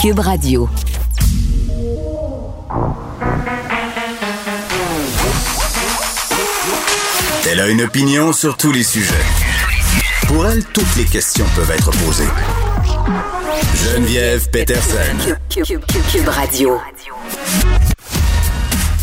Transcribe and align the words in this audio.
Cube 0.00 0.20
Radio. 0.20 0.66
Elle 7.46 7.60
a 7.60 7.68
une 7.68 7.82
opinion 7.82 8.32
sur 8.32 8.56
tous 8.56 8.72
les 8.72 8.82
sujets. 8.82 9.12
Pour 10.26 10.46
elle, 10.46 10.64
toutes 10.64 10.96
les 10.96 11.04
questions 11.04 11.44
peuvent 11.54 11.70
être 11.70 11.90
posées. 11.90 12.24
Geneviève 13.74 14.48
Peterson. 14.50 15.36
Cube, 15.50 16.28
Radio. 16.28 16.78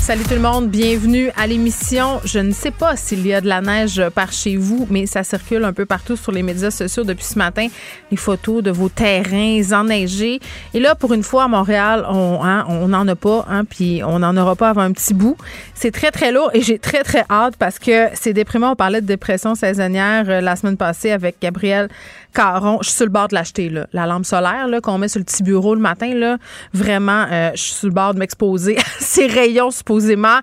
Salut 0.08 0.24
tout 0.24 0.36
le 0.36 0.40
monde, 0.40 0.70
bienvenue 0.70 1.32
à 1.36 1.48
l'émission. 1.48 2.22
Je 2.24 2.40
ne 2.40 2.54
sais 2.54 2.72
pas 2.72 2.96
s'il 2.96 3.28
y 3.28 3.34
a 3.34 3.42
de 3.42 3.48
la 3.48 3.60
neige 3.60 4.02
par 4.16 4.32
chez 4.32 4.56
vous, 4.56 4.88
mais 4.90 5.06
ça 5.06 5.26
circule 5.26 5.66
un 5.66 5.74
peu 5.74 5.86
partout 5.86 6.16
sur 6.16 6.32
les 6.32 6.44
médias 6.44 6.72
sociaux 6.72 7.04
depuis 7.04 7.26
ce 7.26 7.38
matin. 7.38 7.68
Les 8.10 8.16
photos 8.16 8.64
de 8.64 8.72
vos 8.72 8.88
terrains 8.88 9.60
enneigés. 9.74 10.40
Et 10.74 10.80
là, 10.80 10.96
pour 10.96 11.14
une 11.14 11.24
fois 11.24 11.44
à 11.44 11.48
Montréal, 11.50 12.06
on 12.10 12.40
hein, 12.42 12.66
n'en 12.88 13.06
a 13.06 13.16
pas, 13.18 13.46
hein, 13.50 13.66
puis 13.66 14.02
on 14.02 14.20
n'en 14.20 14.38
aura 14.38 14.56
pas 14.56 14.70
avant 14.70 14.84
un 14.84 14.94
petit 14.94 15.14
bout. 15.14 15.36
C'est 15.74 15.92
très 15.92 16.12
très 16.12 16.32
lourd 16.32 16.52
et 16.54 16.62
j'ai 16.62 16.80
très 16.80 17.04
très 17.04 17.26
hâte 17.30 17.56
parce 17.60 17.78
que 17.78 18.08
c'est 18.14 18.32
déprimant. 18.32 18.72
On 18.72 18.76
parlait 18.78 19.02
de 19.02 19.08
dépression 19.08 19.56
saisonnière 19.56 20.24
euh, 20.30 20.40
la 20.40 20.56
semaine 20.56 20.78
passée 20.78 21.12
avec 21.12 21.36
Gabriel 21.42 21.90
Caron. 22.34 22.80
Je 22.82 22.90
suis 22.90 22.98
sur 22.98 23.06
le 23.06 23.12
bord 23.12 23.28
de 23.28 23.36
l'acheter 23.36 23.70
là, 23.70 23.88
la 23.94 24.06
lampe 24.06 24.26
solaire 24.26 24.68
là 24.68 24.82
qu'on 24.82 24.98
met 24.98 25.08
sur 25.08 25.20
le 25.20 25.26
petit 25.26 25.44
bureau 25.44 25.76
le 25.76 25.82
matin 25.82 26.14
là. 26.14 26.38
Vraiment, 26.74 27.26
euh, 27.32 27.52
je 27.56 27.62
suis 27.62 27.74
sur 27.74 27.88
le 27.88 27.94
bord 27.94 28.14
de 28.14 28.20
m'exposer 28.20 28.78
à 28.78 28.84
ces 29.00 29.28
rayons 29.28 29.72
supposément 29.72 30.40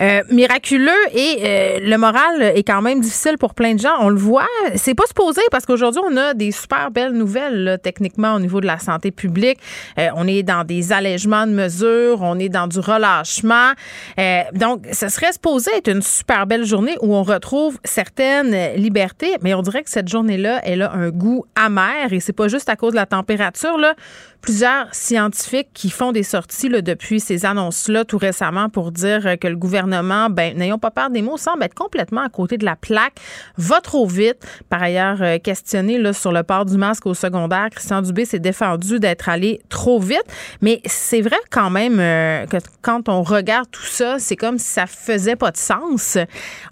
euh, 0.00 0.22
miraculeux 0.30 0.90
et 1.14 1.38
euh, 1.42 1.78
le 1.82 1.96
moral 1.96 2.42
est 2.42 2.62
quand 2.62 2.82
même 2.82 3.00
difficile 3.00 3.38
pour 3.38 3.54
plein 3.54 3.74
de 3.74 3.80
gens. 3.80 3.94
On 4.00 4.08
le 4.08 4.16
voit, 4.16 4.46
c'est 4.74 4.94
pas 4.94 5.06
supposé 5.06 5.40
parce 5.50 5.66
qu'aujourd'hui 5.66 6.02
on 6.10 6.16
a 6.16 6.34
des 6.34 6.50
super 6.50 6.90
belles 6.90 7.12
nouvelles 7.12 7.64
là, 7.64 7.78
techniquement 7.78 8.34
au 8.34 8.40
niveau 8.40 8.60
de 8.60 8.66
la 8.66 8.78
santé 8.78 9.10
publique. 9.10 9.58
On 9.96 10.26
est 10.26 10.42
dans 10.42 10.64
des 10.64 10.92
allègements 10.92 11.46
de 11.46 11.52
mesures, 11.52 12.22
on 12.22 12.38
est 12.38 12.48
dans 12.48 12.66
du 12.66 12.78
relâchement. 12.78 13.72
donc, 14.54 14.86
ce 14.92 15.08
serait 15.08 15.32
supposé 15.32 15.70
être 15.76 15.88
une 15.88 16.02
super 16.02 16.46
belle 16.46 16.64
journée 16.64 16.96
où 17.02 17.14
on 17.14 17.22
retrouve 17.22 17.78
certaines 17.84 18.74
libertés, 18.76 19.36
mais 19.42 19.54
on 19.54 19.62
dirait 19.62 19.82
que 19.82 19.90
cette 19.90 20.08
journée-là, 20.08 20.60
elle 20.64 20.82
a 20.82 20.92
un 20.92 21.10
goût 21.18 21.44
amer 21.54 22.12
et 22.12 22.20
c'est 22.20 22.32
pas 22.32 22.48
juste 22.48 22.68
à 22.68 22.76
cause 22.76 22.92
de 22.92 22.96
la 22.96 23.06
température 23.06 23.76
là 23.76 23.94
plusieurs 24.40 24.94
scientifiques 24.94 25.68
qui 25.74 25.90
font 25.90 26.12
des 26.12 26.22
sorties 26.22 26.68
là, 26.68 26.80
depuis 26.82 27.20
ces 27.20 27.44
annonces-là 27.44 28.04
tout 28.04 28.18
récemment 28.18 28.68
pour 28.68 28.92
dire 28.92 29.36
que 29.40 29.48
le 29.48 29.56
gouvernement, 29.56 30.30
ben, 30.30 30.56
n'ayons 30.56 30.78
pas 30.78 30.90
peur 30.90 31.10
des 31.10 31.22
mots, 31.22 31.36
semble 31.36 31.62
être 31.64 31.74
complètement 31.74 32.22
à 32.22 32.28
côté 32.28 32.56
de 32.56 32.64
la 32.64 32.76
plaque, 32.76 33.14
va 33.56 33.80
trop 33.80 34.06
vite. 34.06 34.46
Par 34.68 34.82
ailleurs, 34.82 35.22
euh, 35.22 35.38
questionné 35.38 35.98
là, 35.98 36.12
sur 36.12 36.32
le 36.32 36.42
port 36.42 36.64
du 36.64 36.76
masque 36.76 37.06
au 37.06 37.14
secondaire, 37.14 37.68
Christian 37.70 38.02
Dubé 38.02 38.24
s'est 38.24 38.38
défendu 38.38 38.98
d'être 38.98 39.28
allé 39.28 39.60
trop 39.68 40.00
vite. 40.00 40.24
Mais 40.60 40.80
c'est 40.84 41.20
vrai 41.20 41.36
quand 41.50 41.70
même 41.70 41.98
euh, 42.00 42.46
que 42.46 42.56
quand 42.82 43.08
on 43.08 43.22
regarde 43.22 43.70
tout 43.70 43.86
ça, 43.86 44.18
c'est 44.18 44.36
comme 44.36 44.58
si 44.58 44.66
ça 44.66 44.86
faisait 44.86 45.36
pas 45.36 45.50
de 45.50 45.56
sens. 45.56 46.18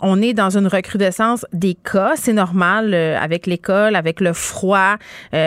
On 0.00 0.20
est 0.22 0.34
dans 0.34 0.56
une 0.56 0.66
recrudescence 0.66 1.46
des 1.52 1.74
cas. 1.74 2.14
C'est 2.16 2.32
normal 2.32 2.94
euh, 2.94 3.18
avec 3.18 3.46
l'école, 3.46 3.96
avec 3.96 4.20
le 4.20 4.32
froid, 4.32 4.96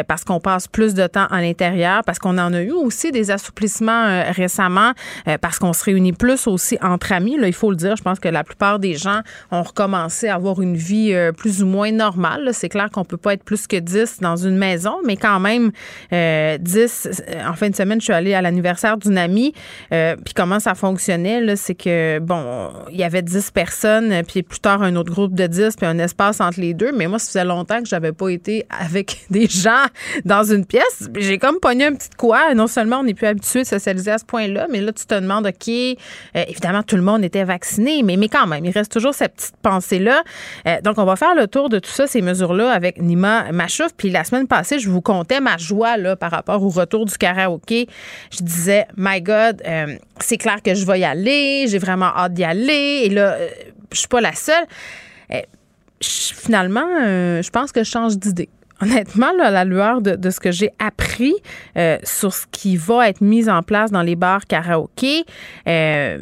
parce 0.08 0.24
qu'on 0.24 0.40
passe 0.40 0.68
plus 0.68 0.94
de 0.94 1.08
temps 1.08 1.26
à 1.28 1.42
l'intérieur 1.42 2.04
parce 2.10 2.18
qu'on 2.18 2.40
en 2.40 2.54
a 2.56 2.62
eu 2.64 2.72
aussi 2.72 3.12
des 3.12 3.30
assouplissements 3.30 4.08
euh, 4.08 4.32
récemment, 4.32 4.94
euh, 5.28 5.38
parce 5.40 5.60
qu'on 5.60 5.74
se 5.74 5.84
réunit 5.84 6.12
plus 6.12 6.48
aussi 6.48 6.76
entre 6.82 7.12
amis. 7.12 7.38
Là, 7.38 7.46
il 7.46 7.54
faut 7.54 7.70
le 7.70 7.76
dire. 7.76 7.96
Je 7.98 8.02
pense 8.02 8.20
que 8.20 8.28
la 8.28 8.44
plupart 8.44 8.80
des 8.80 8.96
gens 8.96 9.20
ont 9.52 9.62
recommencé 9.62 10.28
à 10.28 10.34
avoir 10.34 10.60
une 10.60 10.76
vie 10.76 11.14
euh, 11.14 11.32
plus 11.32 11.62
ou 11.62 11.68
moins 11.68 11.92
normale. 11.92 12.50
C'est 12.54 12.68
clair 12.68 12.90
qu'on 12.90 13.06
peut 13.06 13.18
pas 13.18 13.36
être 13.36 13.44
plus 13.44 13.68
que 13.68 13.76
10 13.76 14.22
dans 14.22 14.38
une 14.38 14.58
maison, 14.58 14.96
mais 15.06 15.18
quand 15.18 15.40
même, 15.40 15.70
10. 16.12 17.22
En 17.48 17.54
fin 17.54 17.70
de 17.70 17.76
semaine, 17.76 18.02
je 18.02 18.06
suis 18.06 18.14
allée 18.14 18.34
à 18.34 18.42
l'anniversaire 18.42 18.98
d'une 18.98 19.20
amie. 19.20 19.54
puis 19.92 20.34
comment 20.36 20.60
ça 20.60 20.74
fonctionnait, 20.74 21.56
c'est 21.58 21.76
que, 21.76 22.18
bon, 22.18 22.72
il 22.90 22.98
y 22.98 23.04
avait 23.04 23.22
10 23.22 23.52
personnes, 23.52 24.24
puis 24.28 24.42
plus 24.42 24.62
tard, 24.62 24.82
un 24.82 24.96
autre 24.96 25.12
groupe 25.12 25.36
de 25.36 25.46
10, 25.46 25.76
puis 25.76 25.86
un 25.86 26.00
espace 26.00 26.42
entre 26.42 26.60
les 26.60 26.74
deux. 26.74 26.92
Mais 26.92 27.06
moi, 27.06 27.20
ça 27.20 27.28
faisait 27.28 27.46
longtemps 27.46 27.84
que 27.84 27.88
j'avais 27.88 28.14
pas 28.14 28.30
été 28.30 28.66
avec 28.70 29.26
des 29.30 29.46
gens 29.46 29.86
dans 30.26 30.44
une 30.44 30.66
pièce. 30.66 31.08
J'ai 31.16 31.38
comme 31.38 31.60
pogné 31.60 31.86
un 31.86 31.99
petit 32.00 32.10
quoi. 32.18 32.54
Non 32.56 32.68
seulement 32.68 33.00
on 33.00 33.04
n'est 33.04 33.14
plus 33.14 33.28
habitué 33.28 33.62
de 33.62 33.68
socialiser 33.68 34.12
à 34.12 34.18
ce 34.18 34.26
point-là, 34.26 34.68
mais 34.70 34.82
là, 34.82 34.92
tu 34.92 35.06
te 35.06 35.14
demandes, 35.14 35.46
OK, 35.46 35.68
euh, 35.68 36.44
évidemment, 36.48 36.84
tout 36.84 36.96
le 36.96 37.02
monde 37.02 37.24
était 37.24 37.44
vacciné, 37.44 38.02
mais, 38.04 38.18
mais 38.18 38.30
quand 38.30 38.48
même, 38.48 38.66
il 38.66 38.72
reste 38.72 38.92
toujours 38.92 39.14
cette 39.14 39.36
petite 39.36 39.58
pensée-là. 39.62 40.24
Euh, 40.68 40.82
donc, 40.82 40.98
on 40.98 41.06
va 41.06 41.16
faire 41.16 41.36
le 41.36 41.48
tour 41.48 41.70
de 41.70 41.80
tout 41.80 41.92
ça, 41.92 42.08
ces 42.08 42.22
mesures-là, 42.22 42.72
avec 42.72 43.02
Nima 43.02 43.52
Machouf. 43.52 43.94
Puis 43.96 44.10
la 44.10 44.24
semaine 44.24 44.48
passée, 44.48 44.80
je 44.80 44.90
vous 44.90 45.02
contais 45.02 45.40
ma 45.40 45.58
joie 45.58 45.98
là, 45.98 46.16
par 46.16 46.32
rapport 46.32 46.64
au 46.64 46.70
retour 46.70 47.06
du 47.06 47.18
karaoké. 47.18 47.88
Je 48.32 48.44
disais, 48.44 48.88
My 48.98 49.22
God, 49.22 49.62
euh, 49.68 49.96
c'est 50.20 50.38
clair 50.38 50.62
que 50.64 50.74
je 50.74 50.86
vais 50.86 51.02
y 51.02 51.06
aller, 51.06 51.68
j'ai 51.68 51.80
vraiment 51.80 52.12
hâte 52.16 52.34
d'y 52.34 52.44
aller. 52.44 53.02
Et 53.04 53.10
là, 53.10 53.38
je 53.92 54.00
suis 54.00 54.08
pas 54.08 54.22
la 54.22 54.34
seule. 54.34 54.66
finalement, 56.02 56.88
je 57.42 57.50
pense 57.50 57.72
que 57.72 57.84
je 57.84 57.90
change 57.90 58.18
d'idée 58.18 58.50
honnêtement, 58.82 59.32
à 59.42 59.52
la 59.52 59.66
lueur 59.66 60.02
de, 60.02 60.30
ce 60.30 60.40
que 60.40 60.52
j'ai 60.52 60.72
appris 60.80 61.34
euh, 61.78 61.98
sur 62.04 62.34
ce 62.34 62.46
qui 62.52 62.78
va 62.78 63.10
être 63.10 63.22
mis 63.22 63.50
en 63.50 63.64
place 63.64 63.92
dans 63.92 64.02
les 64.02 64.16
bars 64.16 64.46
karaoké, 64.46 65.26
euh, 65.68 66.20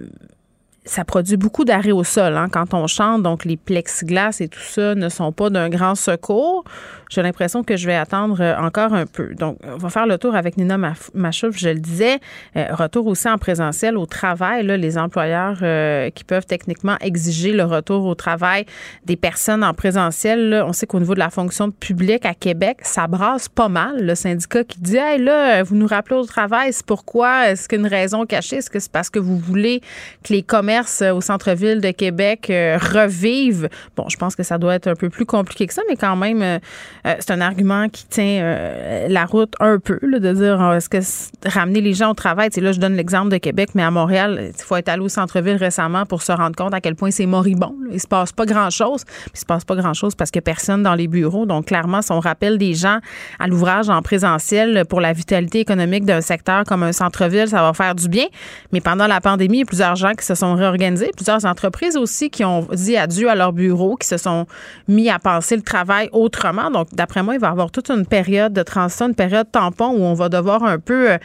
ça 0.86 1.04
produit 1.04 1.38
beaucoup 1.38 1.66
d'arrêt 1.66 1.92
au 1.92 2.04
sol 2.04 2.36
hein, 2.38 2.48
quand 2.52 2.74
on 2.74 2.88
chante. 2.88 3.22
Donc, 3.22 3.46
les 3.46 3.58
plexiglas 3.58 4.38
et 4.40 4.48
tout 4.48 4.60
ça 4.60 4.96
ne 4.96 5.10
sont 5.10 5.32
pas 5.32 5.50
d'un 5.50 5.70
grand 5.70 5.96
secours. 5.96 6.64
J'ai 7.10 7.22
l'impression 7.22 7.64
que 7.64 7.78
je 7.78 7.88
vais 7.88 7.96
attendre 7.96 8.42
euh, 8.42 8.56
encore 8.58 8.94
un 8.94 9.06
peu. 9.06 9.34
Donc, 9.36 9.58
on 9.64 9.78
va 9.78 9.90
faire 9.90 10.08
le 10.08 10.18
tour 10.18 10.36
avec 10.36 10.58
Nina 10.58 10.78
Machouf, 11.14 11.58
je 11.58 11.70
le 11.70 11.80
disais. 11.80 12.20
Euh, 12.56 12.66
retour 12.72 13.08
aussi 13.08 13.30
en 13.30 13.38
présentiel 13.38 13.98
au 13.98 14.06
travail. 14.06 14.66
Là, 14.66 14.76
les 14.76 14.98
employeurs 14.98 15.60
euh, 15.62 16.10
qui 16.10 16.24
peuvent 16.24 16.46
techniquement 16.46 16.98
exiger 17.00 17.54
le 17.54 17.64
retour 17.64 18.06
au 18.06 18.16
travail 18.16 18.66
des 19.06 19.16
personnes 19.16 19.64
en 19.64 19.74
présentiel. 19.74 20.64
on 20.66 20.74
sait 20.74 20.86
qu'au 20.86 21.00
niveau 21.00 21.14
de 21.14 21.20
la 21.20 21.30
fonction 21.30 21.72
publique 21.72 22.26
à 22.26 22.34
Québec, 22.34 22.80
ça 22.84 23.08
brasse 23.08 23.48
pas 23.48 23.70
mal. 23.70 24.06
Le 24.06 24.16
syndicat 24.16 24.64
qui 24.66 24.80
dit 24.80 24.98
Hey, 24.98 25.22
là, 25.22 25.64
vous 25.64 25.76
nous 25.76 25.88
rappelez 25.88 26.18
au 26.18 26.26
travail, 26.26 26.74
c'est 26.74 26.86
pourquoi? 26.86 27.50
Est-ce 27.50 27.70
qu'il 27.70 27.80
y 27.80 27.84
a 27.84 27.88
une 27.88 27.94
raison 27.94 28.26
cachée? 28.26 28.58
Est-ce 28.58 28.70
que 28.70 28.80
c'est 28.80 28.92
parce 28.92 29.10
que 29.10 29.20
vous 29.20 29.38
voulez 29.38 29.82
que 30.24 30.34
les 30.34 30.44
commerces 30.44 31.02
au 31.02 31.22
centre-ville 31.22 31.80
de 31.80 31.92
Québec 31.92 32.48
revivent? 32.50 33.70
Bon, 33.96 34.10
je 34.10 34.18
pense 34.18 34.36
que 34.36 34.44
ça 34.44 34.58
doit 34.58 34.76
être 34.76 34.88
un 34.88 34.96
peu 34.96 35.10
plus 35.10 35.26
compliqué 35.26 35.68
que 35.68 35.74
ça, 35.74 35.82
mais 35.88 35.96
quand 35.96 36.16
même, 36.16 36.60
euh, 37.06 37.16
c'est 37.20 37.32
un 37.32 37.42
argument 37.42 37.90
qui 37.90 38.06
tient 38.08 38.42
euh, 38.42 39.08
la 39.08 39.26
route 39.26 39.54
un 39.60 39.80
peu, 39.80 40.00
de 40.02 40.34
dire 40.34 40.62
euh, 40.62 40.78
est-ce 40.78 40.90
que 40.90 40.98
ramener 41.48 41.82
les 41.82 41.94
gens 41.94 42.12
au 42.12 42.14
travail, 42.14 42.50
là, 42.58 42.72
je 42.72 42.80
donne 42.80 42.96
l'exemple 42.96 43.30
de 43.30 43.38
Québec, 43.38 43.70
mais 43.76 43.84
à 43.84 43.92
Montréal, 43.92 44.52
il 44.58 44.64
faut 44.64 44.76
être 44.76 44.90
allé 44.90 45.02
au 45.02 45.10
centre-ville 45.10 45.56
récemment 45.56 46.06
pour 46.06 46.22
se 46.22 46.32
rendre 46.32 46.56
compte 46.56 46.74
à 46.74 46.82
quel 46.82 46.96
point 46.96 47.12
c'est 47.12 47.26
moribond. 47.26 47.76
Il 47.90 47.96
Il 47.96 48.02
se 48.02 48.08
passe 48.08 48.32
pas 48.32 48.46
grand-chose. 48.46 49.04
Il 49.34 49.40
se 49.40 49.46
passe 49.46 49.66
pas 49.66 49.76
grand-chose 49.76 50.16
parce 50.16 50.32
que 50.32 50.40
personne 50.40 50.84
dans 50.84 50.96
les 50.96 51.08
bureaux. 51.08 51.46
Donc, 51.46 51.66
clairement, 51.66 52.02
si 52.02 52.12
on 52.12 52.20
rappelle 52.20 52.58
des 52.58 52.74
gens 52.74 53.00
à 53.40 53.48
l'ouvrage 53.48 53.90
en 53.90 54.02
présentiel 54.02 54.86
pour 54.86 55.02
la 55.02 55.14
vitalité 55.14 55.60
économique 55.60 56.06
d'un 56.06 56.22
secteur 56.22 56.64
comme 56.64 56.84
un 56.84 56.92
centre-ville, 56.92 57.48
ça 57.48 57.62
va 57.62 57.74
faire 57.74 57.96
du 57.96 58.08
bien. 58.08 58.26
Mais 58.72 58.82
pendant 58.82 59.08
la 59.08 59.22
pandémie, 59.22 59.58
il 59.58 59.60
y 59.60 59.64
a 59.64 59.66
plusieurs 59.66 59.96
gens 59.96 60.14
qui 60.14 60.26
se 60.26 60.36
sont 60.36 60.56
réorganisés, 60.56 61.12
plusieurs 61.16 61.46
entreprises 61.46 61.98
aussi 61.98 62.30
qui 62.30 62.44
ont 62.46 62.68
dit 62.72 62.98
adieu 62.98 63.30
à 63.30 63.36
leur 63.36 63.54
bureau, 63.54 63.96
qui 63.96 64.08
se 64.08 64.18
sont 64.18 64.46
mis 64.88 65.10
à 65.10 65.20
penser 65.20 65.56
le 65.56 65.62
travail 65.62 66.10
autrement. 66.12 66.70
Donc, 66.72 66.87
d'après 66.94 67.24
moi, 67.24 67.36
il 67.36 67.40
va 67.40 67.48
y 67.48 67.52
avoir 67.52 67.72
toute 67.72 67.90
une 67.90 68.06
période 68.06 68.54
de 68.54 68.64
transition, 68.64 69.08
une 69.08 69.16
période 69.16 69.52
tampon 69.52 69.90
où 69.90 70.04
on 70.04 70.14
va 70.14 70.30
devoir 70.30 70.64
un 70.64 70.80
peu 70.80 71.12
euh, 71.12 71.18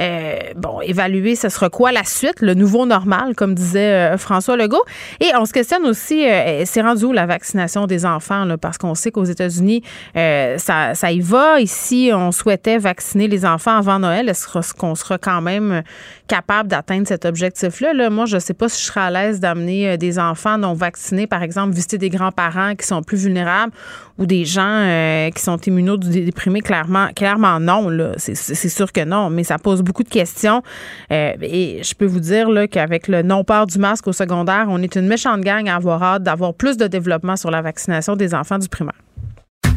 euh, 0.00 0.38
bon 0.56 0.80
évaluer 0.80 1.36
ce 1.36 1.48
sera 1.48 1.70
quoi 1.70 1.92
la 1.92 2.04
suite, 2.04 2.40
le 2.40 2.54
nouveau 2.54 2.86
normal, 2.86 3.34
comme 3.34 3.54
disait 3.54 4.12
euh, 4.14 4.18
François 4.18 4.56
Legault. 4.56 4.84
Et 5.20 5.30
on 5.38 5.44
se 5.44 5.52
questionne 5.52 5.84
aussi, 5.84 6.24
c'est 6.64 6.80
rendu 6.80 7.04
où 7.04 7.12
la 7.12 7.26
vaccination 7.26 7.86
des 7.86 8.06
enfants, 8.06 8.44
là, 8.44 8.58
parce 8.58 8.78
qu'on 8.78 8.94
sait 8.94 9.10
qu'aux 9.10 9.24
États-Unis, 9.24 9.82
ça, 10.14 10.94
ça 10.94 11.12
y 11.12 11.20
va. 11.20 11.60
Ici, 11.60 12.10
on 12.12 12.32
souhaitait 12.32 12.78
vacciner 12.78 13.28
les 13.28 13.44
enfants 13.44 13.76
avant 13.76 13.98
Noël. 13.98 14.28
Est-ce 14.28 14.74
qu'on 14.74 14.94
sera 14.94 15.18
quand 15.18 15.40
même 15.40 15.82
capable 16.28 16.68
d'atteindre 16.68 17.06
cet 17.06 17.24
objectif-là? 17.24 17.92
Là, 17.92 18.10
moi, 18.10 18.26
je 18.26 18.36
ne 18.36 18.40
sais 18.40 18.54
pas 18.54 18.68
si 18.68 18.80
je 18.80 18.86
serai 18.86 19.00
à 19.00 19.10
l'aise 19.10 19.40
d'amener 19.40 19.96
des 19.98 20.18
enfants 20.18 20.58
non 20.58 20.74
vaccinés, 20.74 21.26
par 21.26 21.42
exemple, 21.42 21.74
visiter 21.74 21.98
des 21.98 22.10
grands-parents 22.10 22.74
qui 22.74 22.86
sont 22.86 23.02
plus 23.02 23.18
vulnérables 23.18 23.72
des 24.26 24.44
gens 24.44 24.62
euh, 24.62 25.30
qui 25.30 25.42
sont 25.42 25.58
immunodéprimés, 25.58 26.60
clairement, 26.60 27.08
clairement 27.14 27.60
non. 27.60 27.90
C'est, 28.16 28.68
sûr 28.68 28.92
que 28.92 29.04
non, 29.04 29.30
mais 29.30 29.44
ça 29.44 29.58
pose 29.58 29.82
beaucoup 29.82 30.02
de 30.02 30.08
questions. 30.08 30.62
Euh, 31.10 31.32
et 31.40 31.80
je 31.82 31.94
peux 31.94 32.06
vous 32.06 32.20
dire 32.20 32.48
qu'avec 32.70 33.08
le 33.08 33.22
non-port 33.22 33.66
du 33.66 33.78
masque 33.78 34.06
au 34.08 34.12
secondaire, 34.12 34.66
on 34.68 34.82
est 34.82 34.96
une 34.96 35.06
méchante 35.06 35.40
gang 35.40 35.68
à 35.68 35.76
avoir 35.76 36.02
hâte 36.02 36.22
d'avoir 36.22 36.54
plus 36.54 36.76
de 36.76 36.86
développement 36.86 37.36
sur 37.36 37.50
la 37.50 37.62
vaccination 37.62 38.16
des 38.16 38.34
enfants 38.34 38.58
du 38.58 38.68
primaire. 38.68 38.94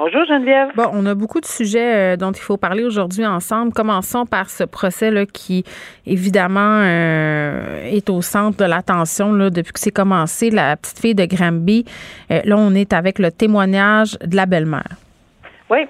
Bonjour, 0.00 0.24
Geneviève. 0.26 0.68
Bon, 0.76 0.84
on 0.92 1.04
a 1.06 1.14
beaucoup 1.16 1.40
de 1.40 1.44
sujets 1.44 2.12
euh, 2.12 2.16
dont 2.16 2.30
il 2.30 2.40
faut 2.40 2.56
parler 2.56 2.84
aujourd'hui 2.84 3.26
ensemble. 3.26 3.72
Commençons 3.72 4.26
par 4.26 4.48
ce 4.48 4.62
procès 4.62 5.10
là, 5.10 5.26
qui, 5.26 5.64
évidemment, 6.06 6.82
euh, 6.84 7.82
est 7.82 8.08
au 8.08 8.22
centre 8.22 8.56
de 8.58 8.64
l'attention 8.64 9.32
depuis 9.32 9.72
que 9.72 9.80
c'est 9.80 9.90
commencé. 9.90 10.50
La 10.50 10.76
petite 10.76 11.00
fille 11.00 11.16
de 11.16 11.24
Granby. 11.24 11.84
Euh, 12.30 12.38
là, 12.44 12.54
on 12.56 12.74
est 12.76 12.92
avec 12.92 13.18
le 13.18 13.32
témoignage 13.32 14.16
de 14.24 14.36
la 14.36 14.46
belle-mère. 14.46 14.86
Oui. 15.68 15.80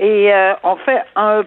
Et 0.00 0.32
on 0.64 0.74
fait 0.84 1.00
un- 1.14 1.44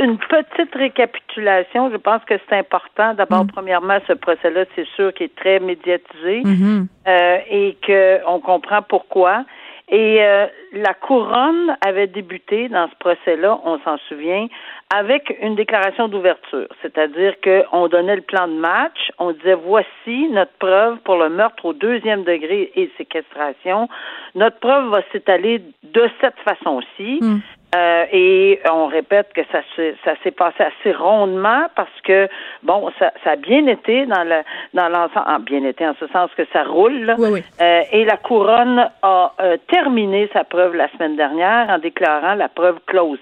une 0.00 0.18
petite 0.18 0.72
récapitulation. 0.72 1.90
Je 1.90 1.96
pense 1.96 2.22
que 2.28 2.34
c'est 2.48 2.56
important. 2.58 3.14
D'abord, 3.14 3.44
premièrement, 3.52 3.98
ce 4.06 4.12
procès-là, 4.12 4.66
c'est 4.76 4.86
sûr 4.94 5.12
qu'il 5.14 5.26
est 5.26 5.34
très 5.36 5.58
médiatisé 5.58 6.42
Mhm. 6.44 6.86
euh, 7.08 7.38
et 7.50 7.76
qu'on 7.84 8.38
comprend 8.38 8.82
pourquoi. 8.82 9.44
Et 9.88 10.18
euh, 10.20 10.46
la 10.72 10.94
couronne 10.94 11.76
avait 11.86 12.08
débuté 12.08 12.68
dans 12.68 12.88
ce 12.88 12.94
procès-là, 12.96 13.60
on 13.64 13.78
s'en 13.84 13.98
souvient, 14.08 14.48
avec 14.92 15.36
une 15.40 15.54
déclaration 15.54 16.08
d'ouverture, 16.08 16.66
c'est-à-dire 16.82 17.34
qu'on 17.40 17.86
donnait 17.86 18.16
le 18.16 18.22
plan 18.22 18.48
de 18.48 18.54
match, 18.54 19.12
on 19.18 19.30
disait 19.30 19.54
voici 19.54 20.28
notre 20.30 20.52
preuve 20.58 20.98
pour 20.98 21.16
le 21.16 21.28
meurtre 21.28 21.64
au 21.66 21.72
deuxième 21.72 22.24
degré 22.24 22.72
et 22.74 22.90
séquestration. 22.98 23.88
Notre 24.34 24.58
preuve 24.58 24.90
va 24.90 25.02
s'étaler 25.12 25.62
de 25.84 26.10
cette 26.20 26.38
façon-ci. 26.40 27.18
Mm. 27.20 27.38
Euh, 27.74 28.04
et 28.12 28.60
on 28.70 28.86
répète 28.86 29.32
que 29.34 29.42
ça 29.50 29.60
s'est 29.74 29.96
ça 30.04 30.14
s'est 30.22 30.30
passé 30.30 30.62
assez 30.62 30.92
rondement 30.92 31.66
parce 31.74 32.00
que 32.04 32.28
bon 32.62 32.90
ça, 32.98 33.12
ça 33.24 33.32
a 33.32 33.36
bien 33.36 33.66
été 33.66 34.06
dans 34.06 34.22
le 34.22 34.42
dans 34.72 34.88
l'ensemble 34.88 35.26
ah, 35.26 35.38
bien 35.40 35.64
été 35.64 35.86
en 35.86 35.94
ce 35.98 36.06
sens 36.08 36.30
que 36.36 36.44
ça 36.52 36.62
roule 36.62 37.00
là. 37.00 37.16
Oui, 37.18 37.28
oui. 37.32 37.42
Euh, 37.60 37.82
et 37.90 38.04
la 38.04 38.16
couronne 38.18 38.88
a 39.02 39.32
euh, 39.40 39.56
terminé 39.66 40.30
sa 40.32 40.44
preuve 40.44 40.76
la 40.76 40.88
semaine 40.92 41.16
dernière 41.16 41.68
en 41.68 41.78
déclarant 41.78 42.34
la 42.34 42.48
preuve 42.48 42.78
close. 42.86 43.18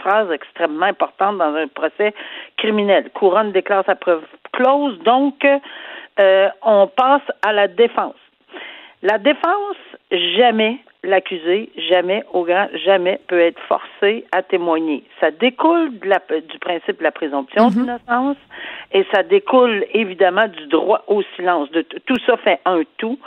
Phrase 0.00 0.30
extrêmement 0.30 0.86
importante 0.86 1.38
dans 1.38 1.54
un 1.54 1.66
procès 1.66 2.14
criminel. 2.56 3.10
Couronne 3.14 3.50
déclare 3.50 3.84
sa 3.84 3.96
preuve 3.96 4.22
close, 4.52 4.96
donc 5.00 5.44
euh, 6.20 6.48
on 6.62 6.86
passe 6.86 7.22
à 7.42 7.52
la 7.52 7.66
défense. 7.66 8.14
La 9.02 9.18
défense, 9.18 9.76
jamais 10.10 10.78
l'accusé, 11.04 11.70
jamais, 11.90 12.22
au 12.32 12.44
grand 12.44 12.68
jamais, 12.84 13.18
peut 13.28 13.40
être 13.40 13.60
forcé 13.68 14.24
à 14.32 14.42
témoigner. 14.42 15.02
Ça 15.20 15.30
découle 15.30 15.98
de 15.98 16.08
la- 16.08 16.20
du 16.40 16.58
principe 16.60 16.98
de 16.98 17.02
la 17.04 17.10
présomption 17.12 17.68
d'innocence 17.68 18.36
et 18.92 19.04
ça 19.12 19.22
découle 19.22 19.84
évidemment 19.94 20.46
du 20.48 20.66
droit 20.66 21.02
au 21.08 21.22
silence. 21.36 21.70
De, 21.72 21.82
tout 21.82 22.18
ça 22.26 22.36
fait 22.36 22.60
un 22.64 22.82
tout. 22.98 23.18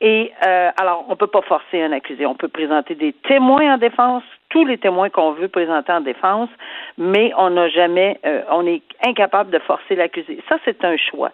Et 0.00 0.32
euh, 0.44 0.70
alors, 0.80 1.04
on 1.08 1.14
peut 1.14 1.28
pas 1.28 1.42
forcer 1.42 1.80
un 1.80 1.92
accusé. 1.92 2.26
On 2.26 2.34
peut 2.34 2.48
présenter 2.48 2.96
des 2.96 3.12
témoins 3.28 3.74
en 3.74 3.78
défense, 3.78 4.24
tous 4.52 4.66
les 4.66 4.76
témoins 4.76 5.08
qu'on 5.08 5.32
veut 5.32 5.48
présenter 5.48 5.90
en 5.90 6.02
défense, 6.02 6.50
mais 6.98 7.32
on 7.38 7.48
n'a 7.50 7.70
jamais, 7.70 8.20
euh, 8.26 8.42
on 8.50 8.66
est 8.66 8.82
incapable 9.04 9.50
de 9.50 9.58
forcer 9.58 9.94
l'accusé. 9.96 10.38
Ça, 10.46 10.58
c'est 10.66 10.84
un 10.84 10.96
choix. 10.98 11.30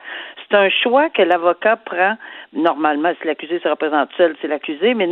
C'est 0.49 0.56
un 0.56 0.69
choix 0.70 1.11
que 1.11 1.23
l'avocat 1.23 1.75
prend. 1.76 2.15
Normalement, 2.53 3.12
si 3.20 3.26
l'accusé 3.26 3.59
se 3.59 3.67
représente 3.67 4.11
seul, 4.17 4.37
c'est 4.41 4.47
l'accusé, 4.47 4.94
mais, 4.94 5.09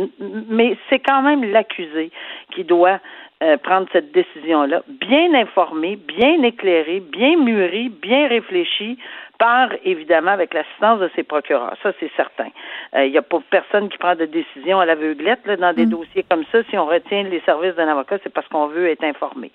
mais 0.47 0.77
c'est 0.89 0.99
quand 0.99 1.21
même 1.21 1.43
l'accusé 1.51 2.09
qui 2.55 2.63
doit 2.63 2.99
euh, 3.43 3.57
prendre 3.57 3.87
cette 3.91 4.11
décision-là, 4.11 4.81
bien 4.87 5.33
informé, 5.35 5.95
bien 5.95 6.41
éclairé, 6.41 6.99
bien 6.99 7.37
mûri, 7.37 7.89
bien 7.89 8.27
réfléchi, 8.27 8.97
par 9.37 9.69
évidemment 9.83 10.31
avec 10.31 10.53
l'assistance 10.53 10.99
de 10.99 11.09
ses 11.15 11.23
procureurs. 11.23 11.75
Ça, 11.83 11.91
c'est 11.99 12.11
certain. 12.15 12.47
Euh, 12.95 13.05
Il 13.05 13.11
n'y 13.11 13.17
a 13.17 13.21
pas 13.21 13.37
personne 13.49 13.89
qui 13.89 13.97
prend 13.97 14.15
de 14.15 14.25
décision 14.25 14.79
à 14.79 14.85
l'aveuglette 14.85 15.45
là, 15.45 15.55
dans 15.55 15.73
des 15.73 15.85
dossiers 15.85 16.25
comme 16.29 16.43
ça. 16.51 16.63
Si 16.69 16.77
on 16.77 16.85
retient 16.85 17.23
les 17.23 17.41
services 17.41 17.75
d'un 17.75 17.87
avocat, 17.87 18.17
c'est 18.23 18.33
parce 18.33 18.47
qu'on 18.47 18.67
veut 18.67 18.87
être 18.89 19.03
informé. 19.03 19.51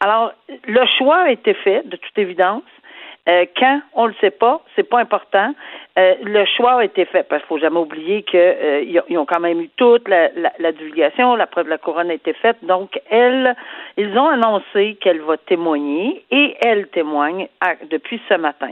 Alors, 0.00 0.32
le 0.66 0.86
choix 0.96 1.22
a 1.22 1.30
été 1.30 1.54
fait, 1.54 1.82
de 1.88 1.96
toute 1.96 2.16
évidence. 2.18 2.62
Euh, 3.28 3.44
quand? 3.56 3.80
On 3.94 4.06
le 4.06 4.14
sait 4.20 4.30
pas, 4.30 4.60
c'est 4.76 4.88
pas 4.88 5.00
important. 5.00 5.52
Euh, 5.98 6.14
le 6.22 6.44
choix 6.44 6.80
a 6.80 6.84
été 6.84 7.04
fait 7.06 7.24
parce 7.28 7.42
qu'il 7.42 7.48
faut 7.48 7.58
jamais 7.58 7.78
oublier 7.78 8.22
que 8.22 8.36
euh, 8.36 9.02
ils 9.08 9.18
ont- 9.18 9.24
quand 9.26 9.40
même 9.40 9.60
eu 9.60 9.70
toute 9.76 10.06
la, 10.08 10.28
la, 10.36 10.52
la 10.58 10.72
divulgation, 10.72 11.34
la 11.34 11.46
preuve 11.46 11.64
de 11.64 11.70
la 11.70 11.78
couronne 11.78 12.10
a 12.10 12.14
été 12.14 12.32
faite. 12.34 12.58
Donc 12.62 13.00
elle, 13.10 13.56
ils 13.96 14.16
ont 14.16 14.28
annoncé 14.28 14.96
qu'elle 15.00 15.20
va 15.22 15.36
témoigner 15.38 16.24
et 16.30 16.56
elle 16.64 16.86
témoigne 16.88 17.48
depuis 17.90 18.20
ce 18.28 18.34
matin. 18.34 18.70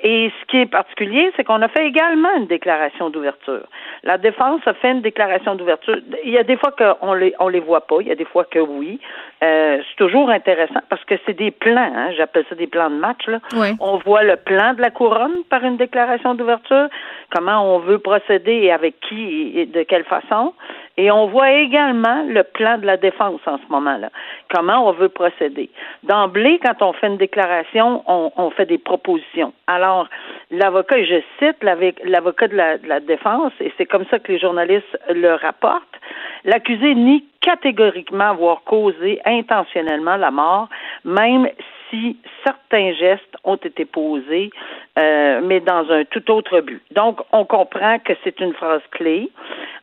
Et 0.00 0.30
ce 0.40 0.46
qui 0.46 0.58
est 0.58 0.66
particulier, 0.66 1.32
c'est 1.34 1.42
qu'on 1.42 1.60
a 1.60 1.66
fait 1.66 1.84
également 1.84 2.32
une 2.36 2.46
déclaration 2.46 3.10
d'ouverture. 3.10 3.66
La 4.04 4.16
défense 4.16 4.60
a 4.66 4.74
fait 4.74 4.92
une 4.92 5.00
déclaration 5.00 5.56
d'ouverture. 5.56 5.96
Il 6.24 6.30
y 6.30 6.38
a 6.38 6.44
des 6.44 6.56
fois 6.56 6.70
qu'on 6.70 7.14
les 7.14 7.34
on 7.40 7.48
les 7.48 7.58
voit 7.58 7.80
pas, 7.80 7.96
il 8.00 8.06
y 8.06 8.12
a 8.12 8.14
des 8.14 8.24
fois 8.24 8.44
que 8.44 8.60
oui. 8.60 9.00
Euh, 9.42 9.78
c'est 9.78 9.96
toujours 9.96 10.30
intéressant 10.30 10.80
parce 10.88 11.04
que 11.04 11.16
c'est 11.26 11.36
des 11.36 11.50
plans, 11.50 11.92
hein, 11.96 12.12
j'appelle 12.16 12.44
ça 12.48 12.54
des 12.54 12.68
plans 12.68 12.90
de 12.90 12.94
match. 12.94 13.26
Là. 13.26 13.40
Oui. 13.56 13.68
On 13.80 13.96
voit 13.96 14.22
le 14.22 14.36
plan 14.36 14.74
de 14.74 14.80
la 14.80 14.90
couronne 14.90 15.42
par 15.50 15.64
une 15.64 15.76
déclaration 15.76 16.34
d'ouverture, 16.36 16.88
comment 17.34 17.74
on 17.74 17.80
veut 17.80 17.98
procéder 17.98 18.52
et 18.52 18.70
avec 18.70 19.00
qui 19.00 19.58
et 19.58 19.66
de 19.66 19.82
quelle 19.82 20.04
façon. 20.04 20.54
Et 20.98 21.12
on 21.12 21.28
voit 21.28 21.52
également 21.52 22.24
le 22.24 22.42
plan 22.42 22.76
de 22.76 22.84
la 22.84 22.96
défense 22.96 23.40
en 23.46 23.56
ce 23.58 23.72
moment-là, 23.72 24.10
comment 24.52 24.88
on 24.88 24.92
veut 24.92 25.08
procéder. 25.08 25.70
D'emblée, 26.02 26.58
quand 26.62 26.82
on 26.82 26.92
fait 26.92 27.06
une 27.06 27.16
déclaration, 27.16 28.02
on, 28.08 28.32
on 28.36 28.50
fait 28.50 28.66
des 28.66 28.78
propositions. 28.78 29.52
Alors, 29.68 30.08
l'avocat, 30.50 31.02
je 31.04 31.22
cite 31.38 31.62
l'avocat 31.62 32.48
de 32.48 32.56
la, 32.56 32.78
de 32.78 32.88
la 32.88 32.98
défense, 32.98 33.52
et 33.60 33.72
c'est 33.78 33.86
comme 33.86 34.06
ça 34.10 34.18
que 34.18 34.32
les 34.32 34.40
journalistes 34.40 34.98
le 35.08 35.34
rapportent, 35.34 36.00
l'accusé 36.44 36.96
nie 36.96 37.24
catégoriquement 37.42 38.30
avoir 38.30 38.64
causé 38.64 39.20
intentionnellement 39.24 40.16
la 40.16 40.32
mort, 40.32 40.68
même 41.04 41.48
si 41.90 42.16
certains 42.44 42.92
gestes 42.94 43.36
ont 43.44 43.56
été 43.56 43.84
posés, 43.84 44.50
euh, 44.98 45.40
mais 45.42 45.60
dans 45.60 45.90
un 45.90 46.04
tout 46.04 46.30
autre 46.30 46.60
but. 46.60 46.82
Donc, 46.92 47.20
on 47.32 47.44
comprend 47.44 47.98
que 47.98 48.12
c'est 48.24 48.40
une 48.40 48.54
phrase 48.54 48.82
clé. 48.90 49.30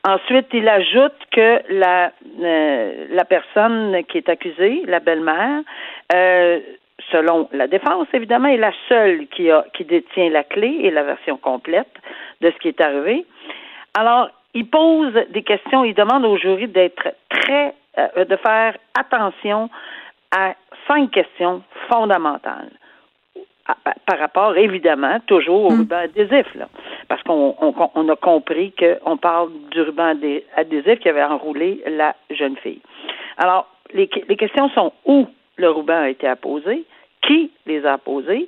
Ensuite, 0.04 0.48
il 0.54 0.68
ajoute 0.68 1.16
que 1.32 1.62
la, 1.70 2.12
euh, 2.42 3.06
la 3.10 3.26
personne 3.26 4.04
qui 4.10 4.18
est 4.18 4.30
accusée, 4.30 4.84
la 4.86 5.00
belle-mère, 5.00 5.62
euh, 6.14 6.60
selon 7.12 7.50
la 7.52 7.68
défense, 7.68 8.08
évidemment, 8.14 8.50
est 8.50 8.58
la 8.58 8.74
seule 8.88 9.28
qui, 9.28 9.50
a, 9.50 9.66
qui 9.74 9.86
détient 9.86 10.30
la 10.30 10.44
clé 10.44 10.80
et 10.84 10.92
la 10.92 11.04
version 11.04 11.38
complète 11.38 11.94
de 12.42 12.52
ce 12.52 12.58
qui 12.58 12.68
est 12.70 12.82
arrivé. 12.82 13.26
Alors, 13.94 14.30
il 14.54 14.70
pose 14.70 15.14
des 15.30 15.44
questions, 15.44 15.84
il 15.84 15.94
demande 15.94 16.26
au 16.26 16.38
jury 16.38 16.68
d'être 16.68 17.14
très, 17.30 17.74
de 17.98 18.36
faire 18.38 18.78
attention 18.98 19.70
à 20.32 20.56
cinq 20.88 21.12
questions 21.12 21.64
fondamentales. 21.90 22.72
Par 24.06 24.20
rapport, 24.20 24.56
évidemment, 24.58 25.20
toujours 25.26 25.66
au 25.66 25.70
ruban 25.70 25.98
adhésif, 25.98 26.54
là. 26.54 26.68
Parce 27.08 27.24
qu'on 27.24 27.56
on, 27.60 27.74
on 27.96 28.10
a 28.10 28.16
compris 28.16 28.74
qu'on 28.74 29.18
parle 29.18 29.50
du 29.72 29.82
ruban 29.82 30.14
adhé- 30.14 30.44
adhésif 30.56 31.00
qui 31.00 31.10
avait 31.10 31.24
enroulé 31.24 31.82
la 31.88 32.16
jeune 32.30 32.58
fille. 32.58 32.82
Alors, 33.38 33.68
les, 33.94 34.08
les 34.30 34.36
questions 34.36 34.70
sont 34.70 34.94
où 35.06 35.28
le 35.56 35.70
ruban 35.70 36.02
a 36.02 36.10
été 36.10 36.28
apposé, 36.28 36.84
qui 37.26 37.52
les 37.66 37.84
a 37.86 37.94
apposés, 37.94 38.48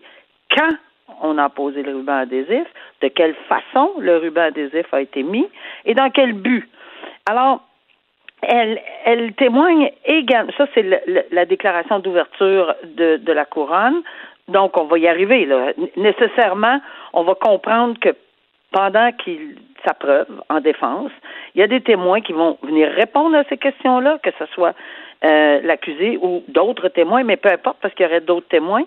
quand 0.56 0.76
on 1.24 1.40
a 1.40 1.50
posé 1.50 1.82
le 1.82 1.96
ruban 1.96 2.18
adhésif, 2.18 2.68
de 3.02 3.08
quelle 3.08 3.36
façon 3.50 3.94
le 3.98 4.18
ruban 4.18 4.44
adhésif 4.44 4.94
a 4.94 5.02
été 5.02 5.24
mis 5.24 5.48
et 5.86 5.96
dans 5.96 6.12
quel 6.12 6.34
but. 6.34 6.70
Alors, 7.28 7.62
elle, 8.42 8.80
elle 9.06 9.34
témoigne 9.34 9.92
également, 10.06 10.52
ça 10.58 10.68
c'est 10.74 10.86
la 11.32 11.46
déclaration 11.46 12.00
d'ouverture 12.00 12.76
de, 12.84 13.18
de 13.18 13.34
la 13.34 13.46
couronne, 13.46 14.02
donc 14.48 14.80
on 14.80 14.86
va 14.86 14.98
y 14.98 15.08
arriver. 15.08 15.46
Là. 15.46 15.74
Nécessairement, 15.96 16.80
on 17.14 17.24
va 17.24 17.36
comprendre 17.36 18.00
que 18.00 18.16
pendant 18.72 19.12
qu'il 19.12 19.56
sa 19.86 19.94
preuve 19.94 20.28
en 20.50 20.60
défense, 20.60 21.12
il 21.56 21.62
y 21.62 21.64
a 21.64 21.68
des 21.68 21.82
témoins 21.82 22.22
qui 22.22 22.34
vont 22.34 22.58
venir 22.64 22.90
répondre 22.92 23.36
à 23.36 23.44
ces 23.46 23.58
questions-là, 23.58 24.20
que 24.24 24.30
ce 24.38 24.46
soit 24.54 24.74
euh, 25.24 25.60
l'accusé 25.64 26.18
ou 26.22 26.44
d'autres 26.48 26.90
témoins, 26.90 27.24
mais 27.24 27.38
peu 27.38 27.50
importe 27.50 27.78
parce 27.82 27.94
qu'il 27.94 28.06
y 28.06 28.10
aurait 28.10 28.22
d'autres 28.22 28.48
témoins. 28.48 28.84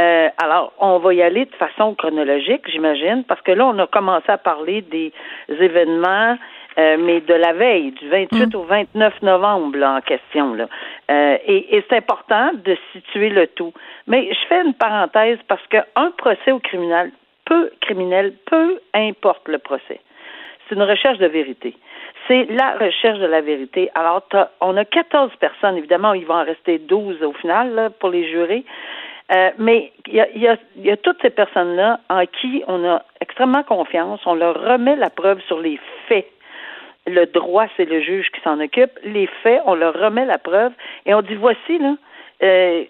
Euh, 0.00 0.28
alors, 0.38 0.72
on 0.78 0.98
va 0.98 1.14
y 1.14 1.22
aller 1.22 1.44
de 1.44 1.54
façon 1.54 1.94
chronologique, 1.94 2.68
j'imagine, 2.68 3.24
parce 3.24 3.40
que 3.42 3.52
là, 3.52 3.66
on 3.66 3.78
a 3.78 3.86
commencé 3.86 4.28
à 4.28 4.38
parler 4.38 4.82
des 4.82 5.12
événements, 5.48 6.36
euh, 6.78 6.96
mais 6.98 7.20
de 7.20 7.34
la 7.34 7.52
veille, 7.52 7.92
du 7.92 8.08
28 8.08 8.54
au 8.54 8.62
29 8.64 9.22
novembre 9.22 9.78
là, 9.78 9.94
en 9.96 10.00
question. 10.00 10.54
Là. 10.54 10.68
Euh, 11.10 11.38
et 11.46 11.76
et 11.76 11.84
c'est 11.88 11.96
important 11.96 12.50
de 12.52 12.76
situer 12.92 13.28
le 13.28 13.46
tout. 13.46 13.72
Mais 14.06 14.28
je 14.32 14.48
fais 14.48 14.62
une 14.62 14.74
parenthèse 14.74 15.38
parce 15.46 15.64
qu'un 15.68 16.10
procès 16.16 16.52
au 16.52 16.58
criminel, 16.58 17.12
peu 17.44 17.70
criminel, 17.80 18.32
peu 18.46 18.80
importe 18.94 19.48
le 19.48 19.58
procès. 19.58 20.00
C'est 20.68 20.74
une 20.74 20.82
recherche 20.82 21.18
de 21.18 21.26
vérité. 21.26 21.76
C'est 22.26 22.46
la 22.50 22.72
recherche 22.78 23.18
de 23.18 23.26
la 23.26 23.42
vérité. 23.42 23.90
Alors, 23.94 24.22
on 24.60 24.76
a 24.76 24.84
14 24.84 25.30
personnes, 25.38 25.76
évidemment, 25.76 26.14
il 26.14 26.24
va 26.24 26.36
en 26.36 26.44
rester 26.44 26.78
12 26.78 27.22
au 27.22 27.32
final 27.34 27.92
pour 28.00 28.08
les 28.08 28.28
jurés. 28.30 28.64
Euh, 29.34 29.50
mais 29.58 29.92
il 30.06 30.14
y 30.14 30.20
a, 30.20 30.28
y, 30.36 30.46
a, 30.46 30.56
y 30.76 30.90
a, 30.90 30.96
toutes 30.98 31.20
ces 31.22 31.30
personnes-là 31.30 32.00
en 32.10 32.26
qui 32.26 32.62
on 32.66 32.84
a 32.84 33.02
extrêmement 33.20 33.62
confiance. 33.62 34.20
On 34.26 34.34
leur 34.34 34.54
remet 34.60 34.96
la 34.96 35.08
preuve 35.08 35.40
sur 35.46 35.60
les 35.60 35.78
faits. 36.08 36.26
Le 37.06 37.26
droit, 37.26 37.66
c'est 37.76 37.84
le 37.84 38.00
juge 38.00 38.30
qui 38.30 38.40
s'en 38.40 38.60
occupe. 38.60 38.98
Les 39.04 39.26
faits, 39.42 39.62
on 39.66 39.74
leur 39.74 39.94
remet 39.94 40.24
la 40.24 40.38
preuve 40.38 40.72
et 41.06 41.14
on 41.14 41.22
dit 41.22 41.34
voici, 41.34 41.78
là, 41.78 41.96
euh, 42.42 42.84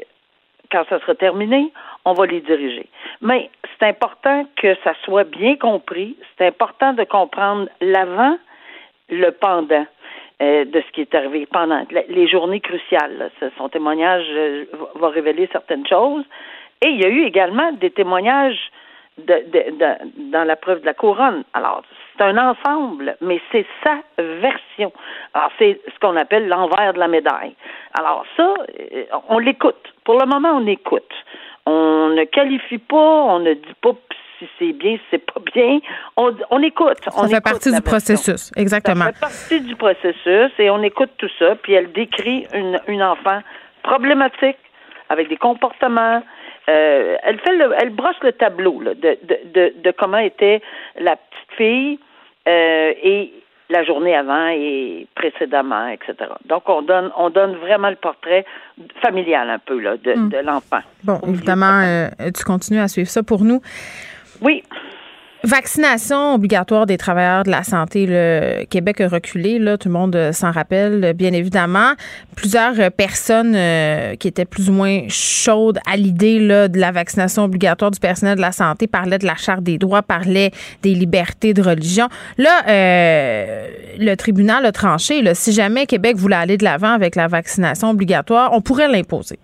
quand 0.71 0.85
ça 0.89 1.01
sera 1.01 1.15
terminé, 1.15 1.73
on 2.05 2.13
va 2.13 2.27
les 2.27 2.41
diriger. 2.41 2.87
Mais 3.21 3.51
c'est 3.79 3.87
important 3.87 4.47
que 4.57 4.75
ça 4.85 4.95
soit 5.05 5.25
bien 5.25 5.57
compris. 5.57 6.17
C'est 6.39 6.47
important 6.47 6.93
de 6.93 7.05
comprendre 7.05 7.69
l'avant, 7.81 8.39
le 9.09 9.31
pendant. 9.31 9.87
Euh, 10.43 10.65
de 10.65 10.83
ce 10.85 10.93
qui 10.93 11.01
est 11.01 11.15
arrivé 11.15 11.47
pendant 11.47 11.87
les 12.09 12.27
journées 12.27 12.59
cruciales. 12.59 13.31
Son 13.57 13.69
témoignage 13.69 14.27
euh, 14.31 14.65
va 14.97 15.09
révéler 15.09 15.49
certaines 15.53 15.87
choses. 15.87 16.25
Et 16.85 16.89
il 16.89 17.01
y 17.01 17.05
a 17.05 17.09
eu 17.09 17.23
également 17.23 17.71
des 17.71 17.91
témoignages 17.91 18.59
de, 19.19 19.35
de, 19.51 20.31
dans 20.33 20.45
la 20.45 20.57
preuve 20.57 20.81
de 20.81 20.87
la 20.87 20.95
couronne. 20.95 21.45
Alors, 21.53 21.83
c'est 22.17 22.25
un 22.25 22.37
ensemble, 22.37 23.17
mais 23.21 23.41
c'est 23.53 23.67
sa 23.83 23.99
version. 24.19 24.93
Alors, 25.35 25.51
c'est 25.59 25.81
ce 25.87 25.99
qu'on 26.01 26.17
appelle 26.17 26.49
l'envers 26.49 26.95
de 26.95 26.99
la 26.99 27.09
médaille. 27.09 27.55
Alors, 27.99 28.25
ça, 28.37 28.55
euh, 28.81 29.05
on 29.29 29.39
l'écoute. 29.39 29.93
Pour 30.05 30.19
le 30.19 30.27
moment, 30.27 30.51
on 30.55 30.67
écoute. 30.67 31.13
On 31.67 32.11
ne 32.11 32.25
qualifie 32.25 32.79
pas, 32.79 32.97
on 32.97 33.39
ne 33.39 33.55
dit 33.55 33.75
pas 33.81 33.93
si 34.39 34.49
c'est 34.59 34.73
bien, 34.73 34.97
si 34.97 35.03
c'est 35.13 35.33
pas 35.33 35.41
bien. 35.55 35.79
On, 36.17 36.35
on 36.51 36.63
écoute. 36.63 36.99
Ça 37.09 37.29
fait 37.29 37.41
partie 37.41 37.73
du 37.73 37.81
processus, 37.81 38.51
exactement. 38.57 39.05
Ça 39.05 39.13
fait 39.13 39.21
partie 39.21 39.61
du 39.61 39.77
processus 39.77 40.51
et 40.59 40.71
on 40.71 40.83
écoute 40.83 41.11
tout 41.19 41.31
ça. 41.39 41.55
Puis 41.57 41.73
elle 41.73 41.93
décrit 41.93 42.47
une, 42.53 42.81
une 42.89 43.03
enfant 43.03 43.41
problématique 43.83 44.59
avec 45.09 45.29
des 45.29 45.37
comportements. 45.37 46.23
Euh, 46.69 47.17
elle 47.23 47.39
fait 47.41 47.53
le, 47.57 47.75
elle 47.79 47.91
brosse 47.91 48.17
le 48.23 48.33
tableau 48.33 48.81
là, 48.81 48.95
de, 48.95 49.19
de, 49.23 49.39
de, 49.53 49.75
de, 49.83 49.91
comment 49.91 50.19
était 50.19 50.63
la 50.99 51.17
petite 51.17 51.57
fille 51.59 51.99
euh, 52.49 52.93
et 53.03 53.33
la 53.71 53.85
journée 53.85 54.15
avant 54.15 54.49
et 54.49 55.07
précédemment, 55.15 55.89
etc. 55.89 56.31
Donc, 56.47 56.69
on 56.69 56.83
donne, 56.83 57.11
on 57.17 57.31
donne 57.31 57.57
vraiment 57.57 57.91
le 57.91 57.97
portrait 57.97 58.45
familial 59.03 59.51
un 59.51 59.59
peu 59.59 59.79
là, 59.79 59.97
de, 59.97 60.15
mm. 60.15 60.29
de 60.29 60.39
l'enfant. 60.39 60.81
Bon, 61.03 61.19
évidemment, 61.27 61.81
euh, 61.83 62.09
tu 62.35 62.45
continues 62.45 62.81
à 62.81 62.89
suivre 62.89 63.09
ça 63.09 63.23
pour 63.23 63.43
nous. 63.43 63.61
Oui. 64.41 64.63
Vaccination 65.45 66.33
obligatoire 66.33 66.87
des 66.87 66.97
travailleurs 66.97 67.43
de 67.43 67.51
la 67.51 67.65
santé. 67.65 68.07
Le 68.09 68.65
Québec 68.65 69.03
a 69.03 69.09
reculé, 69.09 69.59
là, 69.59 69.77
tout 69.77 69.89
le 69.89 69.93
monde 69.93 70.17
euh, 70.17 70.33
s'en 70.33 70.51
rappelle, 70.51 71.13
bien 71.13 71.35
évidemment. 71.35 71.93
Plusieurs 72.35 72.81
euh, 72.81 72.89
personnes 72.89 73.53
euh, 73.55 74.15
qui 74.17 74.27
étaient 74.27 74.47
plus 74.47 74.71
ou 74.71 74.73
moins 74.73 75.03
chaudes 75.09 75.81
à 75.87 75.99
l'idée 75.99 76.39
de 76.39 76.81
la 76.81 76.93
vaccination 76.93 77.45
obligatoire 77.45 77.91
du 77.91 78.01
personnel 78.01 78.37
de 78.37 78.41
la 78.41 78.53
santé 78.53 78.87
parlaient 78.87 79.19
de 79.19 79.27
la 79.27 79.37
Charte 79.37 79.63
des 79.63 79.77
droits, 79.77 80.01
parlaient 80.01 80.51
des 80.83 80.95
libertés 80.95 81.53
de 81.53 81.61
religion. 81.61 82.09
Là, 82.39 82.63
le 82.67 84.15
tribunal 84.15 84.65
a 84.65 84.73
tranché. 84.73 85.21
Là, 85.21 85.35
si 85.35 85.53
jamais 85.53 85.85
Québec 85.85 86.17
voulait 86.17 86.37
aller 86.37 86.57
de 86.57 86.65
l'avant 86.65 86.93
avec 86.95 87.17
la 87.17 87.29
vaccination 87.29 87.91
obligatoire, 87.91 88.55
on 88.55 88.63
pourrait 88.63 88.89
l'imposer. 88.89 89.39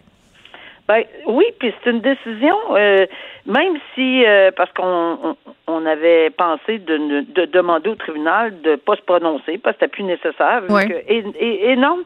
Ben, 0.90 1.04
oui, 1.26 1.44
puis 1.60 1.72
c'est 1.84 1.90
une 1.90 2.00
décision, 2.00 2.56
euh, 2.70 3.06
même 3.46 3.78
si, 3.94 4.26
euh, 4.26 4.50
parce 4.50 4.72
qu'on 4.72 5.36
on, 5.68 5.86
avait 5.86 6.30
pensé 6.30 6.78
de, 6.78 7.20
de, 7.32 7.44
demander 7.44 7.90
au 7.90 7.94
tribunal 7.94 8.60
de 8.62 8.72
ne 8.72 8.76
pas 8.76 8.96
se 8.96 9.02
prononcer, 9.02 9.58
parce 9.58 9.76
que 9.76 9.84
c'était 9.84 9.92
plus 9.92 10.02
nécessaire. 10.02 10.64
et, 11.06 11.22
et, 11.38 11.76
non, 11.76 12.00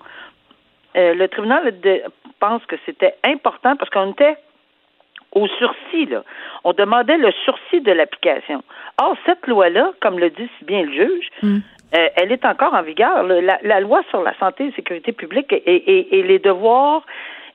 euh, 0.98 1.14
le 1.14 1.28
tribunal 1.28 1.72
pense 2.40 2.62
que 2.66 2.76
c'était 2.84 3.14
important 3.24 3.74
parce 3.76 3.88
qu'on 3.88 4.12
était 4.12 4.36
au 5.32 5.48
sursis, 5.48 6.04
là. 6.04 6.22
On 6.64 6.74
demandait 6.74 7.16
le 7.16 7.32
sursis 7.42 7.80
de 7.80 7.90
l'application. 7.90 8.62
Or, 9.00 9.16
cette 9.24 9.46
loi-là, 9.46 9.92
comme 10.02 10.18
le 10.18 10.28
dit 10.28 10.50
si 10.58 10.64
bien 10.66 10.82
le 10.82 10.92
juge, 10.92 11.28
mm. 11.42 11.58
elle 12.16 12.32
est 12.32 12.44
encore 12.44 12.74
en 12.74 12.82
vigueur. 12.82 13.22
La, 13.22 13.58
la, 13.62 13.80
loi 13.80 14.02
sur 14.10 14.22
la 14.22 14.36
santé 14.36 14.64
et 14.64 14.68
la 14.68 14.76
sécurité 14.76 15.12
publique 15.12 15.50
et, 15.54 15.56
et, 15.56 16.18
et 16.18 16.22
les 16.22 16.38
devoirs 16.38 17.02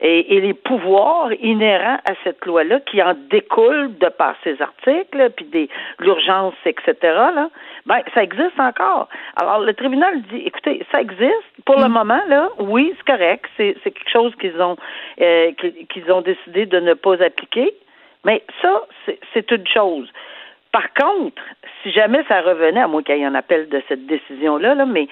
et, 0.02 0.40
les 0.40 0.54
pouvoirs 0.54 1.32
inhérents 1.34 2.00
à 2.06 2.14
cette 2.24 2.46
loi-là 2.46 2.80
qui 2.82 3.02
en 3.02 3.14
découlent 3.30 3.98
de 3.98 4.08
par 4.08 4.36
ces 4.44 4.62
articles, 4.62 5.30
puis 5.36 5.46
des 5.46 5.70
l'urgence, 6.00 6.56
etc. 6.66 6.96
Là, 7.02 7.50
ben 7.86 8.02
ça 8.14 8.24
existe 8.24 8.60
encore. 8.60 9.10
Alors 9.36 9.60
le 9.60 9.74
tribunal 9.74 10.22
dit, 10.24 10.44
écoutez, 10.46 10.86
ça 10.92 11.02
existe 11.02 11.44
pour 11.66 11.80
le 11.80 11.90
mm. 11.90 11.92
moment 11.92 12.22
là, 12.28 12.50
oui, 12.60 12.94
c'est 12.98 13.12
correct, 13.12 13.46
c'est 13.58 13.76
c'est 13.84 13.92
quelque 13.92 14.12
chose 14.12 14.34
qu'ils 14.36 14.62
ont 14.62 14.78
euh, 15.22 15.52
qu'ils 15.90 16.12
ont 16.12 16.22
décidé 16.22 16.66
de 16.66 16.80
ne 16.80 16.94
pas 16.94 17.22
appliquer, 17.22 17.74
mais 18.24 18.44
ça 18.62 18.84
c'est 19.34 19.52
une 19.52 19.68
chose. 19.68 20.10
Par 20.72 20.94
contre, 20.94 21.42
si 21.82 21.92
jamais 21.92 22.24
ça 22.28 22.42
revenait, 22.42 22.82
à 22.82 22.88
moins 22.88 23.02
qu'il 23.02 23.18
y 23.18 23.22
ait 23.22 23.26
un 23.26 23.34
appel 23.34 23.70
de 23.70 23.82
cette 23.88 24.06
décision-là, 24.06 24.76
là, 24.76 24.86
mais 24.86 25.08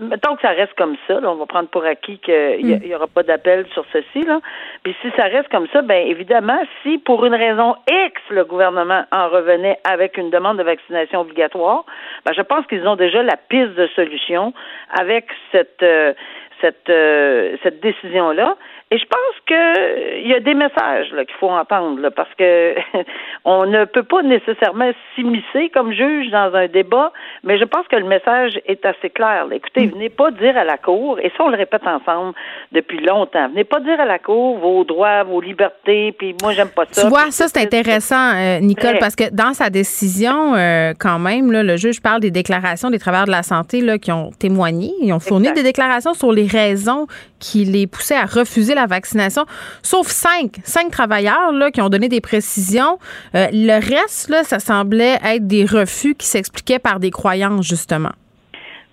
mettons 0.00 0.34
que 0.34 0.42
ça 0.42 0.50
reste 0.50 0.74
comme 0.74 0.96
ça, 1.06 1.20
on 1.22 1.36
va 1.36 1.46
prendre 1.46 1.68
pour 1.68 1.84
acquis 1.84 2.18
qu'il 2.18 2.66
n'y 2.66 2.74
mm. 2.74 2.94
aura 2.94 3.06
pas 3.06 3.22
d'appel 3.22 3.66
sur 3.72 3.84
ceci, 3.92 4.22
là. 4.22 4.40
Puis 4.82 4.96
si 5.02 5.10
ça 5.16 5.24
reste 5.24 5.48
comme 5.48 5.68
ça, 5.72 5.82
ben 5.82 6.06
évidemment, 6.06 6.60
si 6.82 6.98
pour 6.98 7.24
une 7.24 7.34
raison 7.34 7.76
X, 7.88 8.20
le 8.30 8.44
gouvernement 8.44 9.04
en 9.12 9.28
revenait 9.28 9.78
avec 9.84 10.16
une 10.16 10.30
demande 10.30 10.58
de 10.58 10.64
vaccination 10.64 11.20
obligatoire, 11.20 11.84
ben 12.24 12.32
je 12.34 12.42
pense 12.42 12.66
qu'ils 12.66 12.86
ont 12.88 12.96
déjà 12.96 13.22
la 13.22 13.36
piste 13.36 13.74
de 13.74 13.86
solution 13.94 14.52
avec 14.98 15.26
cette 15.52 15.82
euh, 15.82 16.14
cette 16.60 16.88
euh, 16.90 17.56
cette 17.62 17.80
décision-là. 17.80 18.56
Et 18.92 18.98
je 18.98 19.04
pense 19.04 19.36
que 19.46 20.20
il 20.22 20.28
y 20.28 20.34
a 20.34 20.38
des 20.38 20.54
messages 20.54 21.08
qu'il 21.10 21.36
faut 21.40 21.50
entendre 21.50 22.08
parce 22.10 22.32
que 22.38 22.76
on 23.44 23.66
ne 23.66 23.84
peut 23.84 24.04
pas 24.04 24.22
nécessairement 24.22 24.92
s'immiscer 25.14 25.70
comme 25.74 25.92
juge 25.92 26.30
dans 26.30 26.54
un 26.54 26.68
débat, 26.68 27.12
mais 27.42 27.58
je 27.58 27.64
pense 27.64 27.88
que 27.88 27.96
le 27.96 28.04
message 28.04 28.60
est 28.64 28.86
assez 28.86 29.10
clair. 29.10 29.46
Écoutez, 29.50 29.86
mm. 29.88 29.90
venez 29.90 30.08
pas 30.08 30.30
dire 30.30 30.56
à 30.56 30.62
la 30.62 30.78
cour, 30.78 31.18
et 31.18 31.32
ça 31.36 31.42
on 31.42 31.48
le 31.48 31.56
répète 31.56 31.82
ensemble 31.84 32.34
depuis 32.70 33.00
longtemps, 33.04 33.48
venez 33.48 33.64
pas 33.64 33.80
dire 33.80 33.98
à 33.98 34.04
la 34.04 34.20
cour 34.20 34.58
vos 34.58 34.84
droits, 34.84 35.24
vos 35.24 35.40
libertés, 35.40 36.14
puis 36.16 36.36
moi 36.40 36.52
j'aime 36.52 36.68
pas 36.68 36.84
ça. 36.88 37.02
Tu 37.02 37.08
vois, 37.08 37.32
ça 37.32 37.48
c'est 37.48 37.62
intéressant, 37.62 38.36
euh, 38.36 38.60
Nicole, 38.60 38.98
parce 39.00 39.16
que 39.16 39.34
dans 39.34 39.52
sa 39.52 39.68
décision, 39.68 40.54
euh, 40.54 40.92
quand 40.96 41.18
même, 41.18 41.50
là, 41.50 41.64
le 41.64 41.76
juge 41.76 42.00
parle 42.00 42.20
des 42.20 42.30
déclarations 42.30 42.90
des 42.90 43.00
travailleurs 43.00 43.26
de 43.26 43.32
la 43.32 43.42
santé 43.42 43.80
là, 43.80 43.98
qui 43.98 44.12
ont 44.12 44.30
témoigné, 44.38 44.92
ils 45.02 45.12
ont 45.12 45.18
fourni 45.18 45.52
des 45.52 45.64
déclarations 45.64 46.14
sur 46.14 46.30
les 46.30 46.46
raisons 46.46 47.08
qui 47.40 47.64
les 47.64 47.88
poussaient 47.88 48.16
à 48.16 48.26
refuser 48.26 48.75
la 48.76 48.86
vaccination, 48.86 49.44
sauf 49.82 50.06
cinq, 50.06 50.56
cinq 50.64 50.90
travailleurs 50.90 51.52
là, 51.52 51.70
qui 51.70 51.80
ont 51.80 51.88
donné 51.88 52.08
des 52.08 52.20
précisions. 52.20 52.98
Euh, 53.34 53.46
le 53.52 53.74
reste, 53.74 54.28
là, 54.28 54.44
ça 54.44 54.58
semblait 54.58 55.18
être 55.24 55.46
des 55.46 55.64
refus 55.64 56.14
qui 56.14 56.26
s'expliquaient 56.26 56.78
par 56.78 57.00
des 57.00 57.10
croyances, 57.10 57.66
justement. 57.66 58.12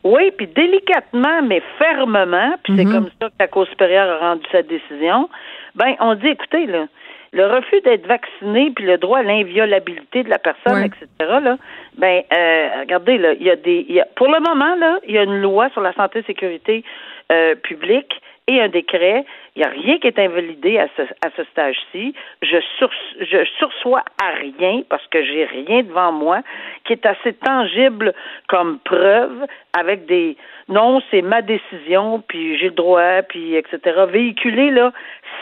Oui, 0.04 0.32
puis 0.38 0.48
délicatement, 0.48 1.42
mais 1.44 1.62
fermement, 1.78 2.56
puis 2.64 2.74
c'est 2.76 2.86
mhm. 2.86 2.92
comme 2.92 3.10
ça 3.22 3.30
que 3.30 3.36
la 3.40 3.48
Cour 3.48 3.68
supérieure 3.68 4.10
a 4.10 4.30
rendu 4.30 4.44
sa 4.52 4.62
décision, 4.62 5.30
ben 5.76 5.96
on 6.00 6.16
dit, 6.16 6.28
écoutez, 6.28 6.66
là, 6.66 6.88
le 7.34 7.48
refus 7.48 7.82
d'être 7.82 8.06
vacciné 8.06 8.72
puis 8.76 8.86
le 8.86 8.98
droit 8.98 9.20
à 9.20 9.24
l'inviolabilité 9.24 10.24
de 10.24 10.30
la 10.30 10.38
personne, 10.38 10.84
etc. 10.84 11.08
Là, 11.20 11.58
ben 11.98 12.22
euh, 12.32 12.70
regardez 12.82 13.18
là, 13.18 13.34
il 13.34 13.44
y 13.44 13.50
a 13.50 13.56
des, 13.56 13.86
y 13.90 14.00
a, 14.00 14.06
pour 14.16 14.28
le 14.28 14.40
moment 14.40 14.76
là, 14.76 15.00
il 15.08 15.16
y 15.16 15.18
a 15.18 15.24
une 15.24 15.42
loi 15.42 15.70
sur 15.72 15.82
la 15.82 15.94
santé 15.94 16.20
et 16.20 16.24
sécurité 16.24 16.84
euh, 17.32 17.56
publique 17.56 18.14
et 18.48 18.62
un 18.62 18.70
décret. 18.70 19.26
Il 19.56 19.60
n'y 19.60 19.66
a 19.66 19.70
rien 19.70 19.98
qui 20.00 20.08
est 20.08 20.20
invalidé 20.20 20.80
à 20.80 20.88
ce, 20.98 21.04
à 21.26 21.30
ce 21.36 21.44
stage-ci. 21.46 22.14
Je, 22.42 22.58
sur, 22.78 22.92
je 23.20 23.46
sursois 23.58 24.04
à 24.22 24.30
rien 24.32 24.82
parce 24.90 25.06
que 25.08 25.24
j'ai 25.24 25.46
rien 25.46 25.84
devant 25.84 26.12
moi 26.12 26.42
qui 26.86 26.94
est 26.94 27.06
assez 27.06 27.34
tangible 27.34 28.14
comme 28.48 28.80
preuve 28.80 29.46
avec 29.74 30.06
des 30.06 30.38
non, 30.70 31.02
c'est 31.12 31.22
ma 31.22 31.42
décision, 31.42 32.24
puis 32.26 32.58
j'ai 32.58 32.70
le 32.70 32.76
droit, 32.76 33.22
puis 33.28 33.56
etc. 33.56 34.06
Véhiculé 34.10 34.72
là 34.72 34.94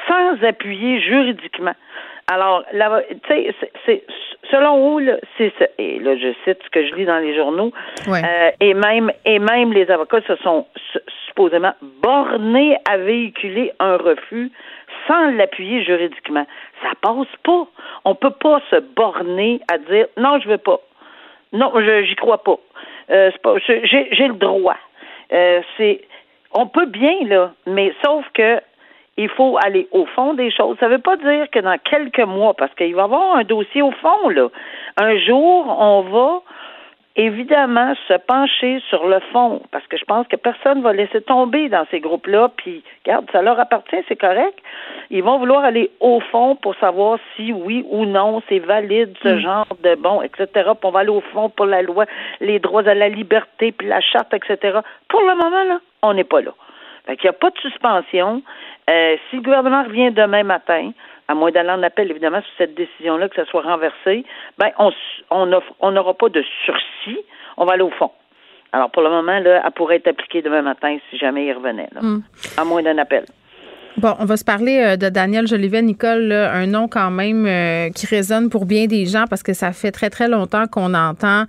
sans 0.08 0.43
appuyer 0.43 1.00
juridiquement. 1.00 1.75
Alors, 2.32 2.64
tu 2.72 3.18
sais, 3.28 3.54
c'est 3.86 4.04
selon 4.50 4.94
où, 4.94 5.00
là, 5.00 5.18
c'est 5.38 5.52
et 5.78 6.00
là, 6.00 6.16
je 6.16 6.34
cite 6.46 6.64
ce 6.64 6.70
que 6.70 6.88
je 6.88 6.96
lis 6.96 7.04
dans 7.04 7.18
les 7.18 7.36
journaux, 7.36 7.74
euh, 8.08 8.52
et 8.62 8.74
même 8.74 9.12
et 9.26 9.38
même 9.38 9.74
les 9.74 9.92
avocats 9.92 10.22
se 10.22 10.38
sont 10.38 10.66
supposément 11.28 11.74
bornés 12.02 12.78
à 12.90 12.96
véhiculer 12.96 13.74
un 13.80 13.98
refus 13.98 14.50
sans 15.10 15.32
l'appuyer 15.32 15.84
juridiquement. 15.84 16.48
Ça 16.82 16.92
passe 17.02 17.36
pas. 17.44 17.68
On 18.06 18.16
peut 18.16 18.32
pas 18.40 18.62
se 18.70 18.78
borner 18.78 19.60
à 19.70 19.78
dire 19.78 20.08
non, 20.16 20.40
je 20.40 20.48
veux 20.48 20.58
pas. 20.58 20.80
Non, 21.52 21.70
je 21.76 22.04
j'y 22.04 22.16
crois 22.16 22.42
pas. 22.42 22.60
Euh, 23.10 23.30
pas 23.44 23.56
j'ai 23.58 24.28
le 24.28 24.36
droit. 24.36 24.78
Euh, 25.34 25.62
c'est 25.76 26.00
on 26.54 26.68
peut 26.68 26.86
bien 26.86 27.26
là, 27.26 27.52
mais 27.66 27.94
sauf 28.02 28.26
que 28.34 28.62
il 29.18 29.30
faut 29.30 29.58
aller 29.63 29.88
au 29.91 30.06
fond 30.06 30.34
des 30.34 30.51
choses. 30.51 30.77
Ça 30.80 30.88
ne 30.88 30.94
veut 30.94 31.01
pas 31.01 31.18
dire 31.18 31.50
que 31.51 31.60
dans 31.60 31.77
quelques 31.77 32.25
mois, 32.25 32.53
parce 32.53 32.74
qu'il 32.75 32.96
va 32.96 33.01
y 33.01 33.06
avoir 33.06 33.36
un 33.36 33.44
dossier 33.44 33.82
au 33.82 33.91
fond, 33.91 34.30
là, 34.30 34.48
un 34.98 35.18
jour, 35.18 35.75
on 35.80 36.01
va 36.01 36.41
évidemment 37.18 37.94
se 38.08 38.13
pencher 38.13 38.82
sur 38.89 39.06
le 39.06 39.20
fond, 39.34 39.62
parce 39.72 39.86
que 39.88 39.98
je 39.98 40.06
pense 40.06 40.27
que 40.27 40.38
personne 40.38 40.82
va 40.82 40.94
laisser 40.94 41.22
tomber 41.22 41.68
dans 41.68 41.86
ces 41.91 42.00
groupes-là, 42.00 42.50
puis, 42.56 42.84
regarde, 43.06 43.30
ça 43.34 43.41
leur 43.41 43.60
appartient, 43.60 43.98
c'est 44.08 44.15
correct. 44.15 44.58
Ils 45.10 45.22
vont 45.22 45.38
vouloir 45.38 45.63
aller 45.63 45.91
au 46.00 46.22
fond 46.22 46.56
pour 46.56 46.74
savoir 46.75 47.20
si 47.36 47.51
oui 47.51 47.86
ou 47.89 48.06
non 48.06 48.41
c'est 48.48 48.60
valide 48.60 49.13
ce 49.22 49.39
genre 49.39 49.68
de 49.84 49.96
bon, 49.96 50.22
etc. 50.22 50.48
Puis 50.53 50.65
on 50.84 50.91
va 50.91 51.01
aller 51.01 51.10
au 51.10 51.22
fond 51.34 51.50
pour 51.50 51.65
la 51.65 51.82
loi, 51.82 52.06
les 52.39 52.60
droits 52.60 52.88
à 52.88 52.94
la 52.94 53.10
liberté, 53.10 53.74
puis 53.74 53.88
la 53.88 54.00
charte, 54.00 54.34
etc. 54.34 54.80
Pour 55.10 55.22
le 55.22 55.36
moment, 55.36 55.63
là, 55.65 55.80
on 56.01 56.13
n'est 56.13 56.24
pas 56.24 56.41
là. 56.41 56.51
Fait 57.06 57.18
qu'il 57.18 57.30
n'y 57.30 57.36
a 57.36 57.39
pas 57.39 57.50
de 57.50 57.58
suspension. 57.58 58.41
Euh, 58.91 59.15
si 59.29 59.38
le 59.38 59.41
gouvernement 59.41 59.83
revient 59.83 60.12
demain 60.12 60.43
matin, 60.43 60.91
à 61.27 61.33
moins 61.33 61.51
d'aller 61.51 61.69
en 61.69 61.83
appel, 61.83 62.12
évidemment, 62.12 62.41
sur 62.41 62.51
cette 62.57 62.75
décision-là, 62.75 63.29
que 63.29 63.36
ça 63.36 63.45
soit 63.45 63.62
renversé, 63.62 64.25
ben, 64.57 64.69
on 64.77 64.91
on 65.29 65.91
n'aura 65.91 66.13
pas 66.13 66.29
de 66.29 66.43
sursis. 66.65 67.19
On 67.57 67.65
va 67.65 67.74
aller 67.74 67.83
au 67.83 67.91
fond. 67.91 68.12
Alors, 68.74 68.89
pour 68.89 69.01
le 69.01 69.10
moment, 69.10 69.39
là, 69.39 69.62
elle 69.65 69.71
pourrait 69.71 69.98
être 69.98 70.07
appliquée 70.07 70.41
demain 70.41 70.62
matin 70.62 70.98
si 71.10 71.17
jamais 71.17 71.45
il 71.45 71.53
revenait, 71.53 71.89
là, 71.93 72.01
mm. 72.01 72.24
à 72.57 72.65
moins 72.65 72.81
d'un 72.81 72.98
appel. 72.98 73.25
Bon, 73.98 74.15
on 74.19 74.25
va 74.25 74.38
se 74.38 74.45
parler 74.45 74.81
euh, 74.81 74.95
de 74.95 75.10
Daniel 75.10 75.48
Jolivet, 75.48 75.81
Nicole, 75.81 76.31
un 76.31 76.65
nom 76.65 76.88
quand 76.88 77.12
même 77.12 77.45
euh, 77.45 77.89
qui 77.89 78.05
résonne 78.05 78.50
pour 78.50 78.65
bien 78.65 78.86
des 78.86 79.05
gens 79.05 79.25
parce 79.29 79.43
que 79.43 79.53
ça 79.53 79.74
fait 79.74 79.91
très 79.91 80.10
très 80.10 80.29
longtemps 80.29 80.65
qu'on 80.65 80.93
entend 80.93 81.43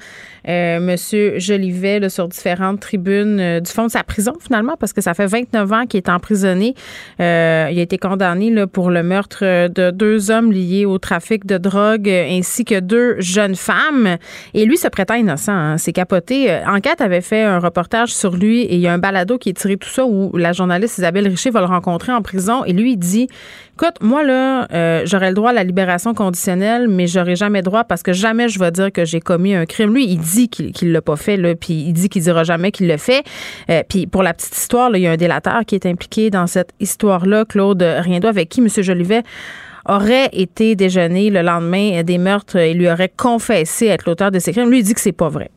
euh, 0.48 0.80
Monsieur 0.80 1.38
Jolivet 1.38 2.08
sur 2.08 2.26
différentes 2.26 2.80
tribunes 2.80 3.60
du 3.60 3.70
fond 3.70 3.86
de 3.86 3.92
sa 3.92 4.02
prison 4.02 4.32
finalement 4.40 4.74
parce 4.78 4.92
que 4.92 5.00
ça 5.00 5.14
fait 5.14 5.26
29 5.26 5.72
ans 5.72 5.86
qu'il 5.86 5.98
est 5.98 6.08
emprisonné. 6.08 6.74
il 7.20 7.22
a 7.24 7.70
été 7.70 7.96
condamné 7.96 8.50
là, 8.50 8.66
pour 8.66 8.90
le 8.90 9.04
meurtre 9.04 9.68
de 9.68 9.92
deux 9.92 10.32
hommes 10.32 10.50
liés 10.50 10.84
au 10.84 10.98
trafic 10.98 11.46
de 11.46 11.58
drogue 11.58 12.08
ainsi 12.08 12.64
que 12.64 12.80
deux 12.80 13.20
jeunes 13.20 13.54
femmes. 13.54 14.16
Et 14.52 14.64
lui 14.64 14.76
se 14.76 14.88
prétend 14.88 15.14
innocent. 15.14 15.52
Hein, 15.52 15.78
C'est 15.78 15.92
capoté. 15.92 16.52
Enquête 16.66 17.00
avait 17.00 17.20
fait 17.20 17.42
un 17.42 17.60
reportage 17.60 18.12
sur 18.12 18.36
lui 18.36 18.62
et 18.62 18.74
il 18.74 18.80
y 18.80 18.88
a 18.88 18.92
un 18.92 18.98
balado 18.98 19.38
qui 19.38 19.50
est 19.50 19.56
tiré 19.56 19.76
tout 19.76 19.88
ça 19.88 20.04
où 20.04 20.36
la 20.36 20.52
journaliste 20.52 20.98
Isabelle 20.98 21.28
Richer 21.28 21.50
va 21.50 21.60
le 21.60 21.66
rencontrer 21.66 22.12
en 22.12 22.20
prison 22.20 22.31
et 22.66 22.72
lui, 22.72 22.92
il 22.92 22.96
dit 22.96 23.28
Écoute, 23.74 23.96
moi, 24.00 24.22
là, 24.22 24.66
euh, 24.72 25.02
j'aurais 25.06 25.28
le 25.28 25.34
droit 25.34 25.50
à 25.50 25.52
la 25.52 25.64
libération 25.64 26.14
conditionnelle, 26.14 26.88
mais 26.88 27.06
j'aurais 27.06 27.36
jamais 27.36 27.62
droit 27.62 27.84
parce 27.84 28.02
que 28.02 28.12
jamais 28.12 28.48
je 28.48 28.58
vais 28.58 28.70
dire 28.70 28.92
que 28.92 29.04
j'ai 29.04 29.20
commis 29.20 29.54
un 29.54 29.66
crime. 29.66 29.94
Lui, 29.94 30.06
il 30.06 30.18
dit 30.18 30.48
qu'il 30.48 30.88
ne 30.88 30.92
l'a 30.92 31.02
pas 31.02 31.16
fait, 31.16 31.36
là, 31.36 31.54
puis 31.54 31.74
il 31.74 31.92
dit 31.92 32.08
qu'il 32.08 32.22
dira 32.22 32.44
jamais 32.44 32.70
qu'il 32.70 32.88
le 32.88 32.96
fait. 32.96 33.24
Euh, 33.70 33.82
puis 33.88 34.06
pour 34.06 34.22
la 34.22 34.34
petite 34.34 34.56
histoire, 34.56 34.94
il 34.94 35.02
y 35.02 35.06
a 35.06 35.12
un 35.12 35.16
délateur 35.16 35.64
qui 35.66 35.74
est 35.74 35.86
impliqué 35.86 36.30
dans 36.30 36.46
cette 36.46 36.72
histoire-là, 36.80 37.44
Claude 37.44 37.82
Riendois, 37.82 38.30
avec 38.30 38.48
qui 38.48 38.60
M. 38.60 38.68
Jolivet 38.68 39.22
aurait 39.88 40.28
été 40.32 40.76
déjeuné 40.76 41.30
le 41.30 41.42
lendemain 41.42 42.02
des 42.02 42.18
meurtres 42.18 42.56
et 42.56 42.74
lui 42.74 42.88
aurait 42.88 43.12
confessé 43.14 43.86
être 43.86 44.04
l'auteur 44.06 44.30
de 44.30 44.38
ces 44.38 44.52
crimes. 44.52 44.70
Lui, 44.70 44.80
il 44.80 44.84
dit 44.84 44.94
que 44.94 45.00
c'est 45.00 45.12
pas 45.12 45.28
vrai. 45.28 45.50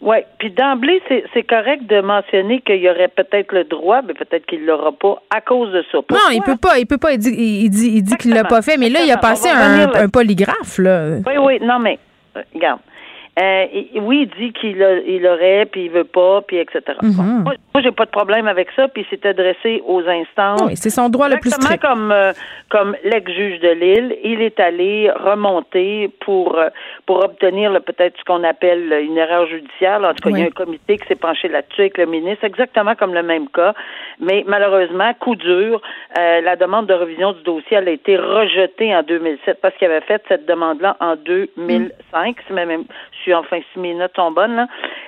Oui, 0.00 0.16
puis 0.38 0.50
d'emblée, 0.50 1.02
c'est 1.08 1.42
correct 1.42 1.86
de 1.86 2.00
mentionner 2.00 2.62
qu'il 2.62 2.76
y 2.76 2.88
aurait 2.88 3.08
peut-être 3.08 3.52
le 3.52 3.64
droit, 3.64 4.00
mais 4.00 4.14
peut-être 4.14 4.46
qu'il 4.46 4.64
l'aura 4.64 4.92
pas 4.92 5.22
à 5.28 5.42
cause 5.42 5.70
de 5.72 5.84
ça. 5.92 5.98
Non, 6.10 6.32
il 6.32 6.40
peut 6.40 6.56
pas, 6.56 6.78
il 6.78 6.86
peut 6.86 6.96
pas. 6.96 7.12
Il 7.12 7.18
dit, 7.18 7.30
il 7.30 7.68
dit, 7.68 7.92
il 7.96 8.02
dit 8.02 8.16
qu'il 8.16 8.32
l'a 8.32 8.44
pas 8.44 8.62
fait, 8.62 8.78
mais 8.78 8.88
là, 8.88 9.00
il 9.04 9.10
a 9.10 9.18
passé 9.18 9.50
un, 9.50 9.92
un, 9.92 10.08
polygraphe, 10.08 10.78
là. 10.78 11.18
Oui, 11.26 11.34
oui, 11.38 11.58
non, 11.60 11.78
mais 11.78 11.98
euh, 12.34 12.42
regarde, 12.54 12.80
euh, 13.38 13.66
oui, 14.00 14.28
il 14.28 14.42
dit 14.42 14.52
qu'il 14.52 14.84
il 15.06 15.26
aurait, 15.26 15.66
puis 15.66 15.84
il 15.84 15.90
veut 15.90 16.04
pas, 16.04 16.42
puis 16.42 16.58
etc. 16.58 16.82
Mhm. 17.00 17.44
Moi, 17.44 17.54
moi 17.72 17.82
j'ai 17.82 17.92
pas 17.92 18.04
de 18.04 18.10
problème 18.10 18.48
avec 18.48 18.68
ça, 18.74 18.88
puis 18.88 19.06
il 19.06 19.08
s'est 19.08 19.26
adressé 19.26 19.82
aux 19.86 20.00
instances. 20.00 20.62
Oui, 20.66 20.76
c'est 20.76 20.90
son 20.90 21.08
droit 21.08 21.28
le 21.28 21.36
plus 21.38 21.50
strict. 21.50 21.80
comme 21.80 22.10
euh, 22.10 22.32
comme 22.68 22.96
l'ex-juge 23.04 23.60
de 23.60 23.68
Lille, 23.68 24.16
il 24.24 24.42
est 24.42 24.58
allé 24.58 25.10
remonter 25.10 26.10
pour 26.20 26.58
euh, 26.58 26.70
pour 27.06 27.24
obtenir 27.24 27.70
peut-être 27.82 28.18
ce 28.18 28.24
qu'on 28.24 28.42
appelle 28.42 28.92
une 29.00 29.16
erreur 29.16 29.46
judiciaire. 29.46 30.02
En 30.02 30.12
tout 30.12 30.28
cas, 30.28 30.30
il 30.30 30.38
y 30.40 30.42
a 30.42 30.46
un 30.46 30.50
comité 30.50 30.98
qui 30.98 31.06
s'est 31.06 31.14
penché 31.14 31.48
là-dessus 31.48 31.82
avec 31.82 31.98
le 31.98 32.06
ministre, 32.06 32.44
exactement 32.44 32.96
comme 32.96 33.14
le 33.14 33.22
même 33.22 33.48
cas. 33.48 33.74
Mais 34.20 34.44
malheureusement, 34.46 35.12
coup 35.14 35.34
dur, 35.34 35.80
la 36.16 36.56
demande 36.56 36.86
de 36.86 36.94
révision 36.94 37.32
du 37.32 37.42
dossier 37.42 37.78
elle 37.78 37.88
a 37.88 37.92
été 37.92 38.16
rejetée 38.16 38.94
en 38.94 39.02
2007 39.02 39.60
parce 39.60 39.74
qu'il 39.76 39.88
avait 39.88 40.00
fait 40.02 40.22
cette 40.28 40.46
demande-là 40.46 40.96
en 41.00 41.16
2005. 41.16 42.36
C'est 42.46 42.54
même 42.54 42.84
enfin 43.34 43.60
si 43.72 43.78
mes 43.78 43.94
notes 43.94 44.14
sont 44.16 44.32
bonnes. 44.32 44.56
Là. 44.56 44.66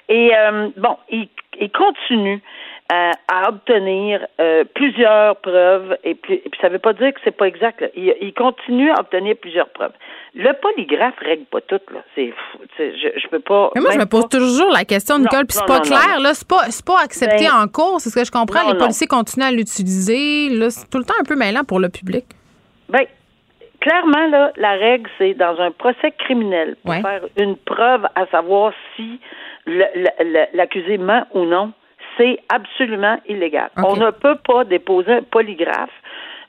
Et 0.09 0.31
euh, 0.37 0.69
bon, 0.76 0.97
il, 1.11 1.28
il 1.61 1.71
continue 1.71 2.40
euh, 2.92 3.11
à 3.28 3.49
obtenir 3.49 4.26
euh, 4.38 4.64
plusieurs 4.74 5.37
preuves 5.37 5.96
et 6.05 6.14
puis, 6.14 6.35
et 6.35 6.48
puis 6.50 6.61
ça 6.61 6.68
veut 6.68 6.78
pas 6.78 6.92
dire 6.92 7.14
que 7.14 7.20
c'est 7.24 7.35
pas 7.35 7.46
exact. 7.46 7.83
Il, 7.96 8.14
il, 8.20 8.35
continue 8.35 8.90
à 8.90 9.00
obtenir 9.00 9.35
plusieurs 9.40 9.70
preuves. 9.70 9.92
Le 10.35 10.52
polygraphe 10.61 11.18
règle 11.20 11.44
pas 11.46 11.62
tout 11.62 11.81
là. 11.90 12.00
C'est 12.14 12.35
je, 12.78 13.09
je 13.16 13.28
peux 13.28 13.40
pas. 13.40 13.70
Mais 13.74 13.81
moi 13.81 13.92
je 13.92 13.98
me 13.98 14.05
pose 14.05 14.28
toujours 14.28 14.70
la 14.70 14.85
question 14.85 15.18
Nicole, 15.18 15.46
puis 15.46 15.57
c'est 15.57 15.66
pas 15.66 15.81
clair 15.81 16.20
là, 16.20 16.35
c'est 16.35 16.46
pas 16.46 16.64
c'est 16.68 16.85
pas 16.85 17.00
accepté 17.02 17.46
ben, 17.46 17.62
en 17.62 17.66
cours, 17.66 17.98
c'est 17.98 18.11
ce 18.11 18.16
que 18.16 18.26
je 18.26 18.31
comprends. 18.31 18.70
les 18.70 18.76
policiers 18.76 19.07
continuent 19.07 19.46
à 19.46 19.52
l'utiliser 19.52 20.50
là, 20.50 20.68
c'est 20.68 20.90
tout 20.90 20.98
le 20.98 21.05
temps 21.05 21.14
un 21.18 21.24
peu 21.24 21.35
mêlant 21.35 21.64
pour 21.64 21.81
le 21.81 21.88
public. 21.88 22.26
Ben 22.90 23.07
clairement, 23.81 24.26
là, 24.26 24.52
la 24.57 24.72
règle, 24.72 25.09
c'est 25.16 25.35
dans 25.35 25.59
un 25.59 25.70
procès 25.70 26.12
criminel, 26.18 26.76
pour 26.85 26.94
faire 26.94 27.22
une 27.37 27.57
preuve 27.57 28.07
à 28.14 28.26
savoir 28.26 28.72
si 28.96 29.18
l'accusé 30.52 30.98
ment 30.98 31.24
ou 31.35 31.44
non, 31.44 31.72
c'est 32.16 32.38
absolument 32.48 33.18
illégal. 33.29 33.70
On 33.77 33.96
ne 33.96 34.11
peut 34.11 34.37
pas 34.37 34.64
déposer 34.64 35.12
un 35.12 35.22
polygraphe 35.22 35.90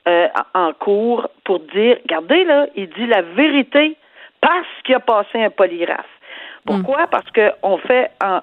euh, 0.06 0.28
en 0.54 0.72
cours 0.72 1.28
pour 1.44 1.60
dire, 1.60 1.98
regardez 2.02 2.44
là, 2.44 2.66
il 2.76 2.88
dit 2.90 3.06
la 3.06 3.22
vérité 3.22 3.96
parce 4.40 4.66
qu'il 4.84 4.94
a 4.94 5.00
passé 5.00 5.42
un 5.42 5.50
polygraphe. 5.50 6.06
Pourquoi? 6.66 7.04
Hmm. 7.04 7.10
Parce 7.10 7.26
qu'on 7.30 7.78
fait 7.78 8.10
en, 8.22 8.40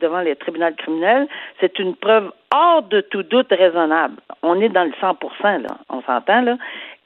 devant 0.00 0.20
les 0.20 0.36
tribunaux 0.36 0.72
criminels, 0.76 1.28
c'est 1.60 1.78
une 1.78 1.94
preuve 1.94 2.32
hors 2.54 2.82
de 2.82 3.02
tout 3.02 3.22
doute 3.22 3.50
raisonnable. 3.50 4.16
On 4.42 4.60
est 4.60 4.70
dans 4.70 4.84
le 4.84 4.92
100% 5.00 5.62
là, 5.62 5.76
on 5.88 6.02
s'entend, 6.02 6.42
là. 6.42 6.56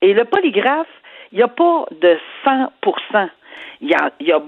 Et 0.02 0.14
le 0.14 0.24
polygraphe, 0.24 0.86
il 1.32 1.38
n'y 1.38 1.42
a 1.42 1.48
pas 1.48 1.86
de 2.00 2.18
100 2.44 2.72
il 3.80 3.90
y 3.90 3.94
a, 3.94 4.12
il 4.20 4.26
y 4.26 4.32
a, 4.32 4.40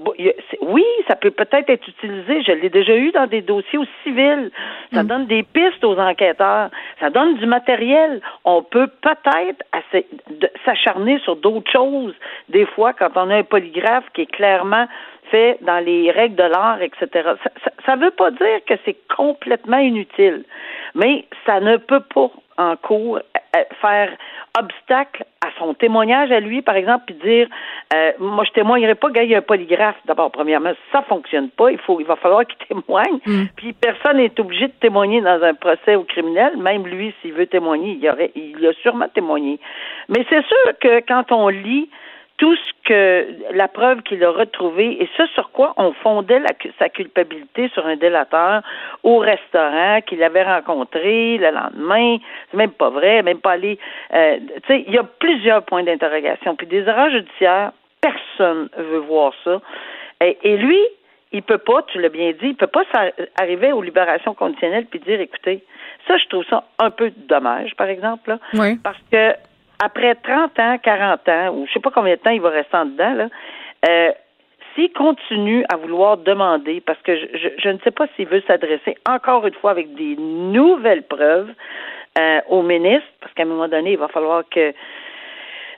oui, 0.61 0.85
ça 1.07 1.15
peut 1.15 1.31
peut-être 1.31 1.69
être 1.69 1.87
utilisé. 1.87 2.41
Je 2.43 2.51
l'ai 2.53 2.69
déjà 2.69 2.95
eu 2.95 3.11
dans 3.11 3.27
des 3.27 3.41
dossiers 3.41 3.77
au 3.77 3.85
civil. 4.03 4.51
Ça 4.93 5.03
mm. 5.03 5.07
donne 5.07 5.25
des 5.27 5.43
pistes 5.43 5.83
aux 5.83 5.97
enquêteurs. 5.97 6.69
Ça 6.99 7.09
donne 7.09 7.35
du 7.37 7.45
matériel. 7.45 8.21
On 8.45 8.63
peut 8.63 8.87
peut-être 9.01 9.63
s'acharner 10.65 11.19
sur 11.19 11.35
d'autres 11.35 11.71
choses. 11.71 12.13
Des 12.49 12.65
fois, 12.65 12.93
quand 12.93 13.11
on 13.15 13.29
a 13.29 13.35
un 13.35 13.43
polygraphe 13.43 14.05
qui 14.13 14.21
est 14.21 14.31
clairement 14.31 14.87
fait 15.31 15.57
dans 15.61 15.83
les 15.83 16.11
règles 16.11 16.35
de 16.35 16.43
l'art, 16.43 16.81
etc. 16.81 17.29
Ça 17.85 17.95
ne 17.95 18.05
veut 18.05 18.11
pas 18.11 18.31
dire 18.31 18.59
que 18.67 18.73
c'est 18.85 18.97
complètement 19.15 19.77
inutile, 19.77 20.43
mais 20.95 21.25
ça 21.45 21.59
ne 21.59 21.77
peut 21.77 22.03
pas 22.13 22.31
en 22.57 22.75
cours 22.75 23.17
euh, 23.17 23.63
faire 23.81 24.09
obstacle 24.59 25.23
à 25.45 25.49
son 25.59 25.75
témoignage 25.75 26.31
à 26.31 26.39
lui, 26.39 26.61
par 26.63 26.75
exemple, 26.75 27.03
puis 27.05 27.15
dire 27.15 27.47
euh, 27.93 28.11
moi 28.19 28.43
je 28.45 28.51
témoignerai 28.51 28.95
pas, 28.95 29.09
gars, 29.11 29.23
il 29.23 29.29
y 29.29 29.35
a 29.35 29.37
un 29.37 29.41
polygraphe. 29.41 29.97
D'abord, 30.05 30.31
premièrement, 30.31 30.73
ça 30.91 31.03
fonctionne 31.03 31.49
pas. 31.49 31.71
Il 31.71 31.77
faut, 31.77 31.99
il 31.99 32.05
va 32.05 32.15
falloir 32.15 32.43
qu'il 32.45 32.57
témoigne. 32.67 33.19
Mm. 33.25 33.43
Puis 33.55 33.73
personne 33.73 34.17
n'est 34.17 34.39
obligé 34.39 34.67
de 34.67 34.73
témoigner 34.81 35.21
dans 35.21 35.41
un 35.43 35.53
procès 35.53 35.95
au 35.95 36.03
criminel. 36.03 36.57
Même 36.57 36.87
lui, 36.87 37.13
s'il 37.21 37.33
veut 37.33 37.45
témoigner, 37.45 37.97
il 38.01 38.09
aurait, 38.09 38.31
il 38.35 38.65
a 38.65 38.73
sûrement 38.81 39.07
témoigné. 39.13 39.59
Mais 40.09 40.25
c'est 40.29 40.45
sûr 40.45 40.79
que 40.81 40.99
quand 41.07 41.31
on 41.31 41.49
lit 41.49 41.89
tout 42.37 42.55
ce 42.55 42.71
que 42.85 43.27
la 43.53 43.67
preuve 43.67 44.03
qu'il 44.03 44.23
a 44.23 44.29
retrouvée 44.29 45.01
et 45.01 45.09
ce 45.17 45.25
sur 45.27 45.51
quoi 45.51 45.73
on 45.77 45.91
fondait 45.93 46.41
sa 46.77 46.87
culpabilité 46.87 47.69
sur 47.73 47.85
un 47.85 47.95
délateur 47.95 48.61
au 49.03 49.17
restaurant 49.17 50.01
qu'il 50.01 50.21
avait 50.21 50.43
rencontré 50.43 51.37
le 51.39 51.49
lendemain, 51.49 52.17
c'est 52.51 52.57
même 52.57 52.71
pas 52.71 52.89
vrai, 52.89 53.23
même 53.23 53.39
pas 53.39 53.53
aller. 53.53 53.79
Euh, 54.13 54.37
tu 54.67 54.67
sais, 54.67 54.83
il 54.87 54.93
y 54.93 54.99
a 54.99 55.03
plusieurs 55.03 55.63
points 55.63 55.83
d'interrogation. 55.83 56.55
Puis 56.55 56.67
des 56.67 56.87
erreurs 56.87 57.09
judiciaires, 57.09 57.71
personne 58.01 58.69
veut 58.77 58.99
voir 58.99 59.33
ça. 59.43 59.59
Et, 60.21 60.37
et 60.43 60.57
lui, 60.57 60.79
il 61.31 61.41
peut 61.41 61.57
pas, 61.57 61.81
tu 61.87 61.99
l'as 61.99 62.09
bien 62.09 62.31
dit, 62.31 62.49
il 62.49 62.55
peut 62.55 62.67
pas 62.67 62.83
arriver 63.39 63.71
aux 63.71 63.81
libérations 63.81 64.33
conditionnelles 64.33 64.85
puis 64.85 64.99
dire, 64.99 65.19
écoutez, 65.19 65.63
ça, 66.07 66.17
je 66.17 66.25
trouve 66.27 66.45
ça 66.49 66.63
un 66.79 66.89
peu 66.89 67.11
dommage, 67.27 67.75
par 67.75 67.87
exemple, 67.87 68.29
là, 68.29 68.39
oui. 68.53 68.75
parce 68.77 68.99
que 69.11 69.33
après 69.79 70.15
30 70.15 70.59
ans, 70.59 70.77
40 70.81 71.29
ans, 71.29 71.53
ou 71.53 71.67
je 71.67 71.73
sais 71.73 71.79
pas 71.79 71.91
combien 71.91 72.15
de 72.15 72.19
temps 72.19 72.31
il 72.31 72.41
va 72.41 72.49
rester 72.49 72.77
en 72.77 72.85
dedans, 72.85 73.13
là, 73.13 73.27
euh, 73.87 74.11
s'il 74.75 74.91
continue 74.93 75.65
à 75.69 75.75
vouloir 75.75 76.17
demander, 76.17 76.81
parce 76.81 77.01
que 77.01 77.15
je, 77.15 77.49
je, 77.57 77.69
ne 77.69 77.79
sais 77.79 77.91
pas 77.91 78.07
s'il 78.15 78.27
veut 78.27 78.43
s'adresser 78.47 78.95
encore 79.09 79.45
une 79.47 79.53
fois 79.55 79.71
avec 79.71 79.93
des 79.95 80.15
nouvelles 80.17 81.03
preuves 81.03 81.51
euh, 82.17 82.41
au 82.47 82.61
ministre, 82.61 83.07
parce 83.19 83.33
qu'à 83.33 83.43
un 83.43 83.47
moment 83.47 83.67
donné, 83.67 83.93
il 83.93 83.97
va 83.97 84.07
falloir 84.07 84.43
que 84.49 84.73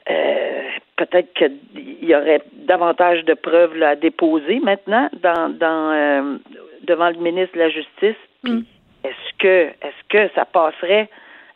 euh, 0.09 0.61
peut-être 0.95 1.33
qu'il 1.33 1.57
y 2.01 2.15
aurait 2.15 2.41
davantage 2.53 3.23
de 3.25 3.33
preuves 3.33 3.75
là, 3.75 3.89
à 3.89 3.95
déposer 3.95 4.59
maintenant 4.59 5.09
dans, 5.21 5.49
dans 5.49 5.91
euh, 5.91 6.37
devant 6.83 7.09
le 7.09 7.17
ministre 7.17 7.55
de 7.55 7.59
la 7.59 7.69
Justice. 7.69 8.17
Mm. 8.43 8.61
Est-ce 9.03 9.37
que 9.37 9.67
est-ce 9.81 10.07
que 10.09 10.33
ça 10.33 10.45
passerait? 10.45 11.09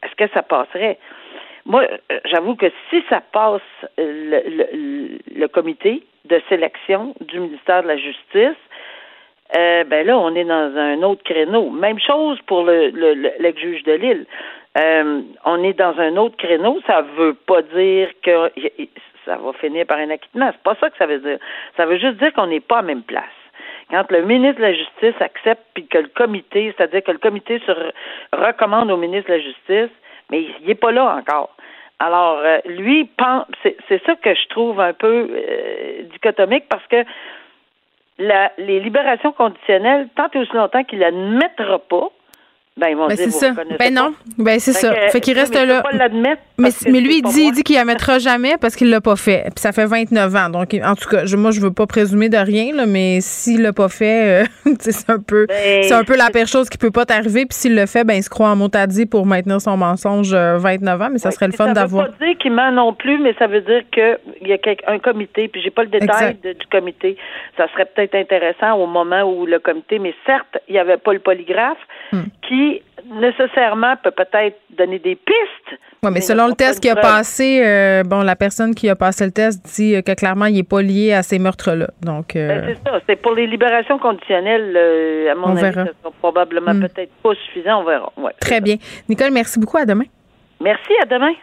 Est-ce 0.04 0.16
que 0.16 0.32
ça 0.34 0.44
passerait? 0.44 0.98
Moi, 1.66 1.84
euh, 2.12 2.20
j'avoue 2.26 2.56
que 2.56 2.72
si 2.90 3.04
ça 3.10 3.22
passe 3.22 3.62
le, 3.98 4.68
le, 5.36 5.48
comité, 5.48 6.04
de 6.26 6.42
sélection 6.50 7.14
du 7.22 7.40
ministère 7.40 7.84
de 7.84 7.88
la 7.88 7.98
Justice, 7.98 8.58
euh, 9.56 9.84
ben 9.84 10.06
là, 10.06 10.18
on 10.18 10.34
est 10.36 10.46
dans 10.46 10.76
un 10.78 11.02
autre 11.04 11.24
créneau. 11.24 11.70
Même 11.70 12.00
chose 12.00 12.40
pour 12.48 12.64
le, 12.64 12.90
l'ex-juge 13.40 13.84
de 13.84 13.94
Lille. 13.94 14.26
Euh, 14.78 15.22
on 15.46 15.64
est 15.64 15.74
dans 15.74 15.98
un 16.00 16.18
autre 16.18 16.36
créneau. 16.38 16.80
Ça 16.88 17.02
veut 17.16 17.34
pas 17.34 17.62
dire 17.62 18.10
que 18.24 18.52
ça 19.26 19.38
va 19.38 19.54
finir 19.54 19.86
par 19.86 20.00
un 20.00 20.10
acquittement. 20.10 20.50
C'est 20.52 20.64
pas 20.64 20.76
ça 20.80 20.90
que 20.90 20.98
ça 20.98 21.06
veut 21.06 21.20
dire. 21.20 21.38
Ça 21.78 21.86
veut 21.86 21.98
juste 21.98 22.18
dire 22.18 22.34
qu'on 22.34 22.48
n'est 22.48 22.62
pas 22.62 22.80
à 22.80 22.82
même 22.82 23.04
place. 23.04 23.26
Quand 23.92 24.10
le 24.10 24.24
ministre 24.24 24.58
de 24.58 24.64
la 24.64 24.74
Justice 24.74 25.22
accepte 25.22 25.64
puis 25.76 25.86
que 25.86 26.00
le 26.00 26.08
comité, 26.08 26.74
c'est-à-dire 26.76 27.04
que 27.04 27.12
le 27.12 27.20
comité 27.20 27.62
se 27.66 27.72
recommande 28.36 28.90
au 28.90 28.98
ministre 28.98 29.30
de 29.30 29.36
la 29.36 29.42
Justice, 29.42 29.96
mais 30.30 30.44
il 30.60 30.68
n'est 30.68 30.76
pas 30.76 30.92
là 30.92 31.16
encore. 31.16 31.56
Alors, 32.00 32.40
euh, 32.40 32.60
lui, 32.66 33.10
c'est, 33.62 34.06
ça 34.06 34.16
que 34.16 34.34
je 34.34 34.48
trouve 34.50 34.80
un 34.80 34.94
peu 34.94 35.30
euh, 35.32 36.04
dichotomique 36.12 36.66
parce 36.70 36.86
que 36.88 37.06
les 38.20 38.80
libérations 38.80 39.32
conditionnelles, 39.32 40.08
tant 40.16 40.28
et 40.34 40.40
aussi 40.40 40.54
longtemps 40.54 40.84
qu'il 40.84 41.00
n'admettra 41.00 41.80
pas 41.80 42.10
ben, 42.76 42.88
ils 42.88 42.98
vont 42.98 43.08
ben, 43.08 43.16
dire, 43.16 43.32
ça. 43.32 43.52
Ben 43.78 43.94
non. 43.94 44.14
Ben 44.40 44.60
c'est 44.60 44.74
ça. 44.74 44.94
fait 45.10 45.22
qu'il 45.22 45.38
reste 45.38 45.54
là. 45.54 45.84
mais, 46.12 46.36
mais 46.58 47.02
lui, 47.02 47.18
il 47.18 47.22
dit, 47.22 47.52
dit 47.52 47.62
qu'il 47.62 47.76
la 47.76 47.86
mettra 47.86 48.18
jamais 48.18 48.56
parce 48.60 48.76
qu'il 48.76 48.90
l'a 48.90 49.00
pas 49.00 49.16
fait. 49.16 49.44
Puis 49.56 49.62
ça 49.62 49.72
fait 49.72 49.86
29 49.86 50.36
ans. 50.36 50.50
Donc, 50.50 50.76
en 50.84 50.96
tout 50.96 51.08
cas, 51.08 51.26
je, 51.26 51.38
moi, 51.38 51.52
je 51.52 51.62
veux 51.62 51.72
pas 51.72 51.86
présumer 51.86 52.30
de 52.30 52.38
rien, 52.38 52.74
là, 52.74 52.88
mais 52.88 53.20
s'il 53.22 53.62
l'a 53.62 53.74
pas 53.74 53.90
fait, 53.90 54.42
euh, 54.42 54.46
c'est 54.80 55.12
un 55.12 55.20
peu 55.20 55.46
ben, 55.46 55.84
c'est 55.84 55.94
un 55.94 56.04
peu 56.04 56.18
la 56.18 56.32
pire 56.32 56.48
chose 56.48 56.68
qui 56.68 56.80
peut 56.80 56.90
pas 56.90 57.06
t'arriver. 57.06 57.46
Puis 57.46 57.56
s'il 57.60 57.76
le 57.76 57.86
fait, 57.86 58.04
ben 58.04 58.16
il 58.16 58.24
se 58.24 58.30
croit 58.30 58.50
en 58.50 58.56
motadie 58.56 59.06
pour 59.06 59.28
maintenir 59.28 59.62
son 59.62 59.78
mensonge 59.78 60.34
29 60.34 61.00
euh, 61.00 61.06
ans. 61.06 61.10
Mais 61.12 61.20
ça 61.20 61.30
serait 61.30 61.48
le 61.48 61.54
fun 61.54 61.74
d'avoir. 61.74 62.08
Ça 62.08 62.12
veut 62.12 62.18
pas 62.18 62.26
dire 62.26 62.38
qu'il 62.40 62.54
ment 62.54 62.72
non 62.72 62.94
plus, 62.94 63.20
mais 63.20 63.36
ça 63.38 63.46
veut 63.46 63.62
dire 63.62 63.84
qu'il 63.92 64.48
y 64.50 64.52
a 64.54 64.58
un 64.88 64.98
comité. 64.98 65.48
Puis 65.48 65.62
j'ai 65.62 65.70
pas 65.70 65.84
le 65.84 65.90
détail 65.90 66.38
du 66.42 66.66
comité. 66.72 67.18
Ça 67.56 67.68
serait 67.74 67.86
peut-être 67.86 68.16
intéressant 68.16 68.74
au 68.80 68.88
moment 68.88 69.22
où 69.22 69.46
le 69.46 69.60
comité, 69.60 70.00
mais 70.00 70.16
certes, 70.26 70.58
il 70.68 70.74
y 70.74 70.80
avait 70.80 70.98
pas 70.98 71.14
le 71.14 71.20
polygraphe 71.20 71.78
hmm. 72.12 72.22
qui 72.48 72.63
nécessairement 73.06 73.96
peut 74.04 74.12
peut-être 74.12 74.58
donner 74.78 75.00
des 75.00 75.16
pistes. 75.16 75.80
Oui, 76.04 76.12
mais, 76.12 76.22
selon 76.22 76.48
le 76.48 76.54
test 76.54 76.82
qui 76.82 76.90
a 76.90 76.96
passé, 76.96 77.62
euh, 77.64 78.04
bon, 78.04 78.22
la 78.22 78.36
personne 78.36 78.76
qui 78.76 78.90
a 78.90 78.96
passé 78.96 79.26
le 79.26 79.32
test 79.32 79.66
dit 79.76 80.02
que 80.04 80.14
clairement, 80.14 80.46
il 80.46 80.56
n'est 80.56 80.64
pas 80.64 80.82
lié 80.82 81.14
à 81.14 81.24
ces 81.24 81.40
meurtres-là. 81.40 81.88
Donc, 82.02 82.36
euh, 82.36 82.48
ben, 82.48 82.76
c'est 82.84 82.90
ça. 82.90 83.00
C'est 83.08 83.16
pour 83.16 83.34
les 83.34 83.48
libérations 83.48 84.00
conditionnelles, 84.00 84.74
euh, 84.76 85.32
à 85.32 85.36
mon 85.36 85.56
avis, 85.56 85.90
ce 86.04 86.10
probablement 86.20 86.74
hmm. 86.74 86.82
peut-être 86.82 87.12
pas 87.22 87.34
suffisant. 87.46 87.82
On 87.82 87.86
verra. 87.86 88.12
Très 88.40 88.62
bien. 88.62 88.76
Nicole, 89.08 89.32
merci 89.32 89.60
beaucoup. 89.60 89.78
À 89.78 89.86
demain. 89.86 90.06
Merci. 90.62 90.94
À 91.02 91.06
demain. 91.06 91.34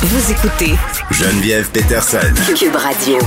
Vous 0.00 0.32
écoutez 0.32 0.74
Geneviève 1.10 1.70
Peterson. 1.72 2.34
Cube 2.54 2.76
Radio. 2.76 3.18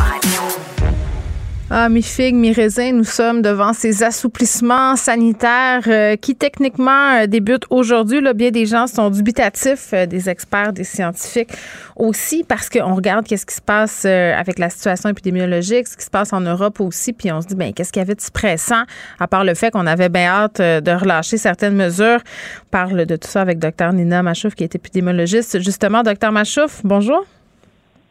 Ah, 1.73 1.87
mi 1.87 2.01
figue, 2.01 2.35
mi 2.35 2.51
raisin, 2.51 2.91
nous 2.91 3.05
sommes 3.05 3.41
devant 3.41 3.71
ces 3.71 4.03
assouplissements 4.03 4.97
sanitaires 4.97 5.83
euh, 5.87 6.17
qui 6.17 6.35
techniquement 6.35 7.13
euh, 7.13 7.27
débutent 7.27 7.63
aujourd'hui. 7.69 8.19
Là, 8.19 8.33
bien 8.33 8.51
des 8.51 8.65
gens 8.65 8.87
sont 8.87 9.09
dubitatifs, 9.09 9.91
euh, 9.93 10.05
des 10.05 10.29
experts, 10.29 10.73
des 10.73 10.83
scientifiques 10.83 11.51
aussi, 11.95 12.43
parce 12.43 12.69
qu'on 12.69 12.93
regarde 12.93 13.25
qu'est-ce 13.25 13.45
qui 13.45 13.55
se 13.55 13.61
passe 13.61 14.03
avec 14.03 14.59
la 14.59 14.69
situation 14.69 15.07
épidémiologique, 15.07 15.87
ce 15.87 15.95
qui 15.95 16.03
se 16.03 16.09
passe 16.09 16.33
en 16.33 16.41
Europe 16.41 16.81
aussi, 16.81 17.13
puis 17.13 17.31
on 17.31 17.39
se 17.39 17.47
dit, 17.47 17.55
ben 17.55 17.71
qu'est-ce 17.71 17.93
qu'il 17.93 18.01
y 18.01 18.03
avait 18.03 18.15
de 18.15 18.21
stressant, 18.21 18.83
à 19.17 19.27
part 19.29 19.45
le 19.45 19.53
fait 19.53 19.71
qu'on 19.71 19.87
avait 19.87 20.09
bien 20.09 20.27
hâte 20.27 20.59
de 20.59 20.91
relâcher 20.91 21.37
certaines 21.37 21.75
mesures. 21.75 22.19
On 22.65 22.69
parle 22.69 23.05
de 23.05 23.15
tout 23.15 23.29
ça 23.29 23.39
avec 23.39 23.59
Dr 23.59 23.93
Nina 23.93 24.23
Machouf, 24.23 24.55
qui 24.55 24.65
est 24.65 24.75
épidémiologiste. 24.75 25.61
Justement, 25.61 26.03
Dr 26.03 26.33
Machouf, 26.33 26.81
bonjour. 26.83 27.25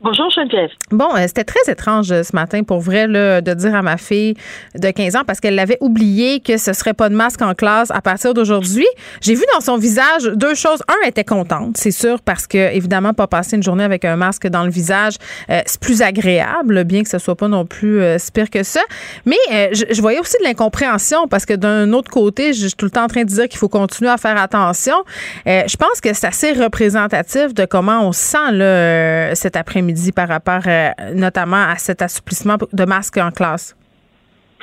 Bonjour 0.03 0.31
Geneviève. 0.31 0.71
Bon, 0.91 1.15
euh, 1.15 1.27
c'était 1.27 1.45
très 1.45 1.71
étrange 1.71 2.11
euh, 2.11 2.23
ce 2.23 2.35
matin 2.35 2.63
pour 2.63 2.81
vrai 2.81 3.07
là, 3.07 3.43
de 3.43 3.53
dire 3.53 3.75
à 3.75 3.83
ma 3.83 3.99
fille 3.99 4.35
de 4.75 4.91
15 4.91 5.17
ans 5.17 5.25
parce 5.27 5.41
qu'elle 5.41 5.55
l'avait 5.55 5.77
oublié 5.83 6.41
que 6.41 6.57
ce 6.57 6.73
serait 6.73 6.95
pas 6.95 7.11
de 7.11 7.15
masque 7.15 7.43
en 7.43 7.53
classe 7.53 7.91
à 7.91 8.01
partir 8.01 8.33
d'aujourd'hui. 8.33 8.87
J'ai 9.21 9.35
vu 9.35 9.43
dans 9.53 9.61
son 9.61 9.77
visage 9.77 10.23
deux 10.23 10.55
choses. 10.55 10.83
Un, 10.89 10.95
elle 11.03 11.11
était 11.11 11.25
contente, 11.25 11.77
c'est 11.77 11.91
sûr, 11.91 12.23
parce 12.23 12.47
que 12.47 12.75
évidemment 12.75 13.13
pas 13.13 13.27
passer 13.27 13.57
une 13.57 13.63
journée 13.63 13.85
avec 13.85 14.07
un 14.07 14.17
masque 14.17 14.47
dans 14.47 14.65
le 14.65 14.71
visage, 14.71 15.17
euh, 15.51 15.61
c'est 15.67 15.79
plus 15.79 16.01
agréable, 16.01 16.85
bien 16.85 17.03
que 17.03 17.11
ce 17.11 17.19
soit 17.19 17.37
pas 17.37 17.49
non 17.49 17.67
plus 17.67 18.01
euh, 18.01 18.17
pire 18.33 18.49
que 18.49 18.63
ça. 18.63 18.81
Mais 19.27 19.37
je, 19.51 20.01
voyais 20.01 20.19
aussi 20.19 20.37
de 20.41 20.45
l'incompréhension 20.45 21.29
parce 21.29 21.45
que 21.45 21.53
d'un 21.53 21.93
autre 21.93 22.11
côté, 22.11 22.55
je 22.55 22.69
suis 22.69 22.77
tout 22.77 22.87
le 22.87 22.91
temps 22.91 23.05
en 23.05 23.09
train 23.09 23.25
de 23.25 23.29
dire 23.29 23.49
qu'il 23.49 23.59
faut 23.59 23.69
continuer 23.69 24.11
à 24.11 24.17
faire 24.17 24.41
attention. 24.41 24.97
je 25.45 25.77
pense 25.77 26.01
que 26.01 26.15
c'est 26.15 26.27
assez 26.27 26.53
représentatif 26.53 27.53
de 27.53 27.67
comment 27.67 28.09
on 28.09 28.13
se 28.13 28.21
sent 28.21 28.53
là, 28.53 29.35
cet 29.35 29.57
après-midi 29.57 29.90
dit 29.93 30.13
par 30.13 30.29
rapport 30.29 30.63
euh, 30.67 30.91
notamment 31.15 31.65
à 31.69 31.77
cet 31.77 32.03
assouplissement 32.03 32.57
de 32.73 32.85
masques 32.85 33.19
en 33.19 33.31
classe? 33.31 33.77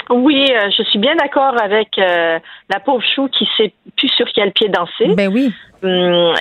Oui, 0.09 0.45
euh, 0.49 0.69
je 0.77 0.83
suis 0.83 0.99
bien 0.99 1.15
d'accord 1.15 1.61
avec 1.61 1.97
euh, 1.97 2.39
la 2.69 2.79
pauvre 2.79 3.03
chou 3.15 3.27
qui 3.27 3.47
sait 3.57 3.73
plus 3.97 4.09
sur 4.09 4.27
quel 4.33 4.51
pied 4.53 4.69
danser. 4.69 5.15
Ben 5.15 5.29
oui. 5.31 5.53
Hum, 5.83 6.33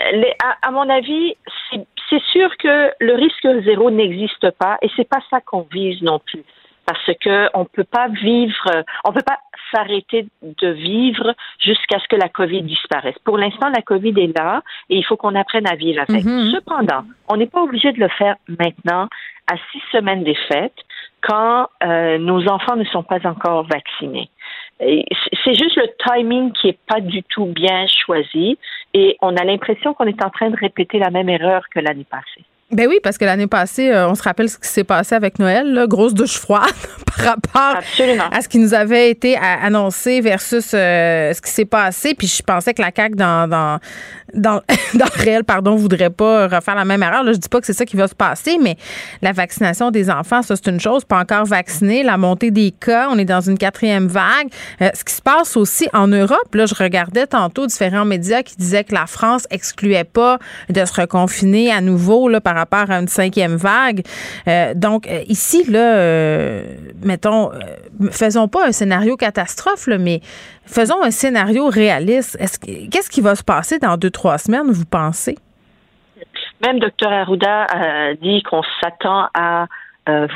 à, 0.62 0.70
mon 0.70 0.88
avis, 0.88 1.36
c'est 1.70 2.22
sûr 2.32 2.48
que 2.58 2.90
le 3.00 3.14
risque 3.14 3.64
zéro 3.64 3.90
n'existe 3.90 4.50
pas 4.52 4.78
et 4.82 4.88
c'est 4.96 5.08
pas 5.08 5.20
ça 5.30 5.40
qu'on 5.40 5.66
vise 5.70 6.00
non 6.02 6.20
plus 6.20 6.42
parce 6.86 7.10
que 7.20 7.48
on 7.52 7.64
peut 7.64 7.84
pas 7.84 8.08
vivre, 8.08 8.84
on 9.04 9.12
peut 9.12 9.24
pas 9.26 9.38
s'arrêter 9.72 10.26
de 10.42 10.68
vivre 10.68 11.34
jusqu'à 11.60 11.98
ce 11.98 12.08
que 12.08 12.16
la 12.16 12.28
COVID 12.28 12.62
disparaisse. 12.62 13.16
Pour 13.24 13.38
l'instant, 13.38 13.68
la 13.68 13.82
COVID 13.82 14.14
est 14.20 14.38
là 14.38 14.62
et 14.90 14.96
il 14.96 15.04
faut 15.04 15.16
qu'on 15.16 15.34
apprenne 15.34 15.66
à 15.66 15.74
vivre 15.74 16.02
avec. 16.08 16.24
Mhm. 16.24 16.52
Cependant, 16.54 17.04
on 17.28 17.36
n'est 17.36 17.46
pas 17.46 17.62
obligé 17.62 17.92
de 17.92 18.00
le 18.00 18.08
faire 18.08 18.36
maintenant 18.48 19.08
à 19.50 19.56
six 19.72 19.82
semaines 19.92 20.24
des 20.24 20.34
fêtes 20.34 20.78
quand 21.20 21.68
euh, 21.82 22.18
nos 22.18 22.48
enfants 22.48 22.76
ne 22.76 22.84
sont 22.84 23.02
pas 23.02 23.26
encore 23.26 23.66
vaccinés. 23.66 24.28
C'est 24.78 25.54
juste 25.54 25.76
le 25.76 25.88
timing 26.06 26.52
qui 26.52 26.68
est 26.68 26.78
pas 26.86 27.00
du 27.00 27.22
tout 27.22 27.46
bien 27.46 27.86
choisi 27.86 28.58
et 28.92 29.16
on 29.22 29.34
a 29.36 29.44
l'impression 29.44 29.94
qu'on 29.94 30.04
est 30.04 30.22
en 30.22 30.30
train 30.30 30.50
de 30.50 30.56
répéter 30.56 30.98
la 30.98 31.10
même 31.10 31.30
erreur 31.30 31.62
que 31.70 31.80
l'année 31.80 32.06
passée. 32.08 32.44
Ben 32.72 32.88
oui, 32.88 32.98
parce 33.00 33.16
que 33.16 33.24
l'année 33.24 33.46
passée, 33.46 33.90
euh, 33.90 34.08
on 34.08 34.16
se 34.16 34.22
rappelle 34.24 34.48
ce 34.50 34.58
qui 34.58 34.66
s'est 34.66 34.82
passé 34.82 35.14
avec 35.14 35.38
Noël, 35.38 35.72
là, 35.72 35.86
grosse 35.86 36.14
douche 36.14 36.36
froide 36.36 36.74
par 37.16 37.26
rapport 37.26 37.80
à 38.32 38.42
ce 38.42 38.48
qui 38.48 38.58
nous 38.58 38.74
avait 38.74 39.08
été 39.08 39.36
annoncé 39.36 40.20
versus 40.20 40.72
euh, 40.74 41.32
ce 41.32 41.40
qui 41.40 41.50
s'est 41.50 41.64
passé. 41.64 42.14
Puis 42.14 42.26
je 42.26 42.42
pensais 42.42 42.74
que 42.74 42.82
la 42.82 42.90
CAQ 42.94 43.14
dans, 43.14 43.48
dans, 43.48 43.78
dans, 44.36 44.60
dans 44.94 45.06
le 45.16 45.22
réel, 45.22 45.44
pardon, 45.44 45.76
voudrait 45.76 46.10
pas 46.10 46.48
refaire 46.48 46.74
la 46.74 46.84
même 46.84 47.02
erreur. 47.02 47.24
Là, 47.24 47.32
je 47.32 47.38
dis 47.38 47.48
pas 47.48 47.60
que 47.60 47.66
c'est 47.66 47.72
ça 47.72 47.84
qui 47.84 47.96
va 47.96 48.08
se 48.08 48.14
passer, 48.14 48.58
mais 48.60 48.76
la 49.22 49.32
vaccination 49.32 49.90
des 49.90 50.10
enfants, 50.10 50.42
ça 50.42 50.56
c'est 50.56 50.70
une 50.70 50.80
chose. 50.80 51.04
Pas 51.04 51.18
encore 51.18 51.44
vacciné, 51.44 52.02
la 52.02 52.16
montée 52.16 52.50
des 52.50 52.70
cas, 52.70 53.08
on 53.10 53.18
est 53.18 53.24
dans 53.24 53.40
une 53.40 53.58
quatrième 53.58 54.06
vague. 54.06 54.48
Euh, 54.80 54.90
ce 54.94 55.04
qui 55.04 55.14
se 55.14 55.22
passe 55.22 55.56
aussi 55.56 55.88
en 55.92 56.08
Europe, 56.08 56.54
là, 56.54 56.66
je 56.66 56.74
regardais 56.74 57.26
tantôt 57.26 57.66
différents 57.66 58.04
médias 58.04 58.42
qui 58.42 58.56
disaient 58.56 58.84
que 58.84 58.94
la 58.94 59.06
France 59.06 59.46
excluait 59.50 60.04
pas 60.04 60.38
de 60.68 60.84
se 60.84 61.00
reconfiner 61.00 61.72
à 61.72 61.80
nouveau 61.80 62.28
là, 62.28 62.40
par 62.40 62.54
rapport 62.54 62.90
à 62.90 62.98
une 62.98 63.08
cinquième 63.08 63.56
vague. 63.56 64.02
Euh, 64.48 64.74
donc, 64.74 65.06
euh, 65.06 65.22
ici, 65.28 65.64
là, 65.68 65.96
euh, 65.96 66.62
mettons, 67.02 67.50
faisons 68.10 68.48
pas 68.48 68.66
un 68.66 68.72
scénario 68.72 69.16
catastrophe, 69.16 69.88
mais 69.98 70.20
faisons 70.66 71.02
un 71.02 71.10
scénario 71.10 71.68
réaliste. 71.68 72.38
Qu'est-ce 72.90 73.10
qui 73.10 73.20
va 73.20 73.34
se 73.34 73.44
passer 73.44 73.78
dans 73.78 73.96
deux, 73.96 74.10
trois 74.10 74.38
semaines, 74.38 74.70
vous 74.70 74.84
pensez? 74.84 75.36
Même 76.64 76.78
Dr. 76.78 77.08
Arruda 77.08 77.64
a 77.64 78.14
dit 78.14 78.42
qu'on 78.42 78.62
s'attend 78.80 79.28
à 79.34 79.66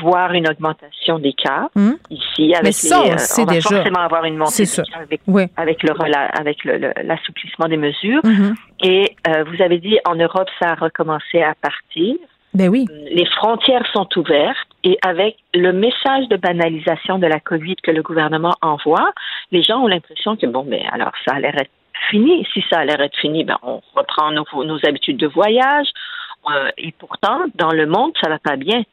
voir 0.01 0.33
une 0.33 0.49
augmentation 0.49 1.17
des 1.17 1.31
cas 1.31 1.69
hum? 1.75 1.97
ici 2.09 2.53
avec 2.53 2.63
Mais 2.63 2.71
ça, 2.73 3.03
on, 3.03 3.45
va 3.45 3.61
forcément 3.61 4.01
avoir 4.01 4.25
une 4.25 4.35
montée 4.35 4.63
des 4.63 4.83
cas 4.83 4.99
avec, 4.99 5.21
avec 5.55 5.83
le 5.83 5.93
avec 6.37 6.57
l'assouplissement 7.05 7.69
des 7.69 7.77
mesures 7.77 8.19
hum. 8.23 8.53
Et 8.83 9.15
euh, 9.27 9.43
vous 9.43 9.61
avez 9.61 9.77
dit 9.77 9.97
en 10.05 10.15
Europe, 10.15 10.49
ça 10.59 10.71
a 10.71 10.75
recommencé 10.75 11.41
à 11.41 11.53
partir. 11.55 12.15
Ben 12.53 12.69
oui. 12.69 12.85
Les 13.11 13.25
frontières 13.25 13.85
sont 13.93 14.07
ouvertes 14.17 14.67
et 14.83 14.97
avec 15.03 15.37
le 15.53 15.71
message 15.71 16.27
de 16.29 16.35
banalisation 16.35 17.17
de 17.17 17.27
la 17.27 17.39
COVID 17.39 17.77
que 17.77 17.91
le 17.91 18.01
gouvernement 18.01 18.55
envoie, 18.61 19.11
les 19.51 19.63
gens 19.63 19.83
ont 19.83 19.87
l'impression 19.87 20.35
que 20.35 20.45
bon, 20.45 20.63
ben 20.63 20.81
alors 20.91 21.13
ça 21.25 21.35
a 21.35 21.39
l'air 21.39 21.55
être 21.57 21.71
fini. 22.09 22.45
Si 22.53 22.63
ça 22.69 22.79
a 22.79 22.85
l'air 22.85 22.99
être 22.99 23.17
fini, 23.17 23.43
ben 23.43 23.57
on 23.63 23.81
reprend 23.95 24.31
nos, 24.31 24.45
nos 24.65 24.79
habitudes 24.85 25.17
de 25.17 25.27
voyage. 25.27 25.87
Euh, 26.49 26.69
et 26.77 26.91
pourtant, 26.91 27.41
dans 27.55 27.71
le 27.71 27.85
monde, 27.85 28.13
ça 28.21 28.29
va 28.29 28.39
pas 28.39 28.57
bien. 28.57 28.83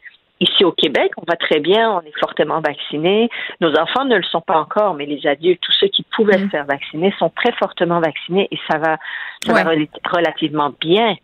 Ici 0.40 0.64
au 0.64 0.72
Québec, 0.72 1.10
on 1.16 1.24
va 1.26 1.36
très 1.36 1.58
bien, 1.58 1.90
on 1.90 2.00
est 2.02 2.18
fortement 2.20 2.60
vaccinés. 2.60 3.28
Nos 3.60 3.74
enfants 3.76 4.04
ne 4.04 4.16
le 4.16 4.22
sont 4.22 4.40
pas 4.40 4.58
encore, 4.58 4.94
mais 4.94 5.04
les 5.04 5.26
adultes, 5.26 5.60
tous 5.60 5.72
ceux 5.72 5.88
qui 5.88 6.04
pouvaient 6.14 6.38
se 6.38 6.44
mm. 6.44 6.50
faire 6.50 6.64
vacciner, 6.64 7.12
sont 7.18 7.30
très 7.30 7.52
fortement 7.52 8.00
vaccinés 8.00 8.46
et 8.50 8.58
ça 8.70 8.78
va, 8.78 8.98
ça 9.44 9.52
va 9.52 9.70
relativement 10.12 10.72
bien. 10.80 11.16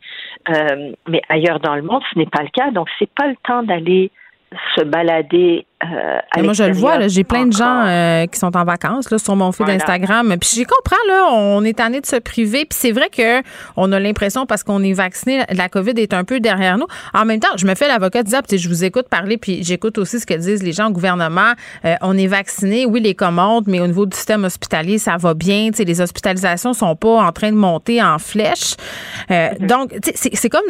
Euh, 0.49 0.93
mais 1.09 1.23
ailleurs 1.29 1.61
dans 1.61 1.77
le 1.77 1.83
monde, 1.83 2.03
ce 2.13 2.19
n'est 2.19 2.27
pas 2.27 2.43
le 2.43 2.49
cas. 2.49 2.71
Donc, 2.71 2.89
c'est 2.99 3.11
pas 3.11 3.29
le 3.29 3.37
temps 3.47 3.63
d'aller 3.63 4.11
se 4.77 4.85
balader 4.85 5.67
euh, 5.83 6.43
moi, 6.43 6.53
je 6.53 6.65
le 6.65 6.73
vois, 6.73 7.09
j'ai 7.09 7.25
plein 7.25 7.47
de 7.47 7.53
gens 7.53 7.85
euh, 7.87 8.27
qui 8.27 8.39
sont 8.39 8.57
en 8.57 8.65
vacances 8.65 9.11
là, 9.11 9.19
sur 9.19 9.37
mon 9.37 9.53
fil 9.53 9.67
d'Instagram. 9.67 10.35
Puis 10.41 10.51
j'y 10.55 10.65
comprends, 10.65 10.97
là, 11.09 11.29
on 11.33 11.65
est 11.65 11.77
tanné 11.77 12.01
de 12.01 12.07
se 12.07 12.17
priver. 12.17 12.65
Puis 12.65 12.79
c'est 12.81 12.93
vrai 12.93 13.09
que 13.11 13.43
on 13.77 13.93
a 13.93 14.01
l'impression, 14.01 14.47
parce 14.47 14.63
qu'on 14.63 14.83
est 14.83 14.93
vacciné, 14.93 15.45
la 15.51 15.69
COVID 15.69 15.93
est 15.97 16.15
un 16.15 16.25
peu 16.25 16.41
derrière 16.41 16.79
nous. 16.79 16.87
En 17.13 17.25
même 17.25 17.41
temps, 17.41 17.57
je 17.57 17.67
me 17.67 17.75
fais 17.75 17.89
l'avocat 17.89 18.23
de 18.23 18.35
puis 18.49 18.59
je 18.59 18.69
vous 18.69 18.85
écoute 18.85 19.09
parler, 19.09 19.37
puis 19.37 19.63
j'écoute 19.63 19.97
aussi 19.99 20.19
ce 20.19 20.27
que 20.27 20.35
disent 20.35 20.63
les 20.63 20.73
gens 20.73 20.89
au 20.89 20.93
gouvernement. 20.93 21.53
Euh, 21.85 21.95
on 22.01 22.17
est 22.17 22.27
vacciné, 22.27 22.87
oui, 22.87 23.01
les 23.01 23.15
commandes, 23.15 23.65
mais 23.67 23.81
au 23.81 23.87
niveau 23.87 24.07
du 24.07 24.17
système 24.17 24.45
hospitalier, 24.45 24.99
ça 24.99 25.17
va 25.17 25.35
bien. 25.35 25.71
sais, 25.73 25.85
les 25.85 26.01
hospitalisations 26.01 26.73
sont 26.73 26.97
pas 26.97 27.23
en 27.23 27.33
train 27.33 27.51
de 27.51 27.57
monter 27.57 28.03
en 28.03 28.19
flèche. 28.19 28.75
Mm-hmm. 29.29 29.67
Donc, 29.67 29.95
c'est 30.15 30.49
comme, 30.49 30.63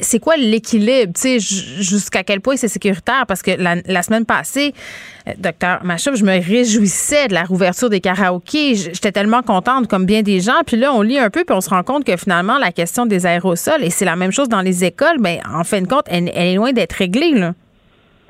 c'est 0.00 0.18
quoi 0.18 0.36
l'équilibre? 0.36 1.12
Jusqu'à 1.38 2.22
quel 2.22 2.40
point 2.40 2.56
c'est 2.56 2.68
sécuritaire? 2.68 3.24
Parce 3.26 3.42
que 3.42 3.50
la, 3.50 3.76
la 3.86 4.02
semaine 4.02 4.24
passée, 4.24 4.49
euh, 4.58 5.32
docteur 5.38 5.84
Machouf, 5.84 6.16
je 6.16 6.24
me 6.24 6.32
réjouissais 6.32 7.28
de 7.28 7.34
la 7.34 7.42
rouverture 7.42 7.90
des 7.90 8.00
karaokés. 8.00 8.74
J'étais 8.74 9.12
tellement 9.12 9.42
contente, 9.42 9.88
comme 9.88 10.06
bien 10.06 10.22
des 10.22 10.40
gens. 10.40 10.60
Puis 10.66 10.76
là, 10.76 10.92
on 10.92 11.02
lit 11.02 11.18
un 11.18 11.30
peu, 11.30 11.44
puis 11.44 11.54
on 11.54 11.60
se 11.60 11.70
rend 11.70 11.82
compte 11.82 12.04
que 12.04 12.16
finalement, 12.16 12.58
la 12.58 12.72
question 12.72 13.06
des 13.06 13.26
aérosols, 13.26 13.82
et 13.82 13.90
c'est 13.90 14.04
la 14.04 14.16
même 14.16 14.32
chose 14.32 14.48
dans 14.48 14.62
les 14.62 14.84
écoles, 14.84 15.18
mais 15.20 15.40
en 15.52 15.64
fin 15.64 15.80
de 15.80 15.86
compte, 15.86 16.04
elle, 16.08 16.28
est 16.28 16.54
loin 16.54 16.72
d'être 16.72 16.94
réglée. 16.94 17.32
Là. 17.32 17.52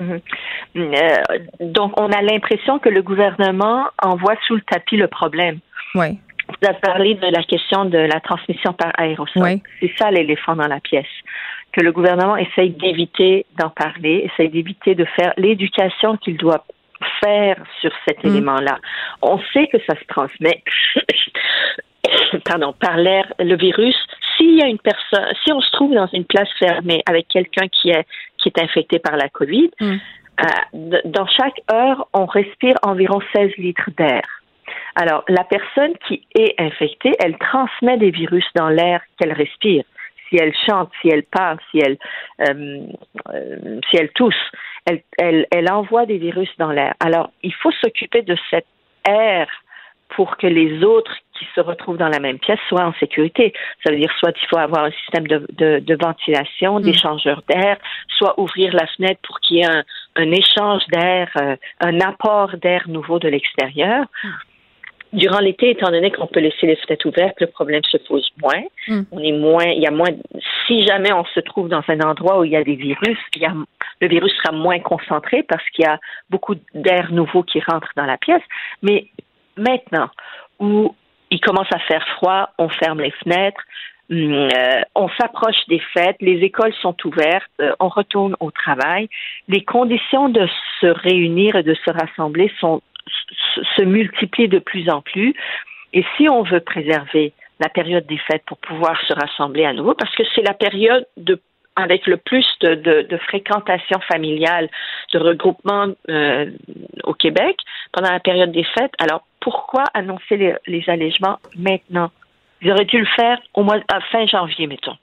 Mm-hmm. 0.01 0.21
Euh, 0.77 1.39
donc, 1.61 1.99
on 2.01 2.11
a 2.13 2.23
l'impression 2.23 2.79
que 2.79 2.89
le 2.89 3.03
gouvernement 3.03 3.87
envoie 4.03 4.35
sous 4.47 4.55
le 4.55 4.63
tapis 4.63 4.97
le 4.97 5.09
problème. 5.09 5.59
Oui. 5.95 6.19
Vous 6.49 6.69
avez 6.69 6.79
parlé 6.81 7.15
de 7.15 7.27
la 7.27 7.43
question 7.45 7.85
de 7.85 7.99
la 7.99 8.21
transmission 8.21 8.73
par 8.73 8.93
aérosol. 8.99 9.61
C'est 9.81 9.93
ça 9.99 10.11
l'éléphant 10.11 10.57
dans 10.57 10.67
la 10.67 10.81
pièce 10.81 11.07
que 11.73 11.81
le 11.81 11.93
gouvernement 11.93 12.37
essaye 12.37 12.71
d'éviter 12.71 13.47
d'en 13.59 13.71
parler, 13.71 14.29
essaye 14.31 14.49
d'éviter 14.49 14.95
de 14.95 15.05
faire 15.05 15.33
l'éducation 15.37 16.17
qu'il 16.17 16.37
doit 16.37 16.65
faire 17.23 17.57
sur 17.81 17.91
cet 18.07 18.25
mm. 18.25 18.29
élément-là. 18.29 18.79
On 19.23 19.39
sait 19.53 19.67
que 19.69 19.79
ça 19.87 19.95
se 19.99 20.05
transmet, 20.09 20.63
pardon, 22.45 22.75
par 22.79 22.97
l'air, 22.97 23.33
le 23.39 23.57
virus. 23.57 23.97
S'il 24.37 24.59
y 24.59 24.63
a 24.63 24.67
une 24.67 24.79
personne, 24.79 25.33
si 25.45 25.53
on 25.53 25.61
se 25.61 25.71
trouve 25.73 25.95
dans 25.95 26.09
une 26.13 26.25
place 26.25 26.49
fermée 26.59 27.03
avec 27.07 27.29
quelqu'un 27.29 27.69
qui 27.69 27.91
est 27.91 28.07
qui 28.39 28.49
est 28.49 28.63
infecté 28.63 28.99
par 28.99 29.17
la 29.17 29.29
COVID, 29.29 29.71
mm. 29.81 29.87
euh, 29.95 31.01
dans 31.05 31.27
chaque 31.27 31.61
heure, 31.73 32.09
on 32.15 32.27
respire 32.27 32.75
environ 32.83 33.21
16 33.35 33.57
litres 33.59 33.91
d'air. 33.97 34.23
Alors, 34.97 35.25
la 35.29 35.45
personne 35.45 35.93
qui 36.07 36.27
est 36.35 36.55
infectée, 36.59 37.13
elle 37.21 37.37
transmet 37.39 37.97
des 37.97 38.11
virus 38.11 38.45
dans 38.55 38.69
l'air 38.69 39.01
qu'elle 39.19 39.33
respire 39.33 39.85
si 40.31 40.37
elle 40.37 40.55
chante, 40.67 40.91
si 41.03 41.09
elle 41.09 41.25
parle, 41.25 41.59
si 41.71 41.79
elle, 41.79 41.99
euh, 42.41 42.87
euh, 43.35 43.81
si 43.91 43.97
elle 43.97 44.11
tousse, 44.13 44.35
elle, 44.87 45.03
elle, 45.19 45.47
elle 45.51 45.71
envoie 45.71 46.07
des 46.07 46.19
virus 46.19 46.51
dans 46.59 46.71
l'air. 46.71 46.95
Alors, 47.01 47.31
il 47.43 47.53
faut 47.53 47.73
s'occuper 47.73 48.23
de 48.23 48.37
cet 48.51 48.67
air 49.07 49.49
pour 50.11 50.37
que 50.37 50.47
les 50.47 50.83
autres 50.83 51.15
qui 51.39 51.47
se 51.55 51.61
retrouvent 51.61 51.97
dans 51.97 52.09
la 52.09 52.19
même 52.19 52.39
pièce 52.39 52.59
soient 52.69 52.85
en 52.85 52.93
sécurité. 52.95 53.53
Ça 53.85 53.93
veut 53.93 53.99
dire 53.99 54.13
soit 54.19 54.33
il 54.43 54.47
faut 54.49 54.59
avoir 54.59 54.85
un 54.85 54.91
système 54.91 55.27
de, 55.27 55.47
de, 55.53 55.79
de 55.79 55.95
ventilation, 55.95 56.79
mm. 56.79 56.83
d'échangeur 56.83 57.43
d'air, 57.49 57.79
soit 58.09 58.39
ouvrir 58.39 58.75
la 58.75 58.87
fenêtre 58.87 59.21
pour 59.23 59.41
qu'il 59.41 59.59
y 59.59 59.61
ait 59.61 59.67
un, 59.67 59.85
un 60.17 60.31
échange 60.33 60.83
d'air, 60.93 61.31
euh, 61.41 61.57
un 61.81 62.01
apport 62.01 62.57
d'air 62.57 62.85
nouveau 62.89 63.19
de 63.19 63.29
l'extérieur. 63.29 64.05
Durant 65.13 65.41
l'été, 65.41 65.71
étant 65.71 65.91
donné 65.91 66.13
qu'on 66.13 66.29
peut 66.29 66.39
laisser 66.39 66.67
les 66.67 66.77
fenêtres 66.77 67.07
ouvertes, 67.07 67.41
le 67.41 67.49
problème 67.49 67.83
se 67.85 67.97
pose 67.97 68.29
moins. 68.41 68.63
Hmm. 68.87 69.03
On 69.11 69.19
est 69.19 69.33
moins, 69.33 69.65
il 69.65 69.83
y 69.83 69.87
a 69.87 69.91
moins. 69.91 70.11
Si 70.67 70.87
jamais 70.87 71.13
on 71.13 71.25
se 71.25 71.41
trouve 71.41 71.69
dans 71.69 71.83
un 71.89 72.01
endroit 72.01 72.39
où 72.39 72.45
il 72.45 72.53
y 72.53 72.57
a 72.57 72.63
des 72.63 72.77
virus, 72.77 73.19
il 73.35 73.43
y 73.43 73.47
a, 73.47 73.53
le 74.01 74.09
virus 74.09 74.33
sera 74.37 74.53
moins 74.57 74.79
concentré 74.79 75.43
parce 75.43 75.69
qu'il 75.71 75.85
y 75.85 75.89
a 75.89 75.99
beaucoup 76.31 76.55
d'air 76.75 77.11
nouveau 77.11 77.43
qui 77.43 77.61
rentre 77.61 77.89
dans 77.97 78.07
la 78.07 78.19
pièce. 78.19 78.43
Mais 78.83 79.07
maintenant, 79.57 80.11
où 80.61 80.95
il 81.31 81.41
commence 81.41 81.73
à 81.73 81.79
faire 81.81 82.07
froid, 82.17 82.51
on 82.59 82.69
ferme 82.69 83.01
les 83.01 83.11
fenêtres, 83.11 83.63
hmm, 84.11 84.33
euh, 84.33 84.81
on 84.95 85.09
s'approche 85.21 85.67
des 85.69 85.81
fêtes, 85.93 86.17
les 86.21 86.39
écoles 86.45 86.75
sont 86.83 86.95
ouvertes, 87.05 87.51
euh, 87.61 87.73
on 87.81 87.89
retourne 87.89 88.37
au 88.39 88.53
travail. 88.53 89.09
Les 89.49 89.65
conditions 89.65 90.29
de 90.29 90.47
se 90.81 90.87
réunir 90.87 91.57
et 91.57 91.65
de 91.65 91.75
se 91.75 91.91
rassembler 91.91 92.53
sont 92.61 92.81
se 93.77 93.83
multiplient 93.83 94.49
de 94.49 94.59
plus 94.59 94.89
en 94.89 95.01
plus. 95.01 95.35
Et 95.93 96.05
si 96.17 96.29
on 96.29 96.43
veut 96.43 96.61
préserver 96.61 97.33
la 97.59 97.69
période 97.69 98.07
des 98.07 98.19
fêtes 98.19 98.43
pour 98.47 98.59
pouvoir 98.59 98.97
se 99.07 99.13
rassembler 99.13 99.65
à 99.65 99.73
nouveau, 99.73 99.95
parce 99.95 100.15
que 100.15 100.23
c'est 100.35 100.43
la 100.43 100.55
période 100.55 101.07
de 101.17 101.41
avec 101.77 102.07
le 102.07 102.17
plus 102.17 102.45
de, 102.61 102.75
de, 102.75 103.17
fréquentation 103.29 104.01
familiale, 104.01 104.69
de 105.15 105.19
regroupement 105.19 105.87
euh, 106.11 106.51
au 107.05 107.15
Québec 107.15 107.57
pendant 107.93 108.11
la 108.11 108.21
période 108.21 108.53
des 108.53 108.65
fêtes. 108.65 108.93
Alors 108.99 109.23
pourquoi 109.41 109.85
annoncer 109.95 110.37
les, 110.37 110.55
les 110.67 110.85
allègements 110.89 111.39
maintenant? 111.57 112.11
Ils 112.61 112.71
auraient 112.71 112.85
dû 112.85 112.99
le 112.99 113.07
faire 113.17 113.39
au 113.55 113.63
mois 113.63 113.79
à 113.89 114.01
fin 114.13 114.27
janvier, 114.27 114.67
mettons. 114.67 114.97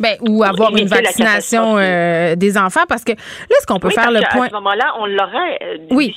Ben, 0.00 0.16
ou 0.22 0.42
avoir 0.42 0.74
une 0.76 0.88
vaccination 0.88 1.76
euh, 1.76 2.34
des 2.36 2.56
enfants, 2.56 2.84
parce 2.88 3.04
que 3.04 3.12
là, 3.12 3.18
est-ce 3.50 3.66
qu'on 3.66 3.78
peut 3.78 3.90
faire 3.90 4.10
le 4.10 4.20
point? 4.32 4.46
À 4.46 4.48
ce 4.48 4.54
moment-là, 4.54 4.94
on 4.98 5.06
l'aurait. 5.06 5.58
Euh, 5.62 5.78
oui 5.90 6.16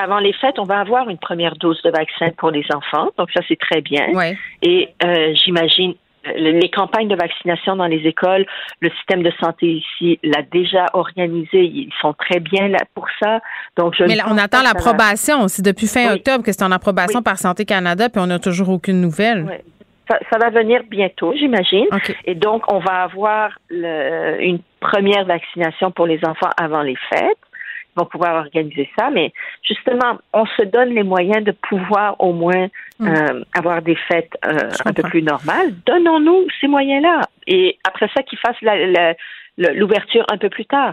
avant 0.00 0.18
les 0.18 0.32
fêtes, 0.32 0.58
on 0.58 0.64
va 0.64 0.80
avoir 0.80 1.08
une 1.08 1.18
première 1.18 1.56
dose 1.56 1.80
de 1.82 1.90
vaccin 1.90 2.30
pour 2.36 2.50
les 2.50 2.64
enfants. 2.74 3.08
Donc 3.18 3.28
ça, 3.34 3.40
c'est 3.48 3.58
très 3.58 3.80
bien. 3.80 4.06
Et 4.62 4.88
euh, 5.04 5.34
j'imagine 5.44 5.94
euh, 6.26 6.32
les 6.36 6.68
campagnes 6.70 7.08
de 7.08 7.16
vaccination 7.16 7.76
dans 7.76 7.86
les 7.86 8.06
écoles, 8.06 8.44
le 8.80 8.90
système 8.90 9.22
de 9.22 9.32
santé 9.40 9.66
ici 9.66 10.18
l'a 10.22 10.42
déjà 10.42 10.86
organisé. 10.92 11.62
Ils 11.64 11.92
sont 12.00 12.12
très 12.12 12.40
bien 12.40 12.68
là 12.68 12.78
pour 12.94 13.06
ça. 13.22 13.40
Donc, 13.76 13.94
je 13.96 14.04
Mais 14.04 14.18
on 14.26 14.36
attend 14.36 14.62
l'approbation. 14.62 15.48
C'est 15.48 15.64
depuis 15.64 15.86
fin 15.86 16.14
octobre 16.14 16.44
que 16.44 16.52
c'est 16.52 16.64
en 16.64 16.72
approbation 16.72 17.22
par 17.22 17.38
Santé 17.38 17.64
Canada, 17.64 18.08
puis 18.08 18.20
on 18.20 18.26
n'a 18.26 18.38
toujours 18.38 18.68
aucune 18.68 19.00
nouvelle. 19.00 19.62
Ça, 20.28 20.38
va 20.38 20.50
venir 20.50 20.82
bientôt, 20.90 21.32
j'imagine. 21.36 21.86
Et 22.24 22.34
donc, 22.34 22.64
on 22.70 22.80
va 22.80 23.04
avoir 23.04 23.52
une 23.70 24.58
première 24.80 25.24
vaccination 25.24 25.92
pour 25.92 26.06
les 26.06 26.18
enfants 26.24 26.50
avant 26.60 26.82
les 26.82 26.96
fêtes 27.08 27.38
vont 27.96 28.04
pouvoir 28.04 28.34
organiser 28.36 28.88
ça. 28.98 29.10
Mais 29.10 29.32
justement, 29.62 30.18
on 30.32 30.46
se 30.46 30.64
donne 30.64 30.90
les 30.90 31.02
moyens 31.02 31.44
de 31.44 31.52
pouvoir 31.52 32.16
au 32.18 32.32
moins 32.32 32.68
mm. 32.98 33.08
euh, 33.08 33.44
avoir 33.54 33.82
des 33.82 33.96
fêtes 33.96 34.32
euh, 34.44 34.70
un 34.84 34.92
peu 34.92 35.02
plus 35.02 35.22
normales. 35.22 35.74
Donnons-nous 35.86 36.46
ces 36.60 36.68
moyens-là. 36.68 37.22
Et 37.46 37.78
après 37.86 38.08
ça, 38.14 38.22
qu'ils 38.22 38.38
fassent 38.38 38.60
l'ouverture 39.56 40.24
un 40.30 40.38
peu 40.38 40.48
plus 40.48 40.66
tard. 40.66 40.92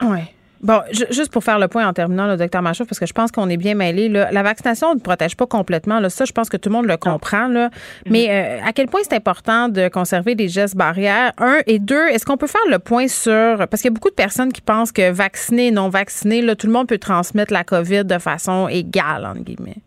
Bon, 0.61 0.81
juste 0.91 1.31
pour 1.31 1.43
faire 1.43 1.59
le 1.59 1.67
point 1.67 1.87
en 1.87 1.93
terminant, 1.93 2.27
le 2.27 2.37
docteur 2.37 2.61
Machouf, 2.61 2.87
parce 2.87 2.99
que 2.99 3.05
je 3.05 3.13
pense 3.13 3.31
qu'on 3.31 3.49
est 3.49 3.57
bien 3.57 3.75
mêlés. 3.75 4.09
La 4.09 4.43
vaccination 4.43 4.93
ne 4.95 4.99
protège 4.99 5.35
pas 5.35 5.45
complètement. 5.45 5.99
Là. 5.99 6.09
Ça, 6.09 6.25
je 6.25 6.31
pense 6.31 6.49
que 6.49 6.57
tout 6.57 6.69
le 6.69 6.75
monde 6.75 6.87
le 6.87 6.97
comprend. 6.97 7.47
Là. 7.47 7.67
Mm-hmm. 7.67 7.71
Mais 8.07 8.27
euh, 8.29 8.59
à 8.65 8.73
quel 8.73 8.87
point 8.87 9.01
c'est 9.03 9.15
important 9.15 9.69
de 9.69 9.87
conserver 9.87 10.35
des 10.35 10.47
gestes 10.47 10.75
barrières? 10.75 11.31
Un 11.37 11.59
et 11.67 11.79
deux, 11.79 12.07
est-ce 12.07 12.25
qu'on 12.25 12.37
peut 12.37 12.47
faire 12.47 12.61
le 12.69 12.79
point 12.79 13.07
sur... 13.07 13.57
Parce 13.57 13.81
qu'il 13.81 13.91
y 13.91 13.93
a 13.93 13.95
beaucoup 13.95 14.09
de 14.09 14.15
personnes 14.15 14.51
qui 14.51 14.61
pensent 14.61 14.91
que 14.91 15.11
vacciné, 15.11 15.71
non 15.71 15.89
vacciné, 15.89 16.41
là, 16.41 16.55
tout 16.55 16.67
le 16.67 16.73
monde 16.73 16.87
peut 16.87 16.97
transmettre 16.97 17.53
la 17.53 17.63
COVID 17.63 18.05
de 18.05 18.17
façon 18.17 18.67
égale, 18.67 19.25
entre 19.25 19.41
guillemets. 19.41 19.77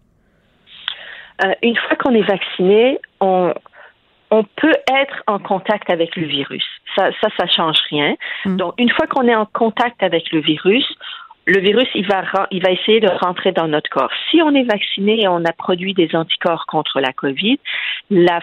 Euh, 1.44 1.52
une 1.62 1.76
fois 1.76 1.96
qu'on 1.96 2.14
est 2.14 2.26
vacciné, 2.26 3.00
on, 3.20 3.52
on 4.30 4.44
peut 4.44 4.74
être 4.92 5.22
en 5.26 5.38
contact 5.38 5.90
avec 5.90 6.16
le 6.16 6.26
virus. 6.26 6.64
Ça, 6.96 7.10
ça, 7.20 7.28
ça 7.36 7.46
change 7.48 7.78
rien. 7.90 8.14
Mm. 8.44 8.56
Donc, 8.56 8.74
une 8.78 8.90
fois 8.90 9.06
qu'on 9.06 9.26
est 9.26 9.34
en 9.34 9.46
contact 9.46 10.02
avec 10.02 10.30
le 10.32 10.40
virus, 10.40 10.86
le 11.46 11.60
virus, 11.60 11.88
il 11.94 12.06
va, 12.06 12.22
il 12.50 12.62
va 12.62 12.70
essayer 12.70 13.00
de 13.00 13.08
rentrer 13.08 13.52
dans 13.52 13.66
notre 13.66 13.90
corps. 13.90 14.10
Si 14.30 14.40
on 14.42 14.54
est 14.54 14.62
vacciné 14.62 15.22
et 15.22 15.28
on 15.28 15.44
a 15.44 15.52
produit 15.52 15.94
des 15.94 16.14
anticorps 16.14 16.66
contre 16.66 17.00
la 17.00 17.12
COVID, 17.12 17.58
la, 18.10 18.40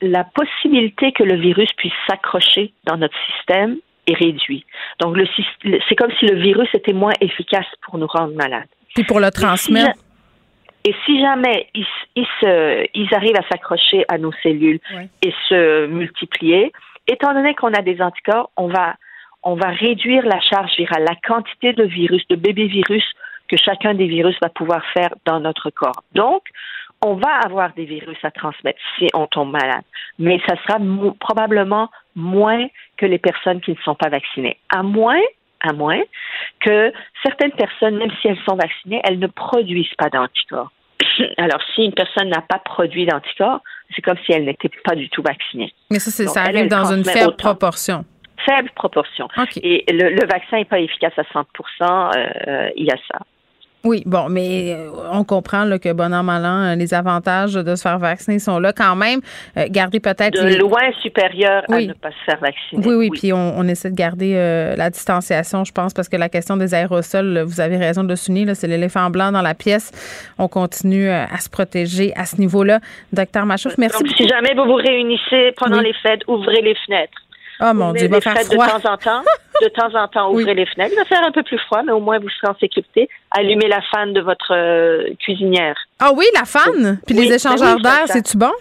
la 0.00 0.24
possibilité 0.24 1.12
que 1.12 1.22
le 1.22 1.36
virus 1.36 1.70
puisse 1.76 1.92
s'accrocher 2.08 2.72
dans 2.84 2.96
notre 2.96 3.16
système 3.26 3.76
est 4.06 4.14
réduite. 4.14 4.66
Donc, 5.00 5.16
c'est 5.62 5.94
comme 5.94 6.10
si 6.18 6.26
le 6.26 6.40
virus 6.40 6.68
était 6.74 6.94
moins 6.94 7.12
efficace 7.20 7.66
pour 7.82 7.98
nous 7.98 8.06
rendre 8.06 8.34
malades. 8.34 8.68
Puis 8.94 9.04
pour 9.04 9.20
le 9.20 9.30
transmettre. 9.30 9.98
Et 10.84 10.94
si 11.04 11.20
jamais 11.20 11.68
ils, 11.74 11.86
se, 12.40 12.86
ils 12.94 13.14
arrivent 13.14 13.36
à 13.36 13.46
s'accrocher 13.50 14.04
à 14.08 14.18
nos 14.18 14.32
cellules 14.42 14.80
et 15.22 15.32
se 15.48 15.86
multiplier, 15.86 16.72
étant 17.06 17.32
donné 17.34 17.54
qu'on 17.54 17.72
a 17.74 17.82
des 17.82 18.00
anticorps, 18.00 18.50
on 18.56 18.68
va, 18.68 18.94
on 19.42 19.54
va 19.54 19.68
réduire 19.68 20.24
la 20.24 20.40
charge 20.40 20.76
virale, 20.76 21.04
la 21.06 21.16
quantité 21.26 21.72
de 21.72 21.84
virus, 21.84 22.26
de 22.28 22.36
bébés 22.36 22.68
virus 22.68 23.04
que 23.48 23.56
chacun 23.56 23.94
des 23.94 24.06
virus 24.06 24.36
va 24.40 24.50
pouvoir 24.50 24.82
faire 24.92 25.10
dans 25.24 25.40
notre 25.40 25.70
corps. 25.70 26.02
Donc, 26.14 26.42
on 27.04 27.14
va 27.14 27.38
avoir 27.44 27.72
des 27.74 27.84
virus 27.84 28.18
à 28.22 28.30
transmettre 28.30 28.78
si 28.98 29.06
on 29.14 29.26
tombe 29.26 29.52
malade, 29.52 29.84
mais 30.18 30.40
ça 30.46 30.56
sera 30.62 30.78
probablement 31.20 31.90
moins 32.16 32.66
que 32.96 33.06
les 33.06 33.18
personnes 33.18 33.60
qui 33.60 33.70
ne 33.70 33.76
sont 33.84 33.94
pas 33.94 34.08
vaccinées. 34.08 34.58
À 34.68 34.82
moins, 34.82 35.20
à 35.60 35.72
moins 35.72 36.00
que 36.60 36.92
certaines 37.22 37.52
personnes, 37.52 37.96
même 37.96 38.10
si 38.20 38.28
elles 38.28 38.38
sont 38.48 38.56
vaccinées, 38.56 39.00
elles 39.04 39.18
ne 39.18 39.26
produisent 39.26 39.94
pas 39.96 40.08
d'anticorps. 40.08 40.70
Alors, 41.36 41.60
si 41.74 41.82
une 41.84 41.94
personne 41.94 42.28
n'a 42.28 42.42
pas 42.42 42.58
produit 42.58 43.06
d'anticorps, 43.06 43.60
c'est 43.94 44.02
comme 44.02 44.18
si 44.24 44.32
elle 44.32 44.44
n'était 44.44 44.70
pas 44.84 44.94
du 44.94 45.08
tout 45.08 45.22
vaccinée. 45.22 45.72
Mais 45.90 45.98
ça, 45.98 46.10
ça 46.10 46.42
arrive 46.42 46.68
dans 46.68 46.92
une 46.92 47.04
faible 47.04 47.36
proportion. 47.36 48.04
Faible 48.46 48.70
proportion. 48.74 49.28
Et 49.62 49.84
le, 49.88 50.26
vaccin 50.26 50.58
n'est 50.58 50.64
pas 50.64 50.80
efficace 50.80 51.12
à 51.16 51.24
100 51.32 51.44
euh, 52.16 52.70
il 52.76 52.86
y 52.86 52.90
a 52.90 52.96
ça. 53.10 53.18
Oui, 53.88 54.02
bon, 54.04 54.28
mais 54.28 54.74
euh, 54.74 54.90
on 55.12 55.24
comprend 55.24 55.64
là, 55.64 55.78
que 55.78 55.90
bon 55.94 56.12
an, 56.12 56.22
mal 56.22 56.44
an, 56.44 56.62
euh, 56.62 56.74
les 56.74 56.92
avantages 56.92 57.54
de 57.54 57.74
se 57.74 57.80
faire 57.82 57.98
vacciner 57.98 58.38
sont 58.38 58.58
là 58.58 58.72
quand 58.74 58.94
même. 58.96 59.20
Euh, 59.56 59.64
garder 59.70 59.98
peut-être. 59.98 60.34
De 60.40 60.46
les- 60.46 60.58
loin 60.58 60.92
supérieur 61.00 61.62
Oui. 61.70 61.84
à 61.84 61.86
ne 61.88 61.92
pas 61.94 62.10
se 62.10 62.24
faire 62.26 62.38
vacciner. 62.38 62.86
Oui, 62.86 62.94
oui, 62.94 63.10
puis 63.10 63.32
on, 63.32 63.58
on 63.58 63.66
essaie 63.66 63.90
de 63.90 63.96
garder 63.96 64.34
euh, 64.36 64.76
la 64.76 64.90
distanciation, 64.90 65.64
je 65.64 65.72
pense, 65.72 65.94
parce 65.94 66.08
que 66.10 66.16
la 66.16 66.28
question 66.28 66.58
des 66.58 66.74
aérosols, 66.74 67.40
vous 67.46 67.60
avez 67.60 67.78
raison 67.78 68.04
de 68.04 68.08
le 68.10 68.16
souligner, 68.16 68.54
c'est 68.54 68.66
l'éléphant 68.68 69.08
blanc 69.08 69.32
dans 69.32 69.42
la 69.42 69.54
pièce. 69.54 69.90
On 70.38 70.48
continue 70.48 71.08
à 71.08 71.38
se 71.38 71.48
protéger 71.48 72.12
à 72.14 72.26
ce 72.26 72.36
niveau-là. 72.36 72.80
Docteur 73.12 73.46
Machouf, 73.46 73.78
merci 73.78 73.98
Donc, 73.98 74.08
beaucoup. 74.08 74.22
si 74.22 74.28
jamais 74.28 74.54
vous 74.54 74.64
vous 74.66 74.74
réunissez 74.74 75.52
pendant 75.56 75.78
Oui. 75.78 75.84
les 75.84 75.94
fêtes, 75.94 76.20
ouvrez 76.28 76.60
les 76.60 76.74
fenêtres. 76.86 77.12
Oh 77.60 77.72
mon 77.74 77.92
Dieu, 77.92 78.04
il 78.06 78.10
va 78.10 78.20
faire 78.20 78.36
froid. 78.42 78.66
de 78.66 78.82
temps 78.82 78.92
en 78.92 78.96
temps. 78.96 79.22
De 79.60 79.68
temps 79.68 79.94
en 79.94 80.06
temps, 80.08 80.30
Oui. 80.32 80.42
ouvrez 80.42 80.54
les 80.54 80.66
fenêtres. 80.66 80.92
Il 80.94 80.98
va 80.98 81.04
faire 81.04 81.24
un 81.24 81.32
peu 81.32 81.42
plus 81.42 81.58
froid, 81.58 81.82
mais 81.84 81.92
au 81.92 82.00
moins 82.00 82.18
vous 82.18 82.28
serez 82.28 82.48
en 82.52 82.56
sécurité. 82.58 83.08
Allumez 83.30 83.68
la 83.68 83.80
fan 83.90 84.12
de 84.12 84.20
votre 84.20 84.52
euh, 84.54 85.04
cuisinière. 85.18 85.74
Ah 85.98 86.10
oui, 86.14 86.24
la 86.34 86.44
fan? 86.44 86.98
Puis 87.06 87.16
Oui, 87.16 87.22
les 87.24 87.28
ben 87.28 87.34
échangeurs 87.34 87.76
oui, 87.76 87.82
d'air, 87.82 88.02
c'est-tu 88.06 88.36
bon? 88.36 88.52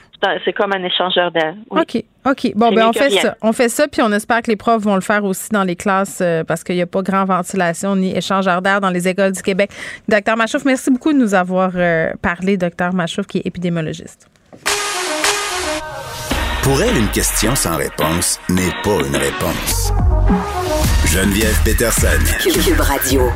C'est 0.44 0.54
comme 0.54 0.74
un 0.74 0.84
échangeur 0.84 1.32
d'air. 1.32 1.54
OK, 1.70 2.04
OK. 2.26 2.52
Bon, 2.56 2.72
ben 2.72 2.88
on 2.88 2.94
fait 2.94 3.08
rien. 3.08 3.22
ça. 3.22 3.36
On 3.44 3.54
fait 3.54 3.70
ça, 3.70 3.88
puis 3.88 4.02
on 4.02 4.12
espère 4.12 4.42
que 4.42 4.50
les 4.50 4.56
profs 4.56 4.82
vont 4.82 4.96
le 4.96 5.02
faire 5.02 5.24
aussi 5.24 5.50
dans 5.52 5.64
les 5.64 5.76
classes 5.76 6.20
euh, 6.22 6.44
parce 6.44 6.64
qu'il 6.64 6.76
n'y 6.76 6.82
a 6.82 6.88
pas 6.88 7.04
grand 7.04 7.26
ventilation 7.26 7.96
ni 7.96 8.18
échangeur 8.18 8.64
d'air 8.64 8.82
dans 8.82 8.90
les 8.90 9.08
écoles 9.08 9.34
du 9.34 9.44
Québec. 9.44 9.70
Docteur 10.10 10.36
Machouf, 10.36 10.66
merci 10.66 10.90
beaucoup 10.90 11.14
de 11.14 11.20
nous 11.20 11.36
avoir 11.36 11.70
euh, 11.76 12.10
parlé, 12.24 12.58
docteur 12.58 12.94
Machouf, 12.94 13.28
qui 13.28 13.38
est 13.38 13.46
épidémiologiste. 13.46 14.28
Pour 16.64 16.82
elle, 16.82 16.98
une 16.98 17.10
question 17.10 17.56
sans 17.56 17.78
réponse 17.78 18.40
n'est 18.50 18.74
pas 18.84 19.00
une 19.08 19.16
réponse. 19.16 19.94
Geneviève 21.06 21.58
Peterson. 21.64 22.08
Cube 22.44 22.80
Radio. 22.80 23.30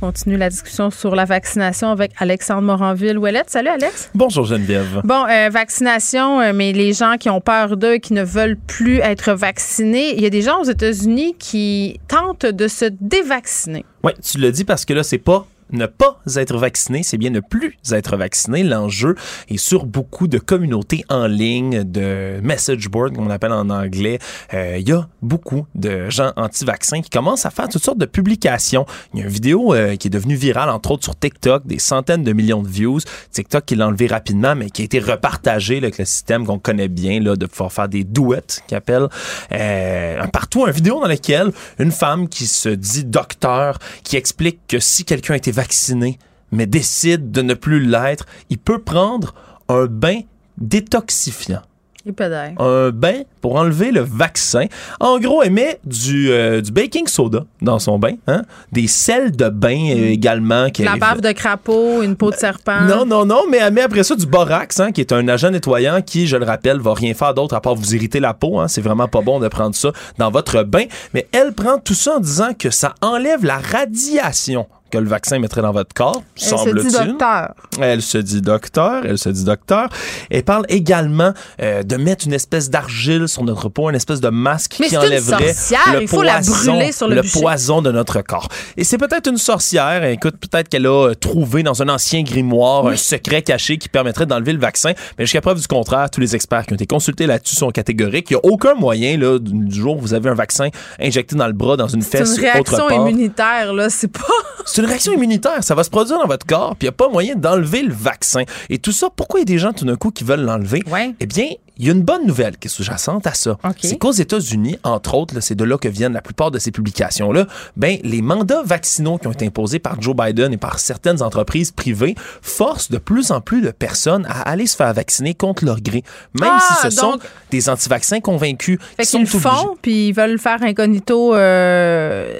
continue 0.00 0.36
la 0.38 0.48
discussion 0.48 0.90
sur 0.90 1.14
la 1.14 1.24
vaccination 1.26 1.90
avec 1.90 2.12
Alexandre 2.18 2.62
Moranville-Ouellette. 2.62 3.50
Salut, 3.50 3.68
Alex. 3.68 4.10
Bonjour 4.14 4.44
Geneviève. 4.46 5.02
Bon, 5.04 5.26
euh, 5.28 5.50
vaccination, 5.50 6.40
euh, 6.40 6.52
mais 6.54 6.72
les 6.72 6.92
gens 6.94 7.16
qui 7.18 7.28
ont 7.28 7.40
peur 7.40 7.76
d'eux, 7.76 7.96
qui 7.98 8.14
ne 8.14 8.22
veulent 8.22 8.56
plus 8.66 8.98
être 9.00 9.32
vaccinés, 9.32 10.14
il 10.16 10.22
y 10.22 10.26
a 10.26 10.30
des 10.30 10.42
gens 10.42 10.60
aux 10.60 10.64
États-Unis 10.70 11.34
qui 11.38 12.00
tentent 12.08 12.46
de 12.46 12.68
se 12.68 12.86
dévacciner. 13.00 13.84
Oui, 14.04 14.12
tu 14.24 14.38
le 14.38 14.50
dis 14.52 14.64
parce 14.64 14.84
que 14.84 14.94
là, 14.94 15.02
c'est 15.02 15.18
pas 15.18 15.46
ne 15.70 15.86
pas 15.86 16.20
être 16.36 16.56
vacciné, 16.56 17.02
c'est 17.02 17.18
bien 17.18 17.30
ne 17.30 17.40
plus 17.40 17.76
être 17.90 18.16
vacciné. 18.16 18.62
L'enjeu 18.62 19.14
est 19.48 19.56
sur 19.56 19.86
beaucoup 19.86 20.28
de 20.28 20.38
communautés 20.38 21.04
en 21.08 21.26
ligne, 21.26 21.84
de 21.84 22.40
message 22.42 22.88
board, 22.88 23.14
comme 23.14 23.26
on 23.26 23.30
appelle 23.30 23.52
en 23.52 23.70
anglais. 23.70 24.18
Euh, 24.54 24.76
Il 24.78 24.88
y 24.88 24.92
a 24.92 25.08
beaucoup 25.22 25.66
de 25.74 26.08
gens 26.10 26.32
anti-vaccins 26.36 27.02
qui 27.02 27.10
commencent 27.10 27.46
à 27.46 27.50
faire 27.50 27.68
toutes 27.68 27.84
sortes 27.84 27.98
de 27.98 28.06
publications. 28.06 28.86
Il 29.12 29.20
y 29.20 29.22
a 29.22 29.26
une 29.26 29.32
vidéo 29.32 29.74
euh, 29.74 29.96
qui 29.96 30.08
est 30.08 30.10
devenue 30.10 30.34
virale, 30.34 30.70
entre 30.70 30.92
autres 30.92 31.04
sur 31.04 31.18
TikTok, 31.18 31.66
des 31.66 31.78
centaines 31.78 32.22
de 32.22 32.32
millions 32.32 32.62
de 32.62 32.68
views. 32.68 33.00
TikTok 33.32 33.64
qui 33.64 33.74
l'a 33.74 33.86
enlevé 33.88 34.06
rapidement, 34.06 34.54
mais 34.54 34.70
qui 34.70 34.82
a 34.82 34.84
été 34.84 34.98
repartagé 34.98 35.80
là, 35.80 35.86
avec 35.86 35.98
le 35.98 36.04
système 36.04 36.46
qu'on 36.46 36.58
connaît 36.58 36.88
bien, 36.88 37.20
là, 37.20 37.36
de 37.36 37.46
pouvoir 37.46 37.72
faire 37.72 37.88
des 37.88 38.04
duets, 38.04 38.42
qu'ils 38.66 38.76
appellent. 38.76 39.08
Euh, 39.52 40.26
partout, 40.28 40.66
une 40.66 40.72
vidéo 40.72 41.00
dans 41.00 41.08
laquelle 41.08 41.52
une 41.78 41.92
femme 41.92 42.28
qui 42.28 42.46
se 42.46 42.68
dit 42.68 43.04
docteur, 43.04 43.78
qui 44.02 44.16
explique 44.16 44.60
que 44.68 44.78
si 44.78 45.04
quelqu'un 45.04 45.34
a 45.34 45.36
été 45.36 45.50
vacciné, 45.62 46.18
mais 46.52 46.66
décide 46.66 47.32
de 47.32 47.42
ne 47.42 47.54
plus 47.54 47.80
l'être, 47.84 48.26
il 48.48 48.58
peut 48.58 48.78
prendre 48.80 49.34
un 49.68 49.86
bain 49.86 50.20
détoxifiant 50.56 51.62
Il 52.06 52.14
peut 52.14 52.28
d'air. 52.28 52.52
un 52.60 52.90
bain 52.90 53.22
pour 53.40 53.56
enlever 53.56 53.90
le 53.92 54.00
vaccin. 54.00 54.66
En 55.00 55.18
gros, 55.18 55.42
elle 55.42 55.52
met 55.52 55.78
du, 55.84 56.30
euh, 56.30 56.60
du 56.60 56.70
baking 56.72 57.06
soda 57.06 57.44
dans 57.60 57.78
son 57.78 57.98
bain, 57.98 58.14
hein? 58.28 58.42
des 58.72 58.86
sels 58.86 59.32
de 59.32 59.48
bain 59.48 59.90
euh, 59.90 60.08
également. 60.10 60.64
La 60.64 60.70
qu'elle- 60.70 60.98
bave 60.98 61.20
de 61.20 61.32
crapaud, 61.32 62.02
une 62.02 62.16
peau 62.16 62.30
de 62.30 62.36
serpent. 62.36 62.82
non, 62.86 63.04
non, 63.04 63.26
non, 63.26 63.42
mais 63.50 63.58
elle 63.58 63.72
met 63.74 63.82
après 63.82 64.04
ça 64.04 64.14
du 64.16 64.26
borax, 64.26 64.80
hein, 64.80 64.90
qui 64.92 65.00
est 65.02 65.12
un 65.12 65.26
agent 65.28 65.50
nettoyant 65.50 66.00
qui, 66.02 66.26
je 66.26 66.36
le 66.36 66.46
rappelle, 66.46 66.78
va 66.80 66.94
rien 66.94 67.14
faire 67.14 67.34
d'autre 67.34 67.54
à 67.56 67.60
part 67.60 67.74
vous 67.74 67.94
irriter 67.94 68.20
la 68.20 68.32
peau. 68.32 68.58
Hein. 68.60 68.68
C'est 68.68 68.80
vraiment 68.80 69.08
pas 69.08 69.20
bon 69.20 69.38
de 69.40 69.48
prendre 69.48 69.74
ça 69.74 69.90
dans 70.18 70.30
votre 70.30 70.62
bain. 70.62 70.84
Mais 71.14 71.26
elle 71.32 71.52
prend 71.52 71.78
tout 71.78 71.94
ça 71.94 72.16
en 72.16 72.20
disant 72.20 72.54
que 72.58 72.70
ça 72.70 72.94
enlève 73.02 73.44
la 73.44 73.58
radiation 73.58 74.66
que 74.90 74.98
le 74.98 75.08
vaccin 75.08 75.38
mettrait 75.38 75.62
dans 75.62 75.72
votre 75.72 75.92
corps, 75.94 76.22
Elle 76.36 76.42
se 76.42 76.54
dit 76.54 76.56
semble-t-il. 76.90 77.06
docteur. 77.08 77.54
Elle 77.80 78.02
se 78.02 78.18
dit 78.18 78.40
docteur, 78.40 79.02
elle 79.04 79.18
se 79.18 79.28
dit 79.28 79.44
docteur. 79.44 79.88
Elle 80.30 80.42
parle 80.44 80.64
également 80.68 81.32
euh, 81.60 81.82
de 81.82 81.96
mettre 81.96 82.26
une 82.26 82.32
espèce 82.32 82.70
d'argile 82.70 83.28
sur 83.28 83.44
notre 83.44 83.68
peau, 83.68 83.88
une 83.90 83.96
espèce 83.96 84.20
de 84.20 84.28
masque 84.28 84.76
Mais 84.80 84.88
qui 84.88 84.94
une 84.94 85.00
enlèverait 85.00 85.52
sorcière, 85.52 85.94
le 85.94 86.02
il 86.02 86.08
faut 86.08 86.22
la 86.22 86.36
poison, 86.36 86.72
brûler 86.74 86.92
sur 86.92 87.08
le 87.08 87.22
poison 87.22 87.82
de 87.82 87.92
notre 87.92 88.22
corps. 88.22 88.48
Et 88.76 88.84
c'est 88.84 88.98
peut-être 88.98 89.28
une 89.28 89.36
sorcière, 89.38 90.04
écoute, 90.04 90.36
peut-être 90.38 90.68
qu'elle 90.68 90.86
a 90.86 91.08
euh, 91.10 91.14
trouvé 91.14 91.62
dans 91.62 91.82
un 91.82 91.88
ancien 91.88 92.22
grimoire 92.22 92.86
un 92.86 92.96
secret 92.96 93.42
caché 93.42 93.78
qui 93.78 93.88
permettrait 93.88 94.26
d'enlever 94.26 94.52
le 94.52 94.58
vaccin, 94.60 94.92
mais 95.18 95.24
jusqu'à 95.26 95.40
preuve 95.40 95.60
du 95.60 95.66
contraire, 95.66 96.10
tous 96.10 96.20
les 96.20 96.34
experts 96.34 96.66
qui 96.66 96.72
ont 96.72 96.76
été 96.76 96.86
consultés 96.86 97.26
là-dessus 97.26 97.56
sont 97.56 97.70
catégoriques. 97.70 98.30
Il 98.30 98.34
n'y 98.34 98.40
a 98.40 98.44
aucun 98.52 98.74
moyen, 98.74 99.16
là, 99.18 99.38
du 99.38 99.74
jour 99.80 99.96
où 99.96 100.00
vous 100.00 100.14
avez 100.14 100.30
un 100.30 100.34
vaccin 100.34 100.68
injecté 101.00 101.36
dans 101.36 101.46
le 101.46 101.52
bras, 101.52 101.76
dans 101.76 101.88
une 101.88 102.02
C'est 102.02 102.18
fesse, 102.18 102.36
une 102.36 102.42
réaction 102.42 102.60
autre 102.84 102.88
part. 102.88 103.08
immunitaire, 103.08 103.72
là. 103.72 103.90
C'est 103.90 104.08
pas. 104.12 104.20
C'est 104.78 104.84
une 104.84 104.90
réaction 104.90 105.12
immunitaire. 105.12 105.64
Ça 105.64 105.74
va 105.74 105.82
se 105.82 105.90
produire 105.90 106.20
dans 106.20 106.28
votre 106.28 106.46
corps, 106.46 106.76
puis 106.76 106.86
il 106.86 106.90
n'y 106.90 106.90
a 106.90 106.92
pas 106.92 107.08
moyen 107.08 107.34
d'enlever 107.34 107.82
le 107.82 107.92
vaccin. 107.92 108.44
Et 108.70 108.78
tout 108.78 108.92
ça, 108.92 109.08
pourquoi 109.10 109.40
il 109.40 109.42
y 109.42 109.42
a 109.42 109.52
des 109.52 109.58
gens 109.58 109.72
tout 109.72 109.84
d'un 109.84 109.96
coup 109.96 110.12
qui 110.12 110.22
veulent 110.22 110.44
l'enlever? 110.44 110.84
Ouais. 110.88 111.16
Eh 111.18 111.26
bien, 111.26 111.48
il 111.78 111.86
y 111.86 111.88
a 111.90 111.92
une 111.92 112.02
bonne 112.02 112.26
nouvelle 112.26 112.56
qui 112.58 112.68
est 112.68 112.70
sous-jacente 112.70 113.26
à 113.26 113.34
ça. 113.34 113.56
C'est 113.80 113.98
qu'aux 113.98 114.12
États-Unis, 114.12 114.78
entre 114.82 115.14
autres, 115.14 115.38
c'est 115.40 115.54
de 115.54 115.64
là 115.64 115.78
que 115.78 115.88
viennent 115.88 116.12
la 116.12 116.20
plupart 116.22 116.50
de 116.50 116.58
ces 116.58 116.70
publications-là, 116.72 117.46
ben, 117.76 117.98
les 118.02 118.22
mandats 118.22 118.62
vaccinaux 118.64 119.18
qui 119.18 119.26
ont 119.26 119.32
été 119.32 119.46
imposés 119.46 119.78
par 119.78 120.00
Joe 120.00 120.14
Biden 120.16 120.52
et 120.52 120.56
par 120.56 120.78
certaines 120.78 121.22
entreprises 121.22 121.70
privées 121.70 122.14
forcent 122.42 122.90
de 122.90 122.98
plus 122.98 123.30
en 123.30 123.40
plus 123.40 123.60
de 123.62 123.70
personnes 123.70 124.26
à 124.28 124.42
aller 124.48 124.66
se 124.66 124.76
faire 124.76 124.92
vacciner 124.92 125.34
contre 125.34 125.64
leur 125.64 125.80
gré, 125.80 126.02
même 126.40 126.50
Ah, 126.52 126.60
si 126.82 126.90
ce 126.90 127.00
donc- 127.00 127.22
sont 127.22 127.28
des 127.50 127.68
anti-vaccins 127.68 128.20
convaincus. 128.20 128.78
Fait 128.96 129.04
qui 129.04 129.08
sont 129.08 129.18
qu'ils 129.24 129.32
le 129.34 129.40
font, 129.40 129.76
puis 129.80 130.08
ils 130.08 130.12
veulent 130.12 130.38
faire 130.38 130.62
incognito 130.62 131.34
euh, 131.34 132.38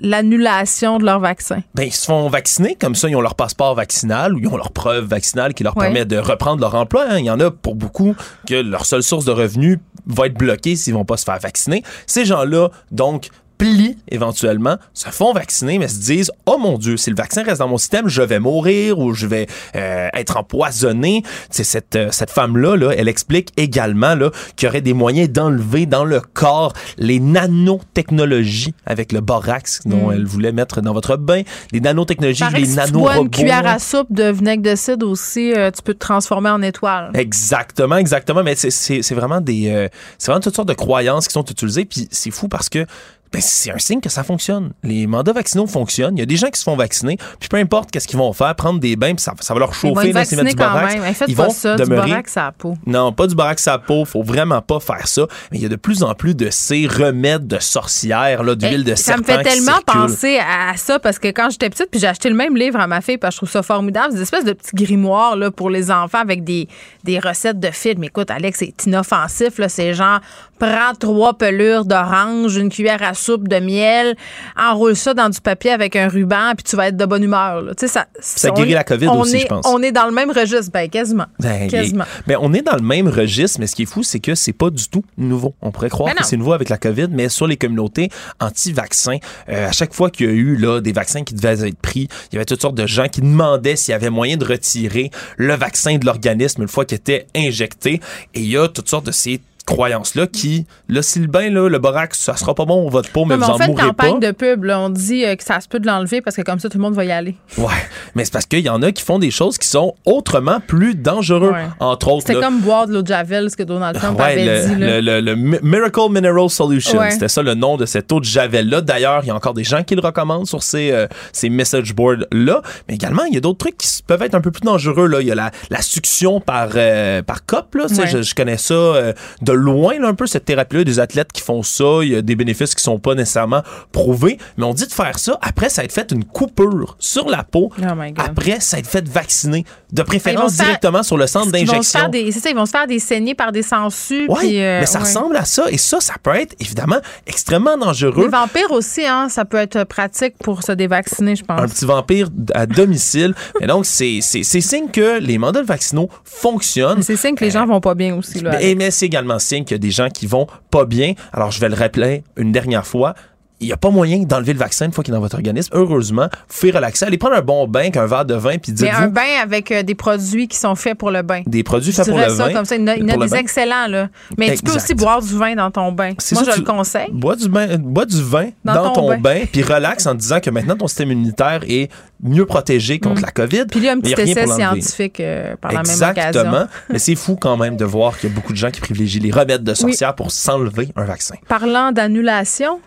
l'annulation 0.00 0.98
de 0.98 1.04
leur 1.04 1.20
vaccin. 1.20 1.62
ben, 1.74 1.84
ils 1.84 1.92
se 1.92 2.04
font 2.06 2.28
vacciner, 2.28 2.76
comme 2.78 2.94
ça, 2.94 3.08
ils 3.08 3.16
ont 3.16 3.20
leur 3.20 3.34
passeport 3.34 3.74
vaccinal 3.74 4.34
ou 4.34 4.38
ils 4.38 4.48
ont 4.48 4.56
leur 4.56 4.70
preuve 4.72 5.04
vaccinale 5.06 5.54
qui 5.54 5.62
leur 5.64 5.76
Ouais. 5.76 5.86
permet 5.86 6.04
de 6.04 6.16
reprendre 6.18 6.60
leur 6.60 6.74
emploi. 6.74 7.04
hein. 7.08 7.18
Il 7.18 7.24
y 7.24 7.30
en 7.30 7.40
a 7.40 7.50
pour 7.50 7.74
beaucoup 7.74 8.14
que 8.46 8.54
leur 8.74 8.86
seule 8.86 9.04
source 9.04 9.24
de 9.24 9.30
revenus 9.30 9.78
va 10.04 10.26
être 10.26 10.34
bloquée 10.34 10.74
s'ils 10.74 10.94
vont 10.94 11.04
pas 11.04 11.16
se 11.16 11.24
faire 11.24 11.38
vacciner. 11.38 11.84
Ces 12.08 12.24
gens-là, 12.24 12.70
donc, 12.90 13.28
plient 13.64 13.96
éventuellement, 14.10 14.76
se 14.92 15.08
font 15.08 15.32
vacciner, 15.32 15.78
mais 15.78 15.88
se 15.88 16.00
disent 16.00 16.30
Oh 16.46 16.58
mon 16.58 16.78
Dieu, 16.78 16.96
si 16.96 17.10
le 17.10 17.16
vaccin 17.16 17.42
reste 17.42 17.60
dans 17.60 17.68
mon 17.68 17.78
système, 17.78 18.08
je 18.08 18.22
vais 18.22 18.38
mourir 18.38 18.98
ou 18.98 19.14
je 19.14 19.26
vais 19.26 19.46
euh, 19.74 20.08
être 20.12 20.36
empoisonné. 20.36 21.22
C'est 21.50 21.64
cette, 21.64 21.96
euh, 21.96 22.08
cette 22.10 22.30
femme-là, 22.30 22.76
là, 22.76 22.90
elle 22.96 23.08
explique 23.08 23.50
également 23.56 24.14
là, 24.14 24.30
qu'il 24.56 24.66
y 24.66 24.68
aurait 24.68 24.80
des 24.80 24.92
moyens 24.92 25.30
d'enlever 25.30 25.86
dans 25.86 26.04
le 26.04 26.20
corps 26.20 26.72
les 26.98 27.20
nanotechnologies 27.20 28.74
avec 28.86 29.12
le 29.12 29.20
borax 29.20 29.80
dont 29.86 30.10
elle 30.10 30.26
voulait 30.26 30.52
mettre 30.52 30.80
dans 30.80 30.92
votre 30.92 31.16
bain, 31.16 31.42
les 31.72 31.80
nanotechnologies, 31.80 32.44
les 32.54 32.66
si 32.66 32.76
nanorobots. 32.76 33.22
une 33.22 33.30
cuillère 33.30 33.66
à 33.66 33.78
soupe 33.78 34.12
de 34.12 34.30
vinaigre 34.30 34.62
de 34.62 34.74
cidre 34.74 35.08
aussi, 35.08 35.52
euh, 35.52 35.70
tu 35.70 35.82
peux 35.82 35.94
te 35.94 35.98
transformer 35.98 36.50
en 36.50 36.62
étoile. 36.62 37.10
Exactement, 37.14 37.96
exactement. 37.96 38.42
Mais 38.42 38.54
c'est 38.56 39.14
vraiment 39.14 39.40
des, 39.40 39.70
euh, 39.70 39.88
c'est 40.18 40.30
vraiment 40.30 40.42
toutes 40.42 40.56
sortes 40.56 40.68
de 40.68 40.74
croyances 40.74 41.26
qui 41.26 41.32
sont 41.32 41.44
utilisées. 41.44 41.84
Puis 41.84 42.08
c'est 42.10 42.30
fou 42.30 42.48
parce 42.48 42.68
que 42.68 42.86
ben, 43.34 43.42
c'est 43.42 43.72
un 43.72 43.78
signe 43.78 44.00
que 44.00 44.08
ça 44.08 44.22
fonctionne. 44.22 44.72
Les 44.84 45.06
mandats 45.08 45.32
vaccinaux 45.32 45.66
fonctionnent. 45.66 46.16
Il 46.16 46.20
y 46.20 46.22
a 46.22 46.26
des 46.26 46.36
gens 46.36 46.48
qui 46.50 46.58
se 46.60 46.64
font 46.64 46.76
vacciner. 46.76 47.16
Puis 47.40 47.48
peu 47.48 47.56
importe 47.56 47.90
qu'est-ce 47.90 48.06
qu'ils 48.06 48.18
vont 48.18 48.32
faire, 48.32 48.54
prendre 48.54 48.78
des 48.78 48.94
bains, 48.94 49.14
puis 49.14 49.22
ça, 49.24 49.34
ça 49.40 49.54
va 49.54 49.60
leur 49.60 49.72
Ils 49.82 49.88
vont 49.88 49.94
chauffer, 49.96 50.12
là, 50.12 50.24
s'ils 50.24 50.36
mettent 50.38 50.46
vaccinés 50.46 50.50
du 50.50 50.56
borax. 50.56 50.94
même. 50.94 51.28
Ils 51.28 51.36
pas 51.36 51.44
vont 51.46 51.50
ça, 51.50 51.74
du 51.76 51.82
demeurer 51.82 52.08
borax 52.10 52.36
à 52.36 52.44
la 52.44 52.52
peau. 52.52 52.74
non, 52.86 53.12
pas 53.12 53.26
du 53.26 53.34
borax 53.34 53.66
à 53.66 53.72
la 53.72 53.78
peau. 53.78 54.04
Faut 54.04 54.22
vraiment 54.22 54.62
pas 54.62 54.78
faire 54.78 55.08
ça. 55.08 55.26
Mais 55.50 55.58
il 55.58 55.62
y 55.62 55.66
a 55.66 55.68
de 55.68 55.76
plus 55.76 56.02
en 56.04 56.14
plus 56.14 56.34
de 56.36 56.48
ces 56.50 56.86
remèdes 56.86 57.48
de 57.48 57.58
sorcières, 57.58 58.44
là, 58.44 58.54
d'huile 58.54 58.84
de 58.84 58.92
Eh, 58.92 58.96
ça 58.96 59.16
me 59.16 59.24
serpent 59.24 59.42
fait 59.42 59.50
tellement 59.50 59.80
penser 59.84 60.38
à 60.38 60.76
ça 60.76 60.98
parce 61.00 61.18
que 61.18 61.28
quand 61.28 61.50
j'étais 61.50 61.70
petite, 61.70 61.90
puis 61.90 61.98
j'ai 61.98 62.06
acheté 62.06 62.28
le 62.28 62.36
même 62.36 62.56
livre 62.56 62.78
à 62.78 62.86
ma 62.86 63.00
fille, 63.00 63.18
parce 63.18 63.34
que 63.34 63.46
je 63.46 63.50
trouve 63.50 63.50
ça 63.50 63.62
formidable, 63.62 64.14
des 64.14 64.22
espèces 64.22 64.44
de 64.44 64.52
petits 64.52 64.76
grimoires 64.76 65.34
là, 65.36 65.50
pour 65.50 65.70
les 65.70 65.90
enfants 65.90 66.18
avec 66.20 66.44
des, 66.44 66.68
des 67.02 67.18
recettes 67.18 67.58
de 67.58 67.70
films. 67.70 68.04
Écoute, 68.04 68.30
Alex, 68.30 68.60
c'est 68.60 68.86
inoffensif. 68.86 69.58
là. 69.58 69.68
C'est 69.68 69.92
genre, 69.94 70.20
prends 70.58 70.94
trois 70.98 71.34
pelures 71.34 71.84
d'orange, 71.84 72.56
une 72.56 72.68
cuillère 72.70 73.02
à 73.02 73.14
soupe 73.14 73.48
de 73.48 73.56
miel, 73.58 74.16
enroule 74.58 74.96
ça 74.96 75.14
dans 75.14 75.28
du 75.28 75.40
papier 75.40 75.70
avec 75.72 75.96
un 75.96 76.08
ruban, 76.08 76.52
puis 76.56 76.64
tu 76.64 76.76
vas 76.76 76.88
être 76.88 76.96
de 76.96 77.04
bonne 77.04 77.22
humeur. 77.24 77.60
là. 77.62 77.74
Tu 77.74 77.86
sais, 77.86 77.92
ça, 77.92 78.06
Ça 78.20 78.50
on 78.50 78.54
guérit 78.54 78.72
est- 78.72 78.74
la 78.74 78.84
COVID 78.84 79.08
on 79.08 79.20
aussi, 79.20 79.36
est- 79.36 79.40
je 79.40 79.46
pense. 79.46 79.66
On 79.68 79.82
est 79.82 79.92
dans 79.92 80.06
le 80.06 80.12
même 80.12 80.30
registre, 80.30 80.70
ben 80.72 80.88
quasiment. 80.88 81.26
Ben, 81.40 81.68
quasiment. 81.68 82.04
et- 82.04 82.22
ben, 82.28 82.38
on 82.40 82.52
est 82.54 82.62
dans 82.62 82.76
le 82.76 82.82
même 82.82 83.08
registre, 83.08 83.58
mais 83.60 83.66
ce 83.66 83.74
qui 83.74 83.82
est 83.82 83.86
fou, 83.86 84.02
c'est 84.02 84.20
que 84.20 84.34
c'est 84.34 84.52
pas 84.52 84.70
du 84.70 84.88
tout 84.88 85.04
nouveau. 85.18 85.54
On 85.62 85.70
pourrait 85.70 85.90
croire 85.90 86.12
Ben 86.14 86.20
que 86.20 86.24
c'est 86.26 86.36
nouveau 86.36 86.52
avec 86.52 86.68
la 86.68 86.78
COVID, 86.78 87.08
mais 87.10 87.28
sur 87.28 87.46
les 87.46 87.56
communautés 87.56 88.08
anti-vaccins, 88.40 89.18
euh, 89.48 89.68
à 89.68 89.72
chaque 89.72 89.92
fois 89.94 90.10
qu'il 90.10 90.26
y 90.26 90.28
a 90.28 90.32
eu 90.32 90.56
là, 90.56 90.80
des 90.80 90.92
vaccins 90.92 91.24
qui 91.24 91.34
devaient 91.34 91.68
être 91.68 91.78
pris, 91.78 92.08
il 92.30 92.34
y 92.34 92.36
avait 92.36 92.44
toutes 92.44 92.62
sortes 92.62 92.74
de 92.76 92.86
gens 92.86 93.08
qui 93.08 93.20
demandaient 93.20 93.76
s'il 93.76 93.92
y 93.92 93.94
avait 93.94 94.10
moyen 94.10 94.36
de 94.36 94.44
retirer 94.44 95.10
le 95.36 95.54
vaccin 95.54 95.96
de 95.98 96.06
l'organisme 96.06 96.62
une 96.62 96.68
fois 96.68 96.84
qu'il 96.84 96.96
était 96.96 97.26
injecté. 97.36 98.00
Et 98.34 98.40
il 98.40 98.50
y 98.50 98.56
a 98.56 98.68
toutes 98.68 98.88
sortes 98.88 99.06
de 99.06 99.12
ces 99.12 99.40
croyance-là 99.66 100.26
qui, 100.26 100.66
là, 100.88 101.02
si 101.02 101.18
le 101.20 101.26
bain, 101.26 101.50
là, 101.50 101.68
le 101.68 101.78
borax, 101.78 102.18
ça 102.20 102.36
sera 102.36 102.54
pas 102.54 102.64
bon 102.64 102.82
pour 102.82 102.90
votre 102.90 103.10
peau, 103.10 103.24
mais 103.24 103.36
Non, 103.36 103.40
mais 103.40 103.46
vous 103.46 103.52
on 103.52 103.54
en 103.54 103.58
fait 103.58 103.70
une 103.70 103.74
campagne 103.78 104.20
pas. 104.20 104.26
de 104.26 104.32
pub. 104.32 104.64
là. 104.64 104.80
On 104.80 104.90
dit 104.90 105.24
euh, 105.24 105.36
que 105.36 105.42
ça 105.44 105.60
se 105.60 105.68
peut 105.68 105.80
de 105.80 105.86
l'enlever 105.86 106.20
parce 106.20 106.36
que 106.36 106.42
comme 106.42 106.58
ça, 106.58 106.68
tout 106.68 106.78
le 106.78 106.82
monde 106.82 106.94
va 106.94 107.04
y 107.04 107.12
aller. 107.12 107.36
Ouais, 107.58 107.66
mais 108.14 108.24
c'est 108.24 108.32
parce 108.32 108.46
qu'il 108.46 108.60
y 108.60 108.68
en 108.68 108.82
a 108.82 108.92
qui 108.92 109.02
font 109.02 109.18
des 109.18 109.30
choses 109.30 109.58
qui 109.58 109.68
sont 109.68 109.94
autrement 110.04 110.60
plus 110.60 110.94
dangereux. 110.94 111.50
Ouais. 111.52 111.64
Entre 111.80 112.08
autres, 112.08 112.26
C'était 112.26 112.40
comme 112.40 112.60
boire 112.60 112.86
de 112.86 112.92
l'eau 112.92 113.02
de 113.02 113.06
Javel, 113.08 113.50
ce 113.50 113.56
que 113.56 113.62
Donald 113.62 113.96
Trump 113.98 114.18
Ouais, 114.18 114.32
avait 114.32 114.44
le, 114.44 114.68
dit. 114.74 114.80
là. 114.80 115.00
le- 115.00 115.00
le- 115.00 115.20
le 115.20 115.34
Mi- 115.36 115.58
Miracle 115.62 116.10
Mineral 116.10 116.48
Solution, 116.50 116.98
Ouais. 116.98 117.10
c'était 117.10 117.28
ça 117.28 117.42
le 117.42 117.54
nom 117.54 117.76
de 117.76 117.86
cette 117.86 118.10
eau 118.12 118.20
de 118.20 118.24
Javel-là. 118.24 118.80
D'ailleurs, 118.80 119.20
il 119.24 119.28
y 119.28 119.30
a 119.30 119.34
encore 119.34 119.54
des 119.54 119.64
gens 119.64 119.82
qui 119.82 119.94
le 119.94 120.00
recommandent 120.02 120.46
sur 120.46 120.62
ces, 120.62 120.90
euh, 120.92 121.06
ces 121.32 121.48
message 121.48 121.94
boards-là. 121.94 122.62
Mais 122.88 122.94
également, 122.94 123.24
il 123.24 123.34
y 123.34 123.36
a 123.36 123.40
d'autres 123.40 123.58
trucs 123.58 123.78
qui 123.78 124.02
peuvent 124.06 124.22
être 124.22 124.34
un 124.34 124.40
peu 124.40 124.50
plus 124.50 124.62
dangereux. 124.62 125.06
Là. 125.06 125.20
Il 125.20 125.26
y 125.26 125.32
a 125.32 125.34
la, 125.34 125.50
la 125.70 125.80
succion 125.82 126.40
par, 126.40 126.70
euh, 126.76 127.22
par 127.22 127.46
cop. 127.46 127.74
Là. 127.74 127.86
Je, 127.88 128.22
je 128.22 128.34
connais 128.34 128.58
ça 128.58 128.74
euh, 128.74 129.12
de 129.42 129.52
loin, 129.54 129.98
là, 129.98 130.08
un 130.08 130.14
peu, 130.14 130.26
cette 130.26 130.44
thérapie-là. 130.44 130.84
Des 130.84 131.00
athlètes 131.00 131.32
qui 131.32 131.42
font 131.42 131.62
ça. 131.62 132.00
Il 132.02 132.08
y 132.08 132.16
a 132.16 132.22
des 132.22 132.36
bénéfices 132.36 132.74
qui 132.74 132.82
sont 132.82 132.98
pas 132.98 133.14
nécessairement 133.14 133.62
prouvés. 133.92 134.38
Mais 134.56 134.64
on 134.64 134.74
dit 134.74 134.86
de 134.86 134.92
faire 134.92 135.18
ça 135.18 135.38
après 135.42 135.68
ça 135.68 135.84
être 135.84 135.92
fait 135.92 136.10
une 136.12 136.24
coupure 136.24 136.96
sur 136.98 137.28
la 137.28 137.42
peau. 137.44 137.70
Oh 137.78 137.94
my 137.96 138.12
God. 138.12 138.24
Après 138.26 138.60
ça 138.60 138.78
être 138.78 138.86
fait 138.86 139.06
vacciner. 139.08 139.64
De 139.92 140.02
préférence 140.02 140.54
faire- 140.56 140.66
directement 140.66 141.02
sur 141.02 141.16
le 141.16 141.26
centre 141.26 141.52
d'injection. 141.52 141.82
C'est 142.12 142.32
ça, 142.40 142.50
ils 142.50 142.56
vont 142.56 142.66
se 142.66 142.70
faire 142.72 142.86
des 142.86 142.98
saignées 142.98 143.34
par 143.34 143.52
des 143.52 143.62
sangsues. 143.62 144.26
Oui, 144.28 144.60
euh, 144.60 144.80
mais 144.80 144.86
ça 144.86 144.98
ouais. 144.98 145.04
ressemble 145.04 145.36
à 145.36 145.44
ça. 145.44 145.66
Et 145.70 145.78
ça, 145.78 146.00
ça 146.00 146.14
peut 146.22 146.34
être 146.34 146.54
évidemment 146.60 146.98
extrêmement 147.26 147.76
dangereux. 147.76 148.24
Les 148.24 148.28
vampires 148.28 148.70
aussi, 148.72 149.06
hein, 149.06 149.28
ça 149.28 149.44
peut 149.44 149.56
être 149.56 149.84
pratique 149.84 150.34
pour 150.42 150.62
se 150.62 150.72
dévacciner, 150.72 151.36
je 151.36 151.44
pense. 151.44 151.60
Un 151.60 151.68
petit 151.68 151.84
vampire 151.84 152.28
à 152.54 152.66
domicile. 152.66 153.34
et 153.60 153.66
donc, 153.66 153.86
c'est 153.86 154.20
signe 154.20 154.88
que 154.90 155.18
les 155.20 155.38
mandats 155.38 155.62
vaccinaux 155.62 156.08
fonctionnent. 156.24 156.98
Mais 156.98 157.02
C'est 157.04 157.16
signe 157.16 157.34
que 157.34 157.44
les 157.44 157.50
gens 157.50 157.66
vont 157.66 157.80
pas 157.80 157.94
bien 157.94 158.16
aussi. 158.16 158.40
Là, 158.40 158.50
Mais, 158.58 158.74
mais 158.74 158.90
c'est 158.90 159.06
également 159.06 159.38
signe 159.44 159.64
qu'il 159.64 159.74
y 159.74 159.76
a 159.76 159.78
des 159.78 159.90
gens 159.90 160.08
qui 160.08 160.26
vont 160.26 160.46
pas 160.70 160.84
bien. 160.84 161.14
Alors, 161.32 161.50
je 161.50 161.60
vais 161.60 161.68
le 161.68 161.74
rappeler 161.74 162.24
une 162.36 162.52
dernière 162.52 162.86
fois. 162.86 163.14
Il 163.60 163.68
n'y 163.68 163.72
a 163.72 163.76
pas 163.76 163.90
moyen 163.90 164.18
d'enlever 164.24 164.52
le 164.52 164.58
vaccin 164.58 164.86
une 164.86 164.92
fois 164.92 165.04
qu'il 165.04 165.14
est 165.14 165.16
dans 165.16 165.20
votre 165.22 165.36
organisme. 165.36 165.70
Heureusement, 165.74 166.28
vous 166.48 166.60
pouvez 166.60 166.72
relaxer. 166.72 167.04
Allez 167.06 167.18
prendre 167.18 167.36
un 167.36 167.40
bon 167.40 167.66
bain, 167.68 167.80
avec 167.80 167.96
un 167.96 168.06
verre 168.06 168.24
de 168.24 168.34
vin, 168.34 168.58
puis 168.58 168.74
Mais 168.80 168.90
un 168.90 169.08
bain 169.08 169.22
avec 169.42 169.70
euh, 169.70 169.82
des 169.82 169.94
produits 169.94 170.48
qui 170.48 170.58
sont 170.58 170.74
faits 170.74 170.98
pour 170.98 171.10
le 171.10 171.22
bain. 171.22 171.42
des 171.46 171.62
produits 171.62 171.92
faits 171.92 172.08
pour 172.08 172.18
le 172.18 172.28
ça 172.28 172.46
vin. 172.48 172.52
comme 172.52 172.64
ça. 172.64 172.74
Il 172.76 172.82
y 172.82 172.84
en 172.84 172.88
a, 172.88 172.96
il 172.96 173.02
y 173.02 173.04
en 173.04 173.08
a 173.08 173.12
pour 173.12 173.22
le 173.22 173.28
des 173.28 173.32
bain. 173.32 173.38
excellents, 173.38 173.86
là. 173.88 174.08
Mais 174.36 174.56
tu 174.56 174.62
peux 174.62 174.74
aussi 174.74 174.94
boire 174.94 175.22
du 175.22 175.36
vin 175.36 175.54
dans 175.54 175.70
ton 175.70 175.92
bain. 175.92 176.08
Moi, 176.32 176.44
ça, 176.44 176.52
je 176.52 176.58
le 176.58 176.64
conseille. 176.64 177.08
Bois 177.12 177.36
du, 177.36 177.48
bain, 177.48 177.78
bois 177.78 178.06
du 178.06 178.22
vin 178.22 178.48
Dans 178.64 178.74
dans, 178.74 178.92
ton 178.92 179.00
ton, 179.02 179.08
bain. 179.10 179.18
bain, 179.18 179.40
puis 179.50 179.62
relax 179.62 180.06
en 180.06 180.14
disant 180.14 180.40
que 180.40 180.50
maintenant 180.50 180.76
ton 180.76 180.88
système 180.88 181.12
immunitaire 181.12 181.60
est 181.68 181.90
mieux 182.22 182.46
protégé 182.46 182.98
contre 182.98 183.22
la 183.22 183.30
COVID. 183.30 183.62
Mm. 183.62 183.66
Puis 183.68 183.80
il 183.80 183.84
y 183.84 183.88
a 183.88 183.92
un 183.92 184.00
petit 184.00 184.20
essai 184.20 184.46
scientifique 184.46 185.20
euh, 185.20 185.54
par 185.60 185.72
la 185.72 185.82
même 185.82 185.94
occasion. 185.94 186.08
Exactement. 186.10 186.64
Mais 186.90 186.98
c'est 186.98 187.14
fou 187.14 187.36
quand 187.40 187.56
même 187.56 187.76
de 187.76 187.84
voir 187.84 188.18
qu'il 188.18 188.30
y 188.30 188.32
a 188.32 188.34
beaucoup 188.34 188.52
de 188.52 188.58
gens 188.58 188.70
qui 188.70 188.80
privilégient 188.80 189.20
les 189.20 189.30
remèdes 189.30 189.62
de 189.62 189.74
sorcières 189.74 190.14
pour 190.14 190.32
s'enlever 190.32 190.88
un 190.96 191.04
vaccin. 191.04 191.36
Parlant 191.48 191.92
d'annulation, 191.92 192.80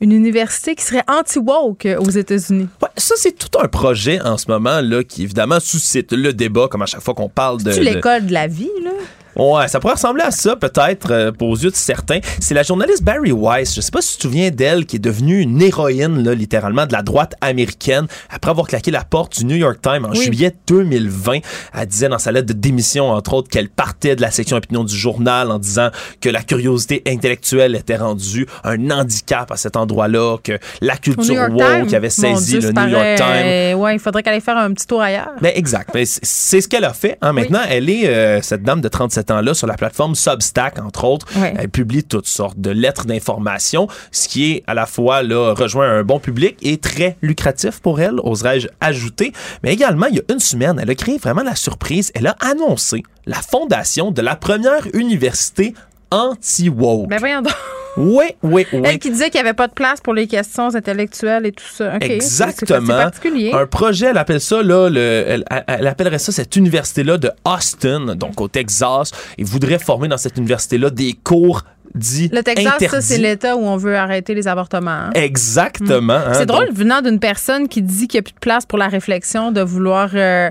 une 0.00 0.12
université 0.12 0.74
qui 0.74 0.82
serait 0.84 1.02
anti-woke 1.08 1.86
euh, 1.86 1.98
aux 1.98 2.10
États-Unis. 2.10 2.68
Ouais, 2.82 2.88
ça, 2.96 3.14
c'est 3.18 3.32
tout 3.32 3.58
un 3.58 3.68
projet 3.68 4.20
en 4.22 4.36
ce 4.38 4.50
moment 4.50 4.80
là 4.80 5.04
qui 5.04 5.22
évidemment 5.24 5.60
suscite 5.60 6.12
le 6.12 6.32
débat, 6.32 6.68
comme 6.68 6.82
à 6.82 6.86
chaque 6.86 7.02
fois 7.02 7.14
qu'on 7.14 7.28
parle 7.28 7.62
de. 7.62 7.70
C'est 7.70 7.80
de- 7.80 7.84
l'école 7.84 8.26
de 8.26 8.32
la 8.32 8.46
vie, 8.46 8.70
là? 8.82 8.90
Ouais, 9.36 9.68
ça 9.68 9.80
pourrait 9.80 9.94
ressembler 9.94 10.22
à 10.22 10.30
ça, 10.30 10.56
peut-être, 10.56 11.10
euh, 11.12 11.32
pour 11.32 11.48
aux 11.50 11.56
yeux 11.56 11.70
de 11.70 11.76
certains. 11.76 12.18
C'est 12.40 12.54
la 12.54 12.62
journaliste 12.62 13.02
Barry 13.02 13.32
Weiss. 13.32 13.74
Je 13.74 13.80
sais 13.80 13.90
pas 13.90 14.00
si 14.02 14.12
tu 14.12 14.16
te 14.18 14.22
souviens 14.22 14.50
d'elle, 14.50 14.86
qui 14.86 14.96
est 14.96 15.00
devenue 15.00 15.40
une 15.40 15.60
héroïne, 15.62 16.22
là, 16.24 16.34
littéralement, 16.34 16.86
de 16.86 16.92
la 16.92 17.02
droite 17.02 17.34
américaine, 17.40 18.06
après 18.28 18.50
avoir 18.50 18.66
claqué 18.66 18.90
la 18.90 19.04
porte 19.04 19.38
du 19.38 19.44
New 19.44 19.56
York 19.56 19.78
Times 19.82 20.04
en 20.04 20.10
Oui. 20.10 20.22
juillet 20.24 20.54
2020. 20.66 21.38
Elle 21.74 21.86
disait 21.86 22.08
dans 22.08 22.18
sa 22.18 22.32
lettre 22.32 22.48
de 22.48 22.52
démission, 22.52 23.10
entre 23.10 23.34
autres, 23.34 23.48
qu'elle 23.48 23.68
partait 23.68 24.16
de 24.16 24.20
la 24.20 24.30
section 24.30 24.56
opinion 24.56 24.84
du 24.84 24.96
journal 24.96 25.50
en 25.50 25.58
disant 25.58 25.90
que 26.20 26.28
la 26.28 26.42
curiosité 26.42 27.02
intellectuelle 27.06 27.76
était 27.76 27.96
rendue 27.96 28.46
un 28.64 28.90
handicap 28.90 29.50
à 29.52 29.56
cet 29.56 29.76
endroit-là, 29.76 30.38
que 30.42 30.58
la 30.80 30.96
culture 30.96 31.48
woke 31.50 31.58
Times? 31.88 31.94
avait 31.94 32.10
saisi 32.10 32.58
Dieu, 32.58 32.60
le 32.68 32.72
New 32.72 32.88
York 32.88 33.16
Times. 33.16 33.26
euh, 33.28 33.74
ouais, 33.74 33.94
il 33.94 33.98
faudrait 34.00 34.22
qu'elle 34.22 34.34
aille 34.34 34.40
faire 34.40 34.56
un 34.58 34.72
petit 34.72 34.86
tour 34.86 35.00
ailleurs. 35.00 35.30
Ben 35.40 35.52
exact. 35.54 35.90
Ben, 35.94 36.04
c'est- 36.04 36.20
c'est 36.24 36.60
ce 36.60 36.68
qu'elle 36.68 36.84
a 36.84 36.92
fait. 36.92 37.16
hein. 37.22 37.32
Maintenant, 37.32 37.60
elle 37.68 37.88
est, 37.90 38.08
euh, 38.08 38.40
cette 38.42 38.62
dame 38.62 38.80
de 38.80 38.88
37 38.88 39.19
ans-là, 39.30 39.54
sur 39.54 39.66
la 39.66 39.74
plateforme 39.74 40.14
Substack, 40.14 40.78
entre 40.78 41.04
autres. 41.04 41.26
Ouais. 41.36 41.54
Elle 41.58 41.68
publie 41.68 42.04
toutes 42.04 42.26
sortes 42.26 42.58
de 42.58 42.70
lettres 42.70 43.06
d'information, 43.06 43.88
ce 44.12 44.28
qui 44.28 44.52
est 44.52 44.64
à 44.66 44.74
la 44.74 44.86
fois 44.86 45.22
là, 45.22 45.54
rejoint 45.54 45.90
un 45.90 46.02
bon 46.02 46.18
public 46.18 46.56
et 46.62 46.78
très 46.78 47.16
lucratif 47.22 47.80
pour 47.80 48.00
elle, 48.00 48.20
oserais-je 48.22 48.68
ajouter. 48.80 49.32
Mais 49.62 49.72
également, 49.72 50.06
il 50.06 50.16
y 50.16 50.20
a 50.20 50.32
une 50.32 50.40
semaine, 50.40 50.78
elle 50.80 50.90
a 50.90 50.94
créé 50.94 51.18
vraiment 51.18 51.42
la 51.42 51.54
surprise. 51.56 52.10
Elle 52.14 52.26
a 52.26 52.36
annoncé 52.40 53.02
la 53.26 53.42
fondation 53.42 54.10
de 54.10 54.22
la 54.22 54.36
première 54.36 54.86
université 54.94 55.74
anti-woke. 56.10 57.08
Ben 57.08 57.18
voyons 57.18 57.42
donc. 57.42 57.52
oui, 57.96 58.24
oui, 58.42 58.66
oui. 58.72 58.80
Elle 58.84 58.98
qui 58.98 59.10
disait 59.10 59.30
qu'il 59.30 59.40
n'y 59.42 59.46
avait 59.48 59.56
pas 59.56 59.66
de 59.68 59.72
place 59.72 60.00
pour 60.00 60.14
les 60.14 60.26
questions 60.26 60.74
intellectuelles 60.74 61.46
et 61.46 61.52
tout 61.52 61.64
ça. 61.64 61.92
C'est- 62.00 62.06
C'est 62.08 62.14
Exactement. 62.14 62.86
particulier. 62.86 63.52
Un 63.52 63.66
projet, 63.66 64.06
elle 64.06 64.18
appelle 64.18 64.40
ça, 64.40 64.62
là, 64.62 64.88
le, 64.88 65.00
elle, 65.26 65.44
elle- 65.50 65.64
elle 65.66 65.86
appellerait 65.86 66.18
ça 66.18 66.32
cette 66.32 66.54
université-là 66.56 67.18
de 67.18 67.30
Austin, 67.44 68.14
donc 68.16 68.40
au 68.40 68.48
Texas, 68.48 69.10
et 69.38 69.44
voudrait 69.44 69.78
former 69.78 70.08
dans 70.08 70.18
cette 70.18 70.36
université-là 70.38 70.90
des 70.90 71.14
cours 71.24 71.62
dits 71.92 72.30
Le 72.32 72.42
Texas, 72.44 72.74
ça, 72.88 73.00
c'est 73.00 73.18
l'État 73.18 73.56
où 73.56 73.62
on 73.66 73.76
veut 73.76 73.96
arrêter 73.96 74.32
les 74.34 74.46
avortements. 74.46 74.90
hein. 74.90 75.10
Exactement. 75.14 76.12
hein, 76.12 76.34
C'est 76.34 76.46
drôle 76.46 76.68
donc- 76.68 76.76
venant 76.76 77.02
d'une 77.02 77.18
personne 77.18 77.66
qui 77.66 77.82
dit 77.82 78.06
qu'il 78.06 78.18
n'y 78.18 78.20
a 78.20 78.22
plus 78.22 78.34
de 78.34 78.38
place 78.38 78.64
pour 78.64 78.78
la 78.78 78.86
réflexion, 78.86 79.50
de 79.50 79.60
vouloir 79.60 80.10
euh, 80.14 80.50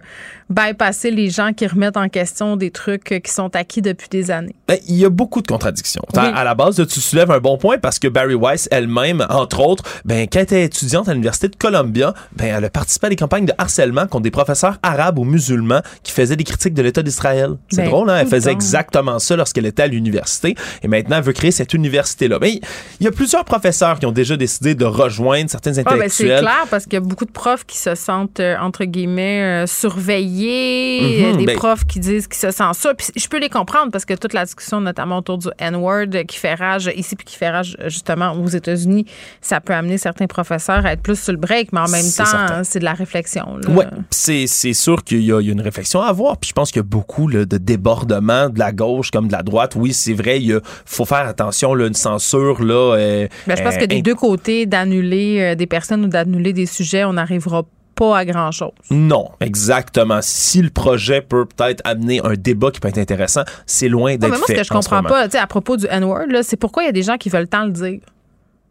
bypasser 0.50 1.12
les 1.12 1.30
gens 1.30 1.54
qui 1.54 1.68
remettent 1.68 1.98
en 1.98 2.10
question 2.10 2.56
des 2.56 2.72
trucs 2.72 3.22
qui 3.24 3.32
sont 3.32 3.56
acquis 3.56 3.82
depuis 3.82 4.10
des 4.10 4.32
années. 4.32 4.56
Ben, 4.68 4.78
il 4.88 4.96
y 4.96 5.06
a 5.06 5.10
beaucoup 5.10 5.42
de 5.42 5.48
contradictions. 5.48 6.02
Oui. 6.16 6.22
À 6.24 6.44
la 6.44 6.56
base, 6.56 6.84
tu 6.88 7.00
soulèves 7.02 7.32
un 7.32 7.40
bon 7.40 7.58
point 7.58 7.78
parce 7.78 8.00
que 8.00 8.08
Barry 8.08 8.36
Weiss 8.36 8.68
elle-même, 8.72 9.26
entre 9.30 9.60
autres, 9.62 9.84
ben, 10.06 10.28
quand 10.32 10.40
elle 10.40 10.44
était 10.44 10.64
étudiante 10.66 11.08
à 11.08 11.14
l'Université 11.14 11.48
de 11.50 11.56
Columbia, 11.56 12.14
ben, 12.36 12.56
elle 12.58 12.66
a 12.66 12.70
participé 12.70 13.08
à 13.08 13.10
des 13.10 13.16
campagnes 13.16 13.46
de 13.46 13.54
harcèlement 13.58 14.08
contre 14.08 14.24
des 14.24 14.32
professeurs 14.32 14.78
arabes 14.82 15.20
ou 15.20 15.24
musulmans 15.24 15.82
qui 16.04 16.12
faisaient 16.12 16.36
des 16.36 16.44
critiques 16.44 16.74
de 16.74 16.82
l'État 16.82 17.04
d'Israël. 17.04 17.52
C'est 17.70 17.84
Ben, 17.84 17.90
drôle, 17.90 18.10
hein? 18.10 18.18
Elle 18.22 18.28
faisait 18.28 18.52
exactement 18.52 19.20
ça 19.20 19.36
lorsqu'elle 19.36 19.66
était 19.66 19.84
à 19.84 19.88
l'université 19.88 20.56
et 20.84 20.88
maintenant 20.88 21.18
elle 21.18 21.24
veut 21.24 21.34
créer 21.34 21.52
cette 21.52 21.74
université-là. 21.74 22.38
Mais 22.42 22.60
il 23.00 23.04
y 23.04 23.08
a 23.08 23.12
plusieurs 23.12 23.46
professeurs 23.46 24.00
qui 24.00 24.06
ont 24.06 24.12
déjà 24.12 24.36
décidé 24.38 24.76
de 24.76 24.86
rejoindre 24.86 25.50
certains 25.50 25.74
Ah, 25.86 25.96
ben, 25.96 26.10
c'est 26.10 26.26
clair 26.26 26.66
parce 26.70 26.86
qu'il 26.86 26.94
y 26.94 26.98
a 26.98 27.02
beaucoup 27.02 27.26
de 27.26 27.32
profs 27.32 27.66
qui 27.66 27.78
se 27.78 27.94
sentent, 27.96 28.40
euh, 28.40 28.56
entre 28.60 28.86
guillemets, 28.86 29.64
euh, 29.64 29.68
surveillés, 29.68 30.39
Mhm, 30.48 31.34
euh, 31.34 31.38
des 31.38 31.46
ben- 31.46 31.58
profs 31.58 31.86
qui 31.86 32.00
disent 32.00 32.28
qu'ils 32.28 32.40
se 32.40 32.52
sentent 32.52 32.76
ça. 32.76 32.94
Puis 32.94 33.08
je 33.16 33.28
peux 33.28 33.40
les 33.40 33.50
comprendre 33.50 33.92
parce 33.92 34.06
que 34.06 34.14
toute 34.14 34.34
la 34.34 34.46
discussion, 34.46 34.82
notamment 34.82 35.18
autour 35.18 35.38
du 35.38 35.48
N-word, 35.58 36.26
qui 36.28 36.38
fait 36.38 36.56
rage 36.56 36.90
ici 36.96 37.16
puis 37.16 37.26
qui 37.26 37.36
fait 37.36 37.50
rage 37.50 37.78
euh, 37.80 37.90
justement 37.90 38.34
aux 38.34 38.48
États-Unis, 38.48 39.06
ça 39.42 39.62
peut 39.62 39.74
amener 39.74 39.98
certains 39.98 40.28
professeurs 40.28 40.86
à 40.86 40.94
être 40.94 41.02
plus 41.02 41.20
sur 41.20 41.34
le 41.34 41.40
break, 41.40 41.74
mais 41.74 41.80
en 41.80 41.90
même 41.90 42.06
temps, 42.16 42.64
c'est 42.64 42.80
de 42.80 42.86
la 42.86 42.94
réflexion. 42.94 43.58
Ouais, 43.70 43.86
c'est 44.10 44.48
sûr 44.74 45.04
qu'il 45.04 45.24
y, 45.24 45.32
a 45.32 45.40
il 45.42 45.48
y 45.48 45.50
a 45.50 45.54
une 45.54 45.62
réflexion 45.62 46.02
à 46.02 46.08
avoir. 46.08 46.38
Puis 46.38 46.50
je 46.50 46.54
pense 46.54 46.72
qu'il 46.72 46.80
y 46.80 46.82
a 46.82 46.84
beaucoup 46.84 47.28
là, 47.28 47.46
de 47.46 47.58
débordements 47.58 48.50
de 48.50 48.60
la 48.60 48.72
gauche 48.72 49.12
comme 49.12 49.28
de 49.28 49.32
la 49.32 49.44
droite. 49.44 49.76
Oui, 49.76 49.94
c'est 49.94 50.14
vrai, 50.14 50.42
il 50.42 50.60
faut 50.86 51.06
faire 51.06 51.28
attention, 51.28 51.74
là, 51.74 51.88
une 51.88 51.94
censure. 51.94 52.64
Là, 52.64 52.96
euh, 52.96 53.28
Ben, 53.48 53.56
je 53.58 53.64
pense 53.64 53.76
euh, 53.76 53.80
que 53.80 53.86
des 53.86 54.02
deux 54.02 54.16
côtés, 54.16 54.66
d'annuler 54.66 55.40
euh, 55.40 55.56
des 55.56 55.68
personnes 55.68 56.06
ou 56.06 56.08
d'annuler 56.08 56.54
des 56.54 56.66
sujets, 56.66 57.04
on 57.06 57.14
n'arrivera 57.14 57.64
pas 57.64 57.70
à 58.06 58.26
grand-chose. 58.26 58.72
Non, 58.90 59.30
exactement. 59.40 60.20
Si 60.22 60.62
le 60.62 60.70
projet 60.70 61.22
peut 61.22 61.46
peut-être 61.46 61.82
amener 61.86 62.22
un 62.24 62.34
débat 62.34 62.72
qui 62.72 62.80
peut 62.80 62.88
être 62.88 62.98
intéressant, 62.98 63.44
c'est 63.66 63.90
loin 63.90 64.16
d'être 64.16 64.32
mais 64.32 64.38
moi, 64.38 64.48
ce 64.48 64.54
fait 64.54 64.60
que 64.60 64.64
je 64.64 64.70
comprends 64.70 65.04
pas, 65.04 65.26
tu 65.26 65.32
sais, 65.32 65.38
à 65.38 65.48
propos 65.48 65.78
du 65.78 65.86
N-word, 65.90 66.28
c'est 66.44 66.58
pourquoi 66.58 66.84
il 66.84 66.86
y 66.88 66.90
a 66.90 66.94
des 66.94 67.04
gens 67.04 67.18
qui 67.18 67.30
veulent 67.30 67.48
tant 67.48 67.66
le 67.66 67.72
dire. 67.72 68.00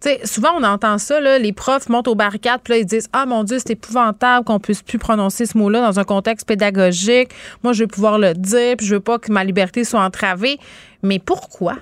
Tu 0.00 0.10
sais, 0.10 0.20
souvent, 0.24 0.50
on 0.56 0.62
entend 0.62 0.96
ça, 0.98 1.20
là, 1.20 1.38
les 1.38 1.52
profs 1.52 1.88
montent 1.88 2.06
aux 2.06 2.14
barricades, 2.14 2.60
puis 2.62 2.74
là, 2.74 2.78
ils 2.78 2.86
disent 2.86 3.08
Ah 3.12 3.26
mon 3.26 3.42
Dieu, 3.42 3.58
c'est 3.58 3.72
épouvantable 3.72 4.44
qu'on 4.44 4.60
puisse 4.60 4.82
plus 4.82 4.98
prononcer 4.98 5.44
ce 5.44 5.58
mot-là 5.58 5.80
dans 5.80 5.98
un 5.98 6.04
contexte 6.04 6.46
pédagogique. 6.46 7.30
Moi, 7.64 7.72
je 7.72 7.82
veux 7.82 7.88
pouvoir 7.88 8.18
le 8.18 8.34
dire, 8.34 8.76
puis 8.76 8.86
je 8.86 8.94
veux 8.94 9.00
pas 9.00 9.18
que 9.18 9.32
ma 9.32 9.42
liberté 9.42 9.82
soit 9.82 10.02
entravée. 10.02 10.58
Mais 11.02 11.18
pourquoi? 11.18 11.74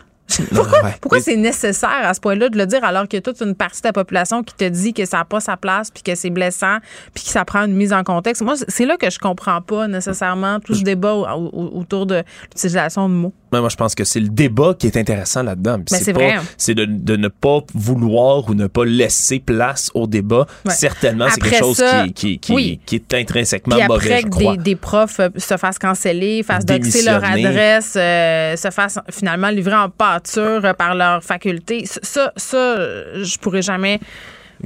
Pourquoi, 0.54 0.82
Ouais. 0.82 0.94
pourquoi 1.00 1.18
Et- 1.18 1.22
c'est 1.22 1.36
nécessaire 1.36 1.88
à 2.02 2.12
ce 2.12 2.20
point-là 2.20 2.48
de 2.48 2.58
le 2.58 2.66
dire 2.66 2.82
alors 2.84 3.06
qu'il 3.06 3.16
y 3.16 3.18
a 3.18 3.22
toute 3.22 3.40
une 3.40 3.54
partie 3.54 3.80
de 3.82 3.88
la 3.88 3.92
population 3.92 4.42
qui 4.42 4.54
te 4.54 4.64
dit 4.68 4.92
que 4.92 5.04
ça 5.04 5.18
n'a 5.18 5.24
pas 5.24 5.40
sa 5.40 5.56
place, 5.56 5.90
puis 5.90 6.02
que 6.02 6.14
c'est 6.14 6.30
blessant, 6.30 6.78
puis 7.14 7.24
que 7.24 7.30
ça 7.30 7.44
prend 7.44 7.64
une 7.64 7.74
mise 7.74 7.92
en 7.92 8.02
contexte? 8.02 8.42
Moi, 8.42 8.54
c'est 8.68 8.86
là 8.86 8.96
que 8.96 9.08
je 9.08 9.18
comprends 9.18 9.60
pas 9.62 9.86
nécessairement 9.86 10.58
tout 10.60 10.74
ce 10.74 10.82
débat 10.82 11.14
au- 11.14 11.26
au- 11.52 11.78
autour 11.80 12.06
de 12.06 12.22
l'utilisation 12.50 13.08
de 13.08 13.14
mots. 13.14 13.32
Moi, 13.60 13.68
je 13.68 13.76
pense 13.76 13.94
que 13.94 14.04
c'est 14.04 14.20
le 14.20 14.28
débat 14.28 14.74
qui 14.78 14.86
est 14.86 14.96
intéressant 14.96 15.42
là-dedans. 15.42 15.78
C'est 15.86 16.12
vrai. 16.12 16.36
C'est 16.56 16.74
de, 16.74 16.84
de 16.84 17.16
ne 17.16 17.28
pas 17.28 17.60
vouloir 17.74 18.48
ou 18.48 18.54
ne 18.54 18.66
pas 18.66 18.84
laisser 18.84 19.38
place 19.38 19.90
au 19.94 20.06
débat. 20.06 20.46
Ouais. 20.64 20.72
Certainement, 20.72 21.26
c'est 21.28 21.40
Après 21.40 21.50
quelque 21.50 21.64
chose 21.64 21.76
ça, 21.76 22.04
qui, 22.04 22.12
qui, 22.12 22.38
qui, 22.38 22.52
oui. 22.52 22.80
qui 22.86 22.96
est 22.96 23.14
intrinsèquement 23.14 23.76
Puis 23.76 23.86
mauvais, 23.86 24.06
après 24.06 24.20
je 24.20 24.24
que 24.26 24.30
crois. 24.30 24.56
des, 24.56 24.62
des 24.62 24.76
profs 24.76 25.20
euh, 25.20 25.28
se 25.36 25.56
fassent 25.56 25.78
canceller, 25.78 26.42
fassent 26.42 26.64
doxer 26.64 27.02
leur 27.02 27.24
adresse, 27.24 27.94
euh, 27.96 28.56
se 28.56 28.70
fassent 28.70 28.98
finalement 29.10 29.48
livrer 29.50 29.76
en 29.76 29.88
pâture 29.90 30.64
euh, 30.64 30.72
par 30.72 30.94
leur 30.94 31.22
faculté, 31.22 31.84
ça, 31.86 32.32
ça, 32.36 32.76
je 33.22 33.38
pourrais 33.38 33.62
jamais 33.62 34.00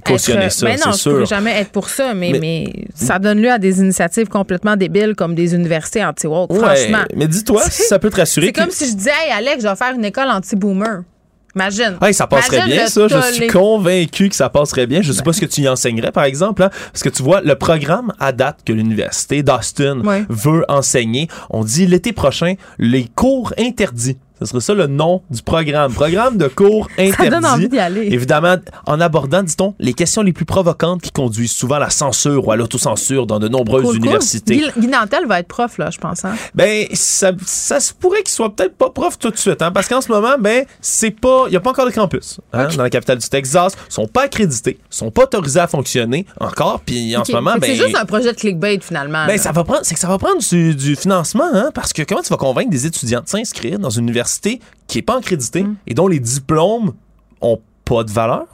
cautionner 0.04 0.44
être- 0.44 0.52
ça, 0.52 0.66
ben 0.66 0.76
non, 0.84 0.92
c'est 0.92 1.10
je 1.10 1.16
sûr. 1.16 1.26
jamais 1.26 1.58
être 1.60 1.70
pour 1.70 1.88
ça, 1.88 2.14
mais, 2.14 2.30
Mais- 2.32 2.38
mais, 2.38 2.72
ça 2.94 3.18
donne 3.18 3.40
lieu 3.40 3.50
à 3.50 3.58
des 3.58 3.80
initiatives 3.80 4.28
complètement 4.28 4.76
débiles 4.76 5.14
comme 5.16 5.34
des 5.34 5.54
universités 5.54 6.04
anti-woke, 6.04 6.52
Ouais, 6.52 6.58
franchement. 6.58 7.04
mais 7.16 7.26
dis-toi, 7.28 7.62
si 7.70 7.82
ça 7.82 7.98
peut 7.98 8.10
te 8.10 8.16
rassurer. 8.16 8.46
C'est 8.46 8.52
que- 8.52 8.60
comme 8.60 8.70
si 8.70 8.88
je 8.90 8.94
disais, 8.94 9.10
hey, 9.10 9.32
Alex, 9.32 9.62
je 9.62 9.68
vais 9.68 9.76
faire 9.76 9.94
une 9.94 10.04
école 10.04 10.28
anti-boomer. 10.28 11.02
Imagine. 11.56 11.96
Hey, 12.00 12.14
ça 12.14 12.28
passerait 12.28 12.58
Imagine 12.58 12.74
bien, 12.76 12.86
ça. 12.86 13.08
Je 13.08 13.32
suis 13.32 13.46
convaincu 13.48 14.28
que 14.28 14.36
ça 14.36 14.48
passerait 14.48 14.86
bien. 14.86 15.02
Je 15.02 15.10
sais 15.10 15.22
pas 15.24 15.32
ce 15.32 15.40
que 15.40 15.46
tu 15.46 15.62
y 15.62 15.68
enseignerais, 15.68 16.12
par 16.12 16.22
exemple, 16.22 16.62
hein, 16.62 16.70
parce 16.92 17.02
que 17.02 17.08
tu 17.08 17.24
vois, 17.24 17.40
le 17.40 17.56
programme 17.56 18.12
à 18.20 18.30
date 18.30 18.58
que 18.64 18.72
l'université 18.72 19.42
d'Austin 19.42 19.98
Ouais. 20.04 20.24
veut 20.28 20.64
enseigner, 20.68 21.26
on 21.50 21.64
dit 21.64 21.86
l'été 21.88 22.12
prochain, 22.12 22.54
les 22.78 23.06
cours 23.16 23.52
interdits. 23.58 24.16
Ce 24.40 24.46
serait 24.46 24.60
ça 24.60 24.74
le 24.74 24.86
nom 24.86 25.22
du 25.30 25.42
programme. 25.42 25.92
Programme 25.92 26.36
de 26.38 26.48
cours 26.48 26.88
interdits. 26.98 27.16
Ça 27.24 27.28
donne 27.30 27.44
envie 27.46 27.68
d'y 27.68 27.78
aller. 27.78 28.08
Évidemment, 28.10 28.56
en 28.86 29.00
abordant, 29.00 29.42
dit-on, 29.42 29.74
les 29.78 29.92
questions 29.92 30.22
les 30.22 30.32
plus 30.32 30.44
provocantes 30.46 31.02
qui 31.02 31.10
conduisent 31.10 31.52
souvent 31.52 31.74
à 31.76 31.78
la 31.80 31.90
censure 31.90 32.46
ou 32.46 32.52
à 32.52 32.56
l'autocensure 32.56 33.26
dans 33.26 33.38
de 33.38 33.48
nombreuses 33.48 33.82
Cool, 33.84 33.96
cool. 33.98 34.06
universités. 34.06 34.56
Guy, 34.56 34.80
Guy 34.80 34.86
Nantel 34.88 35.26
va 35.26 35.40
être 35.40 35.48
prof, 35.48 35.76
là, 35.78 35.90
je 35.90 35.98
pense. 35.98 36.24
Hein? 36.24 36.34
Ben, 36.54 36.86
ça, 36.94 37.32
ça 37.44 37.80
se 37.80 37.92
pourrait 37.92 38.22
qu'il 38.22 38.30
soit 38.30 38.54
peut-être 38.54 38.76
pas 38.76 38.90
prof 38.90 39.18
tout 39.18 39.30
de 39.30 39.36
suite, 39.36 39.60
hein, 39.62 39.70
parce 39.72 39.88
qu'en 39.88 40.00
ce 40.00 40.10
moment, 40.10 40.36
ben, 40.38 40.64
c'est 40.80 41.10
pas, 41.10 41.44
il 41.48 41.52
y 41.52 41.56
a 41.56 41.60
pas 41.60 41.70
encore 41.70 41.86
de 41.86 41.90
campus, 41.92 42.40
hein, 42.52 42.68
dans 42.76 42.82
la 42.82 42.90
capitale 42.90 43.18
du 43.18 43.28
Texas, 43.28 43.74
Ils 43.88 43.92
sont 43.92 44.06
pas 44.06 44.22
accrédités, 44.22 44.78
ils 44.90 44.96
sont 44.96 45.10
pas 45.10 45.24
autorisés 45.24 45.60
à 45.60 45.66
fonctionner 45.66 46.24
encore, 46.40 46.80
puis 46.80 47.14
en 47.16 47.24
ce 47.24 47.32
moment, 47.32 47.54
ben, 47.58 47.62
C'est 47.62 47.76
juste 47.76 47.96
un 47.96 48.04
projet 48.06 48.32
de 48.32 48.36
clickbait, 48.38 48.78
finalement. 48.80 49.26
ben, 49.26 49.36
là. 49.36 49.38
ça 49.38 49.52
va 49.52 49.64
prendre, 49.64 49.80
c'est 49.82 49.94
que 49.94 50.00
ça 50.00 50.08
va 50.08 50.16
prendre 50.18 50.38
du, 50.40 50.74
du 50.74 50.96
financement, 50.96 51.48
hein, 51.52 51.70
parce 51.74 51.92
que 51.92 52.02
comment 52.02 52.22
tu 52.22 52.30
vas 52.30 52.36
convaincre 52.38 52.70
des 52.70 52.86
étudiants 52.86 53.20
de 53.20 53.28
s'inscrire 53.28 53.78
dans 53.78 53.90
une 53.90 54.04
université 54.04 54.29
qui 54.86 54.98
est 54.98 55.02
pas 55.02 55.16
accréditée 55.18 55.62
Mm. 55.64 55.76
et 55.86 55.94
dont 55.94 56.08
les 56.08 56.20
diplômes 56.20 56.92
ont 57.40 57.60
pas 57.84 58.04
de 58.04 58.10
valeur? 58.10 58.46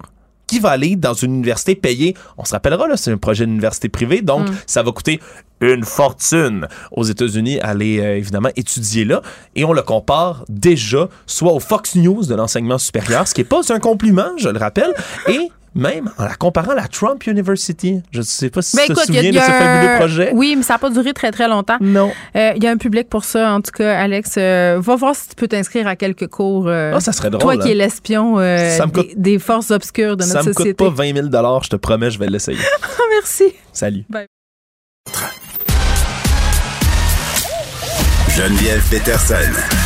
Qui 0.47 0.61
va 0.61 0.71
aller 0.71 0.95
dans 0.95 1.13
une 1.15 1.35
université 1.35 1.75
payée? 1.75 2.15
On 2.39 2.45
se 2.45 2.53
rappellera, 2.53 2.87
là, 2.87 2.97
c'est 2.97 3.11
un 3.11 3.17
projet 3.19 3.45
d'université 3.47 3.89
privée, 3.89 4.23
donc 4.23 4.49
Mm. 4.49 4.55
ça 4.67 4.83
va 4.85 4.93
coûter 4.93 5.21
une 5.61 5.85
fortune 5.85 6.69
aux 6.93 7.03
États-Unis 7.03 7.59
aller 7.61 7.99
euh, 7.99 8.17
évidemment 8.19 8.51
étudier 8.57 9.05
là. 9.05 9.23
Et 9.57 9.65
on 9.65 9.73
le 9.73 9.83
compare 9.83 10.45
déjà 10.49 11.09
soit 11.27 11.53
au 11.53 11.61
Fox 11.61 11.95
News 11.97 12.27
de 12.27 12.35
l'enseignement 12.35 12.79
supérieur, 12.79 13.27
ce 13.27 13.35
qui 13.35 13.41
est 13.41 13.45
pas 13.45 13.61
un 13.73 13.79
compliment, 13.81 14.37
je 14.39 14.49
le 14.51 14.59
rappelle, 14.59 14.93
et 15.29 15.51
même 15.77 16.11
en 16.19 16.25
la 16.25 16.35
comparant 16.35 16.73
à 16.73 16.75
la 16.75 16.89
Trump 16.89 17.25
University. 17.27 18.01
Je 18.11 18.23
sais 18.23 18.51
pas 18.51 18.63
si 18.63 18.77
Ben, 18.77 18.83
tu 18.87 18.89
te 18.89 18.93
écoute, 18.95 19.05
il 19.11 19.15
y 19.15 19.19
a- 19.19 19.23
souviens 19.23 19.33
de 19.33 19.47
ce 19.47 19.51
fabuleux 19.53 19.97
projet. 19.99 20.31
Oui, 20.35 20.55
mais 20.57 20.63
ça 20.63 20.75
n'a 20.75 20.79
pas 20.79 20.91
duré 20.91 21.13
très, 21.13 21.31
très 21.31 21.49
longtemps. 21.49 21.77
Non. 21.81 22.11
Euh, 22.35 22.53
Il 22.57 22.65
y 22.65 22.67
a 22.67 22.71
un 22.71 22.77
public 22.79 23.09
pour 23.09 23.25
ça, 23.25 23.53
en 23.53 23.61
tout 23.61 23.71
cas, 23.73 23.99
Alex. 23.99 24.35
euh, 24.39 24.79
va 24.81 24.97
voir 24.97 25.15
si 25.15 25.29
tu 25.29 25.35
peux 25.35 25.49
t'inscrire 25.49 25.87
à 25.87 25.95
quelques 25.97 26.27
cours. 26.29 26.67
euh, 26.69 26.93
Ah, 26.95 27.01
ça 27.01 27.13
serait 27.13 27.31
drôle. 27.31 27.43
toi 27.43 27.57
qui 27.57 27.69
hein. 27.69 27.73
es 27.73 27.75
l'espion 27.75 28.39
euh, 28.39 28.77
Ça 28.77 28.87
me 28.87 28.93
des, 29.17 29.39
forces 29.39 29.71
obscures 29.71 30.17
de 30.17 30.23
Ça 30.25 30.35
notre 30.39 30.49
me 30.49 30.53
société. 30.55 30.75
coûte 30.85 30.95
pas 30.97 31.03
20 31.05 31.15
000 31.15 31.61
je 31.63 31.69
te 31.69 31.77
promets, 31.77 32.11
je 32.11 32.19
vais 32.19 32.29
l'essayer. 32.29 32.59
Ah, 32.83 33.03
merci. 33.13 33.45
Salut. 33.73 34.05
Geneviève 38.37 38.83
Peterson. 38.91 39.86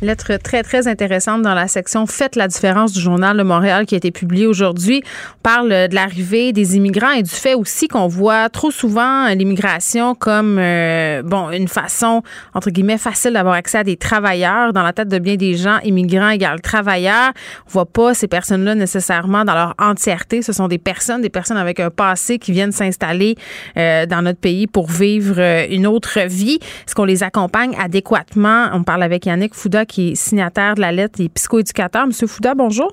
Lettre 0.00 0.36
très, 0.36 0.62
très 0.62 0.86
intéressante 0.86 1.42
dans 1.42 1.54
la 1.54 1.66
section 1.66 2.06
Faites 2.06 2.36
la 2.36 2.46
différence 2.46 2.92
du 2.92 3.00
Journal 3.00 3.36
de 3.36 3.42
Montréal 3.42 3.84
qui 3.84 3.96
a 3.96 3.98
été 3.98 4.12
publié 4.12 4.46
aujourd'hui. 4.46 5.02
On 5.38 5.42
parle 5.42 5.70
de 5.70 5.94
l'arrivée 5.94 6.52
des 6.52 6.76
immigrants 6.76 7.10
et 7.10 7.24
du 7.24 7.30
fait 7.30 7.54
aussi 7.54 7.88
qu'on 7.88 8.06
voit 8.06 8.48
trop 8.48 8.70
souvent 8.70 9.26
l'immigration 9.34 10.14
comme, 10.14 10.56
euh, 10.60 11.22
bon, 11.24 11.50
une 11.50 11.66
façon, 11.66 12.22
entre 12.54 12.70
guillemets, 12.70 12.96
facile 12.96 13.32
d'avoir 13.32 13.54
accès 13.54 13.78
à 13.78 13.82
des 13.82 13.96
travailleurs. 13.96 14.72
Dans 14.72 14.84
la 14.84 14.92
tête 14.92 15.08
de 15.08 15.18
bien 15.18 15.34
des 15.34 15.56
gens, 15.56 15.80
immigrants 15.82 16.28
égale 16.28 16.60
travailleurs. 16.60 17.32
On 17.66 17.70
voit 17.70 17.86
pas 17.86 18.14
ces 18.14 18.28
personnes-là 18.28 18.76
nécessairement 18.76 19.44
dans 19.44 19.54
leur 19.54 19.74
entièreté. 19.80 20.42
Ce 20.42 20.52
sont 20.52 20.68
des 20.68 20.78
personnes, 20.78 21.22
des 21.22 21.28
personnes 21.28 21.56
avec 21.56 21.80
un 21.80 21.90
passé 21.90 22.38
qui 22.38 22.52
viennent 22.52 22.70
s'installer 22.70 23.34
euh, 23.76 24.06
dans 24.06 24.22
notre 24.22 24.38
pays 24.38 24.68
pour 24.68 24.86
vivre 24.86 25.40
euh, 25.40 25.66
une 25.68 25.88
autre 25.88 26.20
vie. 26.20 26.60
Est-ce 26.86 26.94
qu'on 26.94 27.04
les 27.04 27.24
accompagne 27.24 27.74
adéquatement? 27.80 28.68
On 28.72 28.84
parle 28.84 29.02
avec 29.02 29.26
Yannick 29.26 29.54
Fouda, 29.54 29.86
qui 29.88 30.10
est 30.10 30.14
signataire 30.14 30.76
de 30.76 30.80
la 30.80 30.92
lettre, 30.92 31.20
est 31.20 31.28
psychoéducateur. 31.28 32.06
Monsieur 32.06 32.28
Fouda, 32.28 32.54
bonjour. 32.54 32.92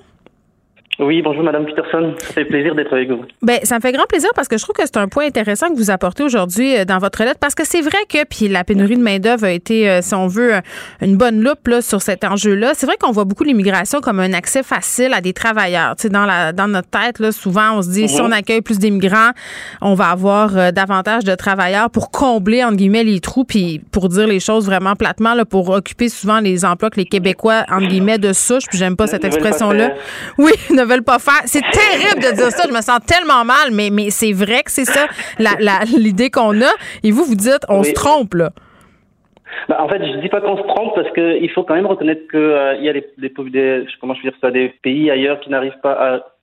Oui, 0.98 1.20
bonjour 1.20 1.42
Madame 1.42 1.66
Peterson. 1.66 2.14
Ça 2.18 2.32
fait 2.32 2.46
plaisir 2.46 2.74
d'être 2.74 2.90
avec 2.90 3.10
vous. 3.10 3.22
Ben, 3.42 3.58
ça 3.64 3.76
me 3.76 3.80
fait 3.80 3.92
grand 3.92 4.06
plaisir 4.06 4.30
parce 4.34 4.48
que 4.48 4.56
je 4.56 4.62
trouve 4.62 4.74
que 4.74 4.82
c'est 4.86 4.96
un 4.96 5.08
point 5.08 5.26
intéressant 5.26 5.68
que 5.68 5.76
vous 5.76 5.90
apportez 5.90 6.22
aujourd'hui 6.22 6.74
euh, 6.74 6.84
dans 6.86 6.96
votre 6.98 7.22
lettre 7.22 7.38
parce 7.38 7.54
que 7.54 7.66
c'est 7.66 7.82
vrai 7.82 7.98
que 8.08 8.24
puis 8.24 8.48
la 8.48 8.64
pénurie 8.64 8.96
de 8.96 9.02
main 9.02 9.18
d'œuvre 9.18 9.44
a 9.44 9.50
été, 9.50 9.90
euh, 9.90 10.00
si 10.00 10.14
on 10.14 10.26
veut, 10.26 10.52
une 11.02 11.18
bonne 11.18 11.42
loupe 11.42 11.68
là, 11.68 11.82
sur 11.82 12.00
cet 12.00 12.24
enjeu-là. 12.24 12.72
C'est 12.74 12.86
vrai 12.86 12.96
qu'on 12.98 13.12
voit 13.12 13.26
beaucoup 13.26 13.44
l'immigration 13.44 14.00
comme 14.00 14.20
un 14.20 14.32
accès 14.32 14.62
facile 14.62 15.12
à 15.12 15.20
des 15.20 15.34
travailleurs. 15.34 15.96
Tu 15.96 16.02
sais, 16.04 16.08
dans 16.08 16.24
la 16.24 16.54
dans 16.54 16.66
notre 16.66 16.88
tête 16.88 17.18
là, 17.18 17.30
souvent 17.30 17.76
on 17.76 17.82
se 17.82 17.90
dit 17.90 18.08
si 18.08 18.20
on 18.22 18.32
accueille 18.32 18.62
plus 18.62 18.78
d'immigrants, 18.78 19.32
on 19.82 19.92
va 19.92 20.08
avoir 20.08 20.56
euh, 20.56 20.70
davantage 20.70 21.24
de 21.24 21.34
travailleurs 21.34 21.90
pour 21.90 22.10
combler 22.10 22.64
entre 22.64 22.76
guillemets 22.76 23.04
les 23.04 23.20
trous 23.20 23.44
puis 23.44 23.82
pour 23.92 24.08
dire 24.08 24.26
les 24.26 24.40
choses 24.40 24.64
vraiment 24.64 24.94
platement 24.94 25.34
là, 25.34 25.44
pour 25.44 25.68
occuper 25.68 26.08
souvent 26.08 26.40
les 26.40 26.64
emplois 26.64 26.88
que 26.88 26.96
les 26.96 27.04
Québécois 27.04 27.64
entre 27.70 27.86
guillemets 27.88 28.18
de 28.18 28.32
souche. 28.32 28.64
Puis 28.66 28.78
j'aime 28.78 28.96
pas 28.96 29.06
cette 29.06 29.26
expression-là. 29.26 29.92
Oui, 30.38 30.52
veulent 30.86 31.04
pas 31.04 31.18
faire. 31.18 31.42
C'est 31.44 31.60
terrible 31.72 32.22
de 32.22 32.34
dire 32.34 32.50
ça. 32.50 32.64
Je 32.68 32.72
me 32.74 32.80
sens 32.80 33.00
tellement 33.06 33.44
mal, 33.44 33.70
mais, 33.72 33.90
mais 33.90 34.10
c'est 34.10 34.32
vrai 34.32 34.62
que 34.62 34.70
c'est 34.70 34.84
ça 34.86 35.06
l'idée 35.96 36.30
qu'on 36.30 36.60
a. 36.62 36.72
Et 37.02 37.10
vous, 37.10 37.24
vous 37.24 37.34
dites, 37.34 37.64
on 37.68 37.80
Oui. 37.80 37.86
se 37.86 37.92
trompe, 37.92 38.34
là. 38.34 38.50
Bah, 39.68 39.78
en 39.80 39.88
fait, 39.88 40.04
je 40.04 40.18
dis 40.20 40.28
pas 40.28 40.40
qu'on 40.40 40.56
se 40.56 40.62
trompe 40.62 40.94
parce 40.94 41.10
que 41.12 41.38
il 41.40 41.50
faut 41.50 41.62
quand 41.62 41.74
même 41.74 41.86
reconnaître 41.86 42.26
que 42.28 42.36
euh, 42.36 42.74
y 42.76 42.88
a 42.88 42.92
des, 42.92 43.06
des, 43.16 43.30
des- 43.50 43.86
comment 44.00 44.14
je 44.14 44.22
veux 44.22 44.30
dire 44.30 44.38
ça, 44.40 44.50
des 44.50 44.68
pays 44.82 45.10
ailleurs 45.10 45.40
qui 45.40 45.50
n'arrivent 45.50 45.80
pas 45.82 45.92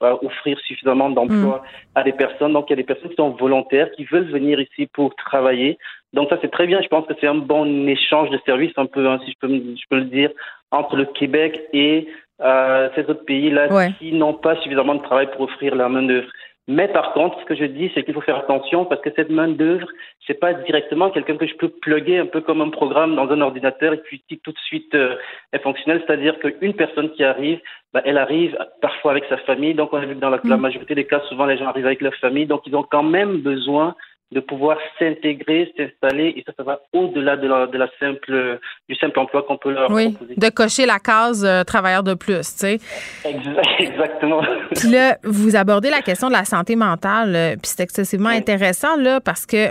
à, 0.00 0.06
à 0.06 0.24
offrir 0.24 0.58
suffisamment 0.66 1.10
d'emplois 1.10 1.62
à 1.94 2.02
des 2.02 2.12
personnes. 2.12 2.52
Donc, 2.54 2.66
il 2.68 2.72
y 2.72 2.74
a 2.74 2.76
des 2.76 2.82
personnes 2.82 3.10
qui 3.10 3.16
sont 3.16 3.30
volontaires, 3.30 3.90
qui 3.92 4.04
veulent 4.04 4.30
venir 4.30 4.58
ici 4.60 4.88
pour 4.92 5.14
travailler. 5.16 5.78
Donc, 6.12 6.28
ça 6.28 6.38
c'est 6.42 6.50
très 6.50 6.66
bien. 6.66 6.80
Je 6.82 6.88
pense 6.88 7.06
que 7.06 7.14
c'est 7.20 7.26
un 7.26 7.34
bon 7.36 7.86
échange 7.88 8.30
de 8.30 8.38
services, 8.44 8.72
un 8.76 8.86
peu, 8.86 9.06
hein, 9.08 9.20
si 9.24 9.32
je 9.32 9.36
peux, 9.46 9.48
je 9.54 9.82
peux 9.88 9.96
le 9.96 10.04
dire, 10.06 10.30
entre 10.70 10.96
le 10.96 11.04
Québec 11.04 11.60
et 11.72 12.08
euh, 12.40 12.88
ces 12.94 13.02
autres 13.02 13.24
pays-là 13.24 13.72
Ouais. 13.72 13.92
qui 13.98 14.12
n'ont 14.12 14.34
pas 14.34 14.56
suffisamment 14.56 14.96
de 14.96 15.02
travail 15.02 15.30
pour 15.32 15.42
offrir 15.42 15.74
la 15.74 15.88
main 15.88 16.02
d'œuvre. 16.02 16.28
Mais 16.66 16.88
par 16.88 17.12
contre, 17.12 17.38
ce 17.40 17.44
que 17.44 17.54
je 17.54 17.66
dis, 17.66 17.90
c'est 17.94 18.04
qu'il 18.04 18.14
faut 18.14 18.22
faire 18.22 18.38
attention 18.38 18.86
parce 18.86 19.02
que 19.02 19.10
cette 19.14 19.28
main 19.28 19.48
d'œuvre, 19.48 19.86
c'est 20.26 20.40
pas 20.40 20.54
directement 20.54 21.10
quelqu'un 21.10 21.36
que 21.36 21.46
je 21.46 21.54
peux 21.56 21.68
plugger 21.68 22.18
un 22.18 22.24
peu 22.26 22.40
comme 22.40 22.62
un 22.62 22.70
programme 22.70 23.14
dans 23.16 23.28
un 23.28 23.40
ordinateur 23.42 23.92
et 23.92 23.98
puis 23.98 24.24
qui 24.26 24.38
tout 24.38 24.52
de 24.52 24.58
suite 24.60 24.94
euh, 24.94 25.16
est 25.52 25.58
fonctionnel. 25.58 26.02
C'est-à-dire 26.06 26.38
qu'une 26.38 26.72
personne 26.72 27.10
qui 27.12 27.22
arrive, 27.22 27.60
bah, 27.92 28.00
elle 28.06 28.16
arrive 28.16 28.56
parfois 28.80 29.10
avec 29.10 29.26
sa 29.28 29.36
famille. 29.38 29.74
Donc 29.74 29.92
on 29.92 29.98
a 29.98 30.06
vu 30.06 30.14
que 30.14 30.20
dans 30.20 30.30
la, 30.30 30.40
la 30.42 30.56
majorité 30.56 30.94
des 30.94 31.04
cas, 31.04 31.20
souvent 31.28 31.44
les 31.44 31.58
gens 31.58 31.66
arrivent 31.66 31.86
avec 31.86 32.00
leur 32.00 32.14
famille. 32.14 32.46
Donc 32.46 32.62
ils 32.66 32.74
ont 32.74 32.82
quand 32.82 33.02
même 33.02 33.42
besoin 33.42 33.94
de 34.34 34.40
pouvoir 34.40 34.76
s'intégrer, 34.98 35.72
s'installer, 35.76 36.34
et 36.36 36.42
ça, 36.44 36.52
ça 36.56 36.62
va 36.64 36.80
au-delà 36.92 37.36
de 37.36 37.46
la, 37.46 37.66
de 37.68 37.78
la 37.78 37.88
simple, 38.00 38.58
du 38.88 38.94
simple 38.96 39.18
emploi 39.20 39.42
qu'on 39.46 39.56
peut 39.56 39.72
leur 39.72 39.90
Oui, 39.90 40.12
proposer. 40.12 40.34
de 40.36 40.48
cocher 40.50 40.86
la 40.86 40.98
case 40.98 41.44
euh, 41.44 41.62
travailleur 41.62 42.02
de 42.02 42.14
plus, 42.14 42.40
tu 42.40 42.58
sais. 42.58 42.78
Exa- 43.24 43.62
Exactement. 43.78 44.42
Puis 44.74 44.90
là, 44.90 45.16
vous 45.22 45.54
abordez 45.56 45.88
la 45.88 46.02
question 46.02 46.26
de 46.28 46.32
la 46.32 46.44
santé 46.44 46.74
mentale, 46.76 47.32
euh, 47.36 47.50
puis 47.52 47.70
c'est 47.74 47.82
excessivement 47.82 48.30
Oui. 48.30 48.36
intéressant, 48.36 48.96
là, 48.96 49.20
parce 49.20 49.46
que 49.46 49.68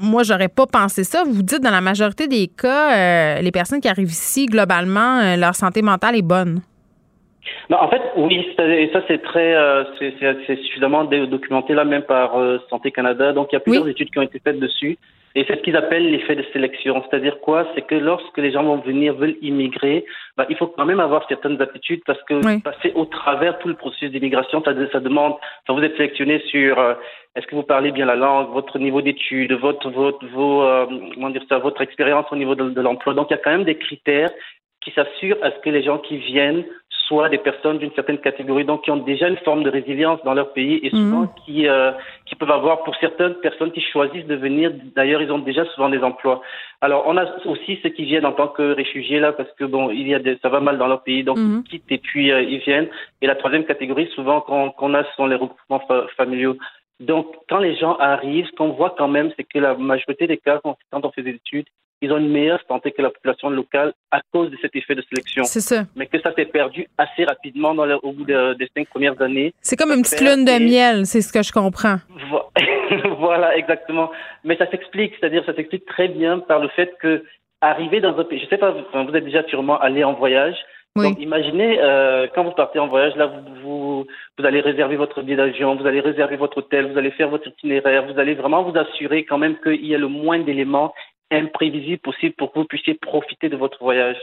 moi, 0.00 0.24
j'aurais 0.24 0.48
pas 0.48 0.66
pensé 0.66 1.04
ça. 1.04 1.22
Vous 1.24 1.42
dites, 1.42 1.62
dans 1.62 1.70
la 1.70 1.80
majorité 1.80 2.28
des 2.28 2.48
cas, 2.48 2.94
euh, 3.38 3.40
les 3.40 3.50
personnes 3.52 3.80
qui 3.80 3.88
arrivent 3.88 4.10
ici, 4.10 4.46
globalement, 4.46 5.20
euh, 5.20 5.36
leur 5.36 5.54
santé 5.54 5.80
mentale 5.80 6.16
est 6.16 6.22
bonne. 6.22 6.60
Non, 7.70 7.78
en 7.78 7.88
fait, 7.88 8.02
oui, 8.16 8.46
et 8.58 8.90
ça 8.92 9.02
c'est 9.08 9.22
très, 9.22 9.54
euh, 9.54 9.84
c'est 9.98 10.56
suffisamment 10.64 11.04
documenté 11.04 11.74
là 11.74 11.84
même 11.84 12.02
par 12.02 12.38
euh, 12.38 12.58
Santé 12.70 12.90
Canada. 12.90 13.32
Donc 13.32 13.48
il 13.52 13.54
y 13.54 13.56
a 13.56 13.60
plusieurs 13.60 13.84
Oui. 13.84 13.90
études 13.90 14.10
qui 14.10 14.18
ont 14.18 14.22
été 14.22 14.38
faites 14.38 14.58
dessus. 14.60 14.98
Et 15.34 15.44
c'est 15.46 15.56
ce 15.56 15.60
qu'ils 15.60 15.76
appellent 15.76 16.10
l'effet 16.10 16.34
de 16.34 16.44
sélection. 16.54 17.04
C'est-à-dire 17.04 17.40
quoi? 17.40 17.68
C'est 17.74 17.82
que 17.86 17.94
lorsque 17.94 18.38
les 18.38 18.52
gens 18.52 18.62
vont 18.62 18.78
venir, 18.78 19.12
veulent 19.12 19.36
immigrer, 19.42 20.06
bah, 20.34 20.46
il 20.48 20.56
faut 20.56 20.68
quand 20.68 20.86
même 20.86 20.98
avoir 20.98 21.28
certaines 21.28 21.60
attitudes 21.60 22.00
parce 22.06 22.22
que 22.22 22.34
Oui. 22.42 22.62
passer 22.62 22.92
au 22.94 23.04
travers 23.04 23.58
tout 23.58 23.68
le 23.68 23.74
processus 23.74 24.10
d'immigration, 24.10 24.62
ça, 24.64 24.72
ça 24.90 25.00
demande, 25.00 25.34
vous 25.68 25.82
êtes 25.82 25.94
sélectionné 25.98 26.38
sur 26.46 26.78
euh, 26.78 26.94
est-ce 27.34 27.46
que 27.46 27.54
vous 27.54 27.64
parlez 27.64 27.90
bien 27.92 28.06
la 28.06 28.16
langue, 28.16 28.48
votre 28.54 28.78
niveau 28.78 29.02
d'études, 29.02 29.52
votre, 29.52 29.90
votre, 29.90 30.24
vos, 30.28 30.62
euh, 30.62 30.86
comment 31.12 31.28
dire 31.28 31.44
ça, 31.50 31.58
votre 31.58 31.82
expérience 31.82 32.24
au 32.30 32.36
niveau 32.36 32.54
de, 32.54 32.70
de 32.70 32.80
l'emploi. 32.80 33.12
Donc 33.12 33.26
il 33.28 33.34
y 33.34 33.36
a 33.36 33.42
quand 33.44 33.50
même 33.50 33.64
des 33.64 33.76
critères 33.76 34.30
qui 34.80 34.90
s'assurent 34.92 35.36
à 35.42 35.50
ce 35.50 35.58
que 35.58 35.68
les 35.68 35.82
gens 35.82 35.98
qui 35.98 36.16
viennent 36.16 36.64
soient 37.06 37.28
des 37.28 37.38
personnes 37.38 37.78
d'une 37.78 37.92
certaine 37.92 38.18
catégorie, 38.18 38.64
donc 38.64 38.82
qui 38.84 38.90
ont 38.90 38.96
déjà 39.12 39.28
une 39.28 39.36
forme 39.38 39.62
de 39.62 39.70
résilience 39.70 40.20
dans 40.24 40.34
leur 40.34 40.52
pays 40.52 40.76
et 40.82 40.90
souvent 40.90 41.24
qui, 41.44 41.68
euh, 41.68 41.92
qui 42.26 42.34
peuvent 42.34 42.50
avoir, 42.50 42.82
pour 42.84 42.94
certaines 42.96 43.34
personnes 43.46 43.72
qui 43.72 43.80
choisissent 43.80 44.26
de 44.26 44.34
venir, 44.34 44.72
d'ailleurs, 44.96 45.22
ils 45.22 45.30
ont 45.30 45.38
déjà 45.50 45.64
souvent 45.72 45.88
des 45.88 46.02
emplois. 46.02 46.42
Alors, 46.80 47.04
on 47.06 47.16
a 47.16 47.24
aussi 47.46 47.78
ceux 47.82 47.90
qui 47.90 48.04
viennent 48.04 48.26
en 48.26 48.32
tant 48.32 48.48
que 48.48 48.72
réfugiés 48.82 49.20
là, 49.20 49.32
parce 49.32 49.50
que 49.58 49.64
bon, 49.64 49.90
il 49.90 50.06
y 50.08 50.14
a 50.14 50.18
des, 50.18 50.36
ça 50.42 50.48
va 50.48 50.60
mal 50.60 50.78
dans 50.78 50.88
leur 50.88 51.02
pays, 51.02 51.22
donc 51.24 51.38
Mhm. 51.38 51.62
ils 51.64 51.68
quittent 51.70 51.92
et 51.92 51.98
puis 51.98 52.32
euh, 52.32 52.42
ils 52.42 52.58
viennent. 52.58 52.88
Et 53.22 53.26
la 53.26 53.36
troisième 53.36 53.64
catégorie, 53.64 54.08
souvent 54.14 54.40
qu'on 54.40 54.70
qu'on 54.70 54.92
a, 54.94 55.04
ce 55.04 55.12
sont 55.16 55.26
les 55.26 55.36
regroupements 55.36 55.82
fa- 55.88 56.06
familiaux. 56.16 56.56
Donc, 56.98 57.26
quand 57.48 57.58
les 57.58 57.76
gens 57.76 57.94
arrivent, 57.96 58.46
ce 58.46 58.56
qu'on 58.58 58.70
voit 58.70 58.94
quand 58.98 59.08
même, 59.08 59.30
c'est 59.36 59.44
que 59.44 59.58
la 59.58 59.74
majorité 59.74 60.26
des 60.26 60.38
cas, 60.38 60.60
quand 60.62 61.04
on 61.04 61.10
fait 61.12 61.22
des 61.22 61.36
études, 61.42 61.66
ils 62.02 62.12
ont 62.12 62.18
une 62.18 62.30
meilleure 62.30 62.60
santé 62.68 62.92
que 62.92 63.00
la 63.02 63.10
population 63.10 63.48
locale 63.48 63.94
à 64.10 64.20
cause 64.32 64.50
de 64.50 64.56
cet 64.60 64.76
effet 64.76 64.94
de 64.94 65.02
sélection. 65.02 65.44
C'est 65.44 65.60
ça. 65.60 65.84
Mais 65.96 66.06
que 66.06 66.20
ça 66.20 66.34
s'est 66.34 66.44
perdu 66.44 66.86
assez 66.98 67.24
rapidement 67.24 67.74
dans 67.74 67.86
au 68.02 68.12
bout 68.12 68.24
des 68.24 68.68
cinq 68.76 68.88
premières 68.88 69.20
années. 69.22 69.54
C'est 69.60 69.76
comme 69.76 69.90
une 69.90 70.02
petite 70.02 70.20
lune 70.20 70.44
de 70.44 70.62
miel, 70.62 71.06
c'est 71.06 71.22
ce 71.22 71.32
que 71.32 71.42
je 71.42 71.52
comprends. 71.52 71.96
voilà, 73.18 73.56
exactement. 73.56 74.10
Mais 74.44 74.56
ça 74.56 74.70
s'explique, 74.70 75.14
c'est-à-dire 75.18 75.44
ça 75.46 75.54
s'explique 75.54 75.86
très 75.86 76.08
bien 76.08 76.38
par 76.40 76.60
le 76.60 76.68
fait 76.68 76.94
que 77.00 77.24
arriver 77.60 78.00
dans 78.00 78.18
un 78.18 78.24
pays, 78.24 78.40
je 78.40 78.48
sais 78.48 78.58
pas, 78.58 78.72
vous 78.72 79.16
êtes 79.16 79.24
déjà 79.24 79.42
sûrement 79.44 79.78
allé 79.78 80.04
en 80.04 80.12
voyage. 80.12 80.56
Donc 80.94 81.18
imaginez 81.20 81.78
euh, 81.78 82.26
quand 82.34 82.42
vous 82.42 82.52
partez 82.52 82.78
en 82.78 82.86
voyage, 82.86 83.14
là 83.16 83.26
vous, 83.26 83.54
vous, 83.62 84.06
vous 84.38 84.46
allez 84.46 84.60
réserver 84.60 84.96
votre 84.96 85.20
billet 85.20 85.36
d'avion, 85.36 85.76
vous 85.76 85.86
allez 85.86 86.00
réserver 86.00 86.36
votre 86.36 86.58
hôtel, 86.58 86.90
vous 86.90 86.96
allez 86.98 87.10
faire 87.10 87.28
votre 87.28 87.46
itinéraire, 87.48 88.06
vous 88.06 88.18
allez 88.18 88.34
vraiment 88.34 88.62
vous 88.62 88.76
assurer 88.78 89.24
quand 89.24 89.36
même 89.36 89.56
qu'il 89.62 89.84
y 89.84 89.94
a 89.94 89.98
le 89.98 90.08
moins 90.08 90.38
d'éléments 90.38 90.94
imprévisible 91.30 91.98
possible 91.98 92.34
pour 92.34 92.52
que 92.52 92.58
vous 92.60 92.64
puissiez 92.66 92.94
profiter 92.94 93.48
de 93.48 93.56
votre 93.56 93.78
voyage. 93.82 94.18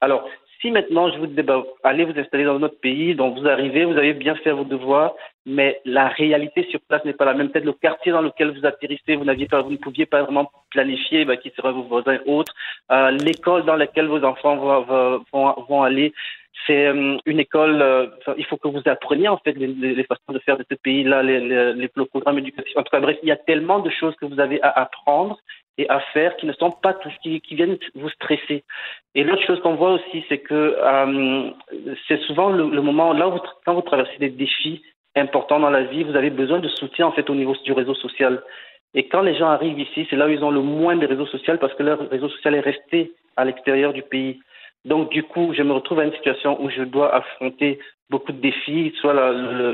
Alors, 0.00 0.28
si 0.64 0.70
maintenant 0.70 1.12
je 1.12 1.18
vous 1.18 1.26
dis, 1.26 1.42
ben, 1.42 1.62
allez 1.82 2.04
vous 2.04 2.18
installer 2.18 2.44
dans 2.44 2.58
notre 2.58 2.80
pays, 2.80 3.14
donc 3.14 3.38
vous 3.38 3.46
arrivez, 3.46 3.84
vous 3.84 3.98
avez 3.98 4.14
bien 4.14 4.34
fait 4.34 4.50
vos 4.50 4.64
devoirs, 4.64 5.14
mais 5.44 5.80
la 5.84 6.08
réalité 6.08 6.66
sur 6.70 6.80
place 6.88 7.04
n'est 7.04 7.12
pas 7.12 7.26
la 7.26 7.34
même. 7.34 7.50
Peut-être 7.50 7.66
le 7.66 7.74
quartier 7.74 8.12
dans 8.12 8.22
lequel 8.22 8.58
vous 8.58 8.64
atterrissez, 8.64 9.16
vous 9.16 9.26
pas, 9.26 9.60
vous 9.60 9.72
ne 9.72 9.76
pouviez 9.76 10.06
pas 10.06 10.22
vraiment 10.22 10.50
planifier 10.70 11.26
ben, 11.26 11.36
qui 11.36 11.50
seraient 11.50 11.72
vos 11.72 11.82
voisins 11.82 12.18
autres. 12.24 12.54
Euh, 12.90 13.10
l'école 13.10 13.66
dans 13.66 13.76
laquelle 13.76 14.06
vos 14.06 14.24
enfants 14.24 14.56
vont, 14.56 15.54
vont, 15.68 15.82
aller, 15.82 16.14
c'est 16.66 16.86
euh, 16.86 17.18
une 17.26 17.40
école. 17.40 17.82
Euh, 17.82 18.06
il 18.38 18.46
faut 18.46 18.56
que 18.56 18.68
vous 18.68 18.82
appreniez 18.86 19.28
en 19.28 19.36
fait 19.38 19.52
les, 19.52 19.66
les 19.66 20.04
façons 20.04 20.32
de 20.32 20.38
faire 20.38 20.56
de 20.56 20.64
ce 20.70 20.76
pays-là, 20.76 21.22
les, 21.22 21.40
les, 21.40 21.74
les, 21.74 21.88
programmes 21.88 22.38
éducatifs. 22.38 22.76
En 22.76 22.82
tout 22.82 22.90
cas, 22.90 23.00
bref, 23.00 23.18
il 23.22 23.28
y 23.28 23.32
a 23.32 23.36
tellement 23.36 23.80
de 23.80 23.90
choses 23.90 24.16
que 24.16 24.24
vous 24.24 24.40
avez 24.40 24.62
à 24.62 24.70
apprendre 24.70 25.38
et 25.78 25.88
à 25.88 26.00
faire 26.12 26.36
qui 26.36 26.46
ne 26.46 26.52
sont 26.52 26.70
pas 26.70 26.94
tout 26.94 27.10
ce 27.10 27.18
qui, 27.18 27.40
qui 27.40 27.54
viennent 27.54 27.78
vous 27.94 28.08
stresser. 28.10 28.64
Et 29.14 29.24
l'autre 29.24 29.44
chose 29.44 29.60
qu'on 29.60 29.74
voit 29.74 29.92
aussi, 29.92 30.24
c'est 30.28 30.38
que 30.38 30.76
euh, 30.78 31.50
c'est 32.08 32.20
souvent 32.22 32.50
le, 32.50 32.82
moment 32.82 33.12
là 33.12 33.28
où 33.28 33.38
quand 33.64 33.74
vous 33.74 33.82
traversez 33.82 34.18
des 34.18 34.30
défis 34.30 34.82
importants 35.16 35.60
dans 35.60 35.70
la 35.70 35.84
vie, 35.84 36.04
vous 36.04 36.16
avez 36.16 36.30
besoin 36.30 36.58
de 36.58 36.68
soutien 36.68 37.06
en 37.06 37.12
fait 37.12 37.28
au 37.30 37.34
niveau 37.34 37.54
du 37.64 37.72
réseau 37.72 37.94
social. 37.94 38.42
Et 38.94 39.08
quand 39.08 39.22
les 39.22 39.36
gens 39.36 39.48
arrivent 39.48 39.80
ici, 39.80 40.06
c'est 40.08 40.16
là 40.16 40.26
où 40.26 40.30
ils 40.30 40.44
ont 40.44 40.50
le 40.50 40.62
moins 40.62 40.96
de 40.96 41.06
réseaux 41.06 41.26
sociaux 41.26 41.56
parce 41.60 41.74
que 41.74 41.82
leur 41.82 41.98
réseau 42.10 42.28
social 42.28 42.54
est 42.54 42.60
resté 42.60 43.12
à 43.36 43.44
l'extérieur 43.44 43.92
du 43.92 44.02
pays. 44.02 44.40
Donc, 44.84 45.10
du 45.10 45.22
coup, 45.22 45.52
je 45.56 45.62
me 45.62 45.72
retrouve 45.72 46.00
à 46.00 46.04
une 46.04 46.12
situation 46.12 46.62
où 46.62 46.68
je 46.70 46.82
dois 46.82 47.14
affronter 47.14 47.78
beaucoup 48.10 48.32
de 48.32 48.40
défis, 48.40 48.92
soit 49.00 49.14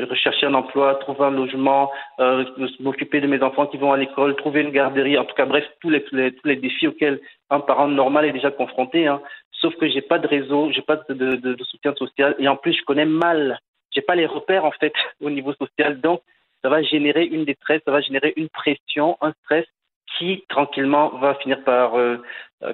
rechercher 0.09 0.47
un 0.47 0.55
emploi, 0.55 0.95
trouver 0.97 1.25
un 1.25 1.31
logement, 1.31 1.91
euh, 2.21 2.45
m'occuper 2.79 3.21
de 3.21 3.27
mes 3.27 3.43
enfants 3.43 3.67
qui 3.67 3.77
vont 3.77 3.93
à 3.93 3.97
l'école, 3.97 4.37
trouver 4.37 4.61
une 4.61 4.71
garderie, 4.71 5.19
en 5.19 5.25
tout 5.25 5.35
cas, 5.35 5.47
bref, 5.47 5.65
tous 5.81 5.91
les, 5.91 6.05
les, 6.45 6.57
défis 6.57 6.87
auxquels 6.87 7.21
un 7.51 7.61
parent 7.61 7.89
normal 7.89 8.25
est 8.25 8.33
déjà 8.33 8.51
confronté. 8.51 9.07
Hein. 9.07 9.21
Sauf 9.53 9.75
que 9.77 9.89
j'ai 9.89 10.01
pas 10.01 10.19
de 10.19 10.27
réseau, 10.27 10.71
j'ai 10.73 10.83
pas 10.83 10.97
de, 11.09 11.57
soutien 11.65 11.95
social, 11.95 12.35
et 12.39 12.49
en 12.49 12.57
plus, 12.57 12.73
je 12.73 12.85
connais 12.85 13.05
mal, 13.05 13.59
j'ai 13.93 14.03
pas 14.03 14.15
les 14.15 14.27
repères 14.27 14.65
en 14.65 14.71
fait 14.73 14.93
au 15.21 15.31
niveau 15.31 15.53
social, 15.55 16.01
donc 16.01 16.23
ça 16.63 16.69
va 16.69 16.83
générer 16.83 17.25
une 17.25 17.45
détresse, 17.45 17.83
ça 17.85 17.91
va 17.91 18.01
générer 18.01 18.33
une 18.37 18.49
pression, 18.49 19.17
un 19.21 19.33
stress 19.45 19.67
qui 20.19 20.45
tranquillement 20.49 21.09
va 21.19 21.35
finir 21.37 21.63
par 21.65 21.99
euh, 21.99 22.17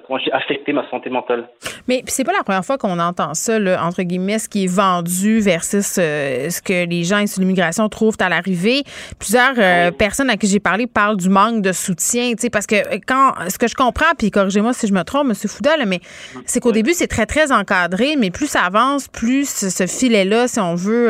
comment 0.05 0.19
j'ai 0.19 0.31
affecté 0.33 0.73
ma 0.73 0.87
santé 0.89 1.09
mentale. 1.09 1.47
Mais 1.87 2.03
c'est 2.07 2.25
pas 2.25 2.33
la 2.33 2.43
première 2.43 2.65
fois 2.65 2.77
qu'on 2.77 2.99
entend 2.99 3.33
ça, 3.33 3.57
là, 3.57 3.81
entre 3.85 4.03
guillemets, 4.03 4.39
ce 4.39 4.49
qui 4.49 4.65
est 4.65 4.67
vendu 4.67 5.39
versus 5.39 5.95
euh, 5.97 6.49
ce 6.49 6.61
que 6.61 6.85
les 6.85 7.05
gens 7.05 7.21
de 7.21 7.39
l'immigration 7.39 7.87
trouvent 7.87 8.17
à 8.19 8.27
l'arrivée. 8.27 8.83
Plusieurs 9.17 9.53
euh, 9.57 9.91
personnes 9.91 10.29
à 10.29 10.35
qui 10.35 10.47
j'ai 10.47 10.59
parlé 10.59 10.87
parlent 10.87 11.15
du 11.15 11.29
manque 11.29 11.61
de 11.61 11.71
soutien, 11.71 12.31
tu 12.31 12.41
sais, 12.41 12.49
parce 12.49 12.67
que 12.67 12.75
quand 13.05 13.33
ce 13.47 13.57
que 13.57 13.67
je 13.67 13.75
comprends, 13.75 14.13
puis 14.17 14.29
corrigez-moi 14.29 14.73
si 14.73 14.87
je 14.87 14.93
me 14.93 15.03
trompe, 15.03 15.27
M. 15.29 15.33
Fouda, 15.33 15.77
mais 15.85 16.01
c'est 16.45 16.59
qu'au 16.59 16.73
début 16.73 16.93
c'est 16.93 17.07
très 17.07 17.25
très 17.25 17.51
encadré, 17.53 18.15
mais 18.17 18.29
plus 18.29 18.47
ça 18.47 18.63
avance, 18.63 19.07
plus 19.07 19.47
ce 19.47 19.87
filet-là, 19.87 20.47
si 20.47 20.59
on 20.59 20.75
veut, 20.75 21.07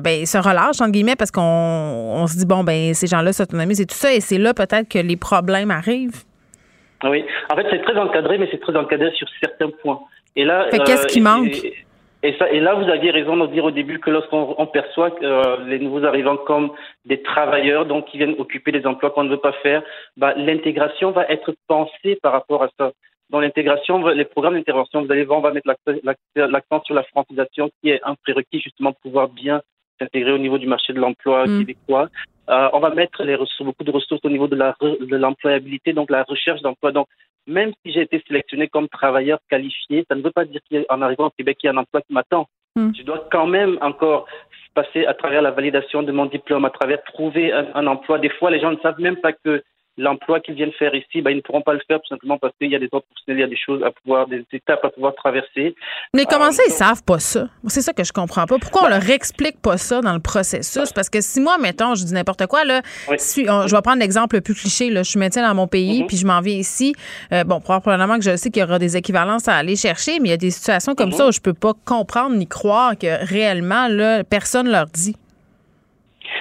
ben, 0.00 0.26
se 0.26 0.38
relâche 0.38 0.80
entre 0.80 0.90
guillemets, 0.90 1.16
parce 1.16 1.30
qu'on 1.30 1.42
on 1.42 2.26
se 2.26 2.36
dit 2.36 2.46
bon 2.46 2.64
ben 2.64 2.94
ces 2.94 3.06
gens-là 3.06 3.32
s'autonomisent 3.32 3.80
et 3.80 3.86
tout 3.86 3.96
ça, 3.96 4.12
et 4.12 4.20
c'est 4.20 4.38
là 4.38 4.54
peut-être 4.54 4.88
que 4.88 4.98
les 4.98 5.16
problèmes 5.16 5.70
arrivent. 5.70 6.24
Oui, 7.04 7.24
en 7.50 7.56
fait, 7.56 7.66
c'est 7.70 7.82
très 7.82 7.96
encadré, 7.96 8.38
mais 8.38 8.48
c'est 8.50 8.60
très 8.60 8.76
encadré 8.76 9.12
sur 9.12 9.28
certains 9.40 9.70
points. 9.70 10.00
Et 10.34 10.44
là, 10.44 10.68
qu'est-ce 10.70 11.06
qui 11.06 11.20
euh, 11.20 11.24
manque 11.24 11.64
et, 12.24 12.34
ça, 12.36 12.50
et 12.50 12.58
là, 12.58 12.74
vous 12.74 12.90
aviez 12.90 13.12
raison 13.12 13.36
de 13.36 13.46
dire 13.46 13.64
au 13.64 13.70
début 13.70 14.00
que 14.00 14.10
lorsqu'on 14.10 14.66
perçoit 14.66 15.14
euh, 15.22 15.64
les 15.66 15.78
nouveaux 15.78 16.04
arrivants 16.04 16.36
comme 16.36 16.72
des 17.04 17.22
travailleurs, 17.22 17.86
donc 17.86 18.06
qui 18.06 18.18
viennent 18.18 18.34
occuper 18.38 18.72
des 18.72 18.84
emplois 18.86 19.10
qu'on 19.10 19.22
ne 19.22 19.30
veut 19.30 19.40
pas 19.40 19.52
faire, 19.62 19.82
bah, 20.16 20.34
l'intégration 20.36 21.12
va 21.12 21.26
être 21.28 21.54
pensée 21.68 22.18
par 22.20 22.32
rapport 22.32 22.64
à 22.64 22.70
ça. 22.76 22.90
Dans 23.30 23.40
l'intégration, 23.40 24.04
les 24.08 24.24
programmes 24.24 24.54
d'intervention, 24.54 25.04
vous 25.04 25.12
allez 25.12 25.24
voir, 25.24 25.38
on 25.38 25.42
va 25.42 25.52
mettre 25.52 25.68
l'accent 26.34 26.82
sur 26.84 26.94
la 26.94 27.04
francisation, 27.04 27.70
qui 27.80 27.90
est 27.90 28.00
un 28.02 28.14
prérequis 28.16 28.60
justement 28.60 28.92
pour 28.92 29.02
pouvoir 29.02 29.28
bien 29.28 29.60
s'intégrer 30.00 30.32
au 30.32 30.38
niveau 30.38 30.58
du 30.58 30.66
marché 30.66 30.92
de 30.92 30.98
l'emploi 30.98 31.46
mm. 31.46 31.58
québécois. 31.58 32.08
Euh, 32.48 32.68
on 32.72 32.80
va 32.80 32.90
mettre 32.90 33.22
les 33.24 33.34
ressources, 33.34 33.62
beaucoup 33.62 33.84
de 33.84 33.90
ressources 33.90 34.24
au 34.24 34.30
niveau 34.30 34.48
de 34.48 35.16
l'employabilité, 35.16 35.92
donc 35.92 36.10
la 36.10 36.22
recherche 36.22 36.62
d'emploi. 36.62 36.92
Donc, 36.92 37.06
même 37.46 37.72
si 37.82 37.92
j'ai 37.92 38.02
été 38.02 38.22
sélectionné 38.26 38.68
comme 38.68 38.88
travailleur 38.88 39.38
qualifié, 39.50 40.04
ça 40.08 40.14
ne 40.14 40.22
veut 40.22 40.30
pas 40.30 40.44
dire 40.44 40.60
qu'en 40.70 41.02
arrivant 41.02 41.26
au 41.26 41.30
Québec, 41.30 41.58
il 41.62 41.66
y 41.66 41.68
a 41.68 41.72
un 41.72 41.76
emploi 41.76 42.00
qui 42.02 42.12
m'attend. 42.12 42.46
Hmm. 42.76 42.90
Je 42.96 43.02
dois 43.02 43.26
quand 43.30 43.46
même 43.46 43.78
encore 43.80 44.26
passer 44.74 45.06
à 45.06 45.14
travers 45.14 45.42
la 45.42 45.50
validation 45.50 46.02
de 46.02 46.12
mon 46.12 46.26
diplôme, 46.26 46.64
à 46.64 46.70
travers 46.70 47.02
trouver 47.04 47.52
un, 47.52 47.66
un 47.74 47.86
emploi. 47.86 48.18
Des 48.18 48.28
fois, 48.30 48.50
les 48.50 48.60
gens 48.60 48.70
ne 48.70 48.78
savent 48.78 49.00
même 49.00 49.16
pas 49.16 49.32
que 49.32 49.62
l'emploi 49.98 50.40
qu'ils 50.40 50.54
viennent 50.54 50.72
faire 50.72 50.94
ici, 50.94 51.20
ben, 51.20 51.30
ils 51.30 51.36
ne 51.36 51.40
pourront 51.40 51.60
pas 51.60 51.74
le 51.74 51.80
faire 51.86 52.00
tout 52.00 52.08
simplement 52.08 52.38
parce 52.38 52.54
qu'il 52.56 52.70
y 52.70 52.76
a 52.76 52.78
des 52.78 52.88
autres 52.92 53.06
professionnels, 53.06 53.38
il 53.38 53.40
y 53.40 53.44
a 53.44 53.48
des 53.48 53.58
choses 53.58 53.82
à 53.82 53.90
pouvoir, 53.90 54.28
des 54.28 54.44
étapes 54.52 54.84
à 54.84 54.90
pouvoir 54.90 55.14
traverser. 55.16 55.74
Mais 56.14 56.24
comment 56.24 56.52
ça, 56.52 56.62
ils 56.66 56.70
ils 56.70 56.74
savent 56.74 57.02
pas 57.02 57.18
ça? 57.18 57.48
C'est 57.66 57.80
ça 57.80 57.92
que 57.92 58.04
je 58.04 58.12
comprends 58.12 58.46
pas. 58.46 58.58
Pourquoi 58.58 58.84
on 58.84 58.88
leur 58.88 59.10
explique 59.10 59.60
pas 59.60 59.76
ça 59.76 60.00
dans 60.00 60.14
le 60.14 60.20
processus? 60.20 60.92
Parce 60.92 61.10
que 61.10 61.20
si 61.20 61.40
moi, 61.40 61.58
mettons, 61.58 61.94
je 61.96 62.04
dis 62.04 62.14
n'importe 62.14 62.46
quoi, 62.46 62.64
là, 62.64 62.82
si, 63.16 63.44
je 63.44 63.74
vais 63.74 63.82
prendre 63.82 63.98
l'exemple 63.98 64.36
le 64.36 64.40
plus 64.40 64.54
cliché, 64.54 64.90
là, 64.90 65.02
je 65.02 65.10
suis 65.10 65.18
médecin 65.18 65.42
dans 65.42 65.54
mon 65.54 65.66
pays, 65.66 66.02
mm-hmm. 66.02 66.06
puis 66.06 66.16
je 66.16 66.26
m'en 66.26 66.40
viens 66.40 66.56
ici. 66.56 66.94
Euh, 67.32 67.42
bon, 67.42 67.60
probablement 67.60 68.16
que 68.16 68.24
je 68.24 68.36
sais 68.36 68.50
qu'il 68.50 68.60
y 68.60 68.64
aura 68.64 68.78
des 68.78 68.96
équivalences 68.96 69.48
à 69.48 69.56
aller 69.56 69.74
chercher, 69.74 70.20
mais 70.20 70.28
il 70.28 70.30
y 70.30 70.34
a 70.34 70.38
des 70.38 70.50
situations 70.50 70.94
comme 70.94 71.10
mm-hmm. 71.10 71.16
ça 71.16 71.28
où 71.28 71.32
je 71.32 71.40
peux 71.40 71.54
pas 71.54 71.72
comprendre 71.84 72.36
ni 72.36 72.46
croire 72.46 72.96
que 72.96 73.26
réellement, 73.26 73.88
là, 73.88 74.22
personne 74.22 74.70
leur 74.70 74.86
dit. 74.86 75.16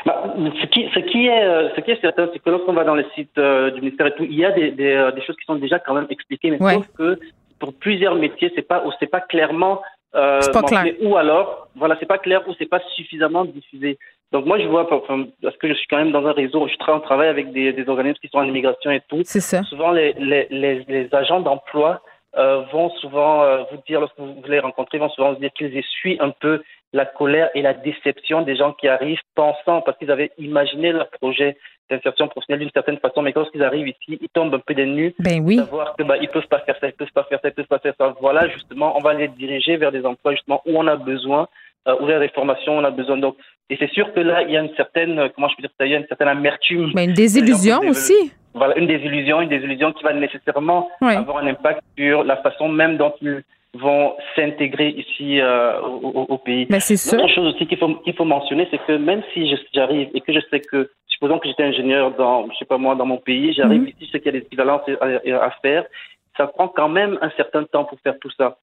Bah, 0.08 0.24
ce, 0.62 0.66
qui, 0.68 0.88
ce, 0.94 1.00
qui 1.00 1.28
est, 1.28 1.44
euh, 1.44 1.70
ce 1.76 1.82
qui 1.82 1.92
est 1.92 2.00
certain, 2.00 2.30
c'est 2.32 2.40
que 2.40 2.50
lorsqu'on 2.50 2.72
va 2.72 2.86
dans 2.86 2.96
le 2.96 3.06
site 3.14 3.38
euh, 3.38 3.72
du 3.72 3.82
ministère 3.82 4.08
et 4.08 4.16
tout, 4.16 4.24
il 4.24 4.36
y 4.36 4.46
a 4.46 4.52
des, 4.52 4.72
des, 4.72 4.94
euh, 4.94 5.12
des, 5.12 5.22
choses 5.22 5.36
qui 5.36 5.44
sont 5.46 5.56
déjà 5.56 5.80
quand 5.80 5.94
même 5.94 6.08
expliquées, 6.10 6.50
mais 6.50 6.60
sauf 6.60 6.88
que 6.98 7.20
pour 7.60 7.74
plusieurs 7.74 8.16
métiers, 8.16 8.50
c'est 8.56 8.66
pas, 8.66 8.82
c'est 9.02 9.12
pas 9.12 9.20
clairement 9.20 9.82
euh, 10.16 10.40
pas 10.54 10.64
clair. 10.64 10.94
ou 11.02 11.18
alors, 11.18 11.68
voilà, 11.76 11.98
c'est 12.00 12.06
pas 12.06 12.20
clair 12.20 12.42
ou 12.48 12.54
c'est 12.58 12.70
pas 12.70 12.80
suffisamment 12.96 13.44
diffusé. 13.44 13.98
Donc 14.32 14.46
moi, 14.46 14.58
je 14.60 14.68
vois, 14.68 14.88
parce 14.88 15.58
que 15.58 15.68
je 15.68 15.74
suis 15.74 15.88
quand 15.88 15.98
même 15.98 16.14
dans 16.14 16.26
un 16.26 16.32
réseau, 16.32 16.70
je 16.70 16.78
travaille, 16.78 17.02
travaille 17.02 17.28
avec 17.28 17.52
des, 17.52 17.74
des 17.74 17.90
organismes 17.90 18.20
qui 18.22 18.30
sont 18.30 18.38
en 18.38 18.44
immigration 18.46 18.92
et 18.92 19.02
tout. 19.10 19.22
C'est 19.26 19.42
ça. 19.42 19.64
Souvent, 19.64 19.92
les, 19.92 20.14
les, 20.14 20.48
les, 20.52 20.86
les 20.88 21.14
agents 21.14 21.42
d'emploi 21.42 22.02
euh, 22.36 22.62
vont 22.72 22.90
souvent 23.02 23.44
euh, 23.44 23.64
vous 23.72 23.78
dire, 23.88 24.00
lorsque 24.00 24.20
vous 24.20 24.36
les 24.48 24.60
rencontrez, 24.60 24.98
vont 24.98 25.10
souvent 25.10 25.34
vous 25.34 25.40
dire 25.40 25.52
qu'ils 25.54 25.76
essuient 25.78 26.18
un 26.20 26.32
peu 26.32 26.64
la 26.94 27.06
colère 27.06 27.50
et 27.56 27.62
la 27.62 27.74
déception 27.74 28.42
des 28.42 28.56
gens 28.56 28.74
qui 28.74 28.88
arrivent 28.88 29.20
pensant, 29.36 29.82
parce 29.82 29.98
qu'ils 29.98 30.12
avaient 30.12 30.32
imaginé 30.38 30.92
leur 30.92 31.10
projet 31.10 31.58
d'insertion 31.90 32.28
professionnelle 32.28 32.60
d'une 32.60 32.72
certaine 32.72 32.98
façon, 32.98 33.22
mais 33.22 33.32
lorsqu'ils 33.34 33.64
arrivent 33.64 33.88
ici, 33.88 34.18
ils 34.22 34.30
tombent 34.30 34.54
un 34.54 34.60
peu 34.60 34.74
des 34.74 34.86
nues. 34.86 35.14
Ben 35.20 35.42
oui. 35.42 35.58
Savoir 35.58 35.96
que, 35.96 36.04
bah, 36.04 36.18
ils 36.18 36.28
peuvent 36.30 36.48
pas 36.48 36.60
faire 36.60 36.76
ça, 36.80 36.88
ils 36.88 36.94
peuvent 36.94 37.12
pas 37.14 37.24
faire 37.24 37.40
ça, 37.42 37.48
ils 37.48 37.54
peuvent 37.54 37.66
pas 37.66 37.80
faire 37.80 37.94
ça. 37.98 38.14
Voilà, 38.20 38.48
justement, 38.50 38.98
on 38.98 39.02
va 39.02 39.14
les 39.14 39.30
diriger 39.30 39.78
vers 39.78 39.92
des 39.92 40.06
emplois, 40.06 40.34
justement, 40.34 40.62
où 40.66 40.78
on 40.78 40.88
a 40.88 40.96
besoin, 40.96 41.48
euh, 41.88 41.96
où 42.00 42.08
des 42.08 42.30
formations, 42.30 42.78
on 42.78 42.84
a 42.84 42.92
besoin. 42.92 43.18
Donc, 43.18 43.38
et 43.70 43.78
c'est 43.80 43.92
sûr 43.92 44.14
que 44.14 44.20
là, 44.20 44.44
il 44.44 44.52
y 44.52 44.58
a 44.58 44.62
une 44.62 44.76
certaine, 44.76 45.30
comment 45.36 45.50
je 45.50 45.56
peux 45.56 45.62
dire 45.62 45.72
il 45.82 45.92
y 45.92 45.96
a 45.96 46.00
une 46.00 46.08
certaine 46.08 46.30
amertume. 46.30 46.92
Mais 46.96 47.06
une 47.06 47.14
désillusion 47.14 47.80
aussi. 47.80 48.32
Voilà, 48.54 48.78
une 48.78 48.88
désillusion, 48.88 49.42
une 49.42 49.50
désillusion 49.50 49.92
qui 49.94 50.04
va 50.04 50.14
nécessairement 50.14 50.90
avoir 51.02 51.38
un 51.38 51.48
impact 51.48 51.82
sur 51.98 52.24
la 52.24 52.38
façon 52.38 52.70
même 52.70 52.98
dont 52.98 53.14
ils 53.22 53.44
vont 53.76 54.16
s'intégrer 54.36 54.90
ici 54.90 55.40
euh, 55.40 55.80
au, 55.82 56.26
au, 56.30 56.38
pays. 56.38 56.66
Mais 56.70 56.80
c'est 56.80 56.98
sûr. 56.98 57.20
Autre 57.20 57.34
chose 57.34 57.54
aussi 57.54 57.68
qu'il 57.68 57.78
faut, 57.78 57.96
qu'il 57.96 58.16
faut 58.16 58.26
mentionner, 58.26 58.68
c'est 58.72 58.80
que 58.86 58.94
même 58.94 59.22
si 59.34 59.54
j'arrive 59.74 60.10
et 60.14 60.22
que 60.22 60.34
je 60.34 60.40
sais 60.50 60.60
que, 60.60 60.90
supposons 61.08 61.40
que 61.40 61.48
j'étais 61.48 61.64
ingénieur 61.64 62.12
dans, 62.12 62.50
je 62.52 62.58
sais 62.58 62.66
pas 62.66 62.78
moi, 62.78 62.96
dans 62.96 63.06
mon 63.06 63.18
pays, 63.18 63.54
j'arrive 63.54 63.82
mhm. 63.82 63.88
ici, 63.90 64.06
je 64.06 64.12
sais 64.12 64.20
qu'il 64.20 64.34
y 64.34 64.38
a 64.38 64.40
des 64.40 64.46
équivalences 64.46 64.82
à, 65.02 65.06
à, 65.06 65.52
faire, 65.62 65.86
ça 66.36 66.48
prend 66.48 66.68
quand 66.68 66.90
même 66.90 67.18
un 67.22 67.30
certain 67.32 67.64
temps 67.64 67.86
pour 67.86 68.00
faire 68.00 68.18
tout 68.20 68.32
ça. 68.38 68.58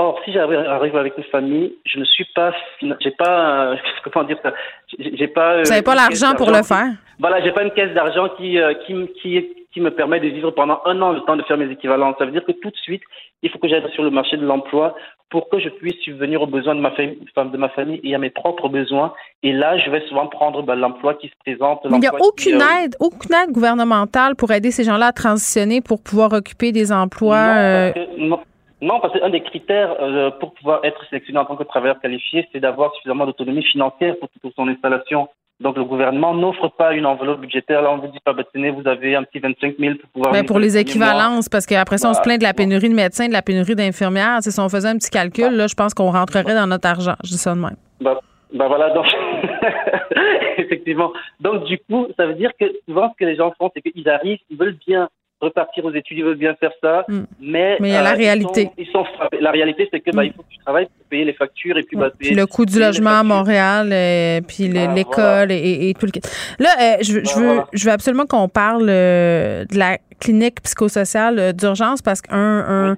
Or, 0.00 0.20
si 0.24 0.32
j'arrive 0.32 0.96
avec 0.96 1.18
une 1.18 1.24
famille, 1.24 1.74
je 1.84 1.98
ne 1.98 2.04
suis 2.04 2.26
pas, 2.32 2.52
j'ai 3.00 3.10
pas, 3.10 3.74
comment 4.12 4.24
dire 4.24 4.38
ça, 4.44 4.52
j'ai 4.96 5.26
pas. 5.26 5.60
Vous 5.62 5.70
n'avez 5.70 5.82
pas 5.82 5.96
l'argent 5.96 6.36
pour 6.36 6.52
le 6.52 6.62
faire? 6.62 6.92
Voilà, 7.18 7.42
j'ai 7.42 7.50
pas 7.50 7.64
une 7.64 7.72
caisse 7.72 7.92
d'argent 7.94 8.28
qui, 8.36 8.60
euh, 8.60 8.74
qui, 8.86 8.94
qui, 9.20 9.44
qui 9.72 9.80
me 9.80 9.90
permet 9.90 10.20
de 10.20 10.28
vivre 10.28 10.52
pendant 10.52 10.80
un 10.84 11.02
an 11.02 11.10
le 11.10 11.22
temps 11.22 11.34
de 11.34 11.42
faire 11.42 11.56
mes 11.58 11.68
équivalences. 11.68 12.14
Ça 12.16 12.26
veut 12.26 12.30
dire 12.30 12.44
que 12.44 12.52
tout 12.52 12.70
de 12.70 12.76
suite, 12.76 13.02
il 13.42 13.50
faut 13.50 13.58
que 13.58 13.66
j'aille 13.66 13.82
sur 13.92 14.04
le 14.04 14.10
marché 14.10 14.36
de 14.36 14.46
l'emploi 14.46 14.94
pour 15.30 15.48
que 15.48 15.58
je 15.58 15.68
puisse 15.68 15.98
subvenir 16.04 16.42
aux 16.42 16.46
besoins 16.46 16.76
de 16.76 16.80
ma 16.80 16.92
famille, 16.92 17.18
de 17.18 17.56
ma 17.56 17.68
famille 17.70 18.00
et 18.04 18.14
à 18.14 18.18
mes 18.18 18.30
propres 18.30 18.68
besoins. 18.68 19.12
Et 19.42 19.52
là, 19.52 19.78
je 19.78 19.90
vais 19.90 20.06
souvent 20.08 20.28
prendre 20.28 20.62
ben, 20.62 20.76
l'emploi 20.76 21.14
qui 21.14 21.26
se 21.26 21.34
présente. 21.40 21.80
Il 21.90 21.98
n'y 21.98 22.06
a 22.06 22.14
aucune 22.20 22.62
euh, 22.62 22.84
aide, 22.84 22.94
aucune 23.00 23.34
aide 23.34 23.50
gouvernementale 23.50 24.36
pour 24.36 24.52
aider 24.52 24.70
ces 24.70 24.84
gens-là 24.84 25.06
à 25.06 25.12
transitionner 25.12 25.80
pour 25.80 26.00
pouvoir 26.00 26.32
occuper 26.34 26.70
des 26.70 26.92
emplois. 26.92 27.90
Non, 28.16 28.28
non, 28.28 28.40
parce 28.80 29.18
qu'un 29.18 29.30
des 29.30 29.42
critères 29.42 29.96
euh, 30.00 30.30
pour 30.30 30.54
pouvoir 30.54 30.80
être 30.84 31.04
sélectionné 31.08 31.38
en 31.38 31.44
tant 31.44 31.56
que 31.56 31.64
travailleur 31.64 32.00
qualifié, 32.00 32.48
c'est 32.52 32.60
d'avoir 32.60 32.94
suffisamment 32.94 33.26
d'autonomie 33.26 33.64
financière 33.64 34.16
pour, 34.18 34.28
pour, 34.40 34.52
son 34.54 34.68
installation. 34.68 35.28
Donc 35.60 35.76
le 35.76 35.84
gouvernement 35.84 36.34
n'offre 36.34 36.68
pas 36.68 36.92
une 36.92 37.04
enveloppe 37.04 37.40
budgétaire. 37.40 37.82
Là, 37.82 37.90
on 37.90 37.98
vous 37.98 38.06
dit 38.06 38.20
pas, 38.24 38.32
bah, 38.32 38.44
tenez, 38.54 38.70
vous 38.70 38.86
avez 38.86 39.16
un 39.16 39.24
petit 39.24 39.40
25 39.40 39.74
000 39.78 39.94
pour 39.96 40.10
pouvoir. 40.10 40.32
Mais 40.32 40.44
pour 40.44 40.60
les 40.60 40.78
équivalences, 40.78 41.48
parce 41.48 41.66
qu'après 41.66 41.98
ça, 41.98 42.10
on 42.10 42.14
se 42.14 42.20
plaint 42.20 42.38
de 42.38 42.44
la 42.44 42.54
pénurie 42.54 42.88
de 42.88 42.94
médecins, 42.94 43.26
de 43.26 43.32
la 43.32 43.42
pénurie 43.42 43.74
d'infirmières. 43.74 44.38
Si 44.42 44.60
on 44.60 44.68
faisait 44.68 44.88
un 44.88 44.96
petit 44.96 45.10
calcul, 45.10 45.50
là, 45.50 45.66
je 45.66 45.74
pense 45.74 45.94
qu'on 45.94 46.12
rentrerait 46.12 46.54
dans 46.54 46.68
notre 46.68 46.88
argent. 46.88 47.14
Je 47.24 47.30
dis 47.30 47.38
ça 47.38 47.54
de 47.54 47.60
même. 47.60 47.76
Bah, 48.00 48.20
bah 48.52 48.68
voilà, 48.68 48.90
donc 48.90 49.06
effectivement. 50.58 51.12
Donc 51.40 51.64
du 51.64 51.78
coup, 51.78 52.06
ça 52.16 52.26
veut 52.26 52.34
dire 52.34 52.52
que 52.58 52.66
souvent 52.86 53.10
ce 53.12 53.16
que 53.18 53.28
les 53.28 53.36
gens 53.36 53.52
font, 53.58 53.70
c'est 53.74 53.82
qu'ils 53.82 54.08
arrivent, 54.08 54.38
ils 54.48 54.56
veulent 54.56 54.78
bien 54.86 55.08
repartir 55.40 55.84
aux 55.84 55.92
études, 55.92 56.18
ils 56.18 56.24
veulent 56.24 56.36
bien 56.36 56.54
faire 56.56 56.72
ça, 56.82 57.04
mm. 57.08 57.20
mais 57.40 57.76
mais 57.80 57.88
il 57.88 57.92
y 57.92 57.96
a 57.96 58.02
la 58.02 58.12
euh, 58.12 58.16
réalité. 58.16 58.70
Ils 58.76 58.86
sont, 58.88 59.04
la 59.40 59.50
réalité, 59.50 59.88
c'est 59.90 60.00
que 60.00 60.10
bah, 60.10 60.22
mm. 60.22 60.26
il 60.26 60.32
faut 60.32 60.42
que 60.42 60.50
tu 60.50 60.58
travailles 60.58 60.86
pour 60.86 61.06
payer 61.08 61.24
les 61.24 61.32
factures 61.32 61.76
et 61.76 61.82
puis, 61.82 61.96
bah, 61.96 62.10
puis 62.16 62.34
le 62.34 62.46
coût 62.46 62.66
du 62.66 62.78
logement 62.78 63.20
à 63.20 63.22
Montréal, 63.22 63.92
et, 63.92 64.40
puis 64.46 64.70
ah, 64.76 64.92
l'école 64.94 65.52
et, 65.52 65.94
tout 65.98 66.06
le. 66.06 66.12
Là, 66.58 66.70
euh, 66.80 66.96
je, 67.00 67.24
je, 67.24 67.38
veux, 67.38 67.60
je 67.72 67.84
veux 67.84 67.92
absolument 67.92 68.26
qu'on 68.26 68.48
parle 68.48 68.88
euh, 68.88 69.64
de 69.64 69.78
la 69.78 69.98
clinique 70.20 70.60
psychosociale 70.62 71.52
d'urgence 71.52 72.02
parce 72.02 72.20
qu'un 72.20 72.36
un, 72.36 72.96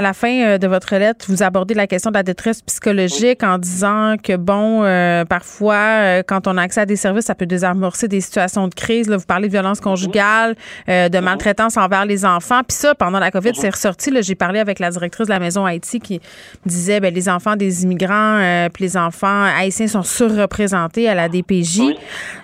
à 0.00 0.02
la 0.02 0.14
fin 0.14 0.32
euh, 0.32 0.56
de 0.56 0.66
votre 0.66 0.96
lettre, 0.96 1.26
vous 1.28 1.42
abordez 1.42 1.74
la 1.74 1.86
question 1.86 2.10
de 2.10 2.16
la 2.16 2.22
détresse 2.22 2.62
psychologique 2.62 3.42
en 3.42 3.58
disant 3.58 4.16
que, 4.22 4.34
bon, 4.34 4.82
euh, 4.82 5.26
parfois, 5.26 5.74
euh, 5.74 6.22
quand 6.26 6.46
on 6.46 6.56
a 6.56 6.62
accès 6.62 6.80
à 6.80 6.86
des 6.86 6.96
services, 6.96 7.26
ça 7.26 7.34
peut 7.34 7.44
désamorcer 7.44 8.08
des 8.08 8.22
situations 8.22 8.66
de 8.66 8.74
crise. 8.74 9.10
Là, 9.10 9.18
vous 9.18 9.26
parlez 9.26 9.48
de 9.48 9.52
violence 9.52 9.78
conjugale, 9.80 10.56
de 10.88 11.20
maltraitance 11.20 11.76
envers 11.76 12.06
les 12.06 12.24
enfants. 12.24 12.62
Puis 12.66 12.78
ça, 12.78 12.94
pendant 12.94 13.18
la 13.18 13.30
COVID, 13.30 13.52
c'est 13.54 13.68
ressorti. 13.68 14.10
J'ai 14.22 14.34
parlé 14.34 14.58
avec 14.58 14.78
la 14.78 14.90
directrice 14.90 15.26
de 15.26 15.32
la 15.32 15.38
Maison 15.38 15.66
Haïti 15.66 16.00
qui 16.00 16.20
disait 16.64 17.00
ben 17.00 17.12
les 17.12 17.28
enfants 17.28 17.56
des 17.56 17.82
immigrants 17.82 18.68
puis 18.72 18.84
les 18.84 18.96
enfants 18.96 19.44
haïtiens 19.44 19.86
sont 19.86 20.02
surreprésentés 20.02 21.08
à 21.08 21.14
la 21.14 21.28
DPJ. 21.28 21.82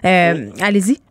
Allez-y. 0.03 1.06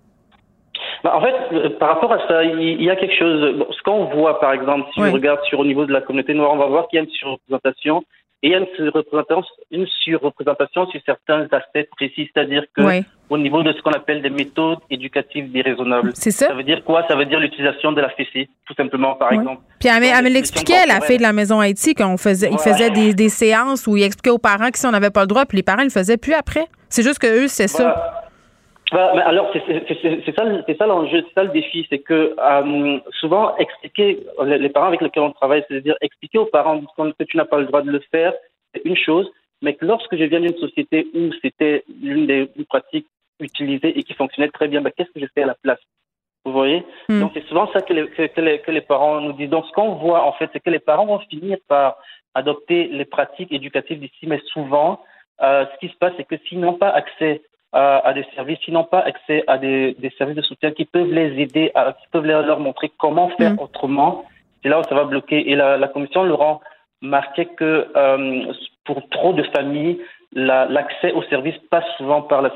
Bah, 1.05 1.15
en 1.17 1.21
fait, 1.21 1.35
euh, 1.53 1.69
par 1.77 1.89
rapport 1.89 2.11
à 2.13 2.27
ça, 2.27 2.43
il 2.43 2.81
y 2.81 2.89
a 2.89 2.95
quelque 2.95 3.15
chose. 3.15 3.63
ce 3.69 3.83
qu'on 3.83 4.05
voit, 4.05 4.39
par 4.39 4.53
exemple, 4.53 4.89
si 4.91 4.99
on 4.99 5.11
regarde 5.11 5.39
sur 5.43 5.59
au 5.59 5.65
niveau 5.65 5.85
de 5.85 5.93
la 5.93 6.01
communauté 6.01 6.33
noire, 6.33 6.51
on 6.51 6.57
va 6.57 6.65
voir 6.65 6.87
qu'il 6.87 6.97
y 6.97 6.99
a 6.99 7.03
une 7.03 7.11
surreprésentation 7.11 8.03
et 8.41 8.47
il 8.47 8.51
y 8.53 8.55
a 8.55 8.57
une 8.57 8.67
surreprésentation, 8.75 9.43
une 9.69 9.85
surreprésentation 9.85 10.87
sur 10.87 10.99
certains 11.05 11.43
aspects 11.51 11.87
précis, 11.95 12.27
c'est-à-dire 12.33 12.63
que 12.75 12.81
au 13.29 13.37
niveau 13.37 13.61
de 13.61 13.71
ce 13.73 13.81
qu'on 13.83 13.91
appelle 13.91 14.23
des 14.23 14.31
méthodes 14.31 14.79
éducatives 14.89 15.51
déraisonnables. 15.51 16.09
C'est 16.15 16.31
ça. 16.31 16.47
Ça 16.47 16.53
veut 16.55 16.63
dire 16.63 16.83
quoi? 16.83 17.05
Ça 17.07 17.15
veut 17.15 17.25
dire 17.25 17.39
l'utilisation 17.39 17.91
de 17.91 18.01
la 18.01 18.09
fessée, 18.09 18.49
tout 18.65 18.73
simplement, 18.73 19.13
par 19.13 19.31
exemple. 19.31 19.61
Puis 19.79 19.89
elle, 19.89 20.03
elle 20.03 20.23
me 20.23 20.29
l'expliquait, 20.29 20.87
la 20.87 21.01
fille 21.01 21.17
de 21.17 21.23
la 21.23 21.33
maison 21.33 21.59
Haïti, 21.59 21.93
qu'on 21.93 22.17
faisait, 22.17 22.49
il 22.51 22.57
faisait 22.57 22.89
des, 22.89 23.13
des, 23.13 23.29
séances 23.29 23.85
où 23.85 23.95
il 23.95 24.01
expliquait 24.01 24.31
aux 24.31 24.39
parents 24.39 24.71
que 24.71 24.79
si 24.79 24.87
on 24.87 24.91
n'avait 24.91 25.11
pas 25.11 25.21
le 25.21 25.27
droit, 25.27 25.45
puis 25.45 25.57
les 25.57 25.63
parents 25.63 25.81
ne 25.81 25.85
le 25.85 25.91
faisaient 25.91 26.17
plus 26.17 26.33
après. 26.33 26.65
C'est 26.89 27.03
juste 27.03 27.19
que 27.19 27.43
eux, 27.43 27.47
c'est 27.47 27.67
ça. 27.67 28.24
Bah, 28.91 29.11
alors, 29.25 29.51
c'est 29.53 30.77
ça, 30.77 30.86
l'enjeu, 30.86 31.23
c'est 31.27 31.33
ça 31.33 31.43
le 31.43 31.49
défi, 31.49 31.88
c'est 31.89 31.99
que 31.99 32.36
euh, 32.38 32.99
souvent 33.19 33.57
expliquer 33.57 34.19
les, 34.43 34.69
parents 34.69 34.88
avec 34.88 35.01
lesquels 35.01 35.23
on 35.23 35.31
travaille, 35.31 35.63
c'est-à-dire 35.67 35.95
expliquer 36.01 36.38
aux 36.38 36.45
parents 36.45 36.79
que 36.79 37.23
tu 37.23 37.38
n'as 37.38 37.45
pas 37.45 37.57
le 37.57 37.65
droit 37.65 37.81
de 37.81 37.89
le 37.89 38.01
faire, 38.11 38.33
c'est 38.73 38.86
une 38.86 38.95
chose, 38.95 39.29
mais 39.61 39.73
que 39.73 39.86
lorsque 39.86 40.15
je 40.15 40.23
viens 40.25 40.39
d'une 40.39 40.57
société 40.57 41.07
où 41.15 41.31
c'était 41.41 41.83
l'une 42.01 42.27
des 42.27 42.47
pratiques 42.69 43.07
utilisées 43.39 43.97
et 43.97 44.03
qui 44.03 44.13
fonctionnait 44.13 44.49
très 44.49 44.67
bien, 44.67 44.81
bah, 44.81 44.91
qu'est-ce 44.95 45.11
que 45.11 45.19
je 45.19 45.27
fais 45.33 45.43
à 45.43 45.47
la 45.47 45.55
place? 45.55 45.79
Vous 46.45 46.51
voyez? 46.51 46.86
Hmm. 47.09 47.21
Donc 47.21 47.31
c'est 47.33 47.45
souvent 47.47 47.71
ça 47.73 47.81
que 47.81 47.91
les, 47.91 48.07
que, 48.07 48.41
les, 48.41 48.59
que 48.59 48.71
les 48.71 48.81
parents 48.81 49.19
nous 49.19 49.33
disent. 49.33 49.49
Donc 49.49 49.65
ce 49.65 49.71
qu'on 49.71 49.95
voit 49.95 50.23
en 50.23 50.33
fait, 50.33 50.49
c'est 50.53 50.59
que 50.59 50.69
les 50.69 50.79
parents 50.79 51.07
vont 51.07 51.19
finir 51.19 51.57
par 51.67 51.97
adopter 52.36 52.88
les 52.89 53.05
pratiques 53.05 53.51
éducatives 53.51 53.99
d'ici, 53.99 54.27
mais 54.27 54.39
souvent, 54.53 55.01
euh, 55.41 55.65
ce 55.65 55.79
qui 55.79 55.91
se 55.91 55.97
passe, 55.97 56.13
c'est 56.17 56.23
que 56.23 56.38
s'ils 56.45 56.59
n'ont 56.59 56.73
pas 56.73 56.89
accès 56.89 57.41
à, 57.76 58.13
des 58.13 58.26
services, 58.36 58.59
qui 58.59 58.71
n'ont 58.71 58.86
pas 58.86 58.99
accès 58.99 59.43
à 59.47 59.57
des, 59.57 59.95
services 60.17 60.38
de 60.38 60.41
soutien 60.41 60.71
qui 60.71 60.86
peuvent 60.86 61.11
les 61.11 61.41
aider, 61.41 61.71
à, 61.76 61.91
qui 61.91 62.07
peuvent 62.09 62.26
leur 62.26 62.59
montrer 62.59 62.89
comment 62.97 63.30
faire 63.38 63.53
mm. 63.53 63.59
autrement. 63.59 64.23
C'est 64.63 64.69
là 64.69 64.80
où 64.80 64.84
ça 64.84 64.95
va 64.95 65.03
bloquer. 65.03 65.51
Et 65.51 65.55
la, 65.55 65.88
commission 65.89 66.23
Laurent 66.23 66.61
marquait 67.01 67.45
que 67.45 67.88
euh, 67.95 68.53
pour 68.86 69.07
trop 69.09 69.34
de 69.34 69.43
familles, 69.55 69.99
l'accès 70.34 71.11
aux 71.11 71.23
services 71.23 71.57
passe 71.69 71.86
souvent 71.97 72.21
par 72.21 72.41
la 72.41 72.49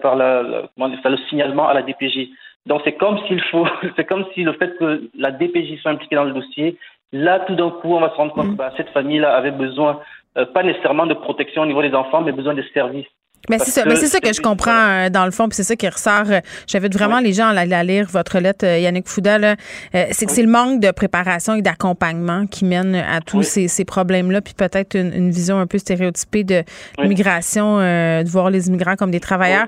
par 0.00 0.16
la, 0.16 0.42
le 0.42 1.16
signalement 1.28 1.68
à 1.68 1.74
la 1.74 1.82
DPJ. 1.82 2.30
Donc 2.64 2.80
c'est 2.84 2.92
comme 2.92 3.18
s'il 3.26 3.42
faut, 3.42 3.66
c'est 3.96 4.04
comme 4.04 4.24
si 4.32 4.42
le 4.42 4.54
fait 4.54 4.76
que 4.78 5.10
la 5.18 5.32
DPJ 5.32 5.80
soit 5.82 5.90
impliquée 5.90 6.16
dans 6.16 6.24
le 6.24 6.32
dossier, 6.32 6.78
là 7.12 7.40
tout 7.40 7.54
d'un 7.54 7.70
coup 7.70 7.94
on 7.94 8.00
va 8.00 8.10
se 8.10 8.14
rendre 8.14 8.32
compte 8.32 8.46
mm. 8.46 8.52
que 8.52 8.56
bah, 8.56 8.72
cette 8.78 8.90
famille-là 8.90 9.36
avait 9.36 9.50
besoin 9.50 10.00
euh, 10.38 10.46
pas 10.46 10.62
nécessairement 10.62 11.06
de 11.06 11.14
protection 11.14 11.62
au 11.62 11.66
niveau 11.66 11.82
des 11.82 11.94
enfants, 11.94 12.22
mais 12.22 12.32
besoin 12.32 12.54
de 12.54 12.62
services. 12.72 13.06
Mais 13.48 13.58
c'est 13.58 13.72
ça, 13.72 13.84
mais 13.84 13.96
c'est 13.96 14.06
ça 14.06 14.20
que 14.20 14.32
je 14.32 14.40
comprends 14.40 14.70
euh, 14.70 15.10
dans 15.10 15.24
le 15.24 15.32
fond, 15.32 15.48
puis 15.48 15.56
c'est 15.56 15.64
ça 15.64 15.74
qui 15.74 15.88
ressort. 15.88 16.30
Euh, 16.30 16.40
j'avais 16.66 16.88
vraiment 16.88 17.18
les 17.18 17.32
gens 17.32 17.48
à, 17.48 17.60
à, 17.60 17.82
lire 17.82 18.06
votre 18.08 18.38
lettre, 18.38 18.64
euh, 18.64 18.78
Yannick 18.78 19.08
Fouda. 19.08 19.56
c'est 19.92 20.26
que 20.26 20.32
c'est 20.32 20.42
le 20.42 20.50
manque 20.50 20.80
de 20.80 20.90
préparation 20.92 21.54
et 21.54 21.62
d'accompagnement 21.62 22.46
qui 22.46 22.64
mène 22.64 22.94
à 22.94 23.20
tous 23.20 23.42
ces, 23.42 23.66
ces 23.66 23.84
problèmes-là, 23.84 24.40
puis 24.42 24.54
peut-être 24.54 24.96
une, 24.96 25.12
une, 25.12 25.30
vision 25.30 25.58
un 25.58 25.66
peu 25.66 25.78
stéréotypée 25.78 26.44
de 26.44 26.62
l'immigration, 26.98 27.78
de 27.78 28.28
voir 28.28 28.50
les 28.50 28.68
immigrants 28.68 28.96
comme 28.96 29.10
des 29.10 29.20
travailleurs. 29.20 29.66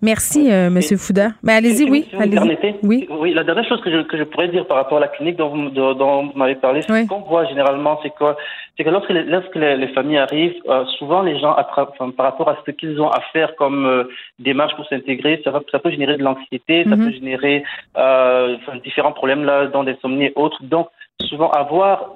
Merci, 0.00 0.50
euh, 0.52 0.70
Monsieur 0.70 0.96
Fouda. 0.96 1.30
Mais 1.42 1.54
allez-y, 1.54 1.90
oui. 1.90 2.06
allez 2.18 2.38
oui. 2.82 3.08
Oui, 3.10 3.34
la 3.34 3.42
dernière 3.42 3.68
chose 3.68 3.80
que 3.80 3.90
je, 3.90 4.02
que 4.02 4.16
je 4.16 4.22
pourrais 4.22 4.48
dire 4.48 4.66
par 4.66 4.76
rapport 4.76 4.98
à 4.98 5.00
la 5.00 5.08
clinique 5.08 5.36
dont 5.36 5.48
vous, 5.48 5.70
dont 5.70 6.26
vous 6.26 6.38
m'avez 6.38 6.54
parlé, 6.54 6.82
ce 6.82 7.06
qu'on 7.08 7.20
voit 7.20 7.46
généralement, 7.46 7.98
c'est 8.02 8.14
quoi? 8.14 8.36
C'est 8.76 8.84
que 8.84 8.90
lorsque 8.90 9.10
les, 9.10 9.24
lorsque 9.24 9.56
les, 9.56 9.88
familles 9.88 10.18
arrivent, 10.18 10.62
euh, 10.68 10.84
souvent 10.98 11.22
les 11.22 11.38
gens, 11.40 11.56
enfin, 11.58 12.10
par 12.10 12.26
rapport 12.26 12.48
à 12.48 12.58
ce 12.64 12.70
qu'ils 12.70 13.00
ont 13.00 13.10
à 13.10 13.20
faire 13.32 13.56
comme 13.56 13.86
euh, 13.86 14.04
démarche 14.38 14.76
pour 14.76 14.86
s'intégrer, 14.86 15.40
ça, 15.42 15.52
ça 15.72 15.78
peut 15.80 15.90
générer 15.90 16.16
de 16.16 16.22
l'anxiété, 16.22 16.84
ça 16.84 16.94
mhm. 16.94 17.04
peut 17.04 17.12
générer 17.12 17.64
euh, 17.96 18.56
différents 18.84 19.12
problèmes 19.12 19.44
là, 19.44 19.66
dans 19.66 19.82
des 19.82 19.96
somnies 20.00 20.26
et 20.26 20.32
autres. 20.36 20.62
Donc, 20.62 20.88
souvent 21.28 21.50
avoir 21.50 22.14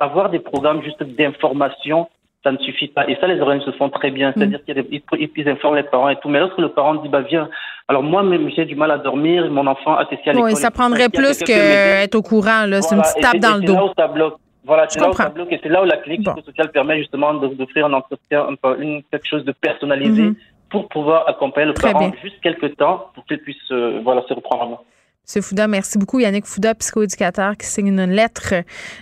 avoir 0.00 0.30
des 0.30 0.40
programmes 0.40 0.82
juste 0.82 1.02
d'information 1.02 2.08
ça 2.46 2.52
ne 2.52 2.58
suffit 2.58 2.86
pas. 2.86 3.08
Et 3.08 3.16
ça, 3.20 3.26
les 3.26 3.40
organismes 3.40 3.72
se 3.72 3.76
font 3.76 3.90
très 3.90 4.12
bien. 4.12 4.32
C'est-à-dire 4.32 4.60
mm. 4.60 5.28
qu'ils 5.34 5.48
informent 5.48 5.74
les 5.74 5.82
parents 5.82 6.08
et 6.08 6.16
tout. 6.16 6.28
Mais 6.28 6.38
lorsque 6.38 6.58
le 6.58 6.68
parent 6.68 6.94
dit, 6.94 7.08
bah, 7.08 7.22
viens, 7.22 7.48
alors 7.88 8.04
moi-même, 8.04 8.48
j'ai 8.54 8.64
du 8.64 8.76
mal 8.76 8.92
à 8.92 8.98
dormir, 8.98 9.50
mon 9.50 9.66
enfant 9.66 9.96
a 9.96 10.06
testé 10.06 10.30
à 10.30 10.32
l'école. 10.32 10.50
Oui, 10.50 10.56
ça 10.56 10.70
prendrait 10.70 11.08
plus 11.08 11.42
qu'être 11.42 12.14
au 12.14 12.22
courant, 12.22 12.66
là. 12.66 12.82
C'est 12.82 12.94
une 12.94 13.02
petite 13.02 13.20
tape 13.20 13.38
dans 13.38 13.56
le 13.56 13.62
dos. 13.62 13.74
Là 13.74 13.84
où 13.84 13.90
ça 13.98 14.06
bloque. 14.06 14.36
Voilà, 14.64 14.86
c'est 14.88 15.00
là 15.00 15.10
où 15.10 15.12
ça 15.12 15.28
bloque 15.28 15.52
et 15.52 15.60
c'est 15.62 15.68
là 15.68 15.82
où 15.82 15.86
la 15.86 15.96
clinique 15.96 16.28
sociale 16.44 16.70
permet 16.72 16.98
justement 16.98 17.34
d'offrir 17.34 17.86
un 17.86 17.92
entretien, 17.92 18.46
une, 18.80 19.02
quelque 19.10 19.26
chose 19.26 19.44
de 19.44 19.52
personnalisé 19.52 20.30
mm-hmm. 20.30 20.34
pour 20.70 20.88
pouvoir 20.88 21.28
accompagner 21.28 21.68
le 21.68 21.74
parent 21.74 22.10
juste 22.20 22.40
quelques 22.42 22.76
temps 22.76 23.10
pour 23.14 23.24
qu'il 23.26 23.38
puisse, 23.38 23.70
euh, 23.70 24.00
voilà, 24.02 24.22
se 24.28 24.34
reprendre 24.34 24.82
M. 25.34 25.42
Fouda, 25.42 25.66
merci 25.66 25.98
beaucoup. 25.98 26.20
Yannick 26.20 26.46
Fouda, 26.46 26.74
psychoéducateur, 26.74 27.56
qui 27.56 27.66
signe 27.66 27.88
une 27.88 28.06
lettre 28.06 28.54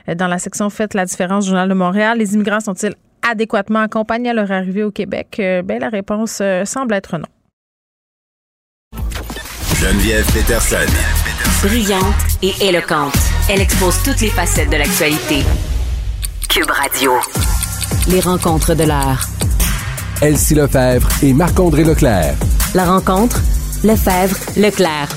euh, 0.09 0.15
dans 0.15 0.27
la 0.27 0.39
section 0.39 0.71
Faites 0.71 0.95
la 0.95 1.05
différence 1.05 1.47
Journal 1.47 1.69
de 1.69 1.75
Montréal. 1.75 2.19
Les 2.19 2.35
immigrants 2.35 2.61
sont-ils 2.61 2.95
adéquatement 3.29 3.81
accompagnés 3.81 4.31
à 4.31 4.35
leur 4.35 4.51
arrivée 4.53 4.85
au 4.85 4.91
Québec? 4.91 5.37
Euh, 5.39 5.63
ben, 5.63 5.81
la 5.81 5.89
réponse 5.89 6.39
euh, 6.41 6.65
semble 6.65 6.95
être 6.95 7.19
non. 7.19 7.27
Geneviève 9.81 10.25
Peterson. 10.33 10.87
Brillante 11.63 12.15
et 12.43 12.53
éloquente, 12.61 13.17
elle 13.51 13.61
expose 13.61 14.03
toutes 14.03 14.21
les 14.21 14.29
facettes 14.29 14.71
de 14.71 14.77
l'actualité. 14.77 15.43
Cube 16.49 16.71
Radio. 16.71 17.13
Les 18.09 18.21
rencontres 18.21 18.75
de 18.75 18.85
l'art. 18.85 19.27
Elsie 20.23 20.55
Lefebvre 20.55 21.09
et 21.23 21.33
Marc-André 21.33 21.85
Leclerc. 21.85 22.35
La 22.75 22.85
rencontre, 22.85 23.41
Lefebvre, 23.83 24.37
Leclerc. 24.57 25.09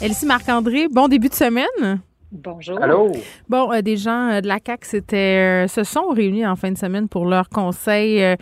Elsie 0.00 0.26
Marc-André, 0.26 0.88
bon 0.90 1.08
début 1.08 1.28
de 1.28 1.34
semaine. 1.34 2.00
Bonjour. 2.34 2.82
Allô? 2.82 3.12
Bon, 3.48 3.72
euh, 3.72 3.80
des 3.80 3.96
gens 3.96 4.32
euh, 4.32 4.40
de 4.40 4.48
la 4.48 4.58
CAC 4.58 4.84
euh, 5.12 5.68
se 5.68 5.84
sont 5.84 6.08
réunis 6.08 6.44
en 6.44 6.56
fin 6.56 6.72
de 6.72 6.76
semaine 6.76 7.08
pour 7.08 7.26
leur 7.26 7.48
conseil 7.48 8.36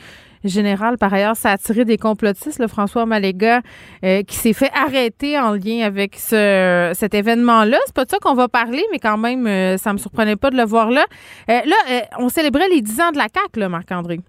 général. 0.44 0.96
Par 0.96 1.12
ailleurs, 1.12 1.36
ça 1.36 1.50
a 1.50 1.52
attiré 1.52 1.84
des 1.84 1.98
complotistes. 1.98 2.58
Le 2.58 2.68
François 2.68 3.04
Maléga 3.04 3.60
qui 4.02 4.34
s'est 4.34 4.54
fait 4.54 4.70
arrêter 4.74 5.38
en 5.38 5.52
lien 5.52 5.84
avec 5.84 6.16
ce, 6.16 6.90
cet 6.94 7.14
événement-là. 7.14 7.78
C'est 7.84 7.94
pas 7.94 8.06
de 8.06 8.10
ça 8.10 8.18
qu'on 8.18 8.34
va 8.34 8.48
parler, 8.48 8.82
mais 8.90 8.98
quand 8.98 9.18
même, 9.18 9.76
ça 9.76 9.92
me 9.92 9.98
surprenait 9.98 10.36
pas 10.36 10.50
de 10.50 10.56
le 10.56 10.64
voir 10.64 10.90
là. 10.90 11.04
là, 11.46 11.76
on 12.18 12.28
célébrait 12.28 12.68
les 12.68 12.80
10 12.80 13.00
ans 13.00 13.10
de 13.12 13.18
la 13.18 13.28
CAC, 13.28 13.56
là, 13.56 13.68
Marc-André. 13.68 14.20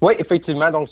Oui, 0.00 0.14
effectivement. 0.18 0.70
Donc, 0.70 0.88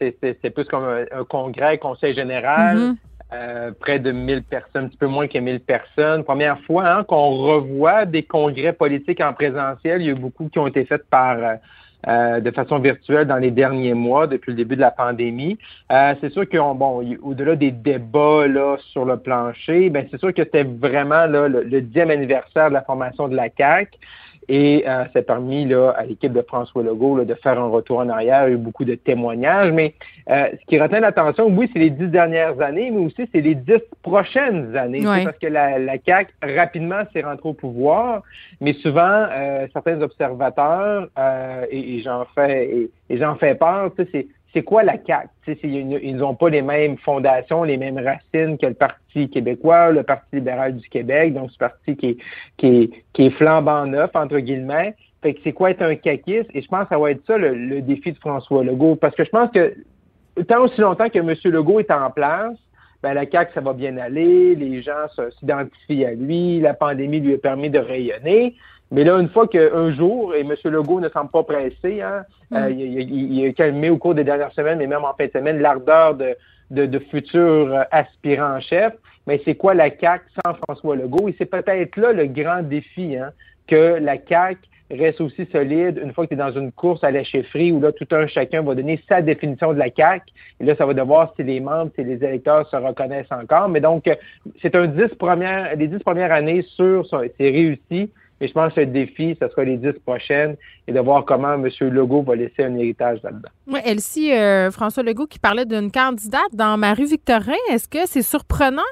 c'est 0.00 0.50
plus 0.50 0.64
comme 0.64 0.84
un, 0.84 1.24
congrès, 1.24 1.78
conseil 1.78 2.14
général. 2.14 2.78
Mm-hmm. 2.78 2.96
Euh, 3.32 3.72
près 3.78 3.98
de 3.98 4.10
1000 4.10 4.42
personnes, 4.42 4.86
un 4.86 4.88
petit 4.88 4.96
peu 4.96 5.06
moins 5.06 5.28
que 5.28 5.38
1000 5.38 5.60
personnes. 5.60 6.24
Première 6.24 6.58
fois 6.60 6.88
hein, 6.88 7.04
qu'on 7.04 7.28
revoit 7.30 8.06
des 8.06 8.22
congrès 8.22 8.72
politiques 8.72 9.20
en 9.20 9.34
présentiel. 9.34 10.00
Il 10.00 10.06
y 10.06 10.08
a 10.08 10.12
eu 10.12 10.14
beaucoup 10.14 10.48
qui 10.48 10.58
ont 10.58 10.66
été 10.66 10.86
faits 10.86 11.04
par 11.10 11.36
euh, 11.36 11.54
euh, 12.06 12.40
de 12.40 12.50
façon 12.50 12.78
virtuelle 12.78 13.26
dans 13.26 13.36
les 13.36 13.50
derniers 13.50 13.92
mois 13.92 14.26
depuis 14.26 14.52
le 14.52 14.56
début 14.56 14.76
de 14.76 14.80
la 14.80 14.92
pandémie. 14.92 15.58
c'est 15.90 16.30
sûr 16.30 16.48
que 16.48 16.56
bon, 16.56 17.04
au-delà 17.22 17.54
des 17.54 17.70
débats 17.70 18.46
là 18.46 18.76
sur 18.92 19.04
le 19.04 19.18
plancher, 19.18 19.90
ben 19.90 20.06
c'est 20.10 20.18
sûr 20.18 20.32
que 20.32 20.44
c'était 20.44 20.64
vraiment 20.64 21.26
là, 21.26 21.48
le, 21.48 21.64
le 21.64 21.82
dixième 21.82 22.10
anniversaire 22.10 22.68
de 22.68 22.74
la 22.74 22.82
formation 22.82 23.28
de 23.28 23.36
la 23.36 23.50
CAC. 23.50 23.98
Et 24.48 24.84
euh, 24.86 25.04
ça 25.12 25.18
a 25.18 25.22
permis 25.22 25.66
là, 25.66 25.90
à 25.90 26.04
l'équipe 26.04 26.32
de 26.32 26.42
François 26.42 26.82
Legault 26.82 27.22
de 27.24 27.34
faire 27.34 27.60
un 27.60 27.68
retour 27.68 27.98
en 27.98 28.08
arrière. 28.08 28.48
Il 28.48 28.50
y 28.50 28.52
a 28.52 28.54
eu 28.54 28.56
beaucoup 28.56 28.84
de 28.84 28.94
témoignages. 28.94 29.72
Mais 29.72 29.94
euh, 30.30 30.48
ce 30.58 30.66
qui 30.66 30.80
retient 30.80 31.00
l'attention, 31.00 31.48
oui, 31.48 31.70
c'est 31.72 31.78
les 31.78 31.90
dix 31.90 32.08
dernières 32.08 32.58
années, 32.60 32.90
mais 32.90 33.04
aussi 33.04 33.28
c'est 33.32 33.40
les 33.40 33.54
dix 33.54 33.82
prochaines 34.02 34.74
années. 34.76 35.02
Parce 35.02 35.38
que 35.38 35.48
la, 35.48 35.78
la 35.78 35.94
CAQ, 36.04 36.32
rapidement, 36.42 37.02
s'est 37.12 37.22
rentrée 37.22 37.48
au 37.48 37.52
pouvoir. 37.52 38.22
Mais 38.60 38.72
souvent, 38.72 39.26
euh, 39.30 39.66
certains 39.72 40.00
observateurs, 40.00 41.08
euh, 41.18 41.66
et, 41.70 41.96
et 41.96 42.00
j'en 42.00 42.24
fais 42.34 42.66
et, 42.66 42.90
et 43.10 43.18
j'en 43.18 43.34
fais 43.36 43.54
peur, 43.54 43.90
c'est 43.96 44.26
c'est 44.58 44.64
quoi 44.64 44.82
la 44.82 44.96
CAQ? 45.06 45.28
Ils 45.62 46.16
n'ont 46.16 46.34
pas 46.34 46.48
les 46.48 46.62
mêmes 46.62 46.98
fondations, 46.98 47.62
les 47.62 47.76
mêmes 47.76 47.98
racines 47.98 48.58
que 48.58 48.66
le 48.66 48.74
Parti 48.74 49.30
québécois, 49.30 49.92
le 49.92 50.02
Parti 50.02 50.36
libéral 50.36 50.76
du 50.76 50.88
Québec, 50.88 51.32
donc 51.32 51.52
ce 51.52 51.58
parti 51.58 51.96
qui 51.96 52.18
est, 52.62 53.30
flambant 53.30 53.86
neuf, 53.86 54.10
entre 54.14 54.40
guillemets. 54.40 54.96
Fait 55.22 55.34
que 55.34 55.40
c'est 55.44 55.52
quoi 55.52 55.70
être 55.70 55.82
un 55.82 55.94
caquiste? 55.94 56.50
Et 56.54 56.62
je 56.62 56.66
pense 56.66 56.84
que 56.84 56.88
ça 56.88 56.98
va 56.98 57.12
être 57.12 57.24
ça 57.24 57.38
le, 57.38 57.80
défi 57.82 58.12
de 58.12 58.18
François 58.18 58.64
Legault. 58.64 58.96
Parce 58.96 59.14
que 59.14 59.24
je 59.24 59.30
pense 59.30 59.50
que 59.52 59.74
tant 60.48 60.64
aussi 60.64 60.80
longtemps 60.80 61.08
que 61.08 61.18
M. 61.18 61.32
Legault 61.44 61.78
est 61.78 61.90
en 61.92 62.10
place, 62.10 62.56
ben 63.04 63.14
la 63.14 63.30
CAQ, 63.30 63.52
ça 63.54 63.60
va 63.60 63.74
bien 63.74 63.96
aller, 63.96 64.56
les 64.56 64.82
gens 64.82 65.06
s'identifient 65.38 66.04
à 66.04 66.14
lui, 66.14 66.58
la 66.58 66.74
pandémie 66.74 67.20
lui 67.20 67.34
a 67.34 67.38
permis 67.38 67.70
de 67.70 67.78
rayonner. 67.78 68.56
Mais 68.90 69.04
là, 69.04 69.18
une 69.18 69.28
fois 69.28 69.46
qu'un 69.46 69.92
jour, 69.92 70.34
et 70.34 70.40
M. 70.40 70.54
Legault 70.64 71.00
ne 71.00 71.08
semble 71.08 71.30
pas 71.30 71.42
pressé, 71.42 72.00
hein, 72.00 72.24
mm. 72.50 72.56
euh, 72.56 72.70
il, 72.70 73.46
a 73.46 73.52
calmé 73.52 73.90
au 73.90 73.98
cours 73.98 74.14
des 74.14 74.24
dernières 74.24 74.52
semaines, 74.52 74.78
mais 74.78 74.86
même 74.86 75.04
en 75.04 75.14
fin 75.14 75.26
de 75.26 75.30
semaine, 75.30 75.58
l'ardeur 75.58 76.14
de, 76.14 76.36
de, 76.70 76.86
de 76.86 76.98
futurs 76.98 77.84
aspirants-chefs. 77.90 78.94
Mais 79.26 79.42
c'est 79.44 79.56
quoi 79.56 79.74
la 79.74 79.90
CAQ 79.90 80.24
sans 80.42 80.54
François 80.54 80.96
Legault? 80.96 81.28
Et 81.28 81.34
c'est 81.36 81.46
peut-être 81.46 81.96
là 81.96 82.12
le 82.12 82.26
grand 82.26 82.62
défi, 82.62 83.16
hein, 83.16 83.30
que 83.66 83.98
la 84.00 84.16
CAQ 84.16 84.58
reste 84.90 85.20
aussi 85.20 85.46
solide 85.52 86.00
une 86.02 86.14
fois 86.14 86.24
que 86.24 86.30
tu 86.30 86.34
es 86.34 86.38
dans 86.38 86.52
une 86.52 86.72
course 86.72 87.04
à 87.04 87.10
la 87.10 87.22
chefferie 87.22 87.72
où 87.72 87.80
là, 87.80 87.92
tout 87.92 88.06
un 88.10 88.26
chacun 88.26 88.62
va 88.62 88.74
donner 88.74 88.98
sa 89.06 89.20
définition 89.20 89.74
de 89.74 89.78
la 89.78 89.90
CAQ. 89.94 90.24
Et 90.60 90.64
là, 90.64 90.74
ça 90.76 90.86
va 90.86 90.94
devoir 90.94 91.34
si 91.36 91.42
les 91.42 91.60
membres, 91.60 91.90
si 91.94 92.04
les 92.04 92.24
électeurs 92.24 92.66
se 92.70 92.76
reconnaissent 92.76 93.30
encore. 93.30 93.68
Mais 93.68 93.80
donc, 93.80 94.08
c'est 94.62 94.74
un 94.74 94.86
dix 94.86 95.14
premières, 95.18 95.76
les 95.76 95.88
dix 95.88 95.98
premières 95.98 96.32
années 96.32 96.62
sur, 96.62 97.06
c'est 97.06 97.32
réussi. 97.38 98.10
Mais 98.40 98.48
je 98.48 98.52
pense 98.52 98.72
que 98.72 98.80
le 98.80 98.86
défi, 98.86 99.36
ce 99.40 99.48
sera 99.48 99.64
les 99.64 99.76
dix 99.76 99.92
prochaines 100.04 100.56
et 100.86 100.92
de 100.92 101.00
voir 101.00 101.24
comment 101.24 101.54
M. 101.54 101.68
Legault 101.80 102.22
va 102.22 102.36
laisser 102.36 102.64
un 102.64 102.74
héritage 102.76 103.20
là-dedans. 103.22 103.48
Oui, 103.66 103.80
Elsie, 103.84 104.32
euh, 104.32 104.70
François 104.70 105.02
Legault 105.02 105.26
qui 105.26 105.38
parlait 105.38 105.64
d'une 105.64 105.90
candidate 105.90 106.52
dans 106.52 106.76
Marie-Victorin, 106.76 107.56
est-ce 107.70 107.88
que 107.88 108.06
c'est 108.06 108.22
surprenant? 108.22 108.82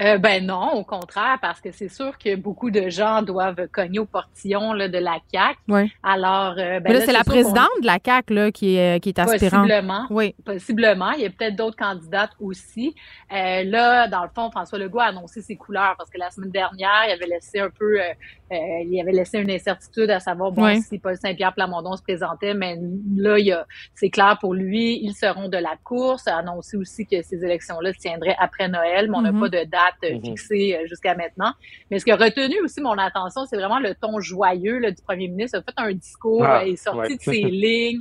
Euh, 0.00 0.18
ben 0.18 0.44
non, 0.44 0.72
au 0.72 0.84
contraire, 0.84 1.38
parce 1.40 1.60
que 1.60 1.70
c'est 1.70 1.88
sûr 1.88 2.18
que 2.18 2.34
beaucoup 2.34 2.70
de 2.70 2.88
gens 2.88 3.22
doivent 3.22 3.68
cogner 3.72 4.00
au 4.00 4.06
portillon 4.06 4.72
là, 4.72 4.88
de 4.88 4.98
la 4.98 5.18
CAC. 5.32 5.56
Oui. 5.68 5.92
Alors, 6.02 6.54
euh, 6.58 6.80
ben 6.80 6.92
là, 6.92 7.00
c'est 7.02 7.12
la 7.12 7.22
présidente 7.22 7.68
de 7.80 7.86
la 7.86 8.00
CAC 8.00 8.30
là, 8.30 8.50
qui 8.50 8.76
est 8.76 9.00
qui 9.00 9.10
est 9.10 9.18
aspirante. 9.20 9.68
Possiblement. 9.68 10.06
Oui. 10.10 10.34
Possiblement. 10.44 11.12
Il 11.12 11.22
y 11.22 11.26
a 11.26 11.30
peut-être 11.30 11.54
d'autres 11.54 11.76
candidates 11.76 12.32
aussi. 12.40 12.94
Euh, 13.32 13.62
là, 13.64 14.08
dans 14.08 14.24
le 14.24 14.30
fond, 14.34 14.50
François 14.50 14.78
Legault 14.78 15.00
a 15.00 15.06
annoncé 15.06 15.42
ses 15.42 15.56
couleurs 15.56 15.94
parce 15.96 16.10
que 16.10 16.18
la 16.18 16.30
semaine 16.30 16.50
dernière, 16.50 17.04
il 17.06 17.12
avait 17.12 17.26
laissé 17.26 17.60
un 17.60 17.70
peu, 17.70 18.00
euh, 18.00 18.04
euh 18.50 18.56
il 18.84 19.00
avait 19.00 19.12
laissé 19.12 19.38
une 19.38 19.50
incertitude 19.50 20.10
à 20.10 20.18
savoir 20.18 20.50
bon 20.50 20.80
si 20.80 20.98
Paul 20.98 21.16
Saint-Pierre 21.16 21.54
Plamondon 21.54 21.96
se 21.96 22.02
présentait, 22.02 22.54
mais 22.54 22.76
là, 23.16 23.38
il 23.38 23.52
a, 23.52 23.64
c'est 23.94 24.10
clair 24.10 24.38
pour 24.40 24.54
lui, 24.54 24.98
ils 25.02 25.14
seront 25.14 25.48
de 25.48 25.56
la 25.56 25.76
course. 25.84 26.26
A 26.26 26.38
annoncé 26.38 26.76
aussi 26.76 27.06
que 27.06 27.22
ces 27.22 27.44
élections-là 27.44 27.92
se 27.92 27.98
tiendraient 27.98 28.36
après 28.38 28.68
Noël, 28.68 29.08
mais 29.08 29.16
on 29.16 29.22
n'a 29.22 29.30
mm-hmm. 29.30 29.40
pas 29.40 29.48
de 29.48 29.64
date 29.64 29.83
euh, 30.04 30.14
mhm. 30.14 30.24
fixé 30.24 30.76
euh, 30.76 30.86
jusqu'à 30.86 31.14
maintenant. 31.14 31.52
Mais 31.90 31.98
ce 31.98 32.04
qui 32.04 32.10
a 32.10 32.16
retenu 32.16 32.60
aussi 32.62 32.80
mon 32.80 32.96
attention, 32.98 33.46
c'est 33.46 33.56
vraiment 33.56 33.78
le 33.78 33.94
ton 33.94 34.20
joyeux 34.20 34.78
là, 34.78 34.90
du 34.90 35.02
premier 35.02 35.28
ministre. 35.28 35.58
Il 35.58 35.60
a 35.60 35.72
fait 35.72 35.88
un 35.88 35.92
discours, 35.92 36.44
ah, 36.44 36.64
il 36.64 36.74
est 36.74 36.76
sorti 36.76 37.16
de 37.16 37.22
ses 37.22 37.42
lignes, 37.42 38.00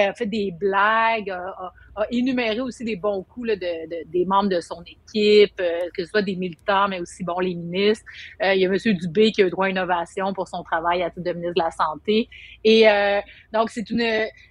a 0.00 0.14
fait 0.14 0.26
des 0.26 0.50
blagues, 0.50 1.30
a 1.96 2.06
énuméré 2.10 2.60
aussi 2.60 2.84
des 2.84 2.96
bons 2.96 3.22
coups 3.22 3.48
là, 3.48 3.56
de, 3.56 4.10
des 4.10 4.24
membres 4.24 4.48
de 4.48 4.60
son 4.60 4.82
équipe, 4.82 5.60
euh, 5.60 5.88
que 5.94 6.04
ce 6.04 6.10
soit 6.10 6.22
des 6.22 6.36
militants, 6.36 6.88
mais 6.88 7.00
aussi 7.00 7.22
bon 7.22 7.38
les 7.38 7.54
ministres. 7.54 8.04
Euh, 8.42 8.54
il 8.54 8.60
y 8.60 8.66
a 8.66 8.68
M. 8.68 8.76
Dubé 8.96 9.32
qui 9.32 9.42
a 9.42 9.46
eu 9.46 9.50
droit 9.50 9.66
à 9.66 9.70
innovation 9.70 10.32
pour 10.34 10.48
son 10.48 10.62
travail 10.62 11.02
à 11.02 11.10
titre 11.10 11.22
de 11.22 11.32
ministre 11.32 11.54
de 11.54 11.62
la 11.62 11.70
Santé. 11.70 12.28
Et 12.64 12.88
euh, 12.88 13.20
donc, 13.52 13.70
c'est 13.70 13.88
une 13.90 14.04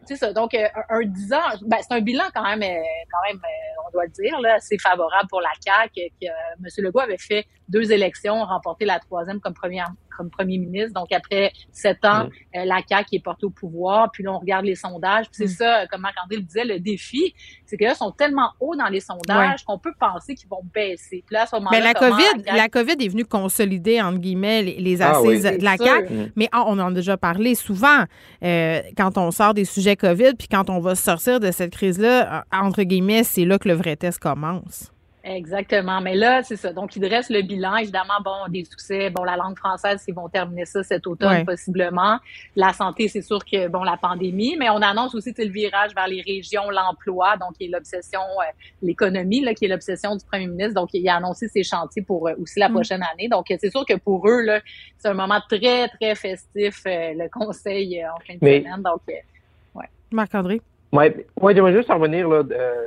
c'est 0.05 0.15
ça. 0.15 0.33
Donc, 0.33 0.53
un, 0.53 0.69
un 0.89 1.01
10 1.01 1.33
ans, 1.33 1.37
ben, 1.63 1.77
c'est 1.81 1.93
un 1.93 2.01
bilan 2.01 2.23
quand 2.33 2.43
même, 2.43 2.61
quand 2.61 3.27
même, 3.27 3.41
on 3.87 3.91
doit 3.91 4.05
le 4.05 4.11
dire, 4.11 4.39
là, 4.39 4.55
assez 4.55 4.77
favorable 4.77 5.27
pour 5.29 5.41
la 5.41 5.51
CAQ. 5.59 6.11
Que, 6.21 6.27
M. 6.27 6.67
Legault 6.77 6.99
avait 6.99 7.17
fait 7.17 7.45
deux 7.69 7.91
élections, 7.91 8.43
remporté 8.43 8.85
la 8.85 8.99
troisième 8.99 9.39
comme 9.39 9.53
première 9.53 9.91
comme 10.15 10.29
premier 10.29 10.57
ministre. 10.57 10.93
Donc, 10.93 11.11
après 11.11 11.51
sept 11.71 12.03
ans, 12.05 12.29
la 12.53 12.79
CAQ 12.87 13.15
est 13.15 13.23
portée 13.23 13.45
au 13.45 13.49
pouvoir. 13.49 14.11
Puis 14.11 14.23
là, 14.23 14.31
on 14.33 14.39
regarde 14.39 14.65
les 14.65 14.75
sondages. 14.75 15.25
Puis 15.29 15.47
c'est 15.47 15.53
mm. 15.53 15.67
ça, 15.67 15.87
comme 15.87 16.01
Marc-André 16.01 16.37
le 16.37 16.43
disait, 16.43 16.65
le 16.65 16.79
défi, 16.79 17.33
c'est 17.65 17.77
que 17.77 17.83
là, 17.83 17.95
sont 17.95 18.11
tellement 18.11 18.51
hauts 18.59 18.75
dans 18.75 18.87
les 18.87 18.99
sondages 18.99 19.63
qu'on 19.65 19.79
peut 19.79 19.93
penser 19.99 20.35
qu'ils 20.35 20.49
vont 20.49 20.63
baisser. 20.73 21.23
Puis 21.25 21.33
là, 21.33 21.43
à 21.43 21.45
ce 21.47 21.55
Mais 21.71 21.81
la 21.81 21.93
COVID, 21.93 22.43
la... 22.45 22.69
COVID 22.69 22.95
est 22.99 23.09
venue 23.09 23.25
consolider, 23.25 24.01
entre 24.01 24.19
guillemets, 24.19 24.61
les, 24.61 25.01
ah 25.01 25.11
assises 25.11 25.43
de 25.43 25.63
la 25.63 25.77
CAQ. 25.77 26.13
Mm. 26.13 26.31
Mais 26.35 26.49
on 26.53 26.79
en 26.79 26.87
a 26.87 26.91
déjà 26.91 27.17
parlé 27.17 27.55
souvent 27.55 28.03
euh, 28.43 28.81
quand 28.95 29.17
on 29.17 29.31
sort 29.31 29.53
des 29.53 29.65
sujets 29.65 29.95
COVID, 29.95 30.33
puis 30.37 30.47
quand 30.47 30.69
on 30.69 30.79
va 30.79 30.95
sortir 30.95 31.39
de 31.39 31.51
cette 31.51 31.71
crise-là, 31.71 32.39
euh, 32.39 32.41
entre 32.51 32.83
guillemets, 32.83 33.23
c'est 33.23 33.45
là 33.45 33.57
que 33.57 33.67
le 33.67 33.75
vrai 33.75 33.95
test 33.95 34.19
commence. 34.19 34.92
Exactement. 35.25 36.01
Mais 36.01 36.15
là, 36.15 36.43
c'est 36.43 36.57
ça. 36.57 36.73
Donc, 36.73 36.97
ils 36.97 36.99
dressent 36.99 37.29
le 37.29 37.41
bilan. 37.41 37.77
Évidemment, 37.77 38.19
bon, 38.23 38.49
des 38.49 38.65
succès. 38.65 39.09
Bon, 39.09 39.23
la 39.23 39.37
langue 39.37 39.57
française, 39.57 40.03
ils 40.05 40.13
vont 40.13 40.27
terminer 40.27 40.65
ça 40.65 40.83
cet 40.83 41.07
automne, 41.07 41.45
possiblement. 41.45 42.19
La 42.57 42.73
santé, 42.73 43.07
c'est 43.07 43.21
sûr 43.21 43.39
que, 43.45 43.69
bon, 43.69 43.83
la 43.83 43.95
pandémie. 43.95 44.57
Mais 44.59 44.69
on 44.69 44.81
annonce 44.81 45.15
aussi 45.15 45.33
le 45.37 45.49
virage 45.49 45.95
vers 45.95 46.07
les 46.07 46.21
régions, 46.21 46.69
l'emploi, 46.69 47.37
donc 47.37 47.53
qui 47.57 47.65
est 47.65 47.67
l'obsession, 47.69 48.19
euh, 48.19 48.51
l'économie, 48.81 49.39
là, 49.39 49.53
qui 49.53 49.63
est 49.63 49.69
l'obsession 49.69 50.17
du 50.17 50.25
premier 50.25 50.47
ministre. 50.47 50.73
Donc, 50.73 50.89
il 50.93 51.07
a 51.07 51.15
annoncé 51.15 51.47
ses 51.47 51.63
chantiers 51.63 52.01
pour 52.01 52.27
euh, 52.27 52.33
aussi 52.41 52.59
la 52.59 52.67
mm. 52.67 52.73
prochaine 52.73 53.03
année. 53.13 53.29
Donc, 53.29 53.45
c'est 53.47 53.71
sûr 53.71 53.85
que 53.85 53.95
pour 53.95 54.27
eux, 54.27 54.41
là, 54.41 54.59
c'est 54.97 55.07
un 55.07 55.13
moment 55.13 55.39
très, 55.47 55.87
très 55.87 56.15
festif, 56.15 56.81
euh, 56.85 57.13
le 57.15 57.29
conseil 57.29 58.03
en 58.05 58.19
fin 58.27 58.33
de 58.33 58.39
semaine. 58.39 58.81
Donc, 58.83 59.01
ouais. 59.07 59.89
Marc-André? 60.11 60.59
Oui, 60.93 61.05
ouais, 61.41 61.55
j'aimerais 61.55 61.73
juste 61.73 61.91
revenir 61.91 62.29
là, 62.29 62.43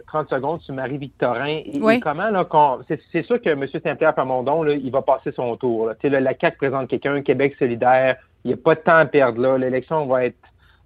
30 0.07 0.33
euh, 0.33 0.37
secondes 0.37 0.61
sur 0.63 0.73
Marie-Victorin. 0.75 1.61
Et, 1.65 2.01
comment, 2.01 2.31
là, 2.31 2.47
c'est 2.89 3.23
sûr 3.25 3.43
que 3.43 3.51
M. 3.51 3.67
Saint-Pierre 3.67 4.15
Pamondon, 4.15 4.63
là, 4.63 4.75
il 4.75 4.93
va 4.93 5.03
passer 5.03 5.33
son 5.33 5.57
tour. 5.57 5.89
Là. 5.89 6.21
la 6.21 6.33
CAQ 6.41 6.57
présente 6.57 6.89
quelqu'un, 6.89 7.21
Québec 7.23 7.57
solidaire, 7.59 8.17
il 8.45 8.49
n'y 8.49 8.55
a 8.55 8.57
pas 8.57 8.77
de 8.77 8.81
temps 8.81 8.97
à 8.97 9.07
perdre 9.07 9.41
là. 9.41 9.59
L'élection 9.59 10.07
va 10.07 10.27
être 10.27 10.39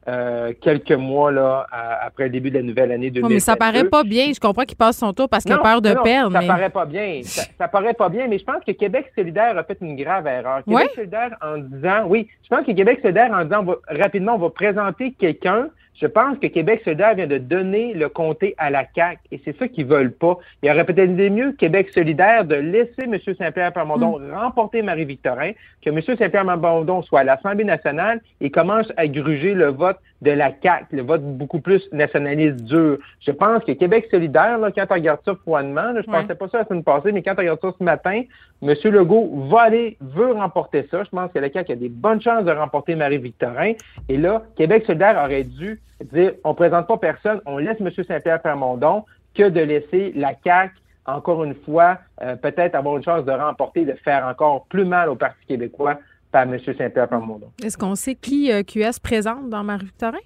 euh, 0.09 0.55
quelques 0.63 0.93
mois 0.93 1.31
là, 1.31 1.67
après 2.01 2.25
le 2.25 2.31
début 2.31 2.51
de 2.51 2.57
la 2.57 2.63
nouvelle 2.63 2.91
année 2.91 3.11
2022. 3.11 3.35
mais 3.35 3.41
ça 3.41 3.55
paraît 3.55 3.85
pas 3.85 4.03
bien. 4.03 4.33
Je 4.35 4.41
comprends 4.41 4.65
qu'il 4.65 4.79
passe 4.79 4.97
son 4.97 5.13
tour 5.13 5.29
parce 5.29 5.45
qu'il 5.45 5.53
a 5.53 5.59
peur 5.59 5.83
de 5.83 5.93
perdre. 6.03 6.41
Ça 6.41 6.47
paraît 6.47 6.71
pas 6.71 6.87
bien. 6.87 7.21
Ça, 7.23 7.69
paraît 7.69 7.93
pas 7.93 8.09
bien, 8.09 8.29
mais 8.29 8.39
je 8.39 8.45
pense 8.45 8.65
que 8.67 8.73
Québec 8.73 9.13
solidaire 9.15 9.59
a 9.59 9.63
fait 9.63 9.77
une 9.83 9.95
grave 9.95 10.27
erreur. 10.27 10.65
Québec 10.65 10.93
solidaire 10.95 11.37
en 11.43 11.59
disant, 11.59 12.07
oui, 12.07 12.29
je 12.43 12.49
pense 12.49 12.65
que 12.65 12.73
Québec 12.73 13.01
solidaire 13.03 13.31
en 13.31 13.45
disant, 13.45 13.63
rapidement, 13.91 14.37
on 14.37 14.39
va 14.39 14.49
présenter 14.49 15.13
quelqu'un 15.13 15.69
je 16.01 16.07
pense 16.07 16.39
que 16.39 16.47
Québec 16.47 16.81
solidaire 16.85 17.15
vient 17.15 17.27
de 17.27 17.39
donner 17.39 17.93
le 17.93 18.09
comté 18.09 18.55
à 18.59 18.71
la 18.71 18.85
CAQ 18.95 19.21
et 19.33 19.41
c'est 19.45 19.57
ça 19.59 19.69
qu'ils 19.69 19.87
veulent 19.87 20.13
pas. 20.13 20.39
Il 20.63 20.71
aurait 20.71 20.85
peut-être 20.85 21.13
été 21.13 21.29
mieux 21.31 21.53
Québec 21.53 21.91
solidaire 21.91 22.45
de 22.45 22.55
laisser 22.55 23.03
M. 23.05 23.19
Saint-Pierre 23.39 23.73
Plamondon 23.73 24.19
mm. 24.19 24.33
remporter 24.33 24.83
Marie-Victorin, 24.83 25.53
que 25.83 25.91
M. 25.91 26.01
Saint-Pierre 26.01 26.45
Plamondon 26.45 27.03
soit 27.03 27.21
à 27.21 27.25
l'Assemblée 27.25 27.65
nationale 27.65 28.21
et 28.41 28.51
commence 28.51 28.91
à 28.97 29.07
gruger 29.07 29.55
le 29.55 29.67
vote 29.67 29.99
de 30.23 30.31
la 30.31 30.53
CAQ, 30.63 30.97
le 30.97 31.03
vote 31.03 31.23
beaucoup 31.23 31.61
plus 31.61 31.83
nationaliste 31.93 32.65
dur. 32.65 32.99
Je 33.21 33.31
pense 33.31 33.65
que 33.65 33.73
Québec 33.73 34.09
solidaire, 34.11 34.59
là, 34.59 34.71
quand 34.71 34.87
on 34.91 34.95
regarde 34.95 35.21
ça 35.25 35.35
froidement, 35.35 35.95
je 35.97 36.11
pensais 36.11 36.35
pas 36.35 36.49
ça 36.49 36.59
la 36.59 36.65
semaine 36.67 36.85
passée, 36.85 37.13
mais 37.13 37.23
quand 37.23 37.33
on 37.33 37.41
regarde 37.41 37.61
ça 37.61 37.73
ce 37.79 37.83
matin, 37.83 38.23
M. 38.63 38.75
Legault 38.85 39.49
va 39.49 39.63
aller, 39.63 39.97
veut 40.01 40.33
remporter 40.33 40.87
ça. 40.91 41.05
Je 41.05 41.11
pense 41.11 41.33
que 41.33 41.39
la 41.39 41.51
CAQ 41.51 41.73
a 41.73 41.77
des 41.77 41.89
bonnes 41.89 42.21
chances 42.21 42.45
de 42.45 42.53
remporter 42.53 42.95
Marie-Victorin. 42.95 43.73
Et 44.09 44.19
là, 44.19 44.43
Québec 44.57 44.85
solidaire 44.87 45.21
aurait 45.25 45.45
dû 45.45 45.81
dire, 46.13 46.33
on 46.45 46.55
présente 46.55 46.87
pas 46.87 46.99
personne, 46.99 47.41
on 47.47 47.59
laisse 47.59 47.81
M. 47.81 47.91
Saint-Pierre 47.91 48.43
Plamondon 48.43 49.05
que 49.35 49.49
de 49.49 49.61
laisser 49.61 50.13
la 50.17 50.33
CAQ 50.45 50.75
encore 51.07 51.45
une 51.45 51.55
fois, 51.55 51.99
euh, 52.23 52.37
peut-être 52.37 52.75
avoir 52.75 52.97
une 52.97 53.03
chance 53.03 53.25
de 53.25 53.33
remporter, 53.33 53.85
de 53.85 53.95
faire 54.05 54.27
encore 54.27 54.67
plus 54.67 54.85
mal 54.85 55.09
au 55.09 55.17
Parti 55.17 55.45
québécois 55.47 55.99
par 56.31 56.43
M. 56.43 56.59
Saint-Pierre 56.59 57.09
Plamondon. 57.09 57.53
Est-ce 57.63 57.77
qu'on 57.77 57.95
sait 57.95 58.15
qui 58.15 58.53
euh, 58.53 58.63
QS 58.63 59.01
présente 59.03 59.49
dans 59.51 59.65
Marie-Victorin? 59.65 60.19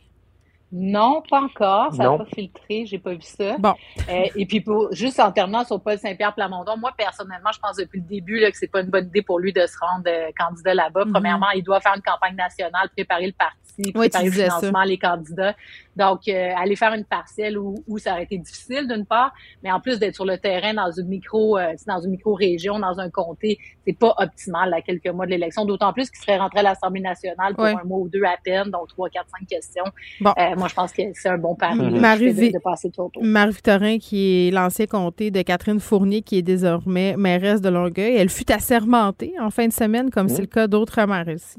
Non, 0.77 1.23
pas 1.31 1.43
encore. 1.43 1.95
Ça 1.95 2.03
n'a 2.03 2.19
pas 2.19 2.25
filtré. 2.25 2.85
J'ai 2.85 2.99
pas 2.99 3.13
vu 3.13 3.23
ça. 3.23 3.57
Bon. 3.59 3.75
Euh, 4.11 4.27
et 4.37 4.45
puis, 4.45 4.61
pour, 4.61 4.93
juste 4.93 5.19
en 5.19 5.33
terminant 5.33 5.65
sur 5.65 5.81
Paul 5.81 5.97
Saint-Pierre 5.99 6.35
Plamondon, 6.35 6.77
moi, 6.77 6.93
personnellement, 6.97 7.51
je 7.55 7.59
pense 7.59 7.77
depuis 7.77 8.01
le 8.01 8.07
début 8.07 8.39
là, 8.39 8.51
que 8.51 8.59
c'est 8.59 8.71
pas 8.71 8.83
une 8.83 8.91
bonne 8.91 9.07
idée 9.07 9.23
pour 9.23 9.39
lui 9.39 9.51
de 9.51 9.65
se 9.67 9.79
rendre 9.79 10.05
euh, 10.07 10.31
candidat 10.39 10.75
là-bas. 10.75 11.05
Mm-hmm. 11.05 11.13
Premièrement, 11.13 11.51
il 11.55 11.63
doit 11.63 11.81
faire 11.81 11.95
une 11.97 12.03
campagne 12.03 12.37
nationale, 12.37 12.91
préparer 12.95 13.29
le 13.29 13.33
parti, 13.33 13.93
préparer 13.93 14.27
le 14.27 14.31
financement, 14.31 14.83
les 14.83 14.99
candidats. 14.99 15.55
Donc, 15.97 16.29
euh, 16.29 16.51
aller 16.57 16.77
faire 16.77 16.93
une 16.95 17.05
partielle 17.05 17.59
où, 17.59 17.75
où, 17.87 17.99
ça 17.99 18.13
aurait 18.13 18.25
été 18.25 18.39
difficile, 18.39 18.89
d'une 18.89 19.07
part, 19.07 19.33
mais 19.63 19.71
en 19.71 19.81
plus 19.81 19.99
d'être 19.99 20.15
sur 20.15 20.25
le 20.25 20.39
terrain 20.39 20.75
dans 20.75 20.91
une 20.91 21.09
micro, 21.09 21.59
euh, 21.59 21.73
dans 21.87 22.01
une 22.01 22.13
micro-région, 22.13 22.79
dans 22.79 22.99
un 22.99 23.11
comté, 23.11 23.59
c'est 23.87 23.99
pas 23.99 24.15
optimal 24.19 24.73
à 24.75 24.81
quelques 24.81 25.09
mois 25.09 25.27
de 25.27 25.31
l'élection, 25.31 25.65
d'autant 25.65 25.93
plus 25.93 26.11
qu'il 26.11 26.21
serait 26.21 26.39
rentré 26.39 26.61
à 26.61 26.63
l'Assemblée 26.63 27.01
nationale 27.01 27.55
pour 27.55 27.65
un 27.65 27.85
mois 27.85 27.99
ou 27.99 28.09
deux 28.09 28.25
à 28.25 28.37
peine, 28.43 28.71
donc 28.71 28.89
trois, 28.89 29.09
quatre, 29.09 29.29
cinq 29.39 29.47
questions. 29.47 29.85
Bon. 30.21 30.33
Euh, 30.39 30.57
moi, 30.57 30.69
je 30.69 30.75
pense 30.75 30.93
que 30.93 31.03
c'est 31.15 31.29
un 31.29 31.39
bon 31.39 31.55
pari 31.55 31.79
Marie 31.79 32.35
de, 32.35 32.59
passer 32.59 32.91
tour 32.91 33.11
Marie-Victorin, 33.21 33.99
qui 33.99 34.49
est 34.49 34.51
l'ancien 34.51 34.87
comté 34.87 35.31
de 35.31 35.43
Catherine 35.43 35.81
Fournier, 35.81 36.23
qui 36.23 36.39
est 36.39 36.43
désormais 36.43 37.17
mairesse 37.17 37.61
de 37.61 37.69
Longueuil, 37.69 38.17
elle 38.17 38.31
fut 38.31 38.51
assermentée 38.51 39.35
en 39.41 39.51
fin 39.51 39.67
de 39.67 39.73
semaine, 39.73 40.11
comme 40.11 40.29
c'est 40.29 40.43
le 40.43 40.47
cas 40.47 40.67
d'autres 40.67 41.05
maires 41.07 41.29
ici. 41.29 41.59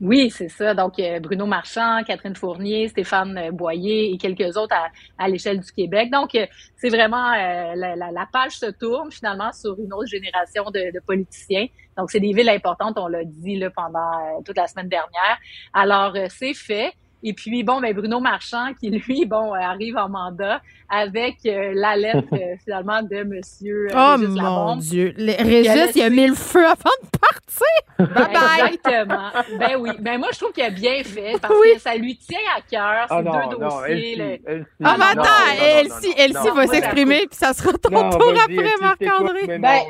Oui, 0.00 0.30
c'est 0.30 0.48
ça. 0.48 0.72
Donc, 0.72 0.98
euh, 0.98 1.20
Bruno 1.20 1.44
Marchand, 1.44 2.02
Catherine 2.06 2.34
Fournier, 2.34 2.88
Stéphane 2.88 3.36
euh, 3.36 3.50
Boyer 3.50 4.10
et 4.12 4.16
quelques 4.16 4.56
autres 4.56 4.74
à, 5.18 5.28
l'échelle 5.28 5.60
du 5.60 5.70
Québec. 5.72 6.10
Donc, 6.10 6.34
euh, 6.34 6.46
c'est 6.76 6.88
vraiment 6.88 7.32
la, 7.32 8.26
page 8.32 8.52
se 8.52 8.70
tourne 8.70 9.12
finalement 9.12 9.52
sur 9.52 9.78
une 9.78 9.92
autre 9.92 10.06
génération 10.06 10.64
de, 10.70 10.90
de 10.90 11.00
politiciens. 11.06 11.66
Donc, 11.98 12.10
c'est 12.10 12.20
des 12.20 12.32
villes 12.32 12.48
importantes, 12.48 12.96
on 12.98 13.08
l'a 13.08 13.24
dit 13.24 13.56
là, 13.56 13.68
pendant 13.68 14.42
toute 14.42 14.56
la 14.56 14.66
semaine 14.66 14.88
dernière. 14.88 15.38
Alors, 15.74 16.16
c'est 16.30 16.54
fait. 16.54 16.94
Et 17.22 17.32
puis, 17.32 17.62
bon, 17.62 17.80
ben 17.80 17.94
Bruno 17.94 18.20
Marchand, 18.20 18.72
qui 18.80 18.90
lui, 18.90 19.24
bon, 19.26 19.52
arrive 19.54 19.96
en 19.96 20.08
mandat 20.08 20.60
avec 20.88 21.36
euh, 21.46 21.72
la 21.74 21.96
lettre, 21.96 22.26
euh, 22.32 22.56
finalement, 22.64 23.02
de 23.02 23.22
Monsieur 23.22 23.88
euh, 23.94 24.14
Oh 24.16 24.16
mon 24.18 24.76
Dieu! 24.76 25.14
Régis, 25.16 25.94
il 25.94 26.02
a 26.02 26.10
mis 26.10 26.26
le 26.26 26.34
feu 26.34 26.64
avant 26.64 26.90
de 27.02 27.18
partir! 27.18 27.60
Bye 27.98 28.32
bye! 28.32 28.74
Exactement. 28.74 29.30
ben 29.58 29.76
oui. 29.78 29.90
Ben 30.00 30.18
moi, 30.18 30.28
je 30.32 30.38
trouve 30.38 30.52
qu'il 30.52 30.64
a 30.64 30.70
bien 30.70 31.04
fait 31.04 31.34
parce 31.40 31.54
que 31.54 31.78
ça 31.78 31.94
lui 31.94 32.16
tient 32.16 32.38
à 32.56 32.60
cœur, 32.62 33.06
ces 33.08 33.28
ah 33.28 33.46
deux 33.48 33.56
dossiers. 33.56 34.20
Elsie, 34.20 34.42
Elsie, 34.46 34.66
ah, 34.82 34.96
mais 34.98 35.04
attends, 35.04 35.62
Elsie, 35.62 36.14
Elsie 36.16 36.50
va 36.54 36.66
s'exprimer, 36.66 37.26
puis 37.26 37.38
ça 37.38 37.52
sera 37.52 37.72
ton 37.72 38.10
tour 38.10 38.34
après, 38.42 38.74
Marc-André. 38.80 39.58
Ben, 39.58 39.82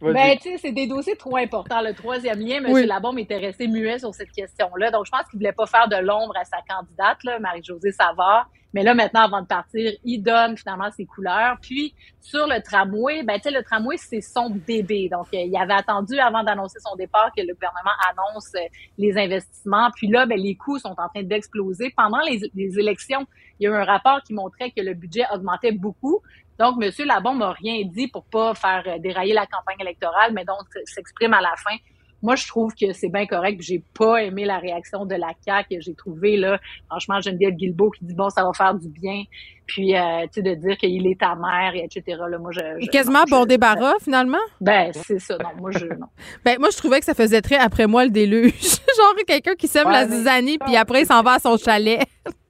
ben 0.00 0.36
tu 0.40 0.50
sais, 0.50 0.56
c'est 0.58 0.72
des 0.72 0.86
dossiers 0.86 1.16
trop 1.16 1.36
importants. 1.36 1.80
Le 1.82 1.92
troisième 1.92 2.38
lien, 2.38 2.56
M. 2.58 2.66
Oui. 2.68 2.86
Labombe 2.86 3.18
était 3.18 3.38
resté 3.38 3.66
muet 3.66 3.98
sur 3.98 4.14
cette 4.14 4.30
question-là. 4.30 4.90
Donc, 4.90 5.06
je 5.06 5.10
pense 5.10 5.22
qu'il 5.28 5.38
voulait 5.38 5.52
pas 5.52 5.66
faire 5.66 5.88
de 5.88 5.96
l'ombre 5.96 6.34
à 6.36 6.44
sa 6.44 6.58
candidate, 6.76 7.40
Marie-Josée 7.40 7.92
Savard. 7.92 8.48
Mais 8.76 8.82
là, 8.82 8.92
maintenant, 8.92 9.22
avant 9.22 9.40
de 9.40 9.46
partir, 9.46 9.90
il 10.04 10.22
donne 10.22 10.54
finalement 10.58 10.90
ses 10.90 11.06
couleurs. 11.06 11.56
Puis, 11.62 11.94
sur 12.20 12.46
le 12.46 12.60
tramway, 12.60 13.22
ben, 13.22 13.36
tu 13.36 13.44
sais, 13.44 13.50
le 13.50 13.62
tramway, 13.62 13.96
c'est 13.96 14.20
son 14.20 14.50
bébé. 14.50 15.08
Donc, 15.10 15.28
euh, 15.32 15.38
il 15.38 15.56
avait 15.56 15.72
attendu 15.72 16.18
avant 16.18 16.42
d'annoncer 16.42 16.78
son 16.80 16.94
départ 16.94 17.30
que 17.34 17.40
le 17.40 17.54
gouvernement 17.54 17.96
annonce 18.10 18.52
euh, 18.54 18.68
les 18.98 19.16
investissements. 19.16 19.90
Puis 19.96 20.08
là, 20.08 20.26
ben, 20.26 20.38
les 20.38 20.56
coûts 20.56 20.78
sont 20.78 20.94
en 20.98 21.08
train 21.08 21.22
d'exploser. 21.22 21.92
Pendant 21.96 22.20
les, 22.20 22.50
élections, 22.78 23.26
il 23.58 23.64
y 23.64 23.66
a 23.66 23.70
eu 23.70 23.74
un 23.74 23.84
rapport 23.84 24.20
qui 24.22 24.34
montrait 24.34 24.70
que 24.70 24.82
le 24.82 24.92
budget 24.92 25.24
augmentait 25.32 25.72
beaucoup. 25.72 26.20
Donc, 26.58 26.82
M. 26.82 26.90
Labon 27.06 27.32
m'a 27.32 27.52
rien 27.52 27.82
dit 27.86 28.08
pour 28.08 28.24
pas 28.24 28.54
faire 28.54 28.82
euh, 28.86 28.98
dérailler 28.98 29.32
la 29.32 29.46
campagne 29.46 29.80
électorale, 29.80 30.32
mais 30.34 30.44
donc 30.44 30.66
s'exprime 30.84 31.32
à 31.32 31.40
la 31.40 31.54
fin 31.56 31.76
moi, 32.22 32.34
je 32.34 32.46
trouve 32.46 32.74
que 32.74 32.92
c'est 32.92 33.08
bien 33.08 33.26
correct. 33.26 33.60
J'ai 33.60 33.82
pas 33.98 34.22
aimé 34.22 34.44
la 34.44 34.58
réaction 34.58 35.04
de 35.04 35.14
la 35.14 35.28
CAQ. 35.44 35.80
J'ai 35.80 35.94
trouvé, 35.94 36.36
là, 36.36 36.58
franchement, 36.88 37.20
Geneviève 37.20 37.54
Guilbeault 37.54 37.90
qui 37.90 38.04
dit, 38.04 38.14
bon, 38.14 38.30
ça 38.30 38.42
va 38.42 38.52
faire 38.52 38.74
du 38.74 38.88
bien. 38.88 39.22
Puis, 39.66 39.96
euh, 39.96 40.22
tu 40.32 40.34
sais, 40.34 40.42
de 40.42 40.54
dire 40.54 40.76
qu'il 40.76 41.06
est 41.06 41.20
ta 41.20 41.34
mère, 41.34 41.74
et 41.74 41.84
etc. 41.84 42.18
Là, 42.28 42.38
moi, 42.38 42.52
je, 42.52 42.88
quasiment 42.90 43.24
bon 43.28 43.44
débarras, 43.44 43.94
finalement? 44.00 44.38
Ben, 44.60 44.92
c'est 44.92 45.18
ça. 45.18 45.36
Non, 45.38 45.50
moi, 45.60 45.70
je, 45.72 45.86
non. 45.86 46.06
ben, 46.44 46.58
moi, 46.58 46.70
je 46.70 46.76
trouvais 46.76 47.00
que 47.00 47.04
ça 47.04 47.14
faisait 47.14 47.42
très 47.42 47.56
après 47.56 47.86
moi 47.86 48.04
le 48.04 48.10
déluge. 48.10 48.52
Genre, 48.96 49.14
quelqu'un 49.26 49.54
qui 49.54 49.66
sème 49.68 49.90
la 49.90 50.06
zizanie, 50.06 50.58
puis 50.58 50.76
après, 50.76 51.02
il 51.02 51.06
s'en 51.06 51.22
va 51.22 51.34
à 51.34 51.38
son 51.38 51.56
chalet 51.56 52.00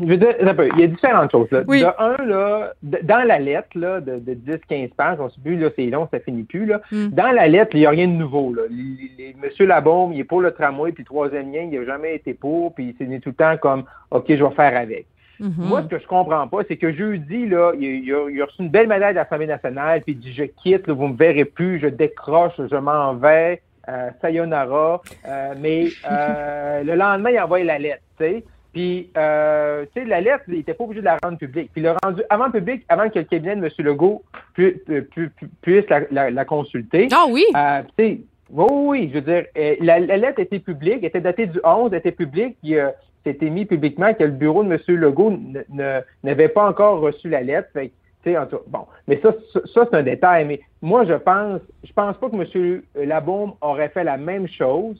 je 0.00 0.06
veux 0.06 0.16
dire, 0.16 0.34
il 0.38 0.80
y 0.80 0.84
a 0.84 0.86
différentes 0.86 1.30
choses. 1.30 1.50
Là. 1.50 1.62
De 1.62 2.02
un, 2.02 2.24
là, 2.26 2.72
dans 2.82 3.26
la 3.26 3.38
lettre 3.38 3.68
là, 3.74 4.00
de, 4.00 4.18
de 4.18 4.34
10-15 4.34 4.90
pages, 4.94 5.18
on 5.20 5.30
se 5.30 5.40
dit, 5.40 5.56
là, 5.56 5.70
c'est 5.74 5.86
long, 5.86 6.08
ça 6.10 6.20
finit 6.20 6.44
plus. 6.44 6.66
Là. 6.66 6.80
Hmm. 6.90 7.08
Dans 7.08 7.32
la 7.32 7.48
lettre, 7.48 7.74
il 7.74 7.80
n'y 7.80 7.86
a 7.86 7.90
rien 7.90 8.08
de 8.08 8.12
nouveau. 8.12 8.52
Là. 8.52 8.62
Monsieur 9.42 9.66
Labaume, 9.66 10.12
il 10.12 10.20
est 10.20 10.24
pour 10.24 10.40
le 10.40 10.52
tramway, 10.52 10.92
puis 10.92 11.02
le 11.02 11.06
troisième 11.06 11.52
lien, 11.52 11.62
il 11.62 11.78
n'a 11.78 11.86
jamais 11.86 12.16
été 12.16 12.34
pour, 12.34 12.74
puis 12.74 12.94
c'est 12.98 13.06
tout 13.20 13.30
le 13.30 13.34
temps 13.34 13.56
comme 13.56 13.84
OK, 14.10 14.26
je 14.28 14.44
vais 14.44 14.54
faire 14.54 14.76
avec. 14.76 15.06
Hmm. 15.40 15.50
Moi, 15.56 15.82
ce 15.82 15.88
que 15.88 15.98
je 15.98 16.06
comprends 16.06 16.46
pas, 16.46 16.58
c'est 16.68 16.76
que 16.76 16.92
jeudi, 16.92 17.46
là, 17.46 17.72
il, 17.78 18.12
a, 18.12 18.42
a, 18.42 18.46
reçu 18.46 18.62
une 18.62 18.68
belle 18.68 18.86
médaille 18.86 19.14
de 19.14 19.18
l'Assemblée 19.18 19.46
nationale, 19.46 20.02
puis 20.02 20.12
il 20.12 20.18
dit 20.18 20.32
Je 20.32 20.44
quitte, 20.44 20.86
là, 20.86 20.94
vous 20.94 21.08
me 21.08 21.16
verrez 21.16 21.44
plus, 21.44 21.80
je 21.80 21.88
décroche, 21.88 22.54
je 22.58 22.76
m'en 22.76 23.14
vais, 23.14 23.60
euh, 23.88 24.10
sayonara. 24.20 25.02
Euh, 25.26 25.54
mais 25.58 25.88
euh, 26.10 26.84
le 26.84 26.94
lendemain, 26.94 27.30
il 27.30 27.40
envoie 27.40 27.62
la 27.64 27.78
lettre, 27.78 28.02
tu 28.18 28.24
sais. 28.24 28.44
Puis, 28.74 29.08
euh, 29.16 29.86
tu 29.94 30.02
sais, 30.02 30.06
la 30.06 30.20
lettre, 30.20 30.42
il 30.48 30.56
n'était 30.56 30.74
pas 30.74 30.82
obligé 30.82 31.00
de 31.00 31.04
la 31.04 31.16
rendre 31.22 31.38
publique. 31.38 31.70
Puis, 31.72 31.80
il 31.80 31.84
l'a 31.84 31.96
rendu 32.02 32.22
avant 32.28 32.50
public, 32.50 32.84
avant 32.88 33.08
que 33.08 33.20
le 33.20 33.24
cabinet 33.24 33.54
de 33.54 33.64
M. 33.64 33.70
Legault 33.78 34.24
puisse 34.52 35.84
la, 36.10 36.44
consulter. 36.44 37.06
Ah 37.12 37.26
oui? 37.30 37.44
Euh, 37.56 37.82
tu 37.96 38.04
sais, 38.04 38.20
oui, 38.50 38.66
oui, 38.68 39.10
je 39.10 39.20
veux 39.20 39.20
dire, 39.20 39.44
euh, 39.56 39.76
la, 39.80 40.00
lettre 40.00 40.40
était 40.40 40.58
publique, 40.58 41.04
était 41.04 41.20
datée 41.20 41.46
du 41.46 41.60
11, 41.62 41.94
était 41.94 42.10
publique, 42.10 42.56
puis 42.60 42.76
euh, 42.76 42.90
c'était 43.24 43.48
mis 43.48 43.64
publiquement 43.64 44.12
que 44.12 44.24
le 44.24 44.32
bureau 44.32 44.64
de 44.64 44.72
M. 44.72 44.80
Legault 44.88 45.38
n'avait 46.24 46.48
pas 46.48 46.68
encore 46.68 46.98
reçu 46.98 47.28
la 47.28 47.42
lettre. 47.42 47.68
Fait, 47.72 47.92
en 48.36 48.46
tout, 48.46 48.58
bon, 48.66 48.86
mais 49.06 49.20
ça, 49.22 49.34
ça, 49.72 49.86
c'est 49.88 49.96
un 49.96 50.02
détail. 50.02 50.46
Mais 50.46 50.60
moi, 50.82 51.04
je 51.04 51.14
pense, 51.14 51.60
je 51.84 51.92
pense 51.92 52.16
pas 52.16 52.28
que 52.28 52.34
M. 52.34 52.82
Labaume 53.06 53.52
aurait 53.60 53.90
fait 53.90 54.02
la 54.02 54.16
même 54.16 54.48
chose 54.48 54.96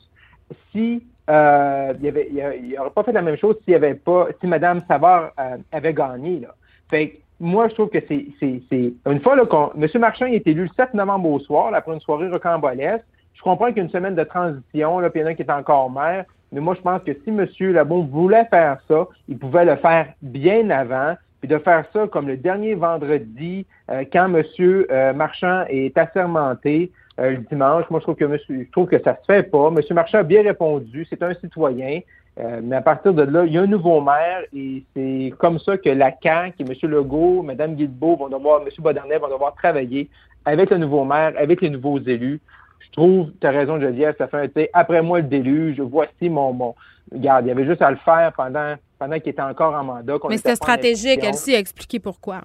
si 0.71 1.03
euh, 1.31 1.95
il 2.03 2.75
n'aurait 2.77 2.91
pas 2.91 3.03
fait 3.03 3.13
la 3.13 3.23
même 3.23 3.37
chose 3.37 3.57
s'il 3.65 3.75
avait 3.75 3.95
pas, 3.95 4.29
si 4.41 4.47
Mme 4.47 4.83
Savard 4.87 5.31
euh, 5.39 5.57
avait 5.73 5.95
gagné. 5.95 6.41
Là. 6.41 6.55
Fait 6.91 7.21
moi, 7.41 7.69
je 7.69 7.75
trouve 7.75 7.89
que 7.89 7.99
c'est, 8.09 8.29
une 8.41 9.21
fois 9.21 9.37
là, 9.37 9.45
qu'on, 9.45 9.71
M. 9.77 9.89
Marchand 9.99 10.27
il 10.27 10.35
est 10.35 10.47
élu 10.47 10.65
le 10.65 10.71
7 10.77 10.95
novembre 10.95 11.31
au 11.31 11.41
soir, 11.41 11.75
après 11.75 11.93
une 11.93 12.01
soirée 12.01 12.29
rocambolesque. 12.29 13.05
Je 13.35 13.43
comprends 13.43 13.67
qu'il 13.67 13.79
y 13.79 13.81
a 13.81 13.83
une 13.85 13.91
semaine 13.91 14.15
de 14.15 14.23
transition, 14.23 15.01
là, 15.01 15.11
puis 15.11 15.21
il 15.21 15.25
y 15.25 15.27
en 15.27 15.31
a 15.31 15.35
qui 15.35 15.43
est 15.43 15.51
encore 15.51 15.91
maire. 15.91 16.25
Mais 16.53 16.61
moi, 16.61 16.75
je 16.75 16.81
pense 16.81 17.03
que 17.03 17.13
si 17.13 17.31
M. 17.31 17.47
Labon 17.73 18.05
voulait 18.05 18.45
faire 18.47 18.79
ça, 18.87 19.09
il 19.29 19.39
pouvait 19.39 19.65
le 19.65 19.77
faire 19.77 20.07
bien 20.23 20.71
avant, 20.71 21.15
puis 21.41 21.49
de 21.49 21.59
faire 21.59 21.85
ça 21.93 22.07
comme 22.07 22.29
le 22.29 22.37
dernier 22.37 22.75
vendredi, 22.75 23.67
euh, 23.91 24.05
quand 24.13 24.33
M. 24.33 25.15
Marchand 25.17 25.65
est 25.69 25.99
assermenté. 25.99 26.93
Euh, 27.21 27.31
le 27.31 27.37
dimanche. 27.39 27.85
Moi, 27.91 28.01
je 28.01 28.05
trouve 28.05 28.17
que 28.17 28.25
monsieur, 28.25 28.65
je 28.65 28.71
trouve 28.73 28.89
que 28.89 29.01
ça 29.03 29.17
se 29.17 29.25
fait 29.33 29.45
pas. 29.45 29.71
Monsieur 29.71 29.95
Marchand 29.95 30.19
a 30.19 30.23
bien 30.23 30.43
répondu. 30.43 31.07
C'est 31.09 31.23
un 31.23 31.35
citoyen. 31.35 32.01
Euh, 32.41 32.61
mais 32.63 32.77
à 32.77 32.81
partir 32.81 33.15
de 33.15 33.23
là, 33.23 33.45
il 33.45 33.53
y 33.53 33.59
a 33.59 33.63
un 33.63 33.67
nouveau 33.67 34.01
maire 34.01 34.43
et 34.53 34.83
c'est 34.95 35.33
comme 35.39 35.61
ça 35.61 35.79
que 35.79 35.89
la 35.89 36.13
CAQ 36.21 36.55
et 36.59 36.63
M. 36.63 36.91
Legault, 36.91 37.43
Mme 37.43 37.77
Guilbeault 37.77 38.17
vont 38.17 38.29
devoir, 38.29 38.61
M. 38.63 38.69
Baudernay 38.79 39.19
vont 39.19 39.29
devoir 39.29 39.55
travailler 39.55 40.11
avec 40.45 40.71
le 40.71 40.79
nouveau 40.79 41.05
maire, 41.05 41.33
avec 41.39 41.61
les 41.61 41.71
nouveaux 41.71 42.01
élus. 42.01 42.41
Je 42.81 42.91
trouve, 42.91 43.31
tu 43.41 43.47
as 43.47 43.51
raison, 43.51 43.81
Geneviève, 43.81 44.17
ça 44.19 44.27
fait 44.27 44.51
un, 44.57 44.65
après 44.73 45.01
moi 45.01 45.19
le 45.19 45.27
déluge, 45.27 45.81
voici 45.81 46.29
mon, 46.29 46.53
mon, 46.53 46.75
regarde, 47.13 47.45
il 47.45 47.49
y 47.49 47.53
avait 47.53 47.67
juste 47.67 47.83
à 47.83 47.91
le 47.93 47.99
faire 47.99 48.33
pendant, 48.37 48.75
pendant 48.99 49.21
qu'il 49.21 49.31
était 49.31 49.41
encore 49.41 49.75
en 49.75 49.85
mandat. 49.85 50.17
Mais 50.29 50.37
c'était 50.37 50.57
stratégique, 50.57 51.21
elle 51.23 51.35
s'y 51.35 51.55
a 51.55 51.59
expliqué 51.61 52.01
pourquoi. 52.01 52.41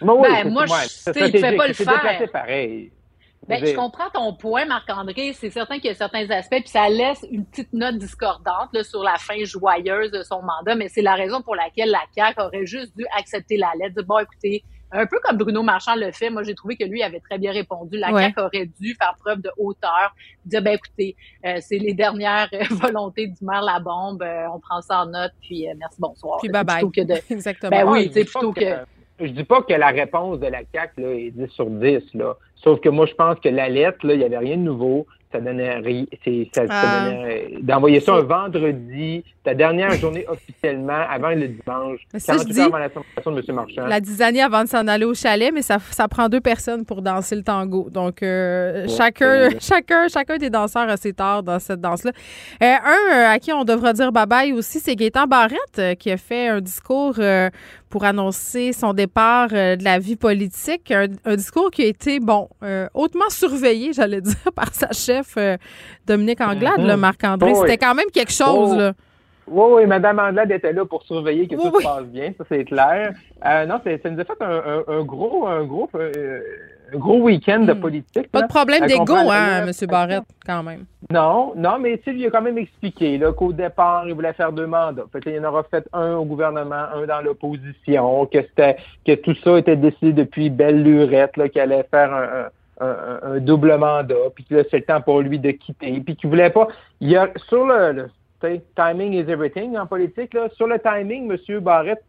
Ben, 0.00 0.48
moi, 0.48 0.66
je 0.66 0.88
sais, 0.88 1.12
il 1.16 1.24
ne 1.24 1.38
fait 1.38 1.56
pas 1.56 1.66
le 1.66 1.74
faire. 1.74 2.30
pareil. 2.32 2.92
Ben, 3.48 3.64
je 3.64 3.74
comprends 3.74 4.08
ton 4.10 4.32
point, 4.34 4.64
Marc-André. 4.66 5.32
C'est 5.32 5.50
certain 5.50 5.76
qu'il 5.76 5.86
y 5.86 5.90
a 5.90 5.94
certains 5.94 6.30
aspects, 6.30 6.60
puis 6.60 6.68
ça 6.68 6.88
laisse 6.88 7.26
une 7.30 7.44
petite 7.44 7.72
note 7.72 7.98
discordante 7.98 8.68
là, 8.72 8.84
sur 8.84 9.02
la 9.02 9.16
fin 9.16 9.42
joyeuse 9.44 10.10
de 10.10 10.22
son 10.22 10.42
mandat, 10.42 10.74
mais 10.76 10.88
c'est 10.88 11.02
la 11.02 11.14
raison 11.14 11.42
pour 11.42 11.56
laquelle 11.56 11.90
la 11.90 12.02
CAQ 12.14 12.40
aurait 12.40 12.66
juste 12.66 12.96
dû 12.96 13.04
accepter 13.18 13.56
la 13.56 13.72
lettre. 13.78 13.96
Dire, 13.96 14.04
bon, 14.04 14.18
écoutez, 14.18 14.62
un 14.92 15.06
peu 15.06 15.18
comme 15.22 15.38
Bruno 15.38 15.62
Marchand 15.62 15.96
le 15.96 16.12
fait, 16.12 16.30
moi 16.30 16.42
j'ai 16.42 16.54
trouvé 16.54 16.76
que 16.76 16.84
lui 16.84 17.02
avait 17.02 17.20
très 17.20 17.38
bien 17.38 17.52
répondu. 17.52 17.96
La 17.98 18.12
CAQ 18.12 18.40
aurait 18.40 18.66
dû 18.80 18.94
faire 18.94 19.14
preuve 19.18 19.40
de 19.40 19.50
hauteur, 19.56 20.14
dire 20.44 20.62
ben 20.62 20.74
écoutez, 20.74 21.16
euh, 21.44 21.56
c'est 21.60 21.78
les 21.78 21.94
dernières 21.94 22.48
volontés 22.70 23.26
du 23.26 23.44
maire 23.44 23.62
la 23.62 23.80
bombe, 23.80 24.22
euh, 24.22 24.46
on 24.54 24.60
prend 24.60 24.82
ça 24.82 25.00
en 25.00 25.06
note, 25.06 25.32
puis 25.40 25.68
euh, 25.68 25.72
merci 25.78 25.96
bonsoir. 25.98 26.38
Puis 26.40 26.50
bye 26.50 26.64
bye. 26.64 26.84
Exactement. 27.30 27.70
Ben 27.70 27.88
oui, 27.88 28.08
plutôt 28.10 28.52
que 28.52 28.84
je 29.26 29.32
dis 29.32 29.44
pas 29.44 29.62
que 29.62 29.72
la 29.74 29.88
réponse 29.88 30.38
de 30.40 30.46
la 30.46 30.64
CAC 30.64 30.92
là, 30.98 31.08
est 31.10 31.30
10 31.30 31.48
sur 31.50 31.66
10, 31.66 32.00
là. 32.14 32.34
Sauf 32.56 32.80
que 32.80 32.88
moi, 32.88 33.06
je 33.06 33.14
pense 33.14 33.38
que 33.40 33.48
la 33.48 33.68
lettre, 33.68 34.06
là, 34.06 34.14
il 34.14 34.18
n'y 34.20 34.24
avait 34.24 34.38
rien 34.38 34.56
de 34.56 34.62
nouveau. 34.62 35.06
ça 35.32 35.40
donnait 35.40 35.76
rien. 35.76 36.04
Ça, 36.52 36.62
Ah. 36.68 37.06
donnait- 37.08 37.54
D'envoyer 37.62 38.00
ça 38.00 38.12
un 38.16 38.20
vendredi, 38.20 39.24
ta 39.42 39.54
dernière 39.54 39.92
journée 39.92 40.26
officiellement, 40.28 41.06
avant 41.08 41.30
le 41.30 41.48
dimanche, 41.48 42.00
Mais 42.12 42.18
ça, 42.20 42.34
je 42.34 42.38
48 42.40 42.52
dis- 42.52 42.60
avant 42.60 42.76
la 42.76 42.88
de 42.90 42.94
M. 43.50 43.54
Marchand. 43.54 43.86
La 43.86 44.00
dizaine 44.00 44.38
avant 44.40 44.62
de 44.64 44.68
s'en 44.68 44.86
aller 44.86 45.06
au 45.06 45.14
chalet, 45.14 45.50
mais 45.50 45.62
ça, 45.62 45.78
ça 45.90 46.06
prend 46.06 46.28
deux 46.28 46.42
personnes 46.42 46.84
pour 46.84 47.00
danser 47.00 47.34
le 47.34 47.42
tango. 47.42 47.88
Donc, 47.90 48.22
euh, 48.22 48.82
Ouais, 48.82 48.88
chacun, 48.88 49.48
chacun, 49.58 50.08
chacun 50.08 50.36
des 50.36 50.50
danseurs 50.50 50.86
a 50.90 50.98
ses 50.98 51.14
torts 51.14 51.42
dans 51.42 51.58
cette 51.58 51.80
danse-là. 51.80 52.10
Euh, 52.62 52.66
un 52.66 53.14
euh, 53.30 53.34
à 53.34 53.38
qui 53.38 53.54
on 53.54 53.64
devra 53.64 53.94
dire 53.94 54.12
bye-bye 54.12 54.52
aussi, 54.52 54.80
c'est 54.80 54.94
Gaétan 54.96 55.26
Barrette 55.26 55.78
euh, 55.78 55.94
qui 55.94 56.10
a 56.10 56.18
fait 56.18 56.48
un 56.48 56.60
discours 56.60 57.14
euh, 57.18 57.48
pour 57.92 58.04
annoncer 58.04 58.72
son 58.72 58.94
départ 58.94 59.48
euh, 59.52 59.76
de 59.76 59.84
la 59.84 59.98
vie 59.98 60.16
politique. 60.16 60.90
Un, 60.90 61.08
un 61.26 61.36
discours 61.36 61.70
qui 61.70 61.82
a 61.82 61.86
été, 61.86 62.20
bon, 62.20 62.48
euh, 62.62 62.88
hautement 62.94 63.28
surveillé, 63.28 63.92
j'allais 63.92 64.20
dire, 64.30 64.50
par 64.56 64.72
sa 64.74 64.90
chef 64.92 65.34
euh, 65.36 65.58
Dominique 66.06 66.40
Anglade, 66.40 66.78
Mhm. 66.80 66.86
là, 66.86 66.96
Marc-André. 66.96 67.52
Oh. 67.54 67.60
C'était 67.60 67.76
quand 67.76 67.94
même 67.94 68.10
quelque 68.10 68.32
chose, 68.32 68.70
Oh. 68.74 68.78
là. 68.78 68.92
Oui, 69.46 69.64
oui, 69.74 69.86
Mme 69.86 70.18
Anglade 70.20 70.50
était 70.52 70.72
là 70.72 70.86
pour 70.86 71.02
surveiller 71.02 71.46
que 71.46 71.54
Oui, 71.56 71.62
tout 71.64 71.76
oui. 71.76 71.82
se 71.82 71.88
passe 71.88 72.04
bien, 72.06 72.32
ça 72.38 72.44
c'est 72.48 72.64
clair. 72.64 73.12
Euh, 73.44 73.66
non, 73.66 73.78
c'est- 73.84 74.00
ça 74.02 74.08
nous 74.08 74.20
a 74.20 74.24
fait 74.24 74.40
un, 74.40 74.62
un- 74.74 74.84
un 74.88 75.02
gros, 75.04 75.46
un 75.46 75.64
gros, 75.64 75.90
euh, 75.94 76.40
un 76.81 76.81
gros 76.98 77.20
week-end 77.22 77.60
de 77.60 77.72
Hmm. 77.72 77.80
politique. 77.80 78.30
Pas 78.30 78.40
là. 78.40 78.46
de 78.46 78.52
problème 78.52 78.86
d'ego, 78.86 79.14
hein, 79.30 79.66
M. 79.66 79.72
Barrette, 79.88 80.24
quand 80.46 80.62
même. 80.62 80.84
Non, 81.10 81.52
non, 81.56 81.78
mais 81.80 81.98
tu 81.98 82.04
sais, 82.12 82.16
il 82.16 82.26
a 82.26 82.30
quand 82.30 82.42
même 82.42 82.58
expliqué 82.58 83.18
là, 83.18 83.32
qu'au 83.32 83.52
départ, 83.52 84.06
il 84.08 84.14
voulait 84.14 84.32
faire 84.32 84.52
deux 84.52 84.66
mandats. 84.66 85.04
Fait 85.12 85.20
qu'il 85.20 85.38
en 85.40 85.48
aura 85.48 85.62
fait 85.64 85.84
un 85.92 86.14
au 86.14 86.24
gouvernement, 86.24 86.84
un 86.94 87.06
dans 87.06 87.20
l'opposition, 87.20 88.26
que 88.26 88.38
c'était 88.42 88.76
que 89.06 89.14
tout 89.14 89.34
ça 89.42 89.58
était 89.58 89.76
décidé 89.76 90.12
depuis 90.12 90.50
belle 90.50 90.82
lurette, 90.82 91.36
là, 91.36 91.48
qu'il 91.48 91.60
allait 91.60 91.86
faire 91.90 92.12
un, 92.12 92.84
un- 92.84 92.86
un- 92.86 93.34
un 93.34 93.38
double 93.38 93.76
mandat, 93.76 94.14
puis 94.34 94.44
que 94.44 94.56
là, 94.56 94.62
c'est 94.70 94.78
le 94.78 94.84
temps 94.84 95.00
pour 95.00 95.20
lui 95.20 95.38
de 95.38 95.50
quitter, 95.52 96.00
puis 96.04 96.16
qu'il 96.16 96.30
voulait 96.30 96.50
pas. 96.50 96.68
Il 97.00 97.10
y 97.10 97.16
a 97.16 97.28
sur 97.48 97.66
le, 97.66 97.92
le 97.92 98.10
tu 98.40 98.48
sais, 98.48 98.62
timing 98.74 99.12
is 99.12 99.30
everything 99.30 99.76
en 99.76 99.86
politique, 99.86 100.34
là, 100.34 100.48
sur 100.56 100.66
le 100.66 100.78
timing, 100.80 101.30
M. 101.30 101.60
Barrette 101.60 102.02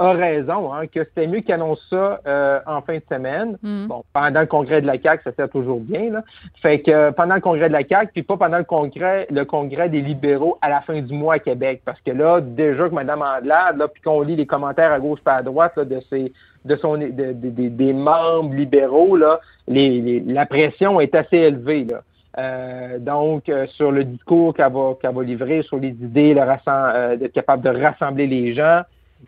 a 0.00 0.12
raison, 0.12 0.72
hein, 0.72 0.86
que 0.86 1.04
c'était 1.04 1.26
mieux 1.26 1.40
qu'il 1.40 1.52
annonce 1.54 1.80
ça 1.90 2.20
euh, 2.26 2.58
en 2.66 2.80
fin 2.80 2.94
de 2.96 3.02
semaine. 3.10 3.58
Mm. 3.62 3.86
Bon, 3.86 4.02
pendant 4.12 4.40
le 4.40 4.46
congrès 4.46 4.80
de 4.80 4.86
la 4.86 4.98
CAQ, 5.00 5.22
ça 5.24 5.32
fait 5.32 5.48
toujours 5.48 5.80
bien, 5.80 6.10
là. 6.10 6.22
Fait 6.62 6.80
que 6.80 6.90
euh, 6.90 7.12
pendant 7.12 7.34
le 7.34 7.40
congrès 7.40 7.68
de 7.68 7.72
la 7.74 7.84
CAQ, 7.86 8.10
puis 8.12 8.22
pas 8.22 8.36
pendant 8.36 8.58
le 8.58 8.64
congrès, 8.64 9.26
le 9.30 9.44
congrès 9.44 9.88
des 9.88 10.00
libéraux 10.00 10.58
à 10.62 10.68
la 10.68 10.80
fin 10.80 11.00
du 11.00 11.12
mois 11.14 11.34
à 11.34 11.38
Québec. 11.38 11.82
Parce 11.84 12.00
que 12.00 12.10
là, 12.10 12.40
déjà 12.40 12.88
que 12.88 12.94
Mme 12.94 13.22
Andelade, 13.22 13.76
là, 13.78 13.88
puis 13.88 14.02
qu'on 14.02 14.22
lit 14.22 14.36
les 14.36 14.46
commentaires 14.46 14.92
à 14.92 14.98
gauche 14.98 15.20
et 15.26 15.30
à 15.30 15.42
droite 15.42 15.72
là, 15.76 15.84
de 15.84 16.00
ses 16.10 16.32
de 16.64 16.76
son 16.76 16.96
de- 16.98 17.06
de- 17.08 17.32
de- 17.32 17.68
des 17.68 17.92
membres 17.92 18.54
libéraux, 18.54 19.16
là, 19.16 19.40
les, 19.66 20.00
les- 20.00 20.20
la 20.20 20.44
pression 20.46 21.00
est 21.00 21.14
assez 21.14 21.38
élevée. 21.38 21.84
Là. 21.84 22.02
Euh, 22.38 22.98
donc, 22.98 23.48
euh, 23.48 23.66
sur 23.68 23.90
le 23.90 24.04
discours 24.04 24.54
qu'elle 24.54 24.72
va, 24.72 24.94
qu'elle 25.00 25.14
va 25.14 25.22
livrer, 25.22 25.62
sur 25.62 25.78
les 25.78 25.88
idées, 25.88 26.34
le 26.34 26.42
euh, 26.42 27.16
d'être 27.16 27.32
capable 27.32 27.62
de 27.62 27.82
rassembler 27.82 28.26
les 28.26 28.54
gens. 28.54 28.82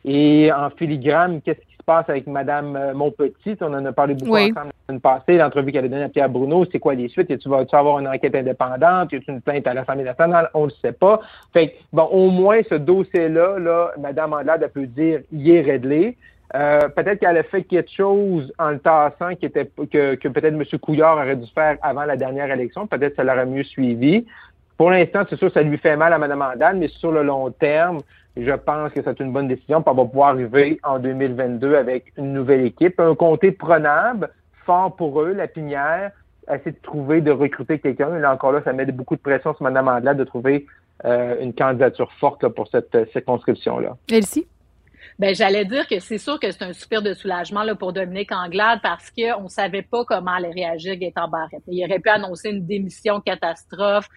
Et 0.05 0.51
en 0.53 0.70
filigrane, 0.70 1.40
qu'est-ce 1.43 1.61
qui 1.61 1.76
se 1.76 1.84
passe 1.84 2.09
avec 2.09 2.26
Mme 2.26 2.76
euh, 2.76 2.95
Montpetit? 2.95 3.57
On 3.61 3.74
en 3.74 3.84
a 3.84 3.93
parlé 3.93 4.14
beaucoup 4.14 4.32
Oui. 4.32 4.53
ensemble 4.53 4.66
la 4.66 4.86
semaine 4.86 5.01
passée, 5.01 5.36
l'entrevue 5.36 5.72
qu'elle 5.72 5.84
a 5.84 5.88
donnée 5.88 6.05
à 6.05 6.09
Pierre 6.09 6.28
Bruno. 6.28 6.64
C'est 6.70 6.78
quoi 6.78 6.95
les 6.95 7.09
suites? 7.09 7.30
Et 7.30 7.38
tu 7.38 7.49
vas-tu 7.49 7.74
avoir 7.76 7.99
une 7.99 8.09
enquête 8.09 8.34
indépendante? 8.34 9.12
Y 9.12 9.16
a 9.16 9.20
une 9.28 9.40
plainte 9.40 9.66
à 9.66 9.74
l'Assemblée 9.74 10.05
nationale? 10.05 10.51
On 10.55 10.62
ne 10.62 10.66
le 10.66 10.72
sait 10.82 10.93
pas. 10.93 11.20
Fait 11.53 11.68
que, 11.68 11.72
bon, 11.93 12.05
au 12.05 12.30
moins, 12.30 12.61
ce 12.68 12.74
dossier-là, 12.74 13.59
là, 13.59 13.93
Mme 13.99 14.32
Andelade, 14.32 14.62
elle 14.62 14.70
peut 14.70 14.86
dire, 14.86 15.20
il 15.30 15.51
est 15.51 15.61
réglé. 15.61 16.16
Euh, 16.55 16.88
peut-être 16.88 17.20
qu'elle 17.20 17.38
a 17.38 17.43
fait 17.45 17.62
quelque 17.62 17.90
chose 17.90 18.53
en 18.59 18.70
le 18.70 18.78
tassant 18.78 19.34
qui 19.36 19.47
était 19.47 19.70
que, 19.90 20.16
que 20.16 20.28
peut-être 20.28 20.55
M. 20.55 20.62
Couillard 20.80 21.16
aurait 21.16 21.36
dû 21.36 21.47
faire 21.55 21.78
avant 21.80 22.05
la 22.05 22.16
dernière 22.16 22.51
élection. 22.51 22.86
Peut-être 22.86 23.11
que 23.11 23.16
ça 23.16 23.24
l'aurait 23.24 23.47
mieux 23.47 23.62
suivi. 23.64 24.26
Pour 24.76 24.90
l'instant, 24.90 25.22
c'est 25.30 25.36
sûr 25.36 25.49
que 25.49 25.55
ça 25.55 25.62
lui 25.62 25.78
fait 25.78 25.97
mal 25.97 26.12
à 26.12 26.18
Mme 26.18 26.43
Andal, 26.43 26.76
mais 26.76 26.88
sur 26.88 27.12
le 27.12 27.22
long 27.22 27.51
terme, 27.51 28.01
je 28.36 28.52
pense 28.52 28.92
que 28.92 29.00
c'est 29.02 29.20
une 29.20 29.32
bonne 29.32 29.48
décision. 29.48 29.82
On 29.84 29.94
va 29.94 30.04
pouvoir 30.04 30.30
arriver 30.30 30.80
en 30.82 30.98
2022 30.98 31.74
avec 31.74 32.12
une 32.16 32.32
nouvelle 32.32 32.64
équipe, 32.64 32.98
un 32.98 33.14
comté 33.14 33.52
prenable, 33.52 34.30
fort 34.64 34.96
pour 34.96 35.20
eux, 35.20 35.32
la 35.32 35.48
pinière, 35.48 36.12
essayer 36.48 36.72
de 36.72 36.82
trouver, 36.82 37.20
de 37.20 37.30
recruter 37.30 37.78
quelqu'un. 37.78 38.18
Là 38.18 38.32
encore 38.32 38.52
là, 38.52 38.62
ça 38.64 38.72
met 38.72 38.86
beaucoup 38.86 39.16
de 39.16 39.20
pression 39.20 39.54
sur 39.54 39.62
Mme 39.62 39.88
Andal 39.88 40.16
de 40.16 40.24
trouver 40.24 40.66
euh, 41.04 41.36
une 41.40 41.52
candidature 41.52 42.12
forte 42.12 42.42
là, 42.42 42.50
pour 42.50 42.68
cette 42.68 42.94
euh, 42.94 43.04
circonscription-là. 43.12 43.96
Elsie? 44.10 44.46
Ben, 45.18 45.34
j'allais 45.34 45.64
dire 45.64 45.86
que 45.86 45.98
c'est 46.00 46.18
sûr 46.18 46.38
que 46.40 46.50
c'est 46.50 46.62
un 46.62 46.72
soupir 46.72 47.03
de 47.03 47.14
soulagement 47.14 47.62
là, 47.62 47.74
pour 47.74 47.92
Dominique 47.92 48.32
Anglade 48.32 48.80
parce 48.82 49.11
qu'on 49.11 49.44
ne 49.44 49.48
savait 49.48 49.82
pas 49.82 50.05
comment 50.05 50.32
allait 50.32 50.50
réagir 50.50 50.96
Gaëtan 50.96 51.28
Barrette. 51.28 51.62
Il 51.68 51.84
aurait 51.84 52.00
pu 52.00 52.09
annoncer 52.09 52.50
une 52.50 52.66
démission 52.66 53.20
catastrophe 53.20 54.09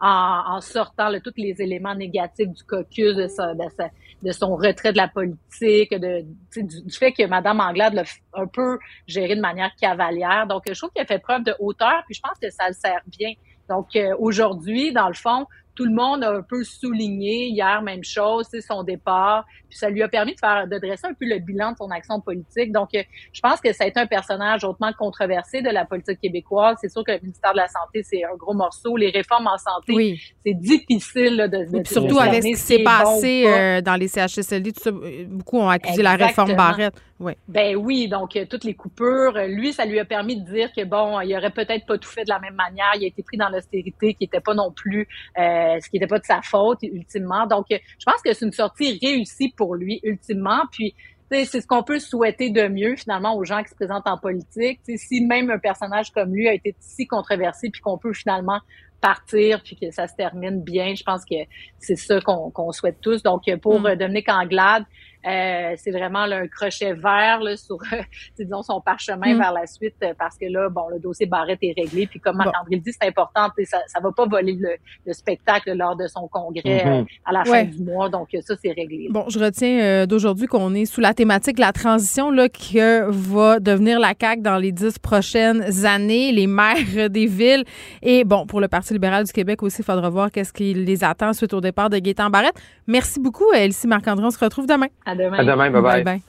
en, 0.00 0.60
sortant 0.60 1.08
là, 1.08 1.20
tous 1.20 1.32
les 1.36 1.60
éléments 1.60 1.94
négatifs 1.94 2.48
du 2.48 2.62
caucus, 2.64 3.14
de, 3.14 3.26
son 4.32 4.56
retrait 4.56 4.92
de 4.92 4.96
la 4.96 5.08
politique, 5.08 5.94
de, 5.94 6.24
du, 6.54 6.82
du 6.82 6.96
fait 6.96 7.12
que 7.12 7.26
Mme 7.26 7.60
Anglade 7.60 7.94
l'a 7.94 8.04
un 8.34 8.46
peu 8.46 8.78
géré 9.06 9.36
de 9.36 9.40
manière 9.40 9.70
cavalière. 9.80 10.46
Donc, 10.46 10.62
je 10.66 10.78
trouve 10.78 10.90
qu'elle 10.94 11.06
fait 11.06 11.18
preuve 11.18 11.44
de 11.44 11.54
hauteur, 11.58 12.02
puis 12.06 12.14
je 12.14 12.20
pense 12.20 12.38
que 12.38 12.50
ça 12.50 12.68
le 12.68 12.74
sert 12.74 13.02
bien. 13.06 13.32
Donc, 13.68 13.96
euh, 13.96 14.14
aujourd'hui, 14.18 14.92
dans 14.92 15.08
le 15.08 15.14
fond, 15.14 15.46
tout 15.74 15.84
le 15.84 15.92
monde 15.92 16.22
a 16.22 16.30
un 16.30 16.42
peu 16.42 16.62
souligné 16.64 17.48
hier, 17.48 17.82
même 17.82 18.04
chose, 18.04 18.46
c'est 18.50 18.60
son 18.60 18.82
départ. 18.84 19.44
Puis 19.68 19.78
ça 19.78 19.90
lui 19.90 20.02
a 20.02 20.08
permis 20.08 20.34
de 20.34 20.38
faire, 20.38 20.66
de 20.68 20.78
dresser 20.78 21.06
un 21.06 21.14
peu 21.14 21.26
le 21.26 21.38
bilan 21.40 21.72
de 21.72 21.76
son 21.76 21.90
action 21.90 22.20
politique. 22.20 22.72
Donc, 22.72 22.90
euh, 22.94 23.02
je 23.32 23.40
pense 23.40 23.60
que 23.60 23.72
ça 23.72 23.84
a 23.84 23.86
été 23.88 23.98
un 23.98 24.06
personnage 24.06 24.64
hautement 24.64 24.92
controversé 24.96 25.62
de 25.62 25.70
la 25.70 25.84
politique 25.84 26.20
québécoise. 26.20 26.76
C'est 26.80 26.90
sûr 26.90 27.04
que 27.04 27.12
le 27.12 27.20
ministère 27.20 27.52
de 27.52 27.58
la 27.58 27.68
Santé, 27.68 28.02
c'est 28.04 28.24
un 28.24 28.36
gros 28.36 28.54
morceau. 28.54 28.96
Les 28.96 29.10
réformes 29.10 29.48
en 29.48 29.58
santé, 29.58 29.92
Oui. 29.94 30.20
c'est 30.46 30.54
difficile 30.54 31.36
là, 31.36 31.48
de, 31.48 31.64
de 31.64 31.82
puis 31.82 31.92
surtout 31.92 32.18
avec 32.18 32.42
ce 32.42 32.48
qui 32.48 32.56
s'est 32.56 32.82
passé 32.84 33.44
euh, 33.46 33.80
dans 33.80 33.96
les 33.96 34.08
CHSLD, 34.08 34.72
tout 34.72 34.82
ça, 34.82 34.90
beaucoup 34.92 35.58
ont 35.58 35.68
accusé 35.68 36.02
la 36.02 36.14
réforme. 36.16 36.54
Barrette. 36.54 36.94
Oui. 37.20 37.32
Ben 37.46 37.76
oui, 37.76 38.08
donc 38.08 38.34
euh, 38.34 38.44
toutes 38.44 38.64
les 38.64 38.74
coupures. 38.74 39.36
Euh, 39.36 39.46
Lui, 39.46 39.72
ça 39.72 39.84
lui 39.84 40.00
a 40.00 40.04
permis 40.04 40.40
de 40.40 40.50
dire 40.50 40.72
que 40.72 40.84
bon, 40.84 41.20
il 41.20 41.34
aurait 41.36 41.50
peut-être 41.50 41.86
pas 41.86 41.96
tout 41.96 42.08
fait 42.08 42.24
de 42.24 42.28
la 42.28 42.40
même 42.40 42.54
manière. 42.54 42.90
Il 42.96 43.04
a 43.04 43.06
été 43.06 43.22
pris 43.22 43.36
dans 43.36 43.48
l'austérité, 43.48 44.14
qui 44.14 44.24
était 44.24 44.40
pas 44.40 44.54
non 44.54 44.72
plus, 44.72 45.06
euh, 45.38 45.78
ce 45.80 45.88
qui 45.88 45.96
n'était 45.96 46.08
pas 46.08 46.18
de 46.18 46.24
sa 46.24 46.42
faute 46.42 46.78
ultimement. 46.82 47.46
Donc, 47.46 47.66
euh, 47.70 47.78
je 47.98 48.04
pense 48.04 48.20
que 48.20 48.32
c'est 48.32 48.44
une 48.44 48.52
sortie 48.52 48.98
réussie 49.00 49.52
pour 49.56 49.76
lui 49.76 50.00
ultimement. 50.02 50.62
Puis 50.72 50.94
c'est 51.30 51.60
ce 51.60 51.66
qu'on 51.66 51.82
peut 51.82 51.98
souhaiter 51.98 52.50
de 52.50 52.68
mieux 52.68 52.96
finalement 52.96 53.34
aux 53.36 53.44
gens 53.44 53.62
qui 53.62 53.70
se 53.70 53.74
présentent 53.74 54.06
en 54.06 54.18
politique. 54.18 54.80
Si 54.84 55.20
même 55.24 55.50
un 55.50 55.58
personnage 55.58 56.10
comme 56.10 56.32
lui 56.34 56.48
a 56.48 56.52
été 56.52 56.74
si 56.80 57.06
controversé, 57.06 57.70
puis 57.70 57.80
qu'on 57.80 57.98
peut 57.98 58.12
finalement 58.12 58.60
partir, 59.00 59.62
puis 59.62 59.76
que 59.76 59.90
ça 59.90 60.06
se 60.06 60.14
termine 60.14 60.62
bien, 60.62 60.94
je 60.94 61.02
pense 61.02 61.24
que 61.24 61.36
c'est 61.78 61.96
ça 61.96 62.20
qu'on 62.20 62.72
souhaite 62.72 63.00
tous. 63.00 63.22
Donc, 63.22 63.42
pour 63.60 63.80
Mm. 63.80 63.96
Dominique 63.96 64.28
Anglade, 64.28 64.84
euh, 65.26 65.74
c'est 65.76 65.90
vraiment 65.90 66.26
là, 66.26 66.38
un 66.38 66.46
crochet 66.48 66.92
vert 66.92 67.40
là, 67.40 67.56
sur, 67.56 67.76
euh, 67.92 67.96
disons, 68.38 68.62
son 68.62 68.80
parchemin 68.80 69.34
Mm. 69.34 69.38
vers 69.38 69.52
la 69.52 69.66
suite, 69.66 69.94
euh, 70.02 70.12
parce 70.18 70.36
que 70.36 70.46
là, 70.46 70.68
bon, 70.68 70.88
le 70.90 70.98
dossier 70.98 71.26
Barrette 71.26 71.58
est 71.62 71.74
réglé. 71.76 72.06
Puis 72.06 72.20
comme 72.20 72.36
Bon. 72.36 72.44
Marc-André 72.44 72.76
le 72.76 72.80
dit, 72.80 72.92
c'est 72.92 73.08
important, 73.08 73.48
tu 73.56 73.64
sais, 73.64 73.70
ça, 73.70 73.78
ça 73.86 74.00
va 74.00 74.10
pas 74.12 74.26
voler 74.26 74.56
le, 74.58 74.70
le 75.06 75.12
spectacle 75.12 75.72
lors 75.74 75.96
de 75.96 76.06
son 76.06 76.28
congrès 76.28 76.86
euh, 76.86 77.04
à 77.24 77.32
la 77.32 77.42
Ouais. 77.42 77.64
fin 77.64 77.64
du 77.64 77.82
mois. 77.82 78.08
Donc, 78.08 78.28
euh, 78.34 78.40
ça, 78.42 78.54
c'est 78.62 78.72
réglé. 78.72 79.08
Bon, 79.10 79.26
je 79.28 79.38
retiens 79.38 79.80
euh, 79.80 80.06
d'aujourd'hui 80.06 80.46
qu'on 80.46 80.74
est 80.74 80.84
sous 80.86 81.00
la 81.00 81.14
thématique 81.14 81.56
de 81.56 81.60
la 81.60 81.72
transition 81.72 82.30
là, 82.30 82.48
que 82.48 83.10
va 83.10 83.60
devenir 83.60 83.98
la 84.00 84.12
CAQ 84.18 84.42
dans 84.42 84.56
les 84.58 84.72
dix 84.72 84.98
prochaines 84.98 85.84
années, 85.86 86.32
les 86.32 86.46
maires 86.46 86.76
des 87.10 87.26
villes. 87.26 87.64
Et 88.02 88.24
bon, 88.24 88.46
pour 88.46 88.60
le 88.60 88.68
Parti 88.68 88.92
libéral 88.92 89.24
du 89.24 89.32
Québec 89.32 89.62
aussi, 89.62 89.82
il 89.82 89.84
faudra 89.84 90.08
voir 90.10 90.30
qu'est-ce 90.30 90.52
qui 90.52 90.74
les 90.74 91.04
attend 91.04 91.32
suite 91.32 91.54
au 91.54 91.60
départ 91.60 91.90
de 91.90 91.98
Gaétan 91.98 92.30
Barrette. 92.30 92.56
Merci 92.86 93.20
beaucoup, 93.20 93.50
Elsie 93.54 93.86
Marc-André. 93.86 94.26
On 94.26 94.30
se 94.30 94.38
retrouve 94.38 94.66
demain. 94.66 94.86
À 95.06 95.13
demain. 95.14 95.38
À 95.38 95.44
demain, 95.44 95.70
bye 95.70 95.82
bye. 95.82 96.04
bye. 96.04 96.20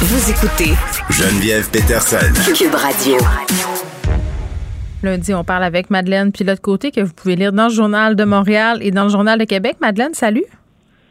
Vous 0.00 0.30
écoutez 0.30 0.72
Geneviève 1.10 1.70
Peterson. 1.70 2.32
Cube 2.54 2.74
Radio. 2.74 3.16
Lundi, 5.02 5.34
on 5.34 5.42
parle 5.42 5.64
avec 5.64 5.90
Madeleine 5.90 6.30
Pilote-Côté, 6.30 6.90
que 6.92 7.00
vous 7.00 7.12
pouvez 7.12 7.34
lire 7.34 7.52
dans 7.52 7.68
le 7.68 7.74
Journal 7.74 8.14
de 8.14 8.24
Montréal 8.24 8.78
et 8.82 8.90
dans 8.90 9.04
le 9.04 9.08
Journal 9.10 9.38
de 9.38 9.44
Québec. 9.44 9.76
Madeleine, 9.80 10.14
salut. 10.14 10.44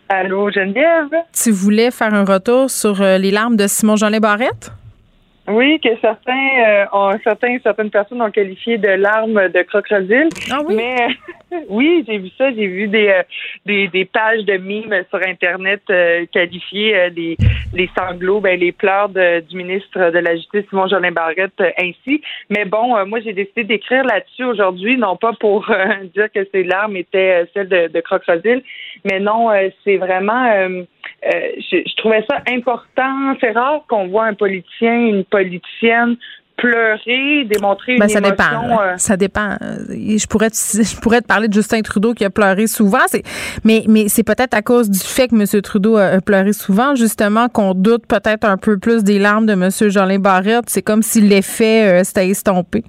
Allô, 0.07 0.49
Geneviève? 0.51 1.09
Tu 1.34 1.51
voulais 1.51 1.91
faire 1.91 2.14
un 2.14 2.26
retour 2.26 2.70
sur 2.70 3.01
euh, 3.01 3.18
les 3.18 3.32
larmes 3.32 3.55
de 3.55 3.68
Simon-Jolin 3.68 4.20
Barrette? 4.20 4.72
Oui, 5.52 5.80
que 5.80 5.89
certains, 6.02 6.49
euh, 6.68 6.86
ont, 6.93 7.18
certains, 7.24 7.58
certaines 7.64 7.89
personnes 7.89 8.22
ont 8.22 8.32
qualifié 8.32 8.78
de 8.78 8.89
larmes 8.89 9.49
de 9.49 9.62
crocodile. 9.64 10.30
Ah 10.49 10.60
oui? 10.66 10.76
Mais 10.76 11.08
oui, 11.70 12.04
j'ai 12.08 12.18
vu 12.18 12.30
ça. 12.38 12.52
J'ai 12.52 12.68
vu 12.68 12.88
des, 12.88 13.08
euh, 13.10 13.24
des, 13.66 13.88
des 13.88 14.06
pages 14.06 14.43
de 14.45 14.58
mimes 14.58 15.04
sur 15.10 15.20
Internet 15.28 15.82
euh, 15.89 16.26
qualifier 16.32 16.95
euh, 16.95 17.10
les, 17.10 17.38
les 17.74 17.89
sanglots, 17.97 18.39
ben, 18.39 18.60
les 18.60 18.72
pleurs 18.72 19.10
de- 19.10 19.41
du 19.41 19.56
ministre 19.58 20.12
de 20.12 20.20
la 20.20 20.36
Justice, 20.36 20.66
Simon 20.70 20.88
Jolin 20.88 21.12
Barrette, 21.12 21.62
ainsi. 21.80 22.22
Mais 22.49 22.66
bon, 22.66 22.95
euh, 22.95 23.06
moi, 23.06 23.20
j'ai 23.20 23.34
décidé 23.34 23.64
d'écrire 23.64 24.04
là-dessus 24.04 24.43
aujourd'hui, 24.43 24.97
non 24.97 25.16
pas 25.16 25.34
pour 25.39 25.70
euh, 25.70 25.86
dire 26.16 26.32
que 26.34 26.47
ces 26.52 26.64
larmes 26.64 26.95
étaient 26.95 27.45
celles 27.54 27.70
de, 27.70 27.88
de 27.88 27.99
crocodile, 28.02 28.64
mais 29.06 29.20
non, 29.20 29.50
euh, 29.52 29.70
c'est 29.84 29.98
vraiment... 29.98 30.45
euh, 30.45 30.84
euh, 31.24 31.30
je, 31.57 31.78
je 31.86 31.95
trouvais 31.98 32.26
ça 32.30 32.38
important. 32.48 33.36
C'est 33.40 33.52
rare 33.52 33.84
qu'on 33.88 34.07
voit 34.07 34.26
un 34.26 34.34
politicien, 34.34 34.94
une 34.94 35.24
politicienne 35.24 36.18
pleurer, 36.61 37.45
démontrer 37.45 37.98
ben, 37.98 38.06
une 38.06 38.10
ça 38.10 38.20
émotion. 38.20 38.61
Dépend. 38.61 38.82
Euh, 38.82 38.94
ça 38.98 39.18
dépend. 39.18 39.57
Je 39.90 40.28
pourrais, 40.28 40.49
te, 40.49 40.56
je 40.84 40.99
pourrais 40.99 41.22
te 41.22 41.28
parler 41.28 41.48
de 41.48 41.53
Justin 41.53 41.82
Trudeau 41.82 42.14
qui 42.14 42.24
a 42.24 42.30
pleuré 42.30 42.68
souvent. 42.68 42.99
Mais, 43.64 43.84
mais 43.88 44.07
c'est 44.07 44.24
peut-être 44.24 44.53
à 44.53 44.61
cause 44.61 44.90
du 44.90 44.99
fait 44.99 45.28
que 45.28 45.36
M. 45.36 45.61
Trudeau 45.61 45.98
a, 45.98 46.22
pleuré 46.22 46.53
souvent, 46.53 46.95
justement, 46.95 47.49
qu'on 47.49 47.74
doute 47.74 48.06
peut-être 48.07 48.45
un 48.45 48.57
peu 48.57 48.78
plus 48.78 49.03
des 49.03 49.20
larmes 49.20 49.45
de 49.45 49.53
M. 49.53 49.70
Jolin 49.90 50.20
Barrette. 50.20 50.65
C'est 50.68 50.84
comme 50.84 51.02
si 51.02 51.22
l'effet 51.22 52.02
euh, 52.02 52.03
s'était 52.03 52.30
estompé. 52.30 52.84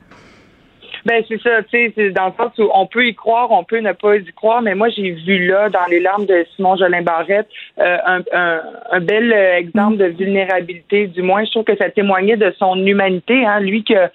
Ben 1.05 1.25
c'est 1.29 1.41
ça, 1.43 1.63
tu 1.65 1.93
sais, 1.93 2.11
dans 2.11 2.27
le 2.27 2.33
sens 2.37 2.57
où 2.59 2.71
on 2.73 2.87
peut 2.87 3.07
y 3.07 3.15
croire, 3.15 3.51
on 3.51 3.65
peut 3.65 3.81
ne 3.81 3.93
pas 3.93 4.17
y 4.17 4.25
croire, 4.33 4.63
mais 4.63 4.75
moi 4.75 4.89
j'ai 4.89 5.11
vu 5.11 5.49
là, 5.49 5.69
dans 5.69 5.87
les 5.91 5.99
larmes 5.99 6.27
de 6.27 6.47
Simon 6.55 6.77
Jolin 6.77 7.03
Barrette, 7.03 7.49
euh, 7.81 7.97
un, 8.07 8.21
un, 8.33 8.63
un, 8.93 9.01
bel 9.01 9.33
euh, 9.33 9.57
exemple 9.57 9.97
de 9.97 10.05
vulnérabilité. 10.07 11.09
Du 11.09 11.23
moins, 11.23 11.45
je 11.45 11.51
trouve 11.51 11.65
que 11.65 11.77
ça 11.77 11.91
témoignait 11.91 12.37
de 12.37 12.55
son 12.59 12.77
humanité, 12.87 13.45
hein, 13.45 13.61
lui 13.61 13.83
qui, 13.83 13.97
euh, 13.97 14.09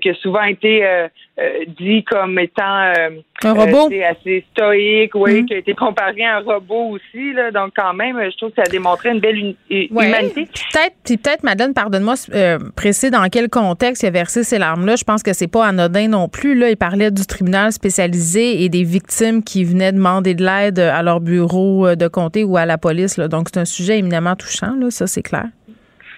qui 0.00 0.10
a 0.10 0.14
souvent 0.14 0.42
été 0.42 0.86
euh, 0.86 1.08
dit 1.78 2.04
comme 2.04 2.38
étant 2.38 2.82
euh, 2.96 3.10
un 3.42 3.52
robot? 3.52 3.90
euh, 3.90 4.10
assez 4.10 4.44
stoïque, 4.52 5.14
oui, 5.14 5.42
mm-hmm. 5.42 5.44
qui 5.46 5.54
a 5.54 5.58
été 5.58 5.74
comparé 5.74 6.24
à 6.24 6.36
un 6.36 6.40
robot 6.40 6.90
aussi. 6.90 7.32
Là, 7.32 7.50
donc 7.50 7.72
quand 7.76 7.94
même, 7.94 8.18
je 8.30 8.36
trouve 8.36 8.50
que 8.50 8.56
ça 8.56 8.62
a 8.66 8.70
démontré 8.70 9.10
une 9.10 9.20
belle 9.20 9.54
humanité. 9.70 10.46
Peut-être, 10.72 11.22
peut-être, 11.22 11.42
Madeleine, 11.42 11.74
pardonne-moi, 11.74 12.14
euh, 12.34 12.58
précis 12.76 13.10
dans 13.10 13.26
quel 13.28 13.48
contexte 13.48 14.02
il 14.02 14.06
a 14.06 14.10
versé 14.10 14.44
ces 14.44 14.58
larmes-là. 14.58 14.96
Je 14.96 15.04
pense 15.04 15.22
que 15.22 15.32
c'est 15.32 15.50
pas 15.50 15.66
anodin 15.66 16.08
non 16.08 16.28
plus. 16.28 16.54
Là, 16.54 16.70
il 16.70 16.76
parlait 16.76 17.10
du 17.10 17.26
tribunal 17.26 17.72
spécialisé 17.72 18.62
et 18.62 18.68
des 18.68 18.84
victimes 18.84 19.42
qui 19.42 19.64
venaient 19.64 19.92
demander 19.92 20.34
de 20.34 20.44
l'aide 20.44 20.78
à 20.78 21.02
leur 21.02 21.20
bureau 21.20 21.94
de 21.94 22.08
comté 22.08 22.44
ou 22.44 22.56
à 22.56 22.66
la 22.66 22.78
police. 22.78 23.16
Là. 23.16 23.28
Donc 23.28 23.48
c'est 23.52 23.60
un 23.60 23.64
sujet 23.64 23.98
éminemment 23.98 24.36
touchant. 24.36 24.74
Là, 24.78 24.90
ça 24.90 25.06
c'est 25.06 25.22
clair. 25.22 25.46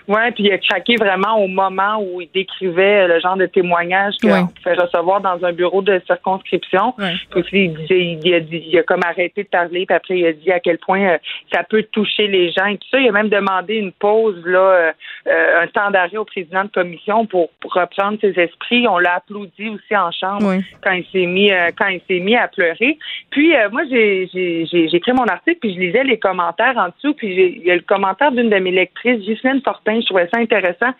Oui, 0.09 0.21
puis 0.35 0.45
il 0.45 0.53
a 0.53 0.59
craqué 0.59 0.97
vraiment 0.97 1.43
au 1.43 1.47
moment 1.47 2.03
où 2.03 2.21
il 2.21 2.29
décrivait 2.35 3.07
le 3.07 3.21
genre 3.21 3.37
de 3.37 3.47
témoignage 3.47 4.15
qu'on 4.21 4.49
fait 4.63 4.75
recevoir 4.75 5.21
dans 5.21 5.45
un 5.45 5.53
bureau 5.53 5.83
de 5.83 6.01
circonscription. 6.07 6.95
Puis 7.31 7.65
il, 7.67 7.75
disait, 7.75 8.19
il, 8.23 8.35
a 8.35 8.41
dit, 8.41 8.63
il 8.67 8.79
a 8.79 8.83
comme 8.83 9.03
arrêté 9.05 9.45
de 9.45 9.49
parler, 9.49 9.87
puis 9.87 9.97
après 9.97 10.19
il 10.19 10.27
a 10.27 10.33
dit 10.33 10.51
à 10.51 10.61
quel 10.61 10.79
point 10.79 11.03
euh, 11.03 11.19
ça 11.53 11.63
peut 11.63 11.85
toucher 11.93 12.27
les 12.27 12.51
gens 12.51 12.67
et 12.67 12.79
tout 12.79 12.89
ça. 12.91 12.99
Il 12.99 13.09
a 13.09 13.13
même 13.13 13.29
demandé 13.29 13.75
une 13.75 13.93
pause, 13.93 14.43
là, 14.45 14.59
euh, 14.59 14.93
euh, 15.29 15.63
un 15.63 15.67
temps 15.69 15.91
d'arrêt 15.91 16.17
au 16.17 16.25
président 16.25 16.65
de 16.65 16.71
commission 16.71 17.27
pour, 17.27 17.51
reprendre 17.65 18.19
ses 18.21 18.39
esprits. 18.39 18.87
On 18.87 18.99
l'a 18.99 19.17
applaudi 19.17 19.69
aussi 19.71 19.97
en 19.97 20.11
chambre 20.11 20.57
quand 20.83 20.93
il 20.93 21.07
s'est 21.11 21.27
mis 21.27 21.51
quand 21.79 21.87
il 21.87 22.03
s'est 22.07 22.19
mis 22.19 22.37
à 22.37 22.49
pleurer. 22.49 22.99
Puis 23.31 23.55
moi 23.71 23.83
j'ai 23.89 24.29
j'ai 24.33 24.95
écrit 24.95 25.13
mon 25.13 25.25
article 25.25 25.59
puis 25.61 25.75
je 25.75 25.81
lisais 25.81 26.05
les 26.05 26.19
commentaires 26.19 26.77
en 26.77 26.89
dessous 26.89 27.15
puis 27.15 27.35
il 27.35 27.63
y 27.63 27.71
a 27.71 27.77
le 27.77 27.83
commentaire 27.83 28.31
d'une 28.33 28.51
de 28.51 28.57
mes 28.57 28.73
lectrices, 28.73 29.25
Justine 29.25 29.63
Fortin 29.65 29.92
je 30.01 30.07
trouvais 30.07 30.29
ça 30.33 30.41
intéressant. 30.41 30.93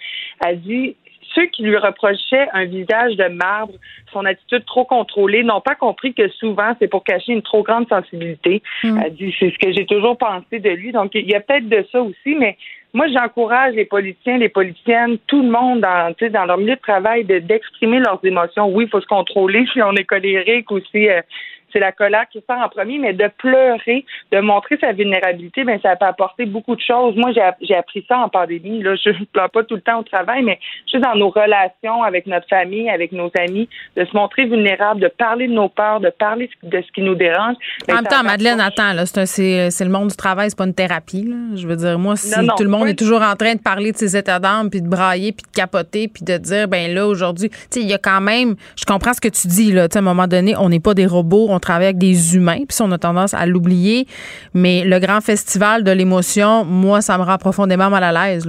Elle 0.45 0.61
dit 0.61 0.97
ceux 1.35 1.47
qui 1.47 1.63
lui 1.63 1.77
reprochaient 1.77 2.49
un 2.53 2.65
visage 2.65 3.17
de 3.17 3.29
marbre, 3.29 3.75
son 4.13 4.25
attitude 4.25 4.65
trop 4.65 4.85
contrôlée, 4.85 5.43
n'ont 5.43 5.61
pas 5.61 5.75
compris 5.75 6.15
que 6.15 6.29
souvent 6.29 6.75
c'est 6.79 6.89
pour 6.89 7.05
cacher 7.05 7.33
une 7.33 7.43
trop 7.43 7.63
grande 7.63 7.89
sensibilité. 7.89 8.63
Mm. 8.85 9.01
Elle 9.05 9.15
dit 9.15 9.35
c'est 9.39 9.51
ce 9.51 9.59
que 9.59 9.73
j'ai 9.73 9.87
toujours 9.87 10.17
pensé 10.17 10.59
de 10.59 10.71
lui. 10.71 10.93
Donc 10.93 11.13
il 11.15 11.29
y 11.29 11.35
a 11.35 11.41
peut-être 11.41 11.69
de 11.69 11.85
ça 11.91 12.03
aussi, 12.03 12.35
mais 12.35 12.57
moi 12.93 13.07
j'encourage 13.09 13.75
les 13.75 13.87
politiciens, 13.87 14.39
les 14.39 14.49
politiciennes, 14.49 15.19
tout 15.27 15.43
le 15.43 15.51
monde 15.51 15.81
dans, 15.81 16.15
dans 16.31 16.45
leur 16.45 16.59
milieu 16.59 16.77
de 16.77 16.81
travail 16.81 17.25
d'exprimer 17.25 17.99
leurs 18.01 18.21
émotions. 18.23 18.69
Oui, 18.69 18.85
il 18.85 18.91
faut 18.91 19.01
se 19.01 19.07
contrôler 19.07 19.65
si 19.73 19.83
on 19.83 19.93
est 19.93 20.05
colérique 20.05 20.71
aussi. 20.71 21.09
Euh, 21.09 21.23
c'est 21.73 21.79
la 21.79 21.93
colère 21.93 22.27
qui 22.31 22.43
sort 22.49 22.59
en 22.59 22.69
premier, 22.69 22.99
mais 22.99 23.13
de 23.13 23.29
pleurer, 23.39 24.05
de 24.31 24.41
montrer 24.41 24.77
sa 24.81 24.93
vulnérabilité, 24.93 25.65
ben 25.65 25.79
ça 25.83 25.97
peut 25.97 26.07
apporter 26.07 26.47
beaucoup 26.47 26.77
de 26.77 26.81
choses. 26.81 27.17
Moi, 27.17 27.31
j'ai 27.61 27.75
appris 27.75 28.05
ça 28.09 28.19
en 28.19 28.29
pandémie. 28.29 28.83
Là, 28.83 28.95
je 28.97 29.11
ne 29.11 29.25
pleure 29.25 29.51
pas 29.51 29.65
tout 29.65 29.75
le 29.75 29.81
temps 29.81 30.01
au 30.01 30.03
travail, 30.03 30.43
mais 30.43 30.59
juste 30.91 31.03
dans 31.03 31.15
nos 31.15 31.31
relations 31.31 32.03
avec 32.03 32.27
notre 32.27 32.49
famille, 32.49 32.89
avec 32.91 33.13
nos 33.13 33.31
amis, 33.39 33.69
de 33.97 34.05
se 34.05 34.17
montrer 34.17 34.45
vulnérable, 34.47 35.01
de 35.01 35.09
parler 35.09 35.49
de 35.49 35.53
nos 35.53 35.69
peurs, 35.69 36.01
de 36.01 36.11
parler 36.11 36.51
de 36.63 36.81
ce 36.81 36.93
qui 36.93 37.03
nous 37.03 37.15
dérange. 37.15 37.57
Ben, 37.87 37.95
en 37.95 37.97
même 37.97 38.07
temps, 38.07 38.23
Madeleine, 38.23 38.61
attends, 38.61 38.93
là, 38.93 39.07
c'est 39.07 39.85
le 39.85 39.91
monde 39.91 40.09
du 40.09 40.17
travail, 40.17 40.51
c'est 40.51 40.59
pas 40.59 40.67
une 40.67 40.75
thérapie. 40.75 41.25
Là. 41.25 41.57
Je 41.57 41.67
veux 41.67 41.77
dire, 41.77 41.99
moi, 41.99 42.17
si 42.17 42.33
tout 42.57 42.65
le 42.65 42.71
monde 42.71 42.89
est 42.89 42.99
toujours 42.99 43.23
en 43.23 43.35
train 43.37 43.55
de 43.55 43.61
parler 43.61 43.93
de 43.93 43.97
ses 43.97 44.17
états 44.17 44.39
d'âme, 44.39 44.71
puis 44.71 44.83
de 44.83 44.89
brailler, 44.89 45.33
puis 45.33 45.45
de 45.51 45.57
capoter, 45.57 46.09
puis 46.09 46.25
de 46.25 46.37
dire, 46.37 46.69
ben 46.69 46.93
là, 46.95 47.07
aujourd'hui, 47.07 47.51
tu 47.51 47.57
sais, 47.71 47.81
il 47.81 47.89
y 47.89 47.95
a 47.95 47.99
quand 47.99 48.21
même, 48.21 48.55
je 48.77 48.85
comprends 48.85 49.13
ce 49.13 49.21
que 49.21 49.29
tu 49.29 49.49
dis, 49.49 49.73
là, 49.73 49.87
à 49.93 49.99
un 49.99 50.03
moment 50.03 50.27
donné, 50.27 50.55
on 50.57 50.69
n'est 50.69 50.81
pas 50.81 50.95
des 50.95 51.07
robots, 51.07 51.47
on 51.51 51.59
travaille 51.63 51.87
avec 51.87 51.99
des 51.99 52.37
humains, 52.37 52.65
puis 52.69 52.77
on 52.81 52.93
a 52.93 52.99
tendance 52.99 53.35
à 53.35 53.47
l'oublier. 53.47 54.07
Mais 54.55 54.85
le 54.85 54.99
grand 54.99 55.21
festival 55.21 55.85
de 55.85 55.91
l'émotion, 55.91 56.65
moi, 56.65 57.01
ça 57.01 57.17
me 57.19 57.23
rend 57.23 57.39
profondément 57.39 57.91
mal 57.91 58.05
à 58.05 58.13
l'aise. 58.13 58.47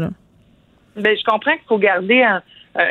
Ben, 0.96 1.18
je 1.18 1.24
comprends 1.24 1.54
qu'il 1.54 1.68
faut 1.68 1.78
garder 1.80 2.24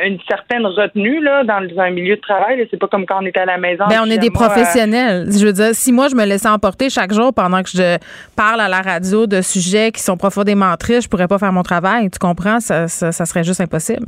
une 0.05 0.17
certaine 0.27 0.65
retenue 0.65 1.21
là, 1.21 1.43
dans 1.43 1.61
un 1.79 1.89
milieu 1.91 2.15
de 2.15 2.21
travail. 2.21 2.65
C'est 2.71 2.79
pas 2.79 2.87
comme 2.87 3.05
quand 3.05 3.21
on 3.21 3.25
est 3.25 3.37
à 3.37 3.45
la 3.45 3.57
maison. 3.57 3.85
Ben, 3.89 4.01
on 4.03 4.09
est 4.09 4.17
des 4.17 4.31
professionnels. 4.31 5.27
Je 5.29 5.45
veux 5.45 5.53
dire, 5.53 5.69
si 5.73 5.91
moi, 5.91 6.07
je 6.07 6.15
me 6.15 6.25
laissais 6.25 6.49
emporter 6.49 6.89
chaque 6.89 7.13
jour 7.13 7.33
pendant 7.33 7.61
que 7.63 7.69
je 7.69 7.97
parle 8.35 8.61
à 8.61 8.67
la 8.67 8.81
radio 8.81 9.27
de 9.27 9.41
sujets 9.41 9.91
qui 9.91 10.01
sont 10.01 10.17
profondément 10.17 10.75
tristes, 10.77 11.03
je 11.03 11.09
pourrais 11.09 11.27
pas 11.27 11.37
faire 11.37 11.51
mon 11.51 11.63
travail. 11.63 12.09
Tu 12.09 12.19
comprends? 12.19 12.59
ça 12.59 12.87
serait 12.87 13.43
juste 13.43 13.61
impossible. 13.61 14.05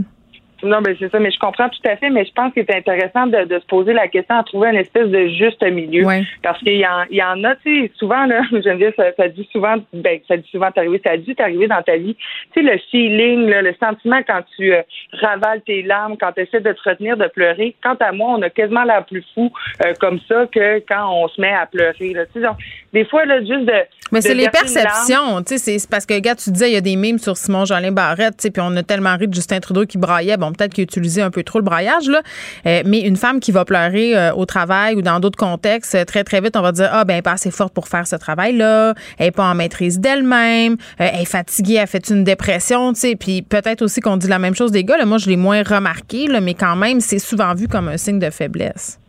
Non, 0.66 0.80
mais 0.86 0.96
c'est 1.00 1.12
ça, 1.12 1.20
mais 1.20 1.32
je 1.32 1.40
comprends 1.40 1.70
tout 1.70 1.80
à 1.88 1.96
fait, 1.96 2.10
mais 2.10 2.26
je 2.26 2.32
pense 2.34 2.54
que 2.54 2.62
c'est 2.68 2.76
intéressant 2.76 3.28
de, 3.28 3.46
de, 3.46 3.60
se 3.60 3.66
poser 3.66 3.94
la 3.94 4.08
question, 4.08 4.40
de 4.40 4.46
trouver 4.46 4.70
une 4.70 4.78
espèce 4.78 5.08
de 5.08 5.28
juste 5.28 5.64
milieu. 5.64 6.06
Parce 6.44 6.60
qu'il 6.60 6.74
y, 6.74 7.16
y 7.16 7.24
en 7.24 7.44
a, 7.44 7.56
tu 7.56 7.84
sais, 7.84 7.92
souvent, 7.98 8.26
là, 8.26 8.42
j'aime 8.64 8.78
dire, 8.78 8.92
ça, 8.96 9.06
ça 9.16 9.28
dit 9.28 9.48
souvent, 9.52 9.76
ben, 9.94 10.20
ça 10.28 10.38
dit 10.38 10.50
souvent 10.52 10.72
t'arriver, 10.72 11.02
ça 11.04 11.12
a 11.12 11.18
dû 11.18 11.36
t'arriver 11.36 11.68
dans 11.68 11.82
ta 11.82 11.98
vie. 11.98 12.16
Tu 12.54 12.62
sais, 12.62 12.62
le 12.62 12.78
feeling, 12.92 13.48
là, 13.48 13.62
le 13.62 13.76
sentiment 13.80 14.22
quand 14.28 14.42
tu 14.56 14.74
euh, 14.74 14.82
ravales 15.14 15.62
tes 15.62 15.82
larmes, 15.84 16.18
quand 16.20 16.32
tu 16.34 16.42
essaies 16.42 16.62
de 16.62 16.72
te 16.72 16.90
retenir 16.90 17.18
de 17.18 17.28
pleurer. 17.28 17.76
Quant 17.84 17.96
à 18.00 18.12
moi, 18.12 18.36
on 18.38 18.42
a 18.42 18.50
quasiment 18.50 18.84
l'air 18.84 19.06
plus 19.06 19.24
fou 19.34 19.52
euh, 19.86 19.94
comme 20.00 20.20
ça 20.28 20.46
que 20.52 20.80
quand 20.88 21.12
on 21.12 21.28
se 21.28 21.40
met 21.40 21.54
à 21.54 21.66
pleurer. 21.66 22.14
Là. 22.14 22.26
Tu 22.28 22.42
sais, 22.42 22.48
des 22.94 23.06
fois, 23.06 23.26
là, 23.26 23.40
juste 23.40 23.66
de. 23.66 23.74
Mais 24.12 24.22
c'est 24.22 24.34
les 24.34 24.50
perceptions, 24.50 25.42
tu 25.44 25.58
sais, 25.58 25.80
c'est 25.80 25.90
parce 25.90 26.06
que, 26.06 26.18
gars, 26.20 26.36
tu 26.36 26.50
disais, 26.52 26.70
il 26.70 26.74
y 26.74 26.78
a 26.78 26.82
des 26.82 26.96
mimes 26.96 27.18
sur 27.18 27.36
Simon 27.36 27.66
Jolin 27.66 27.92
Barrette, 27.92 28.38
tu 28.38 28.44
sais, 28.44 28.52
puis 28.52 28.62
on 28.64 28.76
a 28.78 28.84
tellement 28.84 29.18
ri 29.18 29.28
de 29.28 29.34
Justin 29.34 29.60
Trudeau 29.60 29.86
qui 29.86 29.98
braillait. 29.98 30.38
Bon, 30.38 30.52
peut-être 30.56 30.73
qu'il 30.73 30.84
utilisait 30.84 31.22
un 31.22 31.32
peu 31.32 31.44
trop 31.44 31.60
le 31.60 31.65
braillage, 31.65 32.07
là. 32.07 32.22
Euh, 32.65 32.84
mais 32.86 33.02
une 33.02 33.15
femme 33.15 33.40
qui 33.40 33.52
va 33.52 33.65
pleurer 33.65 34.15
euh, 34.15 34.34
au 34.34 34.45
travail 34.45 34.95
ou 34.95 35.02
dans 35.02 35.19
d'autres 35.19 35.38
contextes, 35.38 35.95
euh, 35.95 36.06
très, 36.06 36.23
très 36.23 36.41
vite, 36.41 36.56
on 36.56 36.61
va 36.61 36.72
dire, 36.72 36.90
ah, 36.91 37.06
ben, 37.06 37.14
elle 37.14 37.18
n'est 37.19 37.22
pas 37.22 37.34
assez 37.34 37.52
forte 37.52 37.73
pour 37.73 37.88
faire 37.88 38.07
ce 38.07 38.15
travail-là. 38.15 38.94
Elle 39.18 39.27
n'est 39.27 39.32
pas 39.32 39.45
en 39.45 39.56
maîtrise 39.56 39.99
d'elle-même. 39.99 40.77
elle 40.98 41.22
est 41.22 41.26
fatiguée, 41.26 41.76
elle 41.76 41.88
fait 41.88 42.10
une 42.10 42.23
dépression, 42.23 42.94
tu 42.94 42.99
sais. 42.99 43.15
Puis 43.15 43.41
peut-être 43.41 43.82
aussi 43.82 44.02
qu'on 44.02 44.18
dit 44.18 44.27
la 44.27 44.40
même 44.40 44.56
chose 44.56 44.72
des 44.72 44.84
gars. 44.84 44.98
Là. 44.98 45.06
Moi, 45.06 45.18
je 45.18 45.30
l'ai 45.30 45.38
moins 45.38 45.64
remarqué, 45.64 46.27
là, 46.27 46.41
mais 46.41 46.53
quand 46.53 46.76
même, 46.76 46.99
c'est 46.99 47.19
souvent 47.19 47.53
vu 47.53 47.68
comme 47.68 47.88
un 47.88 47.98
signe 47.98 48.19
de 48.19 48.30
faiblesse. 48.30 48.99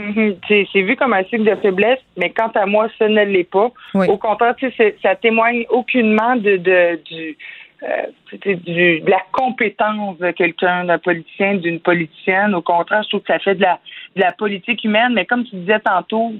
Mm-hmm. 0.00 0.66
C'est 0.72 0.82
vu 0.82 0.96
comme 0.96 1.12
un 1.12 1.24
signe 1.24 1.44
de 1.44 1.54
faiblesse, 1.56 1.98
mais 2.16 2.30
quant 2.30 2.50
à 2.54 2.66
moi, 2.66 2.88
ce 2.98 3.04
ne 3.04 3.24
l'est 3.24 3.44
pas. 3.44 3.70
Au 3.94 4.16
contraire, 4.16 4.54
ça 5.02 5.14
témoigne 5.16 5.64
aucunement 5.68 6.36
de, 6.36 6.56
de 6.56 7.00
du, 7.04 7.36
euh, 7.82 8.06
de 8.32 9.10
la 9.10 9.22
compétence 9.32 10.18
de 10.18 10.30
quelqu'un, 10.32 10.84
d'un 10.84 10.98
politicien, 10.98 11.54
d'une 11.54 11.80
politicienne. 11.80 12.54
Au 12.54 12.62
contraire, 12.62 13.02
je 13.04 13.08
trouve 13.08 13.20
que 13.22 13.32
ça 13.32 13.38
fait 13.38 13.54
de 13.54 13.62
la, 13.62 13.78
de 14.16 14.20
la 14.20 14.32
politique 14.32 14.84
humaine. 14.84 15.14
Mais 15.14 15.24
comme 15.24 15.44
tu 15.44 15.56
disais 15.56 15.80
tantôt, 15.80 16.32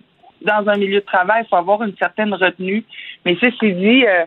dans 0.42 0.68
un 0.68 0.76
milieu 0.76 1.00
de 1.00 1.04
travail, 1.04 1.44
il 1.44 1.48
faut 1.48 1.56
avoir 1.56 1.82
une 1.82 1.96
certaine 1.96 2.34
retenue. 2.34 2.84
Mais 3.24 3.36
ceci 3.40 3.72
dit, 3.72 4.06
euh, 4.06 4.24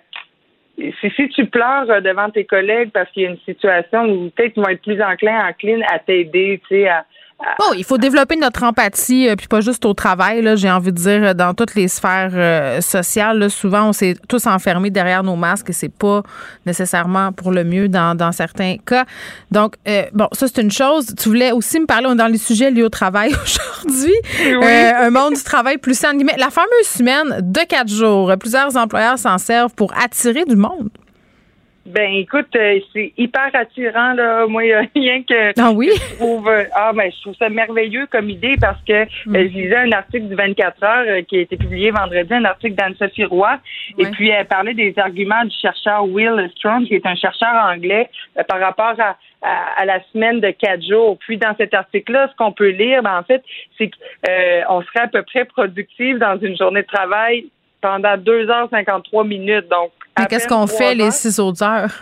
si, 1.16 1.30
tu 1.30 1.46
pleures 1.46 2.02
devant 2.02 2.30
tes 2.30 2.46
collègues 2.46 2.92
parce 2.92 3.10
qu'il 3.12 3.24
y 3.24 3.28
a 3.28 3.30
une 3.30 3.40
situation 3.46 4.06
où 4.06 4.30
peut-être 4.30 4.54
ils 4.58 4.64
vont 4.64 4.70
être 4.70 4.82
plus 4.82 5.02
enclins, 5.02 5.48
enclines 5.48 5.84
à 5.92 6.00
t'aider, 6.00 6.62
tu 6.68 6.76
sais, 6.76 6.88
à, 6.88 7.06
Oh, 7.60 7.74
il 7.76 7.84
faut 7.84 7.98
développer 7.98 8.36
notre 8.36 8.64
empathie, 8.64 9.30
euh, 9.30 9.36
puis 9.36 9.48
pas 9.48 9.62
juste 9.62 9.86
au 9.86 9.94
travail. 9.94 10.42
Là, 10.42 10.56
j'ai 10.56 10.72
envie 10.72 10.92
de 10.92 10.98
dire 10.98 11.24
euh, 11.24 11.34
dans 11.34 11.54
toutes 11.54 11.76
les 11.76 11.88
sphères 11.88 12.32
euh, 12.34 12.82
sociales. 12.82 13.38
Là, 13.40 13.50
souvent, 13.50 13.90
on 13.90 13.94
s'est 13.94 14.16
tous 14.28 14.48
enfermés 14.48 14.90
derrière 14.90 15.24
nos 15.24 15.36
masques 15.36 15.70
et 15.70 15.74
c'est 15.74 15.94
pas 15.94 16.24
nécessairement 16.66 17.32
pour 17.32 17.52
le 17.52 17.64
mieux 17.64 17.90
dans, 17.90 18.16
dans 18.16 18.32
certains 18.32 18.78
cas. 18.78 19.06
Donc, 19.52 19.76
bon, 20.14 20.28
ça 20.32 20.48
c'est 20.48 20.62
une 20.62 20.72
chose. 20.72 21.14
Tu 21.18 21.30
voulais 21.30 21.52
aussi 21.52 21.80
me 21.80 21.86
parler 21.86 22.14
dans 22.16 22.28
les 22.28 22.38
sujets 22.38 22.72
liés 22.72 22.84
au 22.84 22.90
travail 22.90 23.34
aujourd'hui. 23.44 24.16
un 24.42 25.10
monde 25.10 25.36
du 25.36 25.44
travail 25.44 25.78
plus 25.78 25.98
sain. 25.98 26.14
La 26.38 26.50
fameuse 26.50 26.88
semaine 26.88 27.40
de 27.42 27.60
quatre 27.68 27.90
jours. 27.90 28.32
Plusieurs 28.40 28.76
employeurs 28.78 29.20
s'en 29.20 29.38
servent 29.38 29.74
pour 29.74 29.94
attirer 29.98 30.46
du 30.46 30.56
monde. 30.56 30.90
Ben 31.86 32.14
écoute, 32.14 32.56
euh, 32.56 32.80
c'est 32.94 33.12
hyper 33.18 33.50
attirant 33.54 34.14
là. 34.14 34.48
Moi, 34.48 34.74
a 34.74 34.84
rien 34.96 35.22
que 35.24 35.60
ah 35.60 35.72
oui? 35.72 35.90
je 35.94 36.16
trouve 36.16 36.48
euh, 36.48 36.64
ah 36.74 36.94
ben 36.94 37.12
je 37.12 37.22
trouve 37.22 37.36
ça 37.36 37.50
merveilleux 37.50 38.08
comme 38.08 38.30
idée 38.30 38.56
parce 38.60 38.82
que 38.88 39.04
mm. 39.04 39.36
euh, 39.36 39.50
je 39.50 39.54
lisais 39.54 39.76
un 39.76 39.92
article 39.92 40.28
du 40.28 40.36
24 40.36 40.84
heures 40.84 41.26
qui 41.28 41.38
a 41.38 41.42
été 41.42 41.58
publié 41.58 41.92
vendredi, 41.92 42.34
un 42.34 42.46
article 42.46 42.76
d'Anne-Sophie 42.76 43.26
Roy, 43.26 43.60
et 43.98 44.06
puis 44.06 44.30
elle 44.30 44.46
parlait 44.46 44.74
des 44.74 44.94
arguments 44.98 45.44
du 45.44 45.56
chercheur 45.62 46.06
Will 46.06 46.50
Strong, 46.56 46.86
qui 46.86 46.96
est 46.96 47.06
un 47.06 47.16
chercheur 47.16 47.54
anglais, 47.54 48.10
par 48.48 48.62
rapport 48.62 48.96
à, 49.00 49.18
à, 49.42 49.86
la 49.86 50.02
semaine 50.14 50.40
de 50.40 50.52
quatre 50.52 50.84
jours. 50.88 51.18
Puis 51.20 51.38
dans 51.38 51.54
cet 51.58 51.74
article-là, 51.74 52.30
ce 52.32 52.36
qu'on 52.38 52.54
peut 52.54 52.70
lire, 52.70 53.04
ben, 53.04 53.20
en 53.20 53.24
fait, 53.24 53.44
c'est 53.78 53.90
qu'on 53.90 54.82
serait 54.84 55.02
à 55.02 55.08
peu 55.08 55.22
près 55.24 55.44
productif 55.44 56.18
dans 56.18 56.40
une 56.40 56.56
journée 56.56 56.82
de 56.82 56.88
travail 56.88 57.46
pendant 57.82 58.16
2 58.18 58.50
heures 58.50 58.70
53 58.72 59.26
minutes. 59.26 59.68
Donc 59.70 59.92
mais 60.18 60.26
qu'est-ce 60.28 60.48
qu'on 60.48 60.68
fait 60.68 60.96
les 60.96 61.12
six 61.12 61.40
autres 61.40 61.64
heures? 61.64 61.92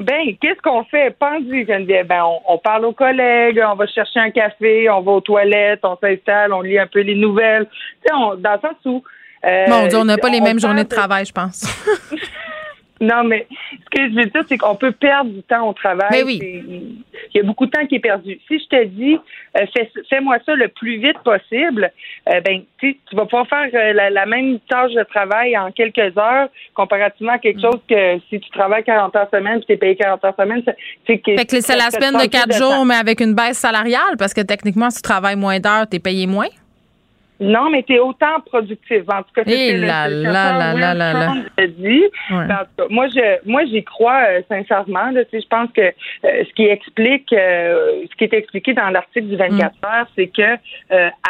Ben, 0.00 0.36
qu'est-ce 0.40 0.60
qu'on 0.60 0.82
fait? 0.84 1.16
Pendu, 1.16 1.64
Geneviève. 1.64 2.08
Ben, 2.08 2.24
on, 2.24 2.54
on, 2.54 2.58
parle 2.58 2.86
aux 2.86 2.92
collègues, 2.92 3.62
on 3.64 3.76
va 3.76 3.86
chercher 3.86 4.18
un 4.18 4.30
café, 4.30 4.90
on 4.90 5.00
va 5.00 5.12
aux 5.12 5.20
toilettes, 5.20 5.80
on 5.84 5.96
s'installe, 5.96 6.52
on 6.52 6.60
lit 6.60 6.76
un 6.76 6.88
peu 6.88 7.02
les 7.02 7.14
nouvelles. 7.14 7.68
Tu 7.68 8.08
sais, 8.08 8.12
dans 8.12 8.32
le 8.34 8.60
sens 8.60 8.76
où. 8.84 9.04
Euh, 9.44 9.66
bon, 9.68 9.88
on 9.94 10.04
n'a 10.04 10.18
pas 10.18 10.28
les 10.28 10.40
mêmes 10.40 10.58
journées 10.58 10.82
de 10.84 10.88
travail, 10.88 11.24
je 11.24 11.32
pense. 11.32 11.62
Non, 13.02 13.24
mais 13.24 13.48
ce 13.50 13.98
que 13.98 14.08
je 14.10 14.14
veux 14.14 14.26
dire, 14.26 14.42
c'est 14.46 14.56
qu'on 14.56 14.76
peut 14.76 14.92
perdre 14.92 15.30
du 15.30 15.42
temps 15.42 15.68
au 15.68 15.72
travail. 15.72 16.08
Mais 16.12 16.22
oui. 16.22 16.38
Il 17.34 17.36
y 17.36 17.40
a 17.40 17.42
beaucoup 17.42 17.66
de 17.66 17.72
temps 17.72 17.84
qui 17.84 17.96
est 17.96 18.00
perdu. 18.00 18.38
Si 18.46 18.60
je 18.60 18.66
te 18.68 18.84
dis, 18.84 19.18
euh, 19.58 19.66
fais-moi 20.08 20.36
ça 20.46 20.54
le 20.54 20.68
plus 20.68 20.98
vite 20.98 21.18
possible, 21.24 21.90
euh, 22.28 22.40
ben, 22.42 22.62
tu 22.78 22.96
vas 23.12 23.24
pouvoir 23.24 23.48
faire 23.48 23.68
euh, 23.74 23.92
la, 23.92 24.26
même 24.26 24.60
tâche 24.68 24.92
de 24.92 25.02
travail 25.02 25.58
en 25.58 25.72
quelques 25.72 26.16
heures, 26.16 26.48
comparativement 26.74 27.32
à 27.32 27.38
quelque 27.38 27.58
mm. 27.58 27.72
chose 27.72 27.80
que 27.88 28.18
si 28.30 28.38
tu 28.38 28.50
travailles 28.50 28.84
40 28.84 29.16
heures 29.16 29.28
semaine 29.32 29.58
puis 29.58 29.66
tu 29.66 29.72
es 29.72 29.76
payé 29.78 29.96
40 29.96 30.24
heures 30.24 30.36
semaine, 30.38 30.62
c'est 31.04 31.18
que 31.18 31.60
c'est 31.60 31.76
la 31.76 31.90
semaine 31.90 32.14
de 32.14 32.28
4 32.28 32.56
jours, 32.56 32.84
mais 32.84 32.94
avec 32.94 33.20
une 33.20 33.34
baisse 33.34 33.58
salariale, 33.58 34.16
parce 34.16 34.32
que 34.32 34.42
techniquement, 34.42 34.90
si 34.90 34.98
tu 34.98 35.02
travailles 35.02 35.36
moins 35.36 35.58
d'heures, 35.58 35.88
tu 35.90 35.96
es 35.96 36.00
payé 36.00 36.28
moins? 36.28 36.48
Non, 37.40 37.70
mais 37.70 37.82
tu 37.82 37.94
es 37.94 37.98
autant 37.98 38.40
productive. 38.46 39.04
En 39.08 39.22
tout 39.22 39.32
cas, 39.34 39.42
c'est 39.44 39.76
là, 39.76 40.08
le, 40.08 40.22
là, 40.22 40.74
là, 40.74 40.94
là, 40.94 41.12
là, 41.12 41.34
dit. 41.66 42.04
moi, 42.90 43.08
je, 43.08 43.48
moi, 43.48 43.64
j'y 43.66 43.82
crois 43.82 44.22
euh, 44.28 44.42
sincèrement. 44.48 45.10
Là, 45.10 45.22
je 45.32 45.46
pense 45.48 45.70
que 45.72 45.80
euh, 45.80 45.90
ce 46.22 46.54
qui 46.54 46.66
explique, 46.66 47.32
euh, 47.32 48.04
ce 48.10 48.16
qui 48.16 48.24
est 48.24 48.32
expliqué 48.34 48.74
dans 48.74 48.90
l'article 48.90 49.26
du 49.26 49.36
24 49.36 49.58
mm. 49.58 49.86
heures, 49.86 50.06
c'est 50.14 50.28
que 50.28 50.56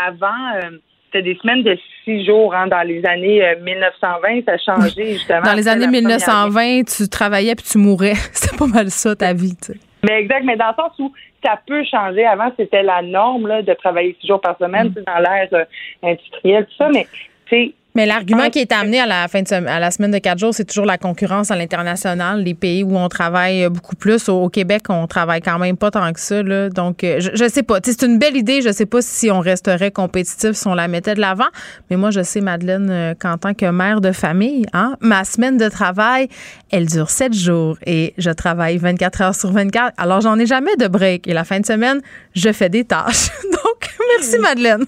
avant, 0.09 0.71
c'était 1.07 1.23
des 1.23 1.39
semaines 1.41 1.63
de 1.63 1.79
six 2.05 2.27
jours. 2.27 2.55
Hein, 2.55 2.67
dans 2.67 2.87
les 2.87 3.05
années 3.07 3.43
1920, 3.63 4.45
ça 4.45 4.53
a 4.53 4.59
changé 4.59 5.13
justement. 5.15 5.43
Dans 5.43 5.55
les 5.55 5.69
années 5.69 5.87
1920, 5.87 6.83
tu 6.85 7.09
travaillais 7.09 7.55
puis 7.55 7.65
tu 7.71 7.79
mourais. 7.79 8.15
C'était 8.33 8.57
pas 8.57 8.67
mal 8.67 8.91
ça 8.91 9.17
ta 9.17 9.33
vie. 9.33 9.57
Tu 9.57 9.73
sais. 9.73 9.81
Mais 10.03 10.21
exact, 10.21 10.45
mais 10.45 10.57
dans 10.57 10.69
le 10.69 10.75
sens 10.75 10.93
où 10.99 11.13
ça 11.43 11.59
peut 11.67 11.85
changer. 11.85 12.25
Avant, 12.25 12.51
c'était 12.57 12.83
la 12.83 13.03
norme 13.03 13.47
là, 13.47 13.63
de 13.63 13.73
travailler 13.75 14.17
six 14.21 14.27
jours 14.27 14.41
par 14.41 14.57
semaine 14.59 14.89
mm. 14.89 15.03
dans 15.07 15.19
l'ère 15.19 15.49
euh, 15.53 15.65
industrielle, 16.03 16.67
tout 16.67 16.77
ça, 16.77 16.89
mais 16.89 17.07
tu 17.47 17.57
sais, 17.57 17.75
mais 17.95 18.07
l'argument 18.07 18.49
qui 18.49 18.59
est 18.59 18.73
amené 18.73 19.01
à 19.01 19.07
la 19.07 19.29
fin 19.29 19.43
de 19.43 19.53
à 19.53 19.79
la 19.79 19.91
semaine 19.91 20.11
de 20.11 20.19
quatre 20.19 20.39
jours, 20.39 20.55
c'est 20.55 20.65
toujours 20.65 20.87
la 20.87 20.97
concurrence 20.97 21.51
à 21.51 21.57
l'international, 21.57 22.43
les 22.43 22.55
pays 22.55 22.83
où 22.83 22.97
on 22.97 23.09
travaille 23.09 23.69
beaucoup 23.69 23.97
plus. 23.97 24.29
Au, 24.29 24.49
Québec, 24.49 24.85
on 24.89 25.07
travaille 25.07 25.43
quand 25.43 25.59
même 25.59 25.77
pas 25.77 25.91
tant 25.91 26.11
que 26.13 26.21
ça. 26.21 26.43
Là. 26.43 26.71
Donc, 26.71 27.05
euh, 27.05 27.21
je, 27.21 27.31
je 27.35 27.49
sais 27.49 27.63
pas. 27.63 27.79
C'est 27.85 28.03
une 28.03 28.19
belle 28.19 28.37
idée. 28.37 28.63
Je 28.63 28.73
sais 28.73 28.87
pas 28.87 29.03
si 29.03 29.31
on 29.31 29.41
resterait 29.41 29.91
compétitif 29.91 30.53
si 30.53 30.67
on 30.67 30.75
la 30.75 30.89
mettait 30.89 31.15
de 31.15 31.21
l'avant. 31.21 31.49
Mais 31.91 31.97
moi, 31.97 32.11
je 32.11 32.23
sais, 32.23 32.41
Madeleine, 32.41 32.89
euh, 32.91 33.15
qu'en 33.19 33.37
tant 33.37 33.55
que 33.55 33.67
mère 33.67 34.01
de 34.01 34.13
famille, 34.13 34.67
hein, 34.73 34.97
ma 35.01 35.25
semaine 35.25 35.59
de 35.59 35.69
travail, 35.69 36.29
elle 36.71 36.87
dure 36.87 37.11
sept 37.11 37.35
jours 37.35 37.77
et 37.87 38.15
je 38.17 38.31
travaille 38.31 38.79
24 38.79 39.21
heures 39.21 39.35
sur 39.35 39.53
24. 39.53 39.95
Alors, 39.99 40.21
j'en 40.21 40.39
ai 40.39 40.47
jamais 40.47 40.77
de 40.77 40.89
break. 40.89 41.29
Et 41.29 41.35
la 41.35 41.45
fin 41.45 41.61
de 41.61 41.67
semaine, 41.67 42.01
je 42.35 42.53
fais 42.53 42.69
des 42.69 42.85
tâches. 42.85 43.29
Donc, 43.45 43.91
merci, 44.17 44.39
Madeleine. 44.39 44.87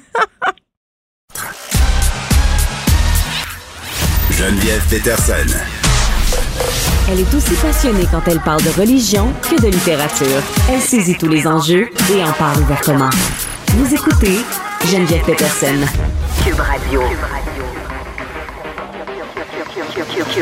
Geneviève 4.37 4.85
Peterson. 4.91 5.47
Elle 7.09 7.21
est 7.21 7.35
aussi 7.35 7.55
passionnée 7.55 8.05
quand 8.11 8.23
elle 8.27 8.41
parle 8.41 8.63
de 8.65 8.71
religion 8.71 9.33
que 9.43 9.61
de 9.63 9.69
littérature. 9.69 10.43
Elle 10.69 10.81
saisit 10.81 11.17
tous 11.17 11.29
les 11.29 11.47
enjeux 11.47 11.89
et 12.13 12.25
en 12.25 12.33
parle 12.33 12.61
ouvertement. 12.63 13.11
Vous 13.77 13.95
écoutez 13.95 14.41
Geneviève 14.91 15.25
Peterson. 15.25 15.87
Cube 16.45 16.59
Radio. 16.59 17.03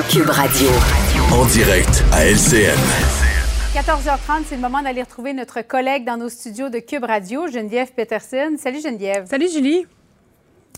Cube 0.09 0.31
Radio. 0.31 0.69
En 1.31 1.44
direct 1.44 2.02
à 2.12 2.24
LCN. 2.24 2.78
14h30, 3.74 4.44
c'est 4.48 4.56
le 4.56 4.62
moment 4.62 4.81
d'aller 4.82 5.02
retrouver 5.02 5.35
notre 5.35 5.60
collègue 5.60 6.06
dans 6.06 6.16
nos 6.16 6.31
studios 6.31 6.70
de 6.70 6.78
Cube 6.78 7.05
Radio, 7.05 7.47
Geneviève 7.47 7.93
Peterson. 7.94 8.56
Salut 8.59 8.81
Geneviève. 8.82 9.27
Salut 9.28 9.51
Julie. 9.52 9.86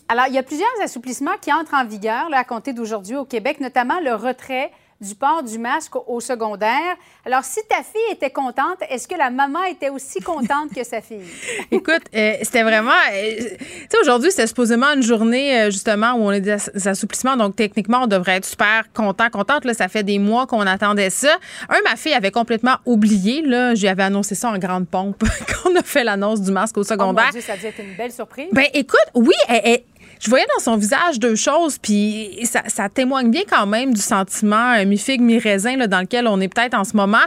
Alors, 0.08 0.26
il 0.28 0.34
y 0.34 0.38
a 0.38 0.42
plusieurs 0.42 0.68
assouplissements 0.82 1.36
qui 1.40 1.52
entrent 1.52 1.74
en 1.74 1.84
vigueur 1.84 2.28
là, 2.28 2.38
à 2.38 2.44
compter 2.44 2.72
d'aujourd'hui 2.72 3.16
au 3.16 3.24
Québec, 3.24 3.60
notamment 3.60 4.00
le 4.00 4.14
retrait 4.14 4.70
du 5.00 5.14
port 5.14 5.42
du 5.42 5.58
masque 5.58 5.96
au 6.06 6.20
secondaire. 6.20 6.96
Alors, 7.26 7.44
si 7.44 7.60
ta 7.68 7.82
fille 7.82 8.12
était 8.12 8.30
contente, 8.30 8.78
est-ce 8.88 9.08
que 9.08 9.16
la 9.16 9.30
maman 9.30 9.62
était 9.64 9.88
aussi 9.88 10.20
contente 10.20 10.72
que 10.74 10.84
sa 10.84 11.00
fille? 11.00 11.24
Écoute, 11.70 12.02
euh, 12.14 12.34
c'était 12.42 12.62
vraiment. 12.62 12.90
Euh, 13.12 13.36
tu 13.36 13.66
sais, 13.90 13.98
aujourd'hui, 14.00 14.30
c'était 14.30 14.46
supposément 14.46 14.86
une 14.94 15.02
journée, 15.02 15.60
euh, 15.60 15.70
justement, 15.70 16.12
où 16.14 16.22
on 16.22 16.28
a 16.28 16.40
des 16.40 16.56
assouplissements. 16.86 17.36
Donc, 17.36 17.56
techniquement, 17.56 18.02
on 18.04 18.06
devrait 18.06 18.36
être 18.36 18.44
super 18.44 18.84
content, 18.92 19.30
contente. 19.30 19.64
Là, 19.64 19.74
ça 19.74 19.88
fait 19.88 20.02
des 20.02 20.18
mois 20.18 20.46
qu'on 20.46 20.60
attendait 20.60 21.10
ça. 21.10 21.36
Un, 21.68 21.80
ma 21.84 21.96
fille 21.96 22.14
avait 22.14 22.30
complètement 22.30 22.76
oublié. 22.86 23.42
Là, 23.42 23.74
j'avais 23.74 24.04
annoncé 24.04 24.34
ça 24.34 24.50
en 24.50 24.58
grande 24.58 24.88
pompe 24.88 25.24
quand 25.48 25.70
on 25.70 25.76
a 25.76 25.82
fait 25.82 26.04
l'annonce 26.04 26.40
du 26.40 26.52
masque 26.52 26.78
au 26.78 26.84
secondaire. 26.84 27.24
Oh 27.24 27.32
mon 27.32 27.32
Dieu, 27.32 27.40
ça 27.40 27.54
a 27.54 27.56
dû 27.56 27.66
être 27.66 27.80
une 27.80 27.94
belle 27.96 28.12
surprise. 28.12 28.48
Ben, 28.52 28.66
écoute, 28.74 29.06
oui, 29.14 29.34
elle, 29.48 29.80
je 30.20 30.30
voyais 30.30 30.46
dans 30.56 30.62
son 30.62 30.76
visage 30.76 31.18
deux 31.18 31.34
choses, 31.34 31.78
puis 31.78 32.38
ça, 32.44 32.88
témoigne 32.88 33.30
bien 33.30 33.42
quand 33.48 33.66
même 33.66 33.94
du 33.94 34.00
sentiment 34.00 34.74
euh, 34.74 34.84
mi-figue, 34.84 35.20
mi-raisin 35.20 35.76
dans 35.86 36.00
lequel 36.00 36.26
on 36.26 36.40
est 36.40 36.48
peut-être 36.48 36.74
en 36.74 36.84
ce 36.84 36.96
moment. 36.96 37.18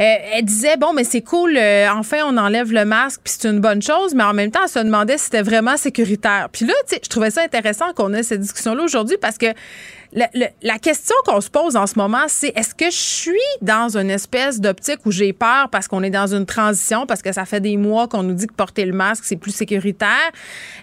Euh, 0.00 0.14
elle 0.34 0.44
disait, 0.44 0.76
bon, 0.76 0.92
mais 0.92 1.04
c'est 1.04 1.22
cool, 1.22 1.56
euh, 1.56 1.88
enfin, 1.90 2.18
on 2.26 2.36
enlève 2.36 2.72
le 2.72 2.84
masque, 2.84 3.20
puis 3.24 3.34
c'est 3.38 3.48
une 3.48 3.60
bonne 3.60 3.82
chose, 3.82 4.14
mais 4.14 4.24
en 4.24 4.34
même 4.34 4.50
temps, 4.50 4.60
elle 4.62 4.70
se 4.70 4.78
demandait 4.78 5.18
si 5.18 5.24
c'était 5.24 5.42
vraiment 5.42 5.76
sécuritaire. 5.76 6.48
Puis 6.52 6.66
là, 6.66 6.74
tu 6.86 6.94
sais, 6.94 7.00
je 7.02 7.08
trouvais 7.08 7.30
ça 7.30 7.42
intéressant 7.42 7.92
qu'on 7.94 8.12
ait 8.14 8.22
cette 8.22 8.40
discussion-là 8.40 8.82
aujourd'hui 8.82 9.16
parce 9.20 9.38
que 9.38 9.46
la, 10.12 10.78
question 10.78 11.14
qu'on 11.26 11.40
se 11.40 11.50
pose 11.50 11.76
en 11.76 11.86
ce 11.86 11.98
moment, 11.98 12.24
c'est 12.28 12.52
est-ce 12.56 12.74
que 12.74 12.86
je 12.86 12.96
suis 12.96 13.32
dans 13.60 13.96
une 13.96 14.10
espèce 14.10 14.60
d'optique 14.60 15.00
où 15.04 15.10
j'ai 15.10 15.32
peur 15.32 15.68
parce 15.70 15.88
qu'on 15.88 16.02
est 16.02 16.10
dans 16.10 16.34
une 16.34 16.46
transition, 16.46 17.06
parce 17.06 17.20
que 17.20 17.32
ça 17.32 17.44
fait 17.44 17.60
des 17.60 17.76
mois 17.76 18.08
qu'on 18.08 18.22
nous 18.22 18.34
dit 18.34 18.46
que 18.46 18.54
porter 18.54 18.84
le 18.84 18.92
masque, 18.92 19.24
c'est 19.26 19.36
plus 19.36 19.50
sécuritaire, 19.50 20.08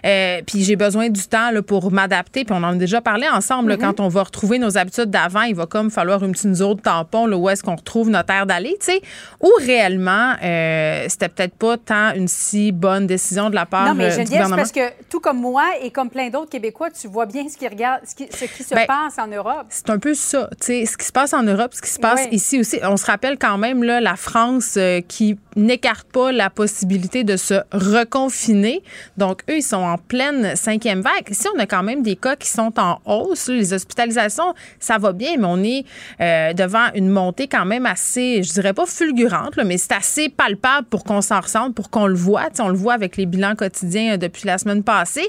euh, 0.04 0.40
puis 0.46 0.62
j'ai 0.62 0.76
besoin 0.76 1.08
du 1.08 1.22
temps 1.26 1.50
là, 1.50 1.62
pour 1.62 1.90
m'adapter, 1.90 2.44
puis 2.44 2.54
on 2.56 2.62
en 2.62 2.72
a 2.72 2.74
déjà 2.74 3.00
parlé 3.00 3.26
ensemble, 3.28 3.72
mm-hmm. 3.72 3.78
quand 3.78 4.00
on 4.00 4.08
va 4.08 4.22
retrouver 4.22 4.58
nos 4.58 4.78
habitudes 4.78 5.10
d'avant, 5.10 5.42
il 5.42 5.54
va 5.54 5.66
comme 5.66 5.90
falloir 5.90 6.22
une 6.24 6.32
petite 6.32 6.54
zone 6.54 6.76
de 6.76 6.80
tampon, 6.80 7.26
là, 7.26 7.36
où 7.36 7.48
est-ce 7.48 7.62
qu'on 7.62 7.76
retrouve 7.76 8.10
notre 8.10 8.32
air 8.32 8.46
d'aller, 8.46 8.76
tu 8.80 8.92
sais, 8.92 9.00
ou 9.40 9.50
réellement, 9.58 10.34
euh, 10.42 11.06
c'était 11.08 11.28
peut-être 11.28 11.54
pas 11.54 11.76
tant 11.76 12.14
une 12.14 12.28
si 12.28 12.72
bonne 12.72 13.06
décision 13.06 13.50
de 13.50 13.54
la 13.54 13.66
part 13.66 13.88
non, 13.88 13.94
mais 13.94 14.12
euh, 14.12 14.22
du 14.22 14.30
gouvernement. 14.30 14.56
parce 14.56 14.72
que 14.72 14.90
tout 15.10 15.20
comme 15.20 15.40
moi 15.40 15.64
et 15.82 15.90
comme 15.90 16.10
plein 16.10 16.28
d'autres 16.28 16.50
Québécois, 16.50 16.90
tu 16.90 17.08
vois 17.08 17.26
bien 17.26 17.48
ce 17.48 17.56
qui, 17.56 17.66
regarde, 17.66 18.02
ce 18.06 18.14
qui, 18.14 18.28
ce 18.30 18.44
qui 18.44 18.62
se 18.62 18.74
ben, 18.74 18.86
passe 18.86 19.15
en 19.18 19.28
Europe. 19.28 19.66
C'est 19.68 19.90
un 19.90 19.98
peu 19.98 20.14
ça. 20.14 20.50
Ce 20.60 20.96
qui 20.96 21.04
se 21.04 21.12
passe 21.12 21.32
en 21.32 21.42
Europe, 21.42 21.72
ce 21.74 21.82
qui 21.82 21.90
se 21.90 21.98
passe 21.98 22.26
ici 22.30 22.60
aussi. 22.60 22.78
On 22.82 22.96
se 22.96 23.06
rappelle 23.06 23.38
quand 23.38 23.58
même 23.58 23.82
là, 23.82 24.00
la 24.00 24.16
France 24.16 24.74
euh, 24.76 25.00
qui 25.00 25.38
n'écarte 25.56 26.06
pas 26.12 26.32
la 26.32 26.50
possibilité 26.50 27.24
de 27.24 27.36
se 27.36 27.54
reconfiner. 27.72 28.82
Donc, 29.16 29.42
eux, 29.48 29.56
ils 29.56 29.62
sont 29.62 29.76
en 29.76 29.96
pleine 29.96 30.54
cinquième 30.54 31.00
vague. 31.00 31.30
Ici, 31.30 31.48
on 31.54 31.58
a 31.58 31.66
quand 31.66 31.82
même 31.82 32.02
des 32.02 32.16
cas 32.16 32.36
qui 32.36 32.48
sont 32.48 32.72
en 32.78 33.00
hausse. 33.06 33.48
Les 33.48 33.72
hospitalisations, 33.72 34.54
ça 34.78 34.98
va 34.98 35.12
bien, 35.12 35.36
mais 35.38 35.46
on 35.46 35.62
est 35.62 35.84
euh, 36.20 36.52
devant 36.52 36.88
une 36.94 37.08
montée 37.08 37.48
quand 37.48 37.64
même 37.64 37.86
assez, 37.86 38.42
je 38.42 38.52
dirais 38.52 38.74
pas 38.74 38.86
fulgurante, 38.86 39.58
mais 39.64 39.78
c'est 39.78 39.92
assez 39.92 40.28
palpable 40.28 40.86
pour 40.88 41.04
qu'on 41.04 41.22
s'en 41.22 41.40
ressente, 41.40 41.74
pour 41.74 41.90
qu'on 41.90 42.06
le 42.06 42.14
voit. 42.14 42.48
on 42.58 42.68
le 42.68 42.76
voit 42.76 42.94
avec 42.94 43.16
les 43.16 43.26
bilans 43.26 43.54
quotidiens 43.54 44.14
euh, 44.14 44.16
depuis 44.18 44.46
la 44.46 44.58
semaine 44.58 44.82
passée. 44.82 45.28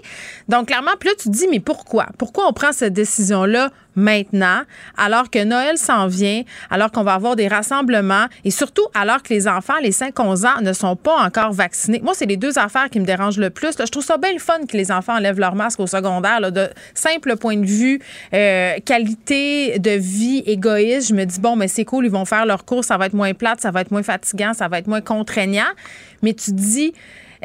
Donc, 0.49 0.67
clairement, 0.67 0.91
puis 0.99 1.09
là, 1.09 1.15
tu 1.17 1.29
te 1.29 1.33
dis, 1.33 1.47
mais 1.49 1.61
pourquoi? 1.61 2.07
Pourquoi 2.17 2.47
on 2.47 2.53
prend 2.53 2.73
cette 2.73 2.93
décision-là 2.93 3.71
maintenant, 3.97 4.61
alors 4.95 5.29
que 5.29 5.43
Noël 5.43 5.77
s'en 5.77 6.07
vient, 6.07 6.43
alors 6.69 6.91
qu'on 6.91 7.03
va 7.03 7.15
avoir 7.15 7.35
des 7.35 7.49
rassemblements 7.49 8.27
et 8.45 8.51
surtout 8.51 8.85
alors 8.93 9.21
que 9.23 9.33
les 9.33 9.47
enfants, 9.47 9.73
les 9.81 9.91
5-11 9.91 10.45
ans, 10.47 10.61
ne 10.61 10.71
sont 10.71 10.95
pas 10.95 11.17
encore 11.17 11.51
vaccinés. 11.51 11.99
Moi, 12.01 12.13
c'est 12.13 12.27
les 12.27 12.37
deux 12.37 12.57
affaires 12.57 12.89
qui 12.89 12.99
me 12.99 13.05
dérangent 13.05 13.39
le 13.39 13.49
plus. 13.49 13.75
je 13.77 13.91
trouve 13.91 14.05
ça 14.05 14.17
bien 14.17 14.37
fun 14.37 14.65
que 14.67 14.77
les 14.77 14.91
enfants 14.91 15.15
enlèvent 15.15 15.39
leur 15.39 15.55
masque 15.55 15.79
au 15.79 15.87
secondaire. 15.87 16.51
de 16.51 16.69
simple 16.93 17.35
point 17.35 17.57
de 17.57 17.65
vue, 17.65 17.99
euh, 18.33 18.75
qualité 18.85 19.79
de 19.79 19.91
vie 19.91 20.43
égoïste, 20.45 21.09
je 21.09 21.13
me 21.15 21.25
dis, 21.25 21.39
bon, 21.39 21.55
mais 21.55 21.67
c'est 21.67 21.85
cool, 21.85 22.05
ils 22.05 22.11
vont 22.11 22.25
faire 22.25 22.45
leur 22.45 22.65
cours, 22.65 22.83
ça 22.83 22.97
va 22.97 23.07
être 23.07 23.13
moins 23.13 23.33
plate, 23.33 23.61
ça 23.61 23.71
va 23.71 23.81
être 23.81 23.91
moins 23.91 24.03
fatigant, 24.03 24.53
ça 24.53 24.67
va 24.67 24.77
être 24.77 24.87
moins 24.87 25.01
contraignant. 25.01 25.63
Mais 26.21 26.33
tu 26.33 26.51
dis, 26.51 26.93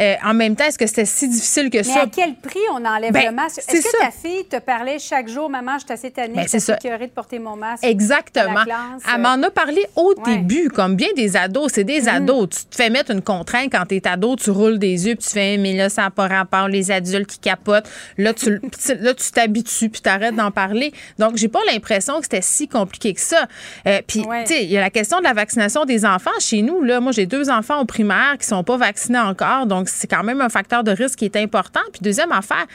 euh, 0.00 0.14
en 0.24 0.34
même 0.34 0.56
temps, 0.56 0.64
est-ce 0.64 0.78
que 0.78 0.86
c'était 0.86 1.04
si 1.04 1.28
difficile 1.28 1.70
que 1.70 1.82
ça? 1.82 1.92
Mais 1.94 2.00
à 2.00 2.06
quel 2.06 2.34
prix 2.34 2.60
on 2.72 2.84
enlève 2.84 3.12
ben, 3.12 3.26
le 3.26 3.32
masque? 3.32 3.58
Est-ce 3.58 3.82
que 3.82 3.98
ta 3.98 4.10
fille 4.10 4.44
te 4.46 4.58
parlait 4.58 4.98
chaque 4.98 5.28
jour, 5.28 5.50
maman, 5.50 5.72
je 5.78 5.84
suis 5.84 5.92
assez 5.92 6.10
tannée, 6.10 6.34
ben, 6.34 6.46
je 6.50 6.58
suis 6.58 6.72
de 6.72 7.06
porter 7.06 7.38
mon 7.38 7.56
masque? 7.56 7.84
Exactement. 7.84 8.64
Elle 9.12 9.20
m'en 9.20 9.42
a 9.42 9.50
parlé 9.50 9.84
au 9.96 10.14
début, 10.24 10.68
comme 10.68 10.96
bien 10.96 11.08
des 11.16 11.36
ados. 11.36 11.72
C'est 11.74 11.84
des 11.84 12.02
mhm. 12.02 12.08
ados. 12.08 12.48
Tu 12.48 12.64
te 12.66 12.76
fais 12.76 12.90
mettre 12.90 13.10
une 13.10 13.22
contrainte 13.22 13.70
quand 13.72 13.84
tu 13.86 13.96
es 13.96 14.06
ado, 14.06 14.36
tu 14.36 14.50
roules 14.50 14.78
des 14.78 15.06
yeux, 15.06 15.16
puis 15.16 15.26
tu 15.26 15.30
fais, 15.30 15.56
mais 15.56 15.74
là, 15.74 15.88
ça 15.88 16.02
n'a 16.02 16.10
pas 16.10 16.28
rapport, 16.28 16.68
les 16.68 16.90
adultes 16.90 17.30
qui 17.30 17.38
capotent. 17.38 17.88
Là, 18.18 18.32
tu 18.32 18.60
là, 19.00 19.14
tu 19.14 19.30
t'habitues, 19.30 19.90
puis 19.90 20.00
tu 20.00 20.08
arrêtes 20.08 20.34
d'en 20.34 20.50
parler. 20.50 20.92
Donc, 21.18 21.36
j'ai 21.36 21.48
pas 21.48 21.60
l'impression 21.70 22.18
que 22.18 22.24
c'était 22.24 22.42
si 22.42 22.68
compliqué 22.68 23.14
que 23.14 23.20
ça. 23.20 23.46
Euh, 23.86 24.00
puis, 24.06 24.22
tu 24.22 24.46
sais, 24.46 24.64
il 24.64 24.70
y 24.70 24.76
a 24.76 24.80
la 24.80 24.90
question 24.90 25.18
de 25.18 25.24
la 25.24 25.32
vaccination 25.32 25.84
des 25.84 26.04
enfants. 26.04 26.30
Chez 26.40 26.62
nous, 26.62 26.82
là, 26.82 27.00
moi, 27.00 27.12
j'ai 27.12 27.26
deux 27.26 27.50
enfants 27.50 27.80
au 27.80 27.84
primaire 27.84 28.36
qui 28.38 28.46
sont 28.46 28.64
pas 28.64 28.76
vaccinés 28.76 29.18
encore. 29.18 29.66
Donc, 29.66 29.81
Donc, 29.82 29.88
c'est 29.88 30.06
quand 30.06 30.22
même 30.22 30.40
un 30.40 30.48
facteur 30.48 30.84
de 30.84 30.92
risque 30.92 31.18
qui 31.18 31.24
est 31.24 31.34
important. 31.34 31.80
Puis, 31.90 32.02
deuxième 32.02 32.30
affaire, 32.30 32.66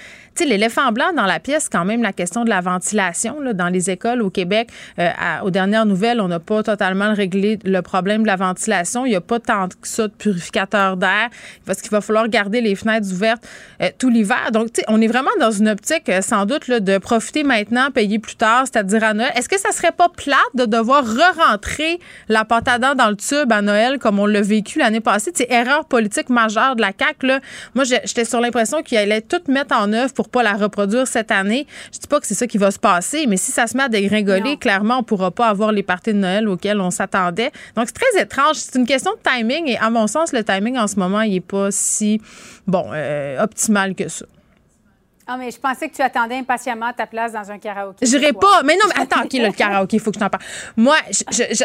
l'éléphant 0.46 0.92
blanc 0.92 1.14
dans 1.16 1.26
la 1.26 1.40
pièce, 1.40 1.70
quand 1.70 1.86
même 1.86 2.02
la 2.02 2.14
question 2.14 2.44
de 2.44 2.50
la 2.50 2.62
ventilation 2.62 3.38
dans 3.54 3.70
les 3.70 3.90
écoles 3.90 4.22
au 4.22 4.30
Québec. 4.30 4.70
Euh, 5.00 5.10
aux 5.44 5.52
dernières 5.52 5.86
nouvelles, 5.86 6.22
on 6.22 6.28
n'a 6.28 6.40
pas 6.40 6.64
totalement 6.64 7.14
réglé 7.14 7.60
le 7.64 7.82
problème 7.82 8.24
de 8.24 8.28
la 8.28 8.36
ventilation. 8.36 9.06
Il 9.06 9.10
n'y 9.10 9.16
a 9.16 9.22
pas 9.22 9.40
tant 9.40 9.68
que 9.68 9.88
ça 9.88 10.08
de 10.08 10.14
purificateur 10.14 10.98
d'air 10.98 11.30
parce 11.66 11.82
qu'il 11.82 11.92
va 11.92 12.02
falloir 12.02 12.28
garder 12.28 12.62
les 12.62 12.76
fenêtres 12.76 13.12
ouvertes 13.12 13.48
euh, 13.82 13.90
tout 13.98 14.10
l'hiver. 14.10 14.52
Donc, 14.52 14.70
on 14.88 15.02
est 15.02 15.08
vraiment 15.08 15.32
dans 15.40 15.52
une 15.52 15.70
optique, 15.70 16.10
euh, 16.10 16.22
sans 16.22 16.46
doute, 16.46 16.70
de 16.70 16.98
profiter 16.98 17.44
maintenant, 17.44 17.92
payer 17.92 18.20
plus 18.20 18.36
tard, 18.36 18.66
c'est-à-dire 18.66 19.04
à 19.04 19.14
Noël. 19.14 19.32
Est-ce 19.36 19.50
que 19.50 19.60
ça 19.60 19.72
serait 19.72 19.92
pas 19.92 20.10
plate 20.10 20.38
de 20.56 20.66
devoir 20.66 21.04
re-rentrer 21.04 22.00
la 22.28 22.46
pâte 22.46 22.68
à 22.68 22.80
dents 22.80 22.96
dans 22.96 23.10
le 23.10 23.16
tube 23.16 23.52
à 23.52 23.62
Noël 23.62 24.00
comme 24.00 24.20
on 24.20 24.26
l'a 24.26 24.42
vécu 24.42 24.80
l'année 24.80 25.00
passée? 25.00 25.32
C'est 25.34 25.52
erreur 25.52 25.86
politique 25.86 26.30
majeure 26.30 26.76
de 26.76 26.82
la 26.82 26.92
CAQ. 26.98 27.28
Là. 27.28 27.40
Moi, 27.76 27.84
j'étais 27.84 28.26
sur 28.26 28.40
l'impression 28.40 28.82
qu'il 28.82 28.98
allait 28.98 29.22
tout 29.22 29.42
mettre 29.48 29.76
en 29.76 29.92
œuvre 29.94 30.14
pour 30.14 30.27
pas 30.28 30.44
la 30.44 30.54
reproduire 30.54 31.08
cette 31.08 31.32
année. 31.32 31.66
Je 31.94 32.00
dis 32.00 32.08
pas 32.08 32.20
que 32.20 32.28
c'est 32.28 32.36
ça 32.36 32.48
qui 32.48 32.58
va 32.58 32.72
se 32.72 32.80
passer, 32.80 33.26
mais 33.28 33.38
si 33.38 33.52
ça 33.52 33.68
se 33.68 33.76
met 33.76 33.84
à 33.84 33.90
dégringoler, 33.90 34.58
clairement, 34.58 35.00
on 35.00 35.04
pourra 35.04 35.32
pas 35.32 35.48
avoir 35.48 35.72
les 35.72 35.84
parties 35.84 36.14
de 36.14 36.20
Noël 36.20 36.48
auxquelles 36.48 36.80
on 36.82 36.92
s'attendait. 36.92 37.52
Donc, 37.76 37.88
c'est 37.88 37.94
très 37.94 38.22
étrange. 38.22 38.56
C'est 38.56 38.78
une 38.78 38.86
question 38.86 39.12
de 39.12 39.30
timing 39.30 39.68
et 39.68 39.78
à 39.78 39.90
mon 39.90 40.08
sens, 40.08 40.34
le 40.34 40.44
timing 40.44 40.78
en 40.78 40.88
ce 40.88 40.98
moment, 40.98 41.22
il 41.22 41.36
est 41.36 41.40
pas 41.40 41.70
si, 41.72 42.22
bon, 42.68 42.86
euh, 42.94 43.42
optimal 43.42 43.96
que 43.96 44.08
ça. 44.08 44.26
Ah, 45.30 45.36
mais 45.38 45.52
je 45.52 45.60
pensais 45.60 45.90
que 45.90 45.96
tu 45.96 46.02
attendais 46.02 46.36
impatiemment 46.36 46.94
ta 46.96 47.06
place 47.06 47.34
dans 47.34 47.52
un 47.52 47.58
karaoké. 47.58 48.06
J'irai 48.06 48.32
pas. 48.32 48.64
Mais 48.64 48.76
non, 48.76 48.90
mais 48.96 49.02
attends, 49.04 49.26
OK, 49.26 49.34
le 49.34 49.52
karaoké, 49.52 49.98
il 49.98 50.00
faut 50.00 50.12
que 50.12 50.16
je 50.16 50.22
t'en 50.22 50.30
parle. 50.30 50.44
Moi, 50.78 50.96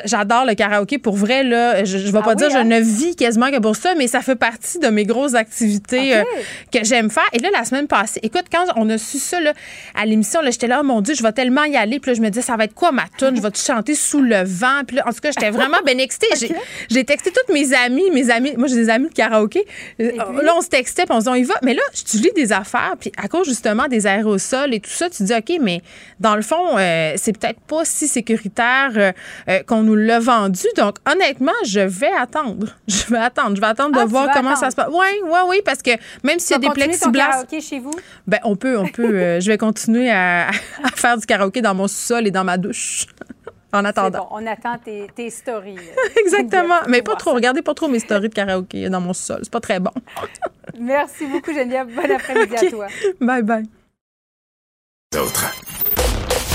j'adore 0.04 0.44
le 0.44 0.54
karaoké. 0.54 0.98
Pour 0.98 1.14
vrai, 1.14 1.44
là, 1.44 1.84
je, 1.84 1.98
je 1.98 2.10
vais 2.10 2.18
ah 2.18 2.22
pas 2.22 2.34
dire 2.34 2.50
je 2.50 2.56
hein? 2.56 2.64
ne 2.64 2.80
vis 2.80 3.14
quasiment 3.14 3.52
que 3.52 3.60
pour 3.60 3.76
ça, 3.76 3.94
mais 3.94 4.08
ça 4.08 4.20
fait 4.20 4.34
partie 4.34 4.80
de 4.80 4.88
mes 4.88 5.04
grosses 5.04 5.34
activités 5.34 6.16
euh, 6.16 6.24
que 6.72 6.82
j'aime 6.82 7.08
faire. 7.08 7.28
Et 7.32 7.38
là, 7.38 7.50
la 7.52 7.64
semaine 7.64 7.86
passée, 7.86 8.18
écoute, 8.24 8.46
quand 8.50 8.64
on 8.74 8.90
a 8.90 8.98
su 8.98 9.18
ça 9.18 9.40
là, 9.40 9.52
à 9.94 10.06
l'émission, 10.06 10.40
j'étais 10.44 10.66
là, 10.66 10.80
oh, 10.80 10.84
mon 10.84 11.00
Dieu, 11.00 11.14
je 11.14 11.22
vais 11.22 11.32
tellement 11.32 11.62
y 11.62 11.76
aller. 11.76 12.00
Puis 12.00 12.10
là, 12.10 12.14
je 12.16 12.20
me 12.20 12.30
disais, 12.30 12.42
ça 12.42 12.56
va 12.56 12.64
être 12.64 12.74
quoi 12.74 12.90
ma 12.90 13.04
tune? 13.16 13.36
Je 13.36 13.42
vais 13.42 13.50
te 13.52 13.58
chanter 13.58 13.94
sous 13.94 14.22
le 14.22 14.42
vent? 14.42 14.82
Puis 14.84 14.96
là, 14.96 15.04
en 15.06 15.12
tout 15.12 15.20
cas, 15.20 15.30
j'étais 15.30 15.50
vraiment 15.50 15.78
bien 15.86 15.98
excitée. 15.98 16.52
J'ai 16.90 17.04
texté 17.04 17.30
toutes 17.30 17.54
mes 17.54 17.72
amies, 17.74 18.10
mes 18.10 18.28
amis. 18.28 18.54
Moi, 18.56 18.66
j'ai 18.66 18.74
des 18.76 18.90
amis 18.90 19.08
de 19.08 19.14
karaoké. 19.14 19.64
Euh, 20.00 20.10
là, 20.42 20.54
on 20.56 20.62
se 20.62 20.68
textait, 20.68 21.04
puis 21.04 21.14
on 21.14 21.20
se 21.20 21.26
dit, 21.26 21.30
on 21.30 21.34
y 21.36 21.44
va. 21.44 21.54
Mais 21.62 21.74
là, 21.74 21.82
je 21.94 22.18
lis 22.18 22.32
des 22.34 22.52
affaires, 22.52 22.96
puis 22.98 23.12
à 23.16 23.28
cause 23.28 23.51
justement 23.52 23.86
des 23.86 24.06
aérosols 24.06 24.74
et 24.74 24.80
tout 24.80 24.90
ça, 24.90 25.10
tu 25.10 25.22
dis, 25.22 25.34
OK, 25.34 25.58
mais 25.60 25.82
dans 26.18 26.34
le 26.34 26.42
fond, 26.42 26.78
euh, 26.78 27.12
c'est 27.16 27.36
peut-être 27.36 27.60
pas 27.60 27.84
si 27.84 28.08
sécuritaire 28.08 28.90
euh, 28.96 29.12
euh, 29.48 29.62
qu'on 29.62 29.82
nous 29.82 29.94
l'a 29.94 30.18
vendu. 30.18 30.66
Donc, 30.76 30.96
honnêtement, 31.10 31.52
je 31.66 31.80
vais 31.80 32.12
attendre. 32.12 32.68
Je 32.88 33.10
vais 33.10 33.18
attendre. 33.18 33.56
Je 33.56 33.60
vais 33.60 33.66
attendre 33.66 33.94
de 33.94 34.00
ah, 34.00 34.04
voir 34.04 34.28
comment 34.32 34.54
ça 34.56 34.70
se 34.70 34.76
passe. 34.76 34.88
Oui, 34.90 35.06
oui, 35.24 35.38
oui, 35.48 35.62
parce 35.64 35.82
que 35.82 35.90
même 36.22 36.38
s'il 36.38 36.52
y 36.52 36.54
a 36.56 36.58
des 36.58 36.70
plexiglas. 36.70 37.44
chez 37.60 37.78
vous? 37.78 37.92
Ben, 38.26 38.38
on 38.44 38.54
peut, 38.56 38.78
on 38.78 38.86
peut. 38.86 39.40
je 39.40 39.46
vais 39.48 39.58
continuer 39.58 40.10
à, 40.10 40.50
faire 40.94 41.16
du 41.18 41.26
karaoké 41.26 41.62
dans 41.62 41.74
mon 41.74 41.88
sous-sol 41.88 42.26
et 42.26 42.30
dans 42.30 42.44
ma 42.44 42.58
douche. 42.58 43.06
En 43.72 43.84
attendant. 43.84 44.28
Bon, 44.30 44.42
on 44.42 44.46
attend 44.46 44.76
tes, 44.78 45.06
tes 45.14 45.30
stories. 45.30 45.78
Exactement. 46.16 46.80
Mais 46.88 47.02
pas 47.02 47.16
trop. 47.16 47.32
Regardez 47.32 47.62
pas 47.62 47.74
trop 47.74 47.88
mes 47.88 48.00
stories 48.00 48.28
de 48.28 48.34
karaoké 48.34 48.88
dans 48.90 49.00
mon 49.00 49.14
sous-sol. 49.14 49.40
C'est 49.42 49.52
pas 49.52 49.60
très 49.60 49.80
bon. 49.80 49.92
Merci 50.78 51.26
beaucoup, 51.26 51.52
Geneviève. 51.52 51.88
Bon 51.94 52.10
après-midi 52.10 52.56
à 52.56 52.70
toi. 52.70 52.86
Bye 53.20 53.42
bye. 53.42 53.64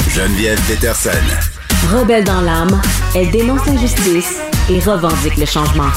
Geneviève 0.10 0.60
Peterson. 0.68 1.10
Rebelle 1.94 2.23
dans 2.23 2.41
l'âme, 2.41 2.81
elle 3.15 3.30
dénonce 3.31 3.65
l'injustice 3.68 4.41
et 4.69 4.80
revendique 4.80 5.38
le 5.38 5.45
changement 5.45 5.89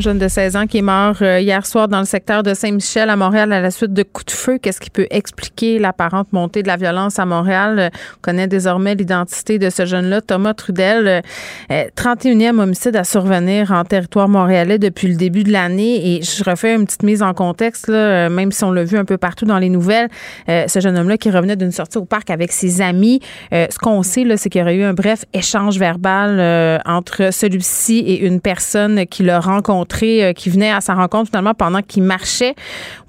jeune 0.00 0.18
de 0.18 0.28
16 0.28 0.56
ans 0.56 0.66
qui 0.66 0.78
est 0.78 0.82
mort 0.82 1.16
euh, 1.22 1.40
hier 1.40 1.66
soir 1.66 1.88
dans 1.88 1.98
le 1.98 2.04
secteur 2.04 2.42
de 2.42 2.54
Saint-Michel 2.54 3.10
à 3.10 3.16
Montréal 3.16 3.52
à 3.52 3.60
la 3.60 3.70
suite 3.70 3.92
de 3.92 4.02
coups 4.02 4.26
de 4.26 4.30
feu. 4.30 4.58
Qu'est-ce 4.58 4.80
qui 4.80 4.90
peut 4.90 5.06
expliquer 5.10 5.78
l'apparente 5.78 6.32
montée 6.32 6.62
de 6.62 6.68
la 6.68 6.76
violence 6.76 7.18
à 7.18 7.26
Montréal? 7.26 7.78
Euh, 7.78 7.88
on 8.18 8.20
connaît 8.22 8.46
désormais 8.46 8.94
l'identité 8.94 9.58
de 9.58 9.70
ce 9.70 9.86
jeune-là, 9.86 10.20
Thomas 10.20 10.54
Trudel. 10.54 11.22
31e 11.70 12.58
euh, 12.58 12.62
homicide 12.62 12.96
à 12.96 13.04
survenir 13.04 13.72
en 13.72 13.84
territoire 13.84 14.28
montréalais 14.28 14.78
depuis 14.78 15.08
le 15.08 15.16
début 15.16 15.42
de 15.42 15.52
l'année. 15.52 16.16
Et 16.16 16.22
je 16.22 16.44
refais 16.44 16.74
une 16.74 16.84
petite 16.84 17.02
mise 17.02 17.22
en 17.22 17.34
contexte, 17.34 17.88
là, 17.88 18.28
même 18.28 18.52
si 18.52 18.64
on 18.64 18.72
l'a 18.72 18.84
vu 18.84 18.98
un 18.98 19.04
peu 19.04 19.16
partout 19.16 19.46
dans 19.46 19.58
les 19.58 19.70
nouvelles. 19.70 20.08
ce 20.46 20.80
jeune 20.80 20.96
homme-là 20.96 21.16
qui 21.16 21.30
revenait 21.30 21.56
d'une 21.56 21.72
sortie 21.72 21.98
au 21.98 22.04
parc 22.04 22.30
avec 22.30 22.52
ses 22.52 22.80
amis. 22.80 23.20
ce 23.50 23.78
qu'on 23.78 24.02
sait, 24.02 24.24
c'est 24.36 24.48
qu'il 24.48 24.60
y 24.60 24.62
aurait 24.62 24.76
eu 24.76 24.84
un 24.84 24.94
bref 24.94 25.24
échange 25.32 25.78
verbal 25.78 26.80
entre 26.84 27.32
celui-ci 27.32 27.98
et 27.98 28.20
une 28.20 28.40
personne 28.40 29.06
qui 29.06 29.22
l'a 29.22 29.40
rencontré 29.40 29.87
euh, 30.02 30.32
qui 30.32 30.50
venait 30.50 30.70
à 30.70 30.80
sa 30.80 30.94
rencontre 30.94 31.30
finalement 31.30 31.54
pendant 31.54 31.82
qu'il 31.82 32.02
marchait. 32.02 32.54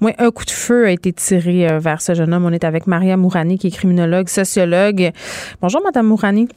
Moi, 0.00 0.12
un 0.18 0.30
coup 0.30 0.44
de 0.44 0.50
feu 0.50 0.86
a 0.86 0.90
été 0.90 1.12
tiré 1.12 1.68
euh, 1.68 1.78
vers 1.78 2.00
ce 2.00 2.14
jeune 2.14 2.32
homme. 2.32 2.44
On 2.44 2.52
est 2.52 2.64
avec 2.64 2.86
Maria 2.86 3.16
Mourani, 3.16 3.58
qui 3.58 3.68
est 3.68 3.70
criminologue, 3.70 4.28
sociologue. 4.28 5.12
Bonjour, 5.60 5.82
Madame 5.82 6.06
Mourani. 6.06 6.48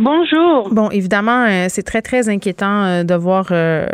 Bonjour. 0.00 0.68
Bon, 0.72 0.90
évidemment, 0.90 1.46
euh, 1.46 1.66
c'est 1.70 1.82
très, 1.82 2.02
très 2.02 2.28
inquiétant 2.28 2.84
euh, 2.84 3.02
de 3.02 3.14
voir 3.14 3.46
euh, 3.50 3.86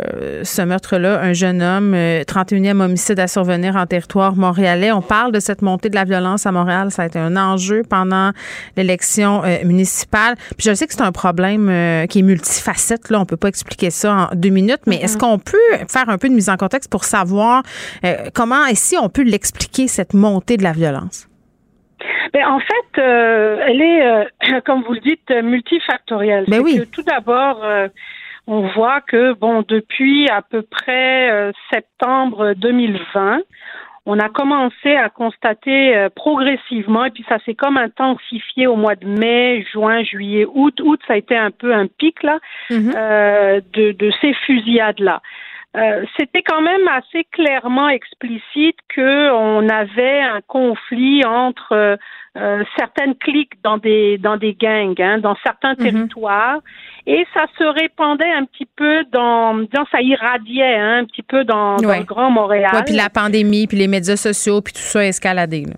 ce 0.43 0.61
meurtre-là. 0.61 1.21
Un 1.21 1.33
jeune 1.33 1.61
homme, 1.61 1.93
31e 1.93 2.81
homicide 2.81 3.19
à 3.19 3.27
survenir 3.27 3.75
en 3.75 3.85
territoire 3.85 4.35
montréalais. 4.35 4.91
On 4.91 5.01
parle 5.01 5.31
de 5.31 5.39
cette 5.39 5.61
montée 5.61 5.89
de 5.89 5.95
la 5.95 6.03
violence 6.03 6.45
à 6.45 6.51
Montréal. 6.51 6.91
Ça 6.91 7.03
a 7.03 7.05
été 7.05 7.19
un 7.19 7.37
enjeu 7.37 7.83
pendant 7.87 8.31
l'élection 8.75 9.43
municipale. 9.63 10.35
Puis 10.57 10.67
je 10.69 10.73
sais 10.73 10.87
que 10.87 10.93
c'est 10.93 11.01
un 11.01 11.11
problème 11.11 11.67
qui 12.09 12.19
est 12.19 12.23
multifacette. 12.23 13.09
Là, 13.09 13.19
on 13.19 13.25
peut 13.25 13.37
pas 13.37 13.47
expliquer 13.47 13.89
ça 13.89 14.29
en 14.31 14.35
deux 14.35 14.49
minutes, 14.49 14.81
mais 14.87 14.97
est-ce 14.97 15.17
mm-hmm. 15.17 15.19
qu'on 15.19 15.39
peut 15.39 15.57
faire 15.87 16.09
un 16.09 16.17
peu 16.17 16.29
de 16.29 16.33
mise 16.33 16.49
en 16.49 16.57
contexte 16.57 16.89
pour 16.89 17.03
savoir 17.03 17.63
comment 18.33 18.65
et 18.65 18.75
si 18.75 18.97
on 18.97 19.09
peut 19.09 19.23
l'expliquer, 19.23 19.87
cette 19.87 20.13
montée 20.13 20.57
de 20.57 20.63
la 20.63 20.71
violence? 20.71 21.27
Ben, 22.33 22.45
en 22.47 22.59
fait, 22.59 23.01
euh, 23.01 23.57
elle 23.67 23.81
est, 23.81 24.05
euh, 24.05 24.59
comme 24.65 24.83
vous 24.83 24.93
le 24.93 24.99
dites, 24.99 25.29
multifactorielle. 25.29 26.45
Ben 26.47 26.61
oui. 26.61 26.81
tout 26.91 27.03
d'abord, 27.03 27.63
euh, 27.63 27.87
on 28.47 28.67
voit 28.67 29.01
que 29.01 29.33
bon, 29.33 29.63
depuis 29.67 30.27
à 30.29 30.41
peu 30.41 30.63
près 30.63 31.51
septembre 31.71 32.53
2020, 32.55 33.39
on 34.05 34.19
a 34.19 34.27
commencé 34.27 34.97
à 34.97 35.07
constater 35.07 36.09
progressivement, 36.13 37.05
et 37.05 37.11
puis 37.11 37.23
ça 37.29 37.37
s'est 37.45 37.53
comme 37.53 37.77
intensifié 37.77 38.67
au 38.67 38.75
mois 38.75 38.95
de 38.95 39.07
mai, 39.07 39.65
juin, 39.71 40.03
juillet, 40.03 40.45
août. 40.45 40.81
Août, 40.81 40.99
ça 41.07 41.13
a 41.13 41.15
été 41.15 41.37
un 41.37 41.51
peu 41.51 41.73
un 41.73 41.87
pic 41.87 42.21
là 42.21 42.39
mm-hmm. 42.69 43.61
de, 43.73 43.91
de 43.93 44.11
ces 44.19 44.33
fusillades 44.45 44.99
là. 44.99 45.21
Euh, 45.75 46.05
c'était 46.17 46.43
quand 46.43 46.61
même 46.61 46.87
assez 46.87 47.25
clairement 47.31 47.89
explicite 47.89 48.77
qu'on 48.93 49.67
avait 49.69 50.19
un 50.19 50.41
conflit 50.47 51.25
entre 51.25 51.71
euh, 51.71 51.95
euh, 52.37 52.63
certaines 52.77 53.15
cliques 53.15 53.53
dans 53.63 53.77
des 53.77 54.19
dans 54.19 54.37
des 54.37 54.53
gangs, 54.53 54.99
hein, 55.01 55.17
dans 55.17 55.35
certains 55.43 55.73
mhm. 55.73 55.77
territoires, 55.77 56.59
et 57.07 57.25
ça 57.33 57.45
se 57.57 57.63
répandait 57.63 58.31
un 58.31 58.45
petit 58.45 58.67
peu 58.75 59.03
dans, 59.11 59.55
dans 59.55 59.85
ça 59.91 60.01
irradiait 60.01 60.75
hein, 60.75 60.99
un 60.99 61.05
petit 61.05 61.23
peu 61.23 61.43
dans, 61.43 61.77
dans, 61.77 61.97
le 61.97 62.03
Grand 62.03 62.29
Montréal. 62.29 62.71
Ouais, 62.73 62.83
puis 62.85 62.95
la 62.95 63.09
pandémie, 63.09 63.65
puis 63.65 63.77
les 63.77 63.87
médias 63.87 64.15
sociaux, 64.15 64.61
puis 64.61 64.73
tout 64.73 64.79
ça 64.79 64.99
a 64.99 65.05
escaladé. 65.05 65.65
Là. 65.65 65.75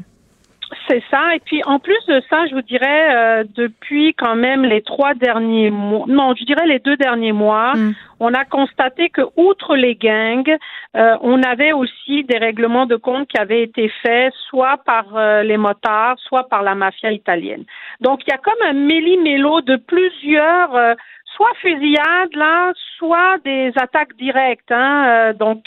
C'est 0.88 1.04
ça. 1.12 1.36
Et 1.36 1.40
puis 1.40 1.64
en 1.64 1.80
plus 1.80 2.04
de 2.08 2.22
ça, 2.30 2.46
je 2.48 2.56
vous 2.56 2.62
dirais, 2.62 3.16
euh, 3.16 3.44
depuis 3.56 4.14
quand 4.14 4.36
même 4.36 4.64
les 4.64 4.82
trois 4.82 5.14
derniers 5.14 5.70
mois, 5.70 6.06
non, 6.08 6.34
je 6.36 6.44
dirais 6.44 6.66
les 6.68 6.80
deux 6.80 6.98
derniers 6.98 7.32
mois, 7.32 7.74
mm. 7.76 7.94
on 8.20 8.34
a 8.34 8.46
constaté 8.46 9.10
que 9.10 9.22
outre 9.36 9.76
les 9.76 9.96
gangs, 9.96 10.58
euh, 10.96 11.18
on 11.22 11.42
avait 11.44 11.72
aussi 11.72 12.24
des 12.24 12.38
règlements 12.38 12.86
de 12.86 12.96
compte 12.96 13.28
qui 13.28 13.38
avaient 13.38 13.64
été 13.64 13.92
faits 14.02 14.34
soit 14.50 14.78
par 14.86 15.16
euh, 15.16 15.44
les 15.44 15.58
motards, 15.58 16.18
soit 16.20 16.48
par 16.48 16.64
la 16.64 16.76
mafia 16.76 17.12
italienne. 17.12 17.66
Donc 18.02 18.22
il 18.26 18.32
y 18.32 18.34
a 18.34 18.38
comme 18.38 18.68
un 18.68 18.74
méli-mélo 18.74 19.62
de 19.62 19.76
plusieurs 19.76 20.96
soit 21.36 21.54
fusillades 21.62 22.34
là, 22.34 22.72
soit 22.98 23.38
des 23.44 23.72
attaques 23.76 24.16
directes. 24.16 24.72
Hein, 24.72 25.34
donc 25.34 25.66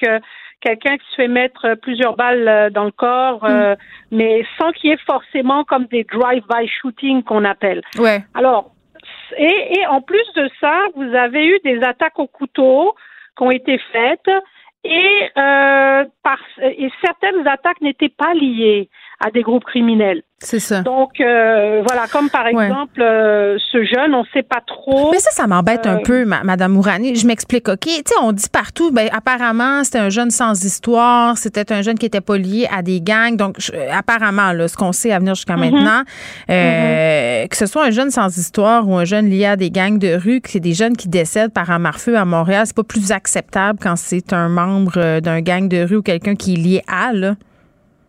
quelqu'un 0.61 0.97
qui 0.97 1.07
se 1.11 1.17
fait 1.17 1.29
mettre 1.29 1.75
plusieurs 1.83 2.17
balles 2.17 2.49
euh, 2.49 2.71
dans 2.71 2.85
le 2.85 2.91
corps, 2.91 3.45
euh, 3.45 3.75
mm. 3.75 3.79
mais 4.13 4.45
sans 4.59 4.73
qu'il 4.73 4.91
y 4.91 4.93
ait 4.93 4.99
forcément 5.07 5.65
comme 5.65 5.87
des 5.87 6.05
drive-by 6.05 6.69
shooting 6.69 7.23
qu'on 7.23 7.45
appelle. 7.45 7.83
Ouais. 7.99 8.25
Alors, 8.35 8.73
et, 9.37 9.79
et, 9.79 9.87
en 9.87 10.01
plus 10.01 10.27
de 10.37 10.51
ça, 10.61 10.81
vous 10.97 11.15
avez 11.15 11.47
eu 11.47 11.59
des 11.65 11.83
attaques 11.83 12.19
au 12.19 12.27
couteau 12.27 12.95
qui 13.37 13.43
ont 13.45 13.51
été 13.51 13.79
faites 13.93 14.31
et, 14.85 15.31
euh, 15.37 16.05
par, 16.23 16.39
et 16.63 16.91
certaines 17.05 17.47
attaques 17.47 17.81
n'étaient 17.81 18.09
pas 18.09 18.35
liées 18.35 18.89
à 19.21 19.31
des 19.31 19.43
groupes 19.43 19.65
criminels. 19.65 20.23
C'est 20.41 20.61
ça. 20.61 20.83
Donc 20.83 21.21
euh, 21.21 21.83
voilà, 21.85 22.07
comme 22.07 22.31
par 22.31 22.47
exemple 22.47 23.03
euh, 23.03 23.59
ce 23.73 23.83
jeune, 23.83 24.15
on 24.15 24.25
sait 24.33 24.45
pas 24.45 24.61
trop. 24.65 25.11
Mais 25.11 25.19
ça, 25.19 25.33
ça 25.33 25.49
m'embête 25.49 25.85
un 25.89 25.97
Euh, 25.97 26.03
peu, 26.05 26.25
ma- 26.25 26.45
Madame 26.45 26.71
Mourani. 26.75 27.17
Je 27.17 27.27
m'explique, 27.27 27.69
ok? 27.69 27.81
Tu 27.81 27.91
sais, 28.07 28.15
on 28.23 28.31
dit 28.31 28.49
partout, 28.53 28.93
ben 28.93 29.09
apparemment 29.13 29.83
c'était 29.83 29.99
un 29.99 30.11
jeune 30.11 30.31
sans 30.31 30.65
histoire, 30.65 31.37
c'était 31.37 31.73
un 31.73 31.83
jeune 31.83 31.99
qui 31.99 32.07
était 32.07 32.21
pas 32.21 32.39
lié 32.39 32.69
à 32.73 32.83
des 32.83 33.01
gangs. 33.01 33.37
Donc 33.37 33.57
je- 33.59 33.73
apparemment, 33.93 34.53
là, 34.53 34.69
ce 34.69 34.77
qu'on 34.77 34.93
sait 34.93 35.11
à 35.11 35.19
venir 35.19 35.35
jusqu'à 35.35 35.57
Mhm. 35.57 35.71
maintenant, 35.73 36.03
euh, 36.51 37.47
que 37.49 37.57
ce 37.57 37.67
soit 37.67 37.85
un 37.87 37.91
jeune 37.91 38.11
sans 38.13 38.37
histoire 38.37 38.89
ou 38.89 38.95
un 38.97 39.05
jeune 39.05 39.29
lié 39.29 39.47
à 39.47 39.57
des 39.57 39.71
gangs 39.73 39.99
de 39.99 40.15
rue, 40.15 40.41
que 40.41 40.51
c'est 40.51 40.61
des 40.61 40.75
jeunes 40.75 40.97
qui 40.97 41.09
décèdent 41.09 41.53
par 41.53 41.69
arme 41.71 41.87
à 41.87 41.93
feu 41.93 42.17
à 42.17 42.25
Montréal, 42.25 42.63
c'est 42.67 42.77
pas 42.77 42.85
plus 42.85 43.11
acceptable 43.13 43.81
quand 43.83 43.97
c'est 43.97 44.33
un 44.33 44.49
membre 44.49 44.93
euh, 44.97 45.21
d'un 45.21 45.41
gang 45.41 45.69
de 45.69 45.83
rue 45.83 45.97
ou 45.97 46.03
quelqu'un 46.03 46.37
qui 46.37 46.55
est 46.55 46.57
lié 46.57 46.83
à 46.87 47.13
là. 47.13 47.35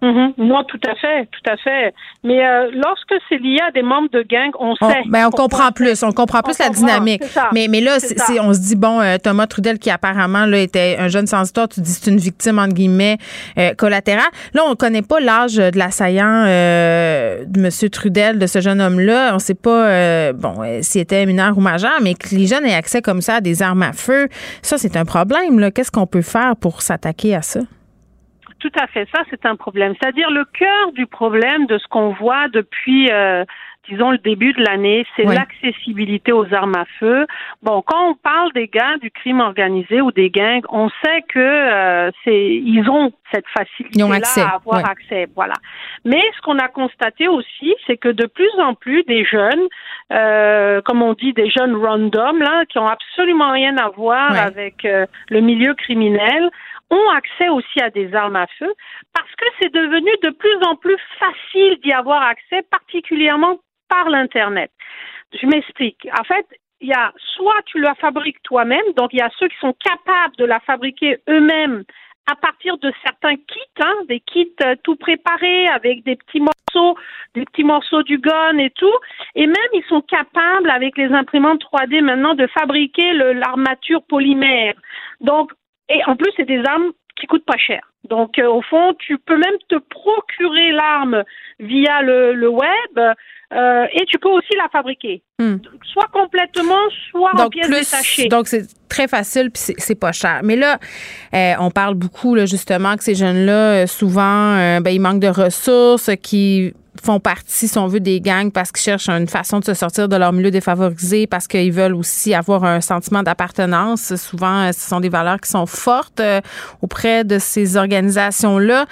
Mhm. 0.01 0.33
Non, 0.37 0.63
tout 0.63 0.79
à 0.87 0.95
fait, 0.95 1.25
tout 1.31 1.51
à 1.51 1.57
fait. 1.57 1.93
Mais 2.23 2.45
euh, 2.45 2.71
lorsque 2.73 3.13
c'est 3.27 3.37
lié 3.37 3.57
à 3.67 3.71
des 3.71 3.81
membres 3.81 4.09
de 4.11 4.21
gang, 4.21 4.49
on 4.59 4.73
On, 4.81 4.89
sait. 4.89 5.01
ben, 5.07 5.27
on 5.27 5.29
comprend 5.31 5.71
plus, 5.71 6.03
on 6.03 6.11
comprend 6.11 6.41
plus 6.41 6.57
la 6.57 6.67
comprend, 6.67 6.85
dynamique. 6.85 7.23
Mais, 7.53 7.67
mais 7.69 7.81
là, 7.81 7.99
C'est 7.99 8.17
c'est, 8.19 8.39
on 8.39 8.53
se 8.53 8.59
dit, 8.59 8.75
bon, 8.75 9.01
euh, 9.01 9.17
Thomas 9.21 9.47
Trudel, 9.47 9.77
qui 9.79 9.89
apparemment 9.91 10.45
là, 10.45 10.57
était 10.59 10.95
un 10.99 11.07
jeune 11.09 11.27
sans 11.27 11.43
histoire, 11.43 11.67
tu 11.67 11.81
dis 11.81 11.89
c'est 11.91 12.09
une 12.09 12.17
victime, 12.17 12.59
entre 12.59 12.73
guillemets, 12.75 13.17
euh, 13.57 13.73
collatérale. 13.73 14.29
Là, 14.53 14.61
on 14.65 14.69
ne 14.71 14.75
connaît 14.75 15.01
pas 15.01 15.19
l'âge 15.19 15.55
de 15.55 15.77
l'assaillant 15.77 16.45
euh, 16.47 17.43
de 17.45 17.59
M. 17.59 17.89
Trudel, 17.89 18.39
de 18.39 18.47
ce 18.47 18.61
jeune 18.61 18.79
homme-là. 18.79 19.31
On 19.31 19.35
ne 19.35 19.39
sait 19.39 19.55
pas, 19.55 19.87
euh, 19.87 20.33
bon, 20.33 20.53
euh, 20.63 20.79
s'il 20.81 21.01
était 21.01 21.25
mineur 21.25 21.57
ou 21.57 21.61
majeur, 21.61 21.97
mais 22.01 22.13
que 22.13 22.33
les 22.35 22.47
jeunes 22.47 22.65
aient 22.65 22.73
accès 22.75 23.01
comme 23.01 23.21
ça 23.21 23.35
à 23.35 23.41
des 23.41 23.61
armes 23.61 23.83
à 23.83 23.91
feu, 23.93 24.29
ça, 24.61 24.77
c'est 24.77 24.95
un 24.95 25.05
problème. 25.05 25.59
Là. 25.59 25.71
Qu'est-ce 25.71 25.91
qu'on 25.91 26.07
peut 26.07 26.21
faire 26.21 26.55
pour 26.55 26.81
s'attaquer 26.81 27.35
à 27.35 27.41
ça? 27.41 27.59
Tout 28.59 28.71
à 28.79 28.87
fait, 28.87 29.07
ça 29.13 29.23
c'est 29.29 29.45
un 29.45 29.55
problème. 29.55 29.93
C'est-à-dire 30.01 30.29
le 30.29 30.45
cœur 30.45 30.91
du 30.93 31.05
problème 31.05 31.65
de 31.65 31.77
ce 31.77 31.87
qu'on 31.87 32.09
voit 32.09 32.49
depuis, 32.49 33.09
euh, 33.09 33.45
disons, 33.89 34.11
le 34.11 34.17
début 34.17 34.53
de 34.53 34.61
l'année, 34.63 35.05
c'est 35.15 35.23
l'accessibilité 35.23 36.31
aux 36.31 36.53
armes 36.53 36.75
à 36.75 36.85
feu. 36.99 37.25
Bon, 37.63 37.81
quand 37.81 38.09
on 38.09 38.15
parle 38.15 38.51
des 38.53 38.67
gars 38.67 38.97
du 39.01 39.11
crime 39.11 39.39
organisé 39.39 40.01
ou 40.01 40.11
des 40.11 40.29
gangs, 40.29 40.63
on 40.69 40.89
sait 41.03 41.23
que 41.27 41.39
euh, 41.39 42.11
c'est 42.23 42.55
ils 42.55 42.89
ont 42.89 43.11
cette 43.31 43.47
facilité-là 43.47 44.15
accès, 44.15 44.41
à 44.41 44.55
avoir 44.55 44.85
accès. 44.85 45.27
Voilà. 45.35 45.53
Mais 46.05 46.21
ce 46.35 46.41
qu'on 46.41 46.57
a 46.57 46.67
constaté 46.67 47.27
aussi, 47.27 47.75
c'est 47.87 47.97
que 47.97 48.09
de 48.09 48.25
plus 48.25 48.51
en 48.59 48.73
plus 48.73 49.03
des 49.03 49.23
jeunes, 49.25 49.67
euh, 50.11 50.81
comme 50.81 51.01
on 51.01 51.13
dit, 51.13 51.33
des 51.33 51.49
jeunes 51.49 51.75
random 51.75 52.39
là, 52.39 52.63
qui 52.67 52.77
ont 52.79 52.87
absolument 52.87 53.51
rien 53.51 53.77
à 53.77 53.89
voir 53.89 54.31
avec 54.31 54.85
euh, 54.85 55.05
le 55.29 55.41
milieu 55.41 55.73
criminel, 55.75 56.49
ont 56.89 57.09
accès 57.09 57.49
aussi 57.49 57.81
à 57.81 57.89
des 57.89 58.13
armes 58.13 58.35
à 58.35 58.47
feu 58.57 58.73
parce 59.13 59.33
que 59.35 59.45
c'est 59.59 59.73
devenu 59.73 60.11
de 60.23 60.29
plus 60.29 60.57
en 60.65 60.75
plus 60.75 60.97
facile 61.19 61.79
d'y 61.83 61.91
avoir 61.91 62.23
accès, 62.23 62.61
particulièrement 62.69 63.59
par 63.87 64.09
l'Internet. 64.09 64.71
Je 65.39 65.45
m'explique. 65.45 66.07
En 66.19 66.23
fait, 66.23 66.45
il 66.81 66.89
y 66.89 66.93
a 66.93 67.13
soit 67.35 67.61
tu 67.65 67.79
la 67.79 67.95
fabriques 67.95 68.41
toi-même, 68.43 68.93
donc 68.95 69.13
il 69.13 69.19
y 69.19 69.21
a 69.21 69.29
ceux 69.37 69.47
qui 69.47 69.57
sont 69.59 69.73
capables 69.73 70.35
de 70.37 70.45
la 70.45 70.59
fabriquer 70.61 71.17
eux-mêmes 71.27 71.83
à 72.29 72.35
partir 72.35 72.77
de 72.77 72.93
certains 73.03 73.35
kits, 73.35 73.81
hein, 73.81 73.95
des 74.07 74.19
kits 74.19 74.53
euh, 74.63 74.75
tout 74.83 74.95
préparés 74.95 75.67
avec 75.67 76.03
des 76.03 76.15
petits 76.15 76.39
morceaux, 76.39 76.95
des 77.33 77.43
petits 77.45 77.63
morceaux 77.63 78.03
du 78.03 78.19
gun 78.19 78.57
et 78.59 78.69
tout, 78.69 78.93
et 79.33 79.47
même 79.47 79.55
ils 79.73 79.83
sont 79.89 80.01
capables 80.01 80.69
avec 80.69 80.95
les 80.97 81.11
imprimantes 81.11 81.63
3D 81.63 82.01
maintenant 82.01 82.35
de 82.35 82.45
fabriquer 82.47 83.13
l'armature 83.13 84.03
polymère. 84.03 84.75
Donc, 85.21 85.51
et 85.89 85.99
en 86.07 86.15
plus 86.15 86.31
c'est 86.37 86.45
des 86.47 86.61
armes 86.65 86.91
qui 87.19 87.27
coûtent 87.27 87.45
pas 87.45 87.57
cher. 87.57 87.81
Donc 88.09 88.39
euh, 88.39 88.47
au 88.47 88.61
fond, 88.61 88.93
tu 88.99 89.17
peux 89.17 89.37
même 89.37 89.57
te 89.67 89.75
procurer 89.75 90.71
l'arme 90.71 91.23
via 91.59 92.01
le, 92.01 92.33
le 92.33 92.47
web 92.47 93.15
euh, 93.51 93.85
et 93.91 94.05
tu 94.05 94.17
peux 94.19 94.29
aussi 94.29 94.55
la 94.57 94.69
fabriquer, 94.69 95.21
Hmm. 95.39 95.57
soit 95.93 96.07
complètement, 96.11 96.75
soit 97.09 97.31
en 97.41 97.49
pièces 97.49 97.67
plus 97.67 97.79
détachées. 97.79 98.27
donc 98.27 98.47
c'est 98.47 98.67
très 98.89 99.07
facile 99.07 99.51
puis 99.51 99.73
c'est, 99.77 99.95
pas 99.99 100.11
cher 100.11 100.41
mais 100.43 100.57
là 100.57 100.77
euh, 101.33 101.53
on 101.59 101.71
parle 101.71 101.95
beaucoup 101.95 102.35
là, 102.35 102.45
justement 102.45 102.95
que 102.97 103.03
ces 103.03 103.15
jeunes 103.15 103.45
là 103.45 103.87
souvent 103.87 104.55
euh, 104.57 104.81
ben, 104.81 104.91
ils 104.91 104.99
manquent 104.99 105.21
de 105.21 105.29
ressources 105.29 106.09
qui 106.21 106.73
font 107.03 107.19
partie, 107.19 107.67
si 107.67 107.77
on 107.77 107.87
veut, 107.87 107.99
des 107.99 108.21
gangs 108.21 108.51
parce 108.51 108.71
qu'ils 108.71 108.83
cherchent 108.83 109.09
une 109.09 109.27
façon 109.27 109.59
de 109.59 109.65
se 109.65 109.73
sortir 109.73 110.09
de 110.09 110.15
leur 110.15 110.33
milieu 110.33 110.51
défavorisé, 110.51 111.27
parce 111.27 111.47
qu'ils 111.47 111.71
veulent 111.71 111.93
aussi 111.93 112.33
avoir 112.33 112.63
un 112.63 112.81
sentiment 112.81 113.23
d'appartenance. 113.23 114.15
Souvent, 114.15 114.67
euh, 114.67 114.71
ce 114.71 114.89
sont 114.89 114.99
des 114.99 115.09
valeurs 115.09 115.39
qui 115.39 115.49
sont 115.49 115.65
fortes 115.65 116.19
euh, 116.19 116.41
auprès 116.81 117.23
de 117.23 117.39
ces 117.39 117.77
organisations-là. 117.77 118.85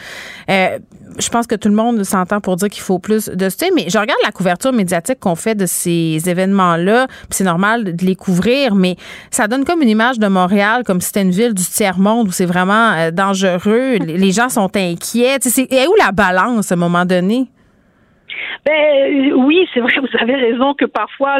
Euh, 0.49 0.79
je 1.19 1.29
pense 1.29 1.47
que 1.47 1.55
tout 1.55 1.69
le 1.69 1.75
monde 1.75 2.03
s'entend 2.03 2.39
pour 2.41 2.57
dire 2.57 2.69
qu'il 2.69 2.83
faut 2.83 2.99
plus 2.99 3.27
de 3.29 3.49
soutien, 3.49 3.69
mais 3.75 3.89
je 3.89 3.97
regarde 3.97 4.19
la 4.23 4.31
couverture 4.31 4.71
médiatique 4.71 5.19
qu'on 5.19 5.35
fait 5.35 5.55
de 5.55 5.65
ces 5.65 6.21
événements-là, 6.25 7.07
c'est 7.31 7.43
normal 7.43 7.95
de 7.95 8.05
les 8.05 8.15
couvrir, 8.15 8.75
mais 8.75 8.97
ça 9.31 9.47
donne 9.47 9.65
comme 9.65 9.81
une 9.81 9.89
image 9.89 10.19
de 10.19 10.27
Montréal, 10.27 10.83
comme 10.85 11.01
si 11.01 11.07
c'était 11.07 11.23
une 11.23 11.31
ville 11.31 11.55
du 11.55 11.63
tiers-monde 11.63 12.27
où 12.27 12.31
c'est 12.31 12.45
vraiment 12.45 13.09
dangereux, 13.11 13.95
les 13.95 14.31
gens 14.31 14.49
sont 14.49 14.69
inquiets. 14.75 15.37
Et 15.71 15.87
où 15.87 15.95
la 15.97 16.11
balance 16.11 16.71
à 16.71 16.75
un 16.75 16.77
moment 16.77 17.05
donné? 17.05 17.49
Ben 18.65 19.33
oui, 19.33 19.67
c'est 19.73 19.79
vrai, 19.79 19.95
vous 20.01 20.17
avez 20.19 20.35
raison 20.35 20.73
que 20.73 20.85
parfois, 20.85 21.37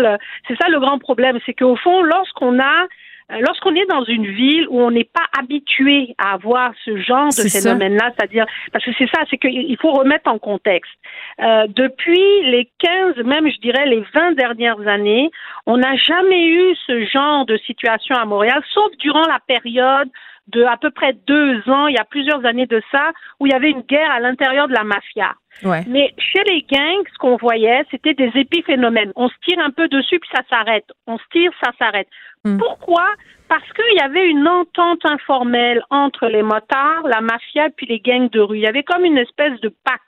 c'est 0.48 0.58
ça 0.60 0.70
le 0.70 0.80
grand 0.80 1.00
problème, 1.00 1.40
c'est 1.46 1.54
qu'au 1.54 1.76
fond, 1.76 2.02
lorsqu'on 2.02 2.60
a 2.60 2.88
euh, 3.32 3.40
Lorsqu'on 3.46 3.76
est 3.76 3.86
dans 3.88 4.06
une 4.06 4.26
ville 4.26 4.68
où 4.70 4.80
on 4.80 4.92
n'est 4.92 5.04
pas 5.04 5.26
habitué 5.38 6.16
à 6.18 6.34
avoir 6.34 6.72
ce 6.86 6.98
genre 6.98 7.28
de 7.28 7.50
phénomène-là, 7.50 8.12
c'est-à-dire 8.16 8.46
parce 8.72 8.86
que 8.86 8.92
c'est 8.98 9.10
ça, 9.14 9.24
c'est 9.30 9.38
qu'il 9.38 9.78
faut 9.82 9.92
remettre 9.92 10.32
en 10.32 10.40
contexte. 10.40 10.94
Euh, 11.42 11.68
depuis 11.68 12.44
les 12.44 12.70
15, 12.80 13.18
même 13.26 13.50
je 13.52 13.60
dirais 13.60 13.86
les 13.86 14.04
20 14.14 14.32
dernières 14.34 14.88
années, 14.88 15.30
on 15.66 15.78
n'a 15.78 15.96
jamais 15.98 16.48
eu 16.48 16.76
ce 16.88 17.06
genre 17.06 17.46
de 17.46 17.58
situation 17.58 18.16
à 18.16 18.24
Montréal, 18.24 18.62
sauf 18.74 18.92
durant 19.00 19.26
la 19.28 19.40
période 19.46 20.10
de 20.48 20.64
à 20.64 20.78
peu 20.78 20.92
près 20.92 21.14
deux 21.28 21.58
ans, 21.70 21.88
il 21.88 21.96
y 21.96 22.00
a 22.00 22.06
plusieurs 22.06 22.46
années 22.46 22.66
de 22.66 22.82
ça, 22.92 23.12
où 23.40 23.48
il 23.48 23.52
y 23.52 23.56
avait 23.56 23.72
une 23.72 23.82
guerre 23.82 24.12
à 24.12 24.20
l'intérieur 24.20 24.68
de 24.68 24.74
la 24.74 24.84
mafia. 24.84 25.34
Ouais. 25.64 25.84
Mais 25.88 26.14
chez 26.18 26.44
les 26.46 26.62
gangs, 26.70 27.08
ce 27.12 27.18
qu'on 27.18 27.36
voyait, 27.38 27.84
c'était 27.92 28.14
des 28.14 28.32
épiphénomènes. 28.36 29.12
On 29.16 29.28
se 29.28 29.36
tire 29.46 29.60
un 29.60 29.72
peu 29.72 29.88
dessus, 29.88 30.20
puis 30.20 30.30
ça 30.34 30.44
s'arrête. 30.50 30.86
On 31.08 31.18
se 31.18 31.24
tire, 31.32 31.52
ça 31.64 31.72
s'arrête. 31.80 32.08
Pourquoi? 32.60 33.06
Parce 33.50 33.68
qu'il 33.74 33.98
y 33.98 34.02
avait 34.02 34.26
une 34.26 34.48
entente 34.48 35.06
informelle 35.06 35.84
entre 35.90 36.28
les 36.28 36.44
motards, 36.44 37.04
la 37.06 37.22
mafia, 37.22 37.70
puis 37.76 37.88
les 37.88 38.00
gangs 38.00 38.30
de 38.30 38.40
rue. 38.40 38.58
Il 38.58 38.64
y 38.64 38.68
avait 38.68 38.84
comme 38.84 39.04
une 39.04 39.18
espèce 39.18 39.60
de 39.62 39.70
pax 39.84 40.02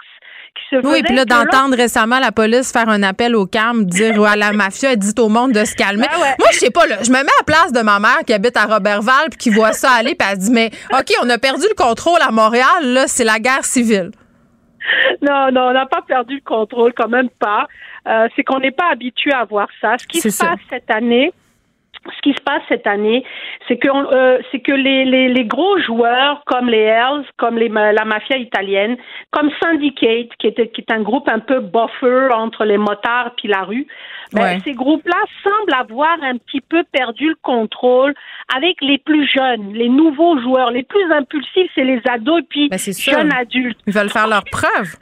qui 0.56 0.76
se 0.76 0.88
Oui, 0.88 1.02
puis 1.04 1.16
là, 1.16 1.26
d'entendre 1.26 1.76
récemment 1.76 2.20
la 2.20 2.32
police 2.32 2.72
faire 2.72 2.90
un 2.90 3.04
appel 3.04 3.36
au 3.36 3.46
calme, 3.46 3.86
dire 3.86 4.22
à 4.24 4.36
la 4.36 4.52
mafia, 4.52 4.96
dites 4.96 5.20
au 5.20 5.30
monde 5.30 5.52
de 5.52 5.66
se 5.66 5.76
calmer. 5.76 6.08
Moi, 6.18 6.48
je 6.52 6.58
sais 6.58 6.72
pas, 6.72 6.86
là, 6.86 6.98
je 7.04 7.10
me 7.10 7.16
mets 7.16 7.20
à 7.20 7.40
la 7.40 7.46
place 7.46 7.72
de 7.72 7.82
ma 7.82 8.00
mère 8.00 8.20
qui 8.26 8.34
habite 8.34 8.58
à 8.58 8.66
Robertval 8.66 9.30
puis 9.30 9.38
qui 9.38 9.50
voit 9.50 9.74
ça 9.74 9.92
aller, 9.92 10.16
puis 10.16 10.28
elle 10.30 10.40
se 10.40 10.46
dit, 10.48 10.52
mais 10.52 10.70
OK, 10.92 11.12
on 11.24 11.30
a 11.30 11.38
perdu 11.38 11.66
le 11.70 11.76
contrôle 11.76 12.20
à 12.22 12.32
Montréal, 12.32 12.84
là, 12.84 13.08
c'est 13.08 13.24
la 13.24 13.40
guerre 13.40 13.66
civile. 13.66 14.12
Non, 15.22 15.52
non, 15.52 15.68
on 15.70 15.74
n'a 15.74 15.86
pas 15.86 16.02
perdu 16.02 16.36
le 16.36 16.42
contrôle, 16.42 16.94
quand 16.94 17.10
même 17.10 17.30
pas. 17.30 17.68
Euh, 18.08 18.28
c'est 18.36 18.44
qu'on 18.44 18.60
n'est 18.60 18.72
pas 18.72 18.92
habitué 18.92 19.32
à 19.34 19.44
voir 19.44 19.68
ça. 19.82 19.98
Ce 19.98 20.08
qui 20.08 20.20
se 20.20 20.30
ça. 20.30 20.48
passe 20.48 20.60
cette 20.70 20.90
année, 20.90 21.32
ce 22.16 22.22
qui 22.22 22.34
se 22.34 22.42
passe 22.42 22.62
cette 22.70 22.88
année, 22.88 23.24
c'est 23.68 23.78
que 23.78 23.88
euh, 23.90 24.40
c'est 24.52 24.60
que 24.60 24.72
les, 24.72 25.06
les, 25.06 25.30
les 25.30 25.46
gros 25.46 25.78
joueurs 25.80 26.44
comme 26.46 26.70
les 26.70 26.78
Hells, 26.84 27.26
comme 27.38 27.58
les, 27.58 27.70
la 27.70 28.06
mafia 28.06 28.38
italienne, 28.38 28.98
comme 29.32 29.50
Syndicate, 29.62 30.30
qui 30.40 30.48
est, 30.48 30.72
qui 30.72 30.82
est 30.82 30.92
un 30.92 31.02
groupe 31.02 31.28
un 31.30 31.40
peu 31.40 31.60
buffer 31.60 32.30
entre 32.34 32.66
les 32.66 32.78
motards 32.78 33.34
puis 33.38 33.48
la 33.48 33.62
rue, 33.64 33.88
ben, 34.34 34.42
Ouais. 34.42 34.58
ces 34.64 34.74
groupes-là 34.74 35.18
semblent 35.44 35.74
avoir 35.74 36.18
un 36.22 36.38
petit 36.38 36.62
peu 36.62 36.84
perdu 36.92 37.30
le 37.30 37.38
contrôle 37.42 38.14
avec 38.56 38.78
les 38.82 38.98
plus 39.00 39.28
jeunes, 39.28 39.74
les 39.74 39.90
nouveaux 39.90 40.40
joueurs, 40.40 40.72
les 40.72 40.84
plus 40.84 41.12
impulsifs, 41.12 41.72
c'est 41.76 41.84
les 41.84 42.02
ados 42.10 42.40
et 42.42 42.46
puis 42.48 42.70
Ben, 42.70 42.78
jeunes 42.78 43.34
adultes. 43.34 43.80
Ils 43.88 43.94
veulent 43.94 44.10
faire 44.10 44.28
leurs 44.28 44.44
preuves. 44.52 44.96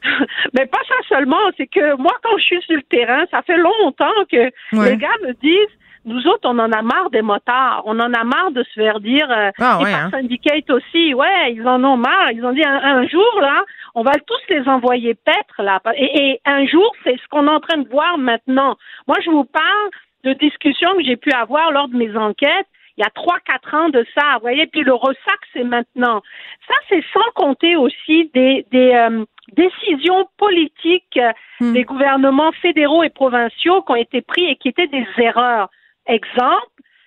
Mais 0.54 0.66
pas 0.66 0.78
ça 0.88 0.94
seulement, 1.08 1.36
c'est 1.56 1.66
que 1.66 1.96
moi, 1.96 2.12
quand 2.22 2.36
je 2.38 2.44
suis 2.44 2.62
sur 2.62 2.76
le 2.76 2.82
terrain, 2.82 3.24
ça 3.30 3.42
fait 3.42 3.56
longtemps 3.56 4.14
que 4.30 4.44
Ouais. 4.72 4.90
les 4.90 4.96
gars 4.96 5.08
me 5.26 5.32
disent, 5.34 5.74
nous 6.08 6.26
autres, 6.26 6.48
on 6.48 6.58
en 6.58 6.72
a 6.72 6.82
marre 6.82 7.10
des 7.10 7.22
motards. 7.22 7.82
On 7.84 7.98
en 8.00 8.12
a 8.12 8.24
marre 8.24 8.50
de 8.50 8.62
se 8.62 8.72
faire 8.72 9.00
dire, 9.00 9.30
euh, 9.30 9.50
Ah 9.58 9.78
ouais, 9.80 9.92
hein. 9.92 10.10
Syndicate 10.10 10.68
aussi, 10.70 11.14
ouais, 11.14 11.52
ils 11.52 11.66
en 11.66 11.82
ont 11.84 11.96
marre. 11.96 12.32
Ils 12.32 12.44
ont 12.44 12.52
dit, 12.52 12.64
un, 12.64 12.80
un 12.82 13.06
jour, 13.06 13.40
là, 13.40 13.64
on 13.94 14.02
va 14.02 14.12
tous 14.14 14.54
les 14.54 14.68
envoyer 14.68 15.14
paître, 15.14 15.62
là. 15.62 15.80
Et, 15.94 16.30
et 16.30 16.40
un 16.44 16.66
jour, 16.66 16.90
c'est 17.04 17.16
ce 17.16 17.28
qu'on 17.30 17.46
est 17.46 17.50
en 17.50 17.60
train 17.60 17.78
de 17.78 17.88
voir 17.88 18.18
maintenant. 18.18 18.76
Moi, 19.06 19.16
je 19.24 19.30
vous 19.30 19.44
parle 19.44 19.90
de 20.24 20.32
discussions 20.32 20.94
que 20.96 21.04
j'ai 21.04 21.16
pu 21.16 21.30
avoir 21.32 21.70
lors 21.70 21.88
de 21.88 21.96
mes 21.96 22.16
enquêtes 22.16 22.66
il 22.98 23.02
y 23.02 23.04
a 23.04 23.10
trois, 23.10 23.38
quatre 23.46 23.74
ans 23.74 23.90
de 23.90 24.04
ça, 24.12 24.34
vous 24.34 24.40
voyez, 24.40 24.66
puis 24.66 24.82
le 24.82 24.92
ressac, 24.92 25.38
c'est 25.52 25.62
maintenant. 25.62 26.20
Ça, 26.66 26.74
c'est 26.88 27.04
sans 27.12 27.30
compter 27.36 27.76
aussi 27.76 28.28
des, 28.34 28.66
des 28.72 28.92
euh, 28.92 29.24
décisions 29.52 30.28
politiques 30.36 31.16
euh, 31.16 31.72
des 31.72 31.84
gouvernements 31.84 32.50
fédéraux 32.60 33.04
et 33.04 33.10
provinciaux 33.10 33.82
qui 33.82 33.92
ont 33.92 33.96
été 33.96 34.20
pris 34.20 34.44
et 34.46 34.56
qui 34.56 34.68
étaient 34.68 34.88
des 34.88 35.06
erreurs. 35.18 35.70
Exemple, 36.08 36.66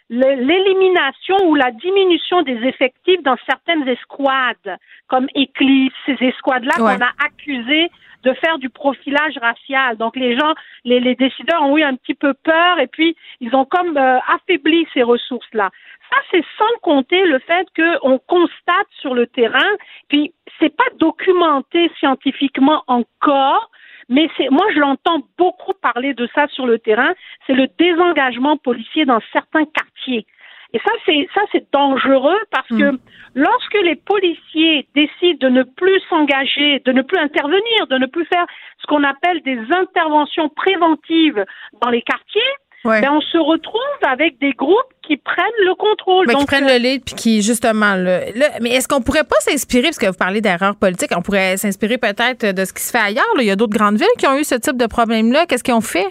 l'élimination 0.09 1.37
ou 1.45 1.55
la 1.55 1.71
diminution 1.71 2.41
des 2.41 2.57
effectifs 2.67 3.21
dans 3.23 3.37
certaines 3.49 3.87
escouades, 3.87 4.77
comme 5.07 5.27
Eclipse, 5.35 5.95
ces 6.05 6.17
escouades-là 6.19 6.73
qu'on 6.75 7.03
a 7.03 7.11
accusées 7.25 7.89
de 8.23 8.33
faire 8.33 8.57
du 8.59 8.69
profilage 8.69 9.37
racial. 9.41 9.97
Donc 9.97 10.15
les 10.15 10.37
gens, 10.37 10.53
les, 10.83 11.15
décideurs 11.15 11.63
ont 11.63 11.77
eu 11.77 11.83
un 11.83 11.95
petit 11.95 12.13
peu 12.13 12.33
peur 12.33 12.79
et 12.79 12.87
puis 12.87 13.15
ils 13.39 13.55
ont 13.55 13.65
comme 13.65 13.97
euh, 13.97 14.19
affaibli 14.27 14.85
ces 14.93 15.01
ressources-là. 15.01 15.69
Ça, 16.09 16.17
c'est 16.29 16.43
sans 16.57 16.79
compter 16.81 17.25
le 17.25 17.39
fait 17.39 17.67
qu'on 17.75 18.19
constate 18.19 18.87
sur 18.99 19.13
le 19.13 19.27
terrain, 19.27 19.71
puis 20.09 20.33
c'est 20.59 20.75
pas 20.75 20.83
documenté 20.99 21.89
scientifiquement 21.99 22.83
encore, 22.87 23.71
mais 24.11 24.29
c'est 24.37 24.49
moi 24.51 24.67
je 24.75 24.79
l'entends 24.79 25.23
beaucoup 25.37 25.73
parler 25.81 26.13
de 26.13 26.27
ça 26.35 26.47
sur 26.49 26.67
le 26.67 26.77
terrain, 26.77 27.13
c'est 27.47 27.53
le 27.53 27.67
désengagement 27.79 28.57
policier 28.57 29.05
dans 29.05 29.21
certains 29.33 29.65
quartiers. 29.65 30.27
Et 30.73 30.79
ça, 30.79 30.91
c'est 31.05 31.27
ça, 31.33 31.41
c'est 31.51 31.65
dangereux 31.73 32.39
parce 32.49 32.67
que 32.69 32.91
hmm. 32.91 32.99
lorsque 33.35 33.77
les 33.83 33.95
policiers 33.95 34.87
décident 34.95 35.49
de 35.49 35.49
ne 35.49 35.63
plus 35.63 35.99
s'engager, 36.09 36.79
de 36.85 36.91
ne 36.93 37.01
plus 37.01 37.17
intervenir, 37.17 37.87
de 37.89 37.97
ne 37.97 38.05
plus 38.05 38.25
faire 38.25 38.45
ce 38.79 38.87
qu'on 38.87 39.03
appelle 39.03 39.41
des 39.41 39.59
interventions 39.71 40.47
préventives 40.49 41.43
dans 41.81 41.89
les 41.89 42.01
quartiers, 42.01 42.41
ben 42.83 43.11
on 43.11 43.21
se 43.21 43.37
retrouve 43.37 43.81
avec 44.07 44.39
des 44.39 44.53
groupes 44.53 44.93
qui 45.01 45.17
prennent 45.17 45.45
le 45.65 45.75
contrôle. 45.75 46.27
qui 46.27 46.45
prennent 46.45 46.67
le 46.67 46.77
lead, 46.77 47.03
puis 47.03 47.15
qui, 47.15 47.41
justement, 47.41 47.95
le, 47.95 48.21
mais 48.61 48.71
est-ce 48.71 48.87
qu'on 48.87 49.01
pourrait 49.01 49.23
pas 49.23 49.39
s'inspirer, 49.39 49.83
parce 49.83 49.99
que 49.99 50.07
vous 50.07 50.17
parlez 50.17 50.41
d'erreurs 50.41 50.75
politiques, 50.75 51.11
on 51.15 51.21
pourrait 51.21 51.57
s'inspirer 51.57 51.97
peut-être 51.97 52.55
de 52.55 52.65
ce 52.65 52.73
qui 52.73 52.81
se 52.81 52.91
fait 52.91 53.03
ailleurs. 53.03 53.25
Il 53.39 53.45
y 53.45 53.51
a 53.51 53.55
d'autres 53.55 53.77
grandes 53.77 53.97
villes 53.97 54.07
qui 54.17 54.27
ont 54.27 54.37
eu 54.37 54.43
ce 54.43 54.55
type 54.55 54.77
de 54.77 54.87
problème-là. 54.87 55.45
Qu'est-ce 55.47 55.63
qu'ils 55.63 55.73
ont 55.73 55.81
fait? 55.81 56.07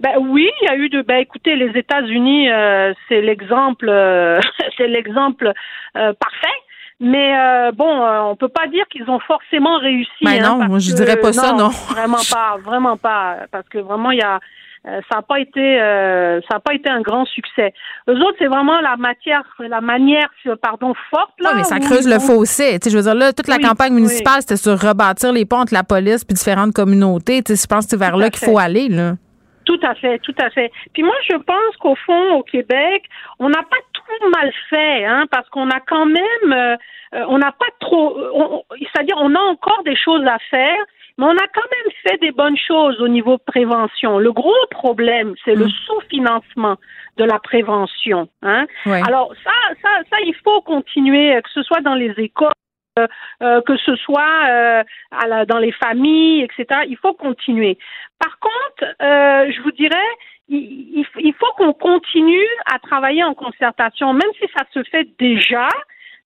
Ben 0.00 0.12
oui, 0.18 0.48
il 0.62 0.64
y 0.66 0.68
a 0.68 0.76
eu 0.76 0.88
de. 0.88 1.02
Ben 1.02 1.16
écoutez, 1.16 1.56
les 1.56 1.78
États-Unis, 1.78 2.50
euh, 2.50 2.92
c'est 3.08 3.20
l'exemple, 3.20 3.88
euh, 3.88 4.40
c'est 4.76 4.88
l'exemple 4.88 5.52
euh, 5.96 6.12
parfait. 6.14 6.46
Mais 6.98 7.34
bon, 7.74 8.06
on 8.30 8.36
peut 8.36 8.48
pas 8.48 8.66
dire 8.68 8.86
qu'ils 8.88 9.08
ont 9.10 9.20
forcément 9.20 9.78
réussi. 9.78 10.24
Ben 10.24 10.42
hein, 10.42 10.56
non, 10.60 10.64
moi 10.64 10.78
je 10.78 10.94
dirais 10.94 11.18
pas 11.18 11.30
ça, 11.34 11.52
non. 11.52 11.68
Vraiment 11.90 12.22
pas, 12.32 12.56
vraiment 12.64 12.96
pas, 12.96 13.40
parce 13.52 13.68
que 13.68 13.76
vraiment 13.76 14.12
il 14.12 14.18
y 14.20 14.22
a, 14.22 14.40
ça 14.86 15.16
n'a 15.16 15.22
pas 15.22 15.40
été, 15.40 15.78
ça 16.48 16.56
a 16.56 16.60
pas 16.60 16.74
été 16.74 16.88
un 16.88 17.00
grand 17.00 17.24
succès. 17.26 17.72
Eux 18.08 18.16
autres, 18.16 18.36
c'est 18.38 18.46
vraiment 18.46 18.80
la 18.80 18.96
matière, 18.96 19.42
la 19.58 19.80
manière, 19.80 20.28
pardon, 20.62 20.94
forte 21.10 21.34
là. 21.40 21.50
Oui, 21.52 21.58
mais 21.58 21.64
ça 21.64 21.80
creuse 21.80 22.08
le 22.08 22.20
fossé. 22.20 22.78
Tu 22.78 22.84
sais, 22.84 22.90
je 22.90 22.96
veux 22.96 23.02
dire 23.02 23.14
là, 23.14 23.32
toute 23.32 23.48
la 23.48 23.58
campagne 23.58 23.94
municipale, 23.94 24.40
c'était 24.40 24.56
sur 24.56 24.78
rebâtir 24.78 25.32
les 25.32 25.44
ponts 25.44 25.58
entre 25.58 25.74
la 25.74 25.82
police 25.82 26.24
puis 26.24 26.34
différentes 26.34 26.72
communautés. 26.72 27.42
Tu 27.42 27.56
sais, 27.56 27.62
je 27.62 27.66
pense 27.66 27.84
que 27.86 27.90
c'est 27.90 27.96
vers 27.98 28.16
là 28.16 28.30
qu'il 28.30 28.46
faut 28.46 28.58
aller 28.58 28.88
là. 28.88 29.14
Tout 29.64 29.80
à 29.82 29.96
fait, 29.96 30.20
tout 30.20 30.34
à 30.40 30.48
fait. 30.50 30.70
Puis 30.94 31.02
moi, 31.02 31.16
je 31.28 31.34
pense 31.34 31.76
qu'au 31.80 31.96
fond, 32.06 32.34
au 32.34 32.44
Québec, 32.44 33.02
on 33.40 33.48
n'a 33.48 33.62
pas 33.62 33.82
tout 33.92 34.30
mal 34.30 34.52
fait, 34.70 35.04
hein, 35.04 35.24
parce 35.28 35.48
qu'on 35.48 35.68
a 35.70 35.80
quand 35.80 36.06
même, 36.06 36.52
euh, 36.52 36.76
euh, 37.14 37.24
on 37.28 37.38
n'a 37.38 37.50
pas 37.50 37.66
trop, 37.80 38.16
c'est-à-dire, 38.78 39.16
on 39.18 39.34
a 39.34 39.40
encore 39.40 39.82
des 39.84 39.96
choses 39.96 40.24
à 40.24 40.38
faire, 40.50 40.78
mais 41.18 41.24
on 41.24 41.36
a 41.36 41.48
quand 41.54 41.70
même 41.70 41.92
fait 42.02 42.18
des 42.18 42.32
bonnes 42.32 42.56
choses 42.58 43.00
au 43.00 43.08
niveau 43.08 43.38
prévention. 43.38 44.18
Le 44.18 44.32
gros 44.32 44.66
problème, 44.70 45.34
c'est 45.44 45.54
le 45.54 45.66
mm. 45.66 45.70
sous-financement 45.86 46.76
de 47.16 47.24
la 47.24 47.38
prévention. 47.38 48.28
Hein. 48.42 48.66
Alors 48.84 49.32
ça, 49.42 49.52
ça, 49.82 49.88
ça, 50.10 50.16
il 50.24 50.34
faut 50.44 50.60
continuer, 50.60 51.40
que 51.42 51.50
ce 51.50 51.62
soit 51.62 51.80
dans 51.80 51.94
les 51.94 52.12
écoles 52.18 52.52
euh, 52.98 53.06
euh, 53.42 53.60
que 53.60 53.76
ce 53.76 53.94
soit 53.96 54.48
euh, 54.48 54.82
dans 55.46 55.58
les 55.58 55.72
familles, 55.72 56.42
etc. 56.44 56.80
Il 56.88 56.96
faut 56.96 57.12
continuer. 57.12 57.76
Par 58.18 58.38
contre, 58.38 58.94
je 59.00 59.62
vous 59.62 59.72
dirais, 59.72 60.10
il, 60.48 61.04
il 61.18 61.34
faut 61.34 61.52
qu'on 61.58 61.74
continue 61.74 62.48
à 62.64 62.78
travailler 62.78 63.22
en 63.22 63.34
concertation, 63.34 64.14
même 64.14 64.30
si 64.40 64.46
ça 64.56 64.64
se 64.72 64.82
fait 64.84 65.06
déjà 65.18 65.68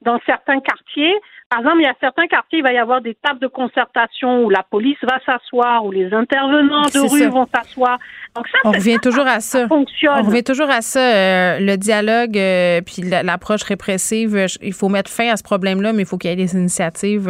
dans 0.03 0.21
certains 0.27 0.61
quartiers, 0.61 1.17
par 1.51 1.59
exemple, 1.59 1.79
il 1.81 1.83
y 1.83 1.87
a 1.87 1.95
certains 1.99 2.29
quartiers, 2.29 2.61
il 2.61 2.63
va 2.63 2.73
y 2.73 2.79
avoir 2.79 3.01
des 3.01 3.17
tables 3.17 3.41
de 3.41 3.49
concertation 3.49 4.45
où 4.45 4.51
la 4.51 4.63
police 4.63 4.99
va 5.03 5.19
s'asseoir, 5.27 5.85
où 5.85 5.91
les 5.91 6.15
intervenants 6.15 6.83
de 6.83 7.11
rue 7.11 7.29
vont 7.29 7.49
s'asseoir. 7.53 7.99
Donc 8.37 8.47
ça, 8.47 8.59
on 8.63 8.71
revient 8.71 9.01
toujours 9.03 9.27
à 9.27 9.41
ça. 9.41 9.67
fonctionne. 9.67 10.21
On 10.21 10.23
revient 10.23 10.45
toujours 10.45 10.71
à 10.71 10.81
ça. 10.81 11.01
Euh, 11.01 11.59
le 11.59 11.77
dialogue, 11.77 12.39
euh, 12.39 12.81
puis 12.83 13.03
l'approche 13.03 13.65
répressive. 13.65 14.37
Euh, 14.37 14.47
il 14.63 14.73
faut 14.73 14.89
mettre 14.89 15.11
fin 15.11 15.29
à 15.29 15.37
ce 15.37 15.43
problème-là, 15.43 15.93
mais 15.93 16.03
il 16.03 16.07
faut 16.07 16.19
qu'il 16.19 16.31
y 16.31 16.33
ait 16.33 16.37
des 16.37 16.55
initiatives 16.55 17.29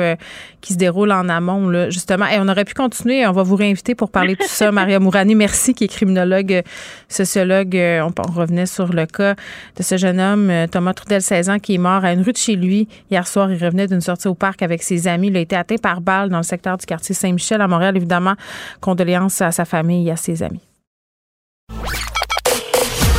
qui 0.60 0.74
se 0.74 0.78
déroulent 0.78 1.12
en 1.12 1.30
amont, 1.30 1.70
là, 1.70 1.88
justement. 1.88 2.26
Et 2.26 2.38
on 2.38 2.48
aurait 2.48 2.66
pu 2.66 2.74
continuer. 2.74 3.26
On 3.26 3.32
va 3.32 3.42
vous 3.42 3.56
réinviter 3.56 3.94
pour 3.94 4.10
parler 4.10 4.34
de 4.34 4.40
tout 4.40 4.48
ça. 4.48 4.70
Maria 4.70 5.00
Mourani, 5.00 5.34
merci, 5.34 5.72
qui 5.72 5.84
est 5.84 5.88
criminologue, 5.88 6.62
sociologue. 7.08 7.74
On, 7.74 8.12
on, 8.18 8.32
revenait 8.32 8.66
sur 8.66 8.92
le 8.92 9.06
cas 9.06 9.34
de 9.78 9.82
ce 9.82 9.96
jeune 9.96 10.20
homme, 10.20 10.52
Thomas 10.70 10.92
Trudel, 10.92 11.22
16 11.22 11.48
ans, 11.48 11.58
qui 11.58 11.76
est 11.76 11.78
mort 11.78 12.04
à 12.04 12.12
une 12.12 12.20
rue 12.20 12.32
de 12.32 12.36
chez 12.36 12.56
lui. 12.56 12.86
Hier 13.10 13.26
soir, 13.26 13.50
il 13.50 13.64
revenait 13.64 13.86
d'une 13.86 14.02
sorti 14.10 14.28
au 14.28 14.34
parc 14.34 14.62
avec 14.62 14.82
ses 14.82 15.06
amis. 15.06 15.28
Il 15.28 15.36
a 15.36 15.40
été 15.40 15.56
atteint 15.56 15.76
par 15.76 16.00
balle 16.00 16.30
dans 16.30 16.38
le 16.38 16.42
secteur 16.42 16.76
du 16.76 16.86
quartier 16.86 17.14
Saint-Michel 17.14 17.60
à 17.60 17.68
Montréal. 17.68 17.96
Évidemment, 17.96 18.34
condoléances 18.80 19.40
à 19.40 19.52
sa 19.52 19.64
famille 19.64 20.08
et 20.08 20.12
à 20.12 20.16
ses 20.16 20.42
amis. 20.42 20.60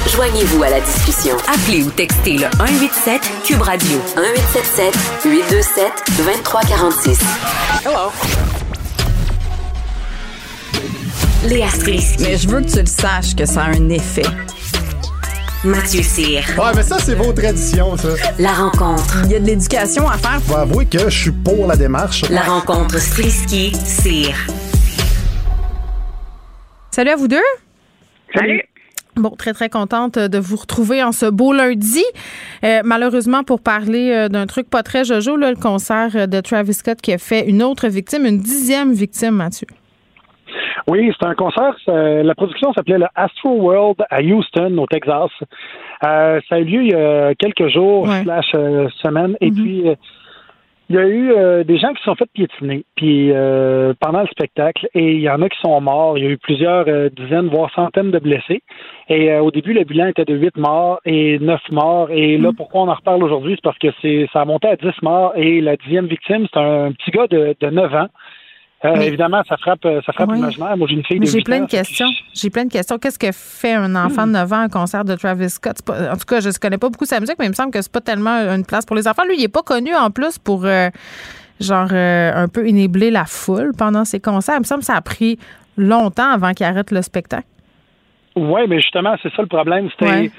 Joignez-vous 0.08 0.62
à 0.64 0.70
la 0.70 0.82
discussion. 0.82 1.38
Appelez 1.48 1.84
ou 1.84 1.90
textez 1.92 2.34
le 2.34 2.48
187 2.58 3.22
Cube 3.46 3.62
Radio 3.62 3.98
1877 4.18 4.94
827 5.26 5.92
2346. 6.18 7.20
Hello. 7.86 8.12
Léa 11.48 11.70
Strisky. 11.70 12.24
Mais 12.24 12.38
je 12.38 12.48
veux 12.50 12.62
que 12.62 12.70
tu 12.70 12.80
le 12.80 12.86
saches 12.86 13.36
que 13.36 13.46
ça 13.46 13.64
a 13.64 13.70
un 13.70 13.90
effet. 13.90 14.26
Mathieu 15.64 16.02
Cyr. 16.02 16.42
Ouais, 16.58 16.72
mais 16.76 16.82
ça, 16.82 16.98
c'est 16.98 17.14
vos 17.14 17.32
traditions, 17.34 17.96
ça. 17.96 18.10
La 18.40 18.52
rencontre. 18.52 19.22
Il 19.26 19.32
y 19.32 19.36
a 19.36 19.40
de 19.40 19.46
l'éducation 19.46 20.10
à 20.10 20.18
faire. 20.18 20.42
Faut 20.42 20.56
avouer 20.56 20.88
que 20.88 21.08
je 21.08 21.16
suis 21.16 21.32
pour 21.32 21.68
la 21.68 21.76
démarche. 21.76 22.28
La 22.32 22.42
rencontre 22.42 22.98
Strisky-Cyr. 22.98 24.36
Salut 26.90 27.12
à 27.12 27.16
vous 27.16 27.28
deux. 27.28 27.38
Salut. 28.34 28.64
Bon, 29.16 29.30
très, 29.38 29.54
très 29.54 29.70
contente 29.70 30.18
de 30.18 30.40
vous 30.40 30.56
retrouver 30.56 31.04
en 31.04 31.12
ce 31.12 31.28
beau 31.28 31.54
lundi. 31.54 32.04
Euh, 32.64 32.82
malheureusement, 32.84 33.44
pour 33.44 33.62
parler 33.62 34.10
euh, 34.10 34.30
d'un 34.30 34.48
truc 34.48 34.68
pas 34.68 34.82
très 34.82 35.06
jojo, 35.06 35.38
là, 35.38 35.52
le 35.52 35.58
concert 35.58 36.28
de 36.28 36.42
Travis 36.42 36.74
Scott 36.74 37.00
qui 37.02 37.14
a 37.14 37.20
fait 37.20 37.48
une 37.48 37.62
autre 37.62 37.88
victime, 37.88 38.26
une 38.26 38.40
dixième 38.40 38.94
victime, 38.94 39.36
Mathieu. 39.36 39.68
Oui, 40.88 41.12
c'est 41.20 41.28
un 41.28 41.36
concert. 41.36 41.76
La 41.88 42.36
production 42.36 42.74
s'appelait 42.74 42.98
le 42.98 43.08
Astro 43.16 43.50
World 43.52 44.04
à 44.10 44.22
Houston, 44.22 44.78
au 44.78 44.88
Texas. 44.88 45.30
Euh, 46.04 46.40
ça 46.50 46.56
a 46.56 46.60
eu 46.60 46.66
lieu 46.66 46.84
il 46.84 46.92
y 46.92 46.96
a 46.96 47.36
quelques 47.36 47.68
jours, 47.68 48.08
slash 48.24 48.52
euh, 48.56 48.90
semaines. 49.02 49.36
Et 49.42 49.50
mm-hmm. 49.50 49.62
puis, 49.62 49.90
euh, 49.90 49.96
il 50.90 50.96
y 50.96 51.00
a 51.00 51.08
eu 51.08 51.64
des 51.64 51.78
gens 51.78 51.94
qui 51.94 52.00
se 52.00 52.04
sont 52.04 52.16
fait 52.16 52.30
piétiner 52.34 52.84
puis 52.98 53.32
pendant 54.02 54.24
le 54.24 54.28
spectacle 54.28 54.90
et 54.94 55.14
il 55.14 55.22
y 55.22 55.30
en 55.30 55.42
a 55.42 55.48
qui 55.48 55.58
sont 55.62 55.80
morts. 55.80 56.18
Il 56.18 56.24
y 56.26 56.28
a 56.28 56.32
eu 56.32 56.38
plusieurs 56.38 56.84
dizaines, 57.12 57.48
voire 57.48 57.72
centaines 57.74 58.12
de 58.12 58.20
blessés. 58.20 58.62
Et 59.08 59.34
au 59.36 59.52
début, 59.52 59.72
le 59.72 59.86
bilan 59.86 60.08
était 60.08 60.26
de 60.26 60.36
huit 60.36 60.58
morts 60.58 61.00
et 61.06 61.40
neuf 61.40 61.62
morts. 61.72 62.10
Et 62.12 62.38
là, 62.38 62.50
mm-hmm. 62.50 62.56
pourquoi 62.58 62.82
on 62.82 62.90
en 62.90 62.96
reparle 62.96 63.24
aujourd'hui, 63.24 63.54
c'est 63.56 63.64
parce 63.64 63.78
que 63.78 63.88
c'est 64.02 64.28
ça 64.34 64.42
a 64.42 64.46
monté 64.46 64.68
à 64.68 64.76
dix 64.76 65.02
morts 65.02 65.32
et 65.38 65.62
la 65.62 65.78
dixième 65.78 66.08
victime, 66.08 66.46
c'est 66.54 66.60
un 66.60 66.92
petit 66.92 67.12
gars 67.12 67.28
de, 67.28 67.56
de 67.58 67.70
9 67.70 67.96
ans 67.96 68.08
euh, 68.84 68.96
évidemment, 68.96 69.44
ça 69.48 69.58
frappe, 69.58 69.86
euh, 69.86 70.02
ça 70.06 70.12
frappe 70.12 70.32
l'imaginaire. 70.32 70.76
Moi, 70.76 70.88
j'ai 70.90 70.96
une 70.96 71.06
fille 71.06 71.20
de 71.20 71.26
J'ai 71.26 71.42
plein 71.42 71.62
de 71.62 71.68
questions. 71.68 72.10
J'ai 72.34 72.50
plein 72.50 72.66
de 72.66 72.72
questions. 72.72 72.98
Qu'est-ce 72.98 73.20
que 73.20 73.32
fait 73.32 73.74
un 73.74 73.96
enfant 73.96 74.26
de 74.26 74.32
9 74.32 74.54
ans 74.54 74.56
à 74.56 74.62
un 74.62 74.70
concert 74.70 75.06
de 75.06 75.16
Travis 75.16 75.52
Scott? 75.52 75.78
en 75.88 76.18
tout 76.18 76.26
cas, 76.26 76.40
je 76.40 76.48
ne 76.50 76.54
connais 76.54 76.80
pas 76.80 76.90
beaucoup 76.90 77.06
sa 77.06 77.20
musique, 77.20 77.36
mais 77.38 77.46
il 77.46 77.50
me 77.50 77.56
semble 77.56 77.72
que 77.72 77.82
c'est 77.82 77.92
pas 77.92 78.02
tellement 78.02 78.32
une 78.32 78.66
place 78.66 78.86
pour 78.86 78.96
les 78.96 79.08
enfants. 79.08 79.24
Lui, 79.28 79.36
il 79.38 79.42
n'est 79.42 79.48
pas 79.50 79.62
connu 79.62 79.96
en 79.96 80.10
plus 80.10 80.40
pour 80.40 80.66
euh, 80.66 80.90
genre 81.60 81.92
un 81.92 82.48
peu 82.48 82.68
inébler 82.68 83.12
la 83.12 83.26
foule 83.26 83.72
pendant 83.78 84.04
ses 84.04 84.20
concerts. 84.20 84.56
Il 84.56 84.62
me 84.62 84.66
semble 84.66 84.80
que 84.80 84.88
ça 84.88 84.96
a 84.96 85.02
pris 85.02 85.38
longtemps 85.78 86.32
avant 86.32 86.54
qu'il 86.54 86.66
arrête 86.66 86.90
le 86.90 87.04
spectacle. 87.04 87.46
Oui, 88.36 88.62
mais 88.68 88.80
justement, 88.80 89.16
c'est 89.22 89.32
ça 89.36 89.42
le 89.42 89.48
problème. 89.48 89.90
C'était 89.92 90.32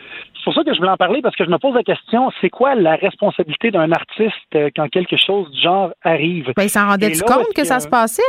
c'est 0.43 0.47
pour 0.47 0.55
ça 0.55 0.64
que 0.64 0.74
je 0.74 0.78
voulais 0.78 0.90
en 0.90 0.97
parler 0.97 1.23
parce 1.23 1.36
que 1.36 1.44
je 1.44 1.51
me 1.51 1.59
pose 1.59 1.73
la 1.74 1.85
question, 1.85 2.32
c'est 2.40 2.51
quoi 2.51 2.74
la 2.74 2.97
responsabilité 2.97 3.70
d'un 3.70 3.93
artiste 3.93 4.35
euh, 4.56 4.70
quand 4.74 4.89
quelque 4.89 5.16
chose 5.16 5.48
du 5.52 5.60
genre 5.60 5.93
arrive? 6.02 6.52
Ben, 6.56 6.64
il 6.64 6.69
s'en 6.69 6.89
rendait-tu 6.89 7.23
compte 7.23 7.55
que 7.55 7.62
ça 7.64 7.78
se 7.78 7.89
passait? 7.89 8.23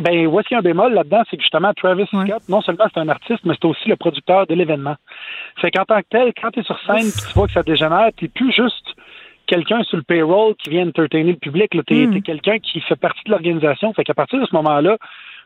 Ben, 0.00 0.26
voici 0.28 0.54
un 0.54 0.62
bémol 0.62 0.94
là-dedans, 0.94 1.22
c'est 1.28 1.36
que 1.36 1.42
justement, 1.42 1.74
Travis 1.74 2.06
Scott, 2.06 2.42
non 2.48 2.62
seulement 2.62 2.86
c'est 2.94 3.00
un 3.00 3.08
artiste, 3.10 3.40
mais 3.44 3.52
c'est 3.60 3.66
aussi 3.66 3.86
le 3.90 3.96
producteur 3.96 4.46
de 4.46 4.54
l'événement. 4.54 4.96
Fait 5.60 5.70
qu'en 5.70 5.84
tant 5.84 6.00
que 6.00 6.06
tel, 6.08 6.32
quand 6.40 6.52
tu 6.52 6.60
es 6.60 6.62
sur 6.62 6.78
scène 6.86 7.10
tu 7.10 7.34
vois 7.34 7.46
que 7.46 7.52
ça 7.52 7.62
dégénère, 7.62 8.08
tu 8.16 8.30
plus 8.30 8.52
juste 8.52 8.94
quelqu'un 9.46 9.82
sur 9.82 9.98
le 9.98 10.04
payroll 10.04 10.54
qui 10.54 10.70
vient 10.70 10.86
entertainer 10.86 11.32
le 11.32 11.38
public. 11.38 11.70
Tu 11.86 12.02
es, 12.02 12.06
hmm. 12.06 12.22
quelqu'un 12.22 12.58
qui 12.60 12.80
fait 12.80 12.96
partie 12.96 13.20
de 13.26 13.32
l'organisation. 13.32 13.92
Fait 13.92 14.04
qu'à 14.04 14.14
partir 14.14 14.40
de 14.40 14.46
ce 14.46 14.54
moment-là, 14.54 14.96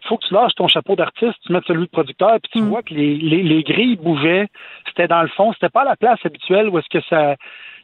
faut 0.08 0.18
que 0.18 0.26
tu 0.26 0.34
lâches 0.34 0.54
ton 0.54 0.68
chapeau 0.68 0.96
d'artiste, 0.96 1.34
tu 1.46 1.52
mettes 1.52 1.66
celui 1.66 1.86
de 1.86 1.90
producteur, 1.90 2.38
puis 2.42 2.50
tu 2.52 2.62
hmm. 2.62 2.68
vois 2.68 2.82
que 2.82 2.94
les, 2.94 3.16
les, 3.16 3.62
grilles 3.62 3.96
bougeaient. 3.96 4.48
C'était 4.88 5.08
dans 5.08 5.22
le 5.22 5.28
fond, 5.28 5.52
c'était 5.52 5.70
pas 5.70 5.84
la 5.84 5.96
place 5.96 6.18
habituelle 6.24 6.68
où 6.68 6.78
est-ce 6.78 6.88
que 6.88 7.04
ça. 7.08 7.36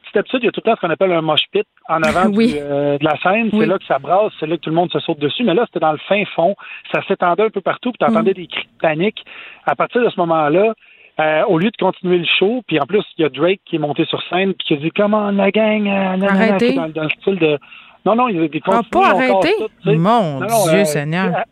C'est 0.05 0.15
d'habitude, 0.15 0.41
il 0.43 0.47
y 0.47 0.49
a 0.49 0.53
tout 0.53 0.63
le 0.65 0.71
temps 0.71 0.77
ce 0.77 0.81
qu'on 0.81 0.91
appelle 0.91 1.13
un 1.13 1.21
mosh 1.21 1.45
pit 1.53 1.67
en 1.89 2.03
avant 2.03 2.33
euh, 2.39 2.99
de 2.99 3.05
la 3.05 3.17
scène. 3.23 3.51
C'est 3.53 3.67
là 3.67 3.79
que 3.79 3.85
ça 3.85 3.99
brasse, 3.99 4.33
c'est 4.41 4.47
là 4.47 4.57
que 4.57 4.63
tout 4.63 4.71
le 4.71 4.77
monde 4.77 4.91
se 4.91 4.99
saute 5.01 5.19
dessus. 5.19 5.45
Mais 5.45 5.55
là, 5.55 5.65
c'était 5.67 5.81
dans 5.81 5.93
le 5.93 6.01
fin 6.09 6.25
fond. 6.35 6.57
Ça 6.93 7.03
s'étendait 7.07 7.45
un 7.45 7.51
peu 7.51 7.61
partout, 7.61 7.93
puis 7.93 7.99
tu 7.99 8.11
entendais 8.11 8.33
hmm. 8.33 8.35
des 8.35 8.47
cris 8.47 8.65
de 8.67 8.81
panique. 8.81 9.25
À 9.67 9.77
partir 9.77 10.03
de 10.03 10.09
ce 10.09 10.19
moment-là, 10.19 10.75
Euh, 11.21 11.43
au 11.49 11.59
lieu 11.59 11.71
de 11.71 11.77
continuer 11.77 12.19
le 12.19 12.27
show, 12.39 12.63
puis 12.67 12.81
en 12.81 12.87
plus, 12.87 13.03
il 13.19 13.23
y 13.23 13.25
a 13.27 13.29
Drake 13.29 13.61
qui 13.67 13.77
est 13.77 13.79
monté 13.79 14.07
sur 14.07 14.23
scène, 14.31 14.55
puis 14.55 14.69
qui 14.69 14.75
a 14.75 14.77
dit 14.79 14.91
Comment 14.91 15.31
la 15.31 15.51
gang, 15.51 15.87
euh, 15.87 16.17
nanana, 16.17 16.31
Arrêtez. 16.31 16.73
dans, 16.73 16.89
dans 16.89 17.03
le 17.03 17.11
style 17.11 17.39
de. 17.39 17.59
Non, 18.07 18.15
non, 18.15 18.29
il 18.29 18.43
a 18.43 18.49
des 18.49 18.63
Ah, 18.67 18.81
pas 18.91 19.11
arrêté? 19.11 19.55
Mon 19.85 20.41
Dieu 20.41 20.85
Seigneur. 20.85 21.45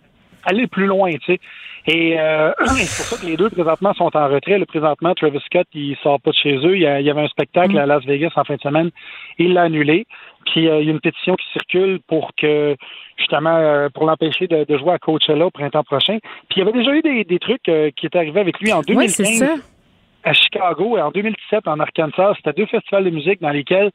Aller 0.44 0.66
plus 0.66 0.86
loin, 0.86 1.10
tu 1.12 1.34
sais. 1.34 1.40
Et 1.86 2.18
euh, 2.20 2.52
c'est 2.66 3.02
pour 3.02 3.06
ça 3.06 3.16
que 3.16 3.30
les 3.30 3.36
deux 3.36 3.48
présentement 3.50 3.94
sont 3.94 4.14
en 4.14 4.28
retrait. 4.28 4.58
Le 4.58 4.66
présentement, 4.66 5.14
Travis 5.14 5.40
Scott, 5.46 5.66
il 5.74 5.96
sort 6.02 6.20
pas 6.20 6.30
de 6.30 6.36
chez 6.36 6.56
eux. 6.56 6.76
Il 6.76 6.82
y, 6.82 6.86
avait 6.86 7.20
un 7.20 7.28
spectacle 7.28 7.72
Mm. 7.74 7.78
à 7.78 7.86
Las 7.86 8.04
Vegas 8.04 8.30
en 8.36 8.44
fin 8.44 8.56
de 8.56 8.60
semaine. 8.60 8.90
Il 9.38 9.54
l'a 9.54 9.62
annulé. 9.62 10.06
Puis 10.46 10.68
euh, 10.68 10.80
il 10.80 10.86
y 10.86 10.88
a 10.88 10.92
une 10.92 11.00
pétition 11.00 11.34
qui 11.36 11.46
circule 11.52 12.00
pour 12.06 12.30
que 12.36 12.76
justement 13.16 13.56
euh, 13.56 13.88
pour 13.92 14.06
l'empêcher 14.06 14.46
de, 14.46 14.64
de 14.64 14.78
jouer 14.78 14.92
à 14.92 14.98
Coachella 14.98 15.46
au 15.46 15.50
printemps 15.50 15.82
prochain. 15.84 16.18
Puis 16.48 16.56
il 16.56 16.58
y 16.58 16.62
avait 16.62 16.72
déjà 16.72 16.92
eu 16.94 17.02
des, 17.02 17.24
des 17.24 17.38
trucs 17.38 17.68
euh, 17.68 17.90
qui 17.96 18.06
étaient 18.06 18.18
arrivés 18.18 18.40
avec 18.40 18.58
lui 18.60 18.72
en 18.72 18.80
2015 18.80 19.18
Oui, 19.18 19.26
c'est 19.26 19.44
ça. 19.46 19.54
À 20.24 20.32
Chicago 20.32 20.96
et 20.98 21.02
en 21.02 21.10
2017 21.10 21.66
en 21.66 21.80
Arkansas. 21.80 22.34
C'était 22.36 22.52
deux 22.52 22.66
festivals 22.66 23.04
de 23.04 23.10
musique 23.10 23.40
dans 23.40 23.50
lesquels 23.50 23.90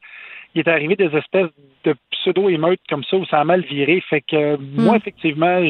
il 0.54 0.60
est 0.60 0.68
arrivé 0.68 0.94
des 0.94 1.10
espèces 1.16 1.48
de 1.84 1.94
pseudo-émeutes 2.12 2.80
comme 2.88 3.02
ça 3.04 3.16
où 3.16 3.26
ça 3.26 3.40
a 3.40 3.44
mal 3.44 3.62
viré. 3.62 4.02
Fait 4.08 4.20
que 4.20 4.36
euh, 4.36 4.56
moi, 4.76 4.96
effectivement, 4.96 5.60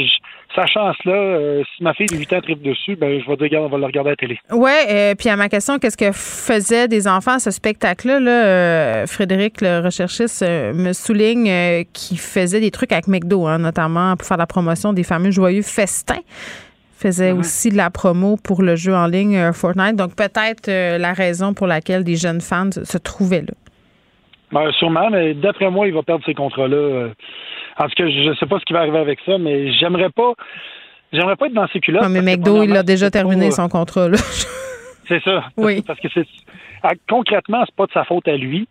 sachant 0.55 0.93
cela, 1.03 1.15
euh, 1.15 1.63
si 1.75 1.83
ma 1.83 1.95
fille 1.95 2.07
de 2.07 2.17
8 2.17 2.33
ans 2.35 2.41
tripe 2.43 2.63
dessus, 2.63 2.95
ben 2.95 3.21
je 3.21 3.27
vais 3.27 3.37
dire, 3.37 3.45
regarde, 3.45 3.65
on 3.65 3.69
va 3.69 3.79
le 3.79 3.87
regarder 3.87 4.11
à 4.11 4.13
la 4.13 4.17
télé. 4.17 4.39
Ouais, 4.51 4.87
euh, 4.91 5.15
puis 5.15 5.31
à 5.31 5.37
ma 5.37 5.49
question, 5.49 5.79
qu'est-ce 5.79 5.97
que 5.97 6.13
faisaient 6.13 6.87
des 6.87 7.09
enfants 7.09 7.35
à 7.35 7.39
ce 7.39 7.51
spectacle-là? 7.51 8.21
Là, 8.21 8.45
euh, 8.45 9.07
Frédéric, 9.07 9.63
le 9.63 9.81
recherchiste, 9.83 10.43
me 10.43 10.93
souligne 10.93 11.85
qu'il 11.93 12.19
faisait 12.19 12.61
des 12.61 12.71
trucs 12.71 12.93
avec 12.93 13.09
McDo, 13.09 13.47
hein, 13.47 13.59
notamment 13.59 14.17
pour 14.17 14.29
faire 14.29 14.37
la 14.37 14.47
promotion 14.47 14.93
des 14.93 15.05
fameux 15.05 15.31
joyeux 15.31 15.63
festins. 15.63 16.21
Faisait 16.97 17.33
aussi 17.33 17.71
de 17.71 17.77
la 17.77 17.91
promo 17.91 18.37
pour 18.37 18.63
le 18.63 18.77
jeu 18.77 18.95
en 18.95 19.07
ligne 19.07 19.37
euh, 19.37 19.53
Fortnite. 19.53 19.97
Donc 19.97 20.15
peut-être 20.15 20.69
euh, 20.69 20.97
la 20.99 21.13
raison 21.13 21.53
pour 21.53 21.67
laquelle 21.67 22.05
des 22.05 22.17
jeunes 22.17 22.41
fans 22.41 22.71
se- 22.71 22.99
trouvaient 22.99 23.43
là. 23.43 23.55
Ben, 24.53 24.71
sûrement, 24.79 25.11
mais 25.11 25.35
d'après 25.35 25.71
moi, 25.71 25.89
il 25.89 25.95
va 25.95 26.03
perdre 26.03 26.25
ces 26.25 26.35
contrats-là. 26.35 26.77
euh. 26.77 27.09
En 27.79 27.85
tout 27.89 27.95
cas, 27.97 28.09
je 28.09 28.29
ne 28.31 28.35
sais 28.35 28.47
pas 28.47 28.59
ce 28.61 28.65
qui 28.65 28.73
va 28.73 28.81
arriver 28.81 28.99
avec 28.99 29.19
ça, 29.27 29.37
mais 29.39 29.73
j'aimerais 29.73 30.11
pas. 30.11 30.33
J'aimerais 31.13 31.37
pas 31.37 31.47
être 31.47 31.55
dans 31.55 31.67
ces 31.73 31.81
culottes. 31.81 32.03
Non, 32.05 32.09
mais 32.09 32.23
McDo, 32.23 32.63
il 32.63 32.77
a 32.77 32.83
déjà 32.85 33.11
terminé 33.11 33.51
son 33.51 33.69
contrat. 33.69 34.09
Là. 34.09 34.17
C'est 35.09 35.23
ça. 35.23 35.45
Oui. 35.57 35.83
Parce 35.87 36.01
que 36.01 36.09
c'est 36.15 36.27
ah, 36.83 36.93
concrètement, 37.09 37.63
c'est 37.67 37.75
pas 37.77 37.87
de 37.87 37.93
sa 37.93 38.05
faute 38.05 38.27
à 38.27 38.37
lui. 38.37 38.69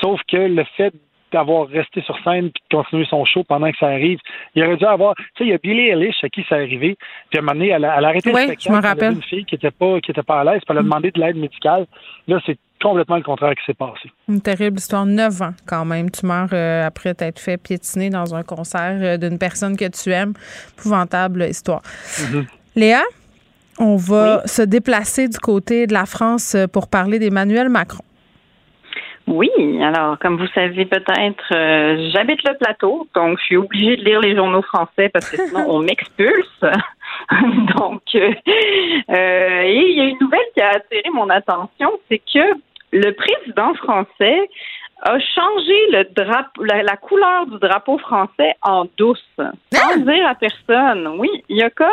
Sauf 0.00 0.20
que 0.28 0.36
le 0.36 0.64
fait 0.76 0.92
d'avoir 1.32 1.68
resté 1.68 2.02
sur 2.02 2.16
scène 2.22 2.50
puis 2.50 2.62
de 2.70 2.76
continuer 2.76 3.04
son 3.06 3.24
show 3.24 3.44
pendant 3.44 3.70
que 3.70 3.78
ça 3.78 3.86
arrive, 3.86 4.18
il 4.54 4.62
aurait 4.64 4.76
dû 4.76 4.84
avoir. 4.84 5.14
Tu 5.16 5.24
sais, 5.38 5.44
il 5.44 5.50
y 5.50 5.52
a 5.52 5.58
Billie 5.58 5.88
Eilish 5.90 6.22
à 6.22 6.28
qui 6.28 6.44
ça 6.48 6.56
arrivé. 6.56 6.96
Puis 7.30 7.38
à 7.38 7.42
un 7.42 7.44
moment 7.44 7.54
donné, 7.54 7.68
elle 7.70 7.84
a, 7.84 7.98
elle 7.98 8.04
a 8.04 8.08
arrêté 8.08 8.30
Oui, 8.32 8.46
le 8.46 8.52
je 8.52 8.60
spectacle. 8.60 8.72
me 8.72 8.78
elle 8.78 8.78
a 8.78 8.80
vu 8.80 8.88
rappelle. 8.88 9.12
Une 9.14 9.22
fille 9.22 9.44
qui 9.44 9.54
était 9.54 9.70
pas 9.70 10.00
qui 10.00 10.10
était 10.10 10.22
pas 10.22 10.40
à 10.40 10.44
l'aise, 10.44 10.60
puis 10.60 10.70
elle 10.70 10.78
a 10.78 10.82
demandé 10.82 11.10
de 11.10 11.20
l'aide 11.20 11.36
médicale. 11.36 11.86
Là, 12.28 12.40
c'est 12.46 12.58
complètement 12.82 13.16
le 13.16 13.22
contraire 13.22 13.54
qui 13.54 13.64
s'est 13.64 13.74
passé. 13.74 14.10
Une 14.28 14.40
terrible 14.40 14.78
histoire. 14.78 15.06
Neuf 15.06 15.40
ans, 15.42 15.54
quand 15.66 15.84
même. 15.84 16.10
Tu 16.10 16.26
meurs 16.26 16.48
euh, 16.52 16.86
après 16.86 17.14
t'être 17.14 17.38
fait 17.38 17.56
piétiner 17.56 18.10
dans 18.10 18.34
un 18.34 18.42
concert 18.42 18.98
euh, 19.00 19.16
d'une 19.16 19.38
personne 19.38 19.76
que 19.76 19.88
tu 19.88 20.10
aimes. 20.12 20.34
Épouvantable 20.78 21.44
histoire. 21.44 21.82
Léa, 22.74 23.02
on 23.78 23.96
va 23.96 24.46
se 24.46 24.62
déplacer 24.62 25.28
du 25.28 25.38
côté 25.38 25.86
de 25.86 25.92
la 25.92 26.06
France 26.06 26.54
euh, 26.54 26.66
pour 26.66 26.88
parler 26.88 27.18
d'Emmanuel 27.18 27.68
Macron. 27.68 28.04
Oui, 29.26 29.50
alors 29.82 30.18
comme 30.20 30.36
vous 30.36 30.46
savez 30.54 30.84
peut-être, 30.84 31.52
euh, 31.52 32.10
j'habite 32.12 32.42
le 32.44 32.56
plateau, 32.56 33.08
donc 33.12 33.38
je 33.40 33.44
suis 33.44 33.56
obligée 33.56 33.96
de 33.96 34.04
lire 34.04 34.20
les 34.20 34.36
journaux 34.36 34.62
français 34.62 35.08
parce 35.08 35.28
que 35.28 35.36
sinon 35.36 35.64
on 35.68 35.80
m'expulse. 35.80 36.60
donc, 37.76 38.02
euh, 38.14 38.32
euh, 39.10 39.62
et 39.62 39.90
il 39.90 39.96
y 39.96 40.00
a 40.00 40.04
une 40.04 40.18
nouvelle 40.20 40.46
qui 40.54 40.60
a 40.60 40.76
attiré 40.76 41.10
mon 41.12 41.28
attention, 41.28 41.98
c'est 42.08 42.18
que 42.18 42.54
le 42.92 43.10
président 43.12 43.74
français 43.74 44.48
a 45.02 45.18
changé 45.18 45.74
le 45.90 46.04
drapeau, 46.14 46.62
la, 46.62 46.84
la 46.84 46.96
couleur 46.96 47.46
du 47.46 47.58
drapeau 47.58 47.98
français 47.98 48.54
en 48.62 48.86
douce, 48.96 49.24
sans 49.72 49.96
dire 49.96 50.26
à 50.26 50.36
personne. 50.36 51.08
Oui, 51.18 51.30
il 51.48 51.56
y 51.56 51.62
a 51.62 51.70
comme 51.70 51.90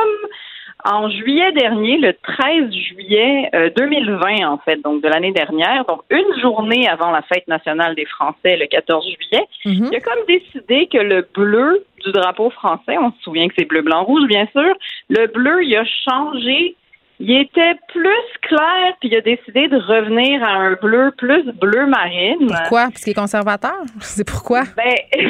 en 0.85 1.09
juillet 1.09 1.51
dernier, 1.53 1.97
le 1.97 2.13
13 2.13 2.71
juillet 2.71 3.49
euh, 3.55 3.69
2020, 3.75 4.47
en 4.47 4.57
fait, 4.57 4.81
donc 4.83 5.01
de 5.01 5.07
l'année 5.07 5.31
dernière, 5.31 5.85
donc 5.85 6.01
une 6.09 6.41
journée 6.41 6.87
avant 6.87 7.11
la 7.11 7.21
fête 7.21 7.47
nationale 7.47 7.95
des 7.95 8.05
Français, 8.05 8.57
le 8.57 8.67
14 8.67 9.05
juillet, 9.05 9.47
il 9.65 9.95
a 9.95 9.99
comme 10.01 10.25
décidé 10.27 10.87
que 10.87 10.97
le 10.97 11.25
bleu 11.33 11.85
du 12.03 12.11
drapeau 12.11 12.49
français, 12.49 12.97
on 12.97 13.11
se 13.11 13.21
souvient 13.21 13.47
que 13.47 13.53
c'est 13.57 13.65
bleu, 13.65 13.81
blanc, 13.81 14.03
rouge, 14.03 14.27
bien 14.27 14.47
sûr, 14.51 14.75
le 15.09 15.27
bleu, 15.27 15.63
il 15.63 15.75
a 15.77 15.85
changé. 15.85 16.75
Il 17.19 17.31
était 17.31 17.75
plus 17.89 18.09
clair, 18.41 18.93
puis 18.99 19.09
il 19.09 19.15
a 19.15 19.21
décidé 19.21 19.67
de 19.67 19.77
revenir 19.77 20.43
à 20.43 20.49
un 20.53 20.73
bleu 20.73 21.11
plus 21.17 21.43
bleu 21.53 21.85
marine. 21.85 22.47
Pourquoi? 22.47 22.87
Parce 22.89 23.01
qu'il 23.03 23.11
est 23.11 23.15
conservateur? 23.15 23.75
C'est 24.01 24.27
pourquoi? 24.27 24.63
Ben, 24.75 24.95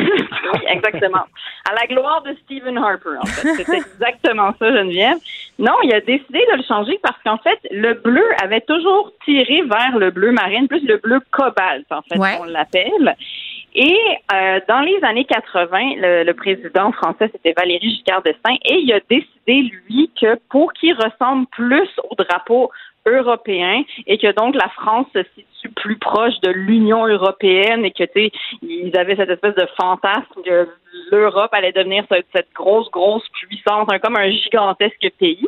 exactement. 0.69 1.25
À 1.69 1.73
la 1.75 1.85
gloire 1.87 2.23
de 2.23 2.35
Stephen 2.43 2.77
Harper, 2.77 3.17
en 3.21 3.25
fait. 3.25 3.63
C'est 3.65 3.77
exactement 3.77 4.53
ça, 4.57 4.71
Geneviève. 4.73 5.17
Non, 5.59 5.73
il 5.83 5.93
a 5.93 5.99
décidé 6.01 6.39
de 6.51 6.57
le 6.57 6.63
changer 6.63 6.99
parce 7.03 7.17
qu'en 7.23 7.37
fait, 7.37 7.59
le 7.71 7.93
bleu 7.93 8.23
avait 8.41 8.61
toujours 8.61 9.11
tiré 9.25 9.61
vers 9.61 9.97
le 9.97 10.09
bleu 10.09 10.31
marine, 10.31 10.67
plus 10.67 10.85
le 10.87 10.97
bleu 10.97 11.19
cobalt, 11.31 11.85
en 11.91 12.01
fait, 12.01 12.17
Ouais. 12.17 12.37
on 12.39 12.45
l'appelle. 12.45 13.15
Et 13.75 13.97
euh, 14.33 14.59
dans 14.67 14.81
les 14.81 15.03
années 15.03 15.25
80, 15.25 15.95
le, 15.97 16.23
le 16.23 16.33
président 16.33 16.91
français, 16.91 17.29
c'était 17.31 17.53
Valéry 17.57 17.89
Giscard 17.89 18.21
d'Estaing, 18.21 18.57
et 18.65 18.75
il 18.75 18.93
a 18.93 18.99
décidé, 19.09 19.71
lui, 19.87 20.11
que 20.19 20.39
pour 20.49 20.73
qu'il 20.73 20.93
ressemble 20.93 21.47
plus 21.47 21.89
au 22.09 22.15
drapeau 22.15 22.71
européen 23.05 23.83
et 24.07 24.17
que 24.17 24.31
donc 24.31 24.55
la 24.55 24.69
France 24.69 25.07
se 25.13 25.23
situe 25.35 25.69
plus 25.75 25.97
proche 25.97 26.39
de 26.41 26.51
l'Union 26.51 27.05
européenne 27.05 27.85
et 27.85 27.91
que, 27.91 28.03
tu 28.03 28.11
sais, 28.13 28.31
ils 28.61 28.97
avaient 28.97 29.15
cette 29.15 29.29
espèce 29.29 29.55
de 29.55 29.67
fantasme 29.77 30.41
que 30.45 30.69
l'Europe 31.11 31.53
allait 31.53 31.71
devenir 31.71 32.05
cette, 32.09 32.47
grosse, 32.53 32.89
grosse 32.91 33.27
puissance, 33.29 33.87
comme 34.01 34.15
un 34.15 34.29
gigantesque 34.29 35.09
pays. 35.19 35.47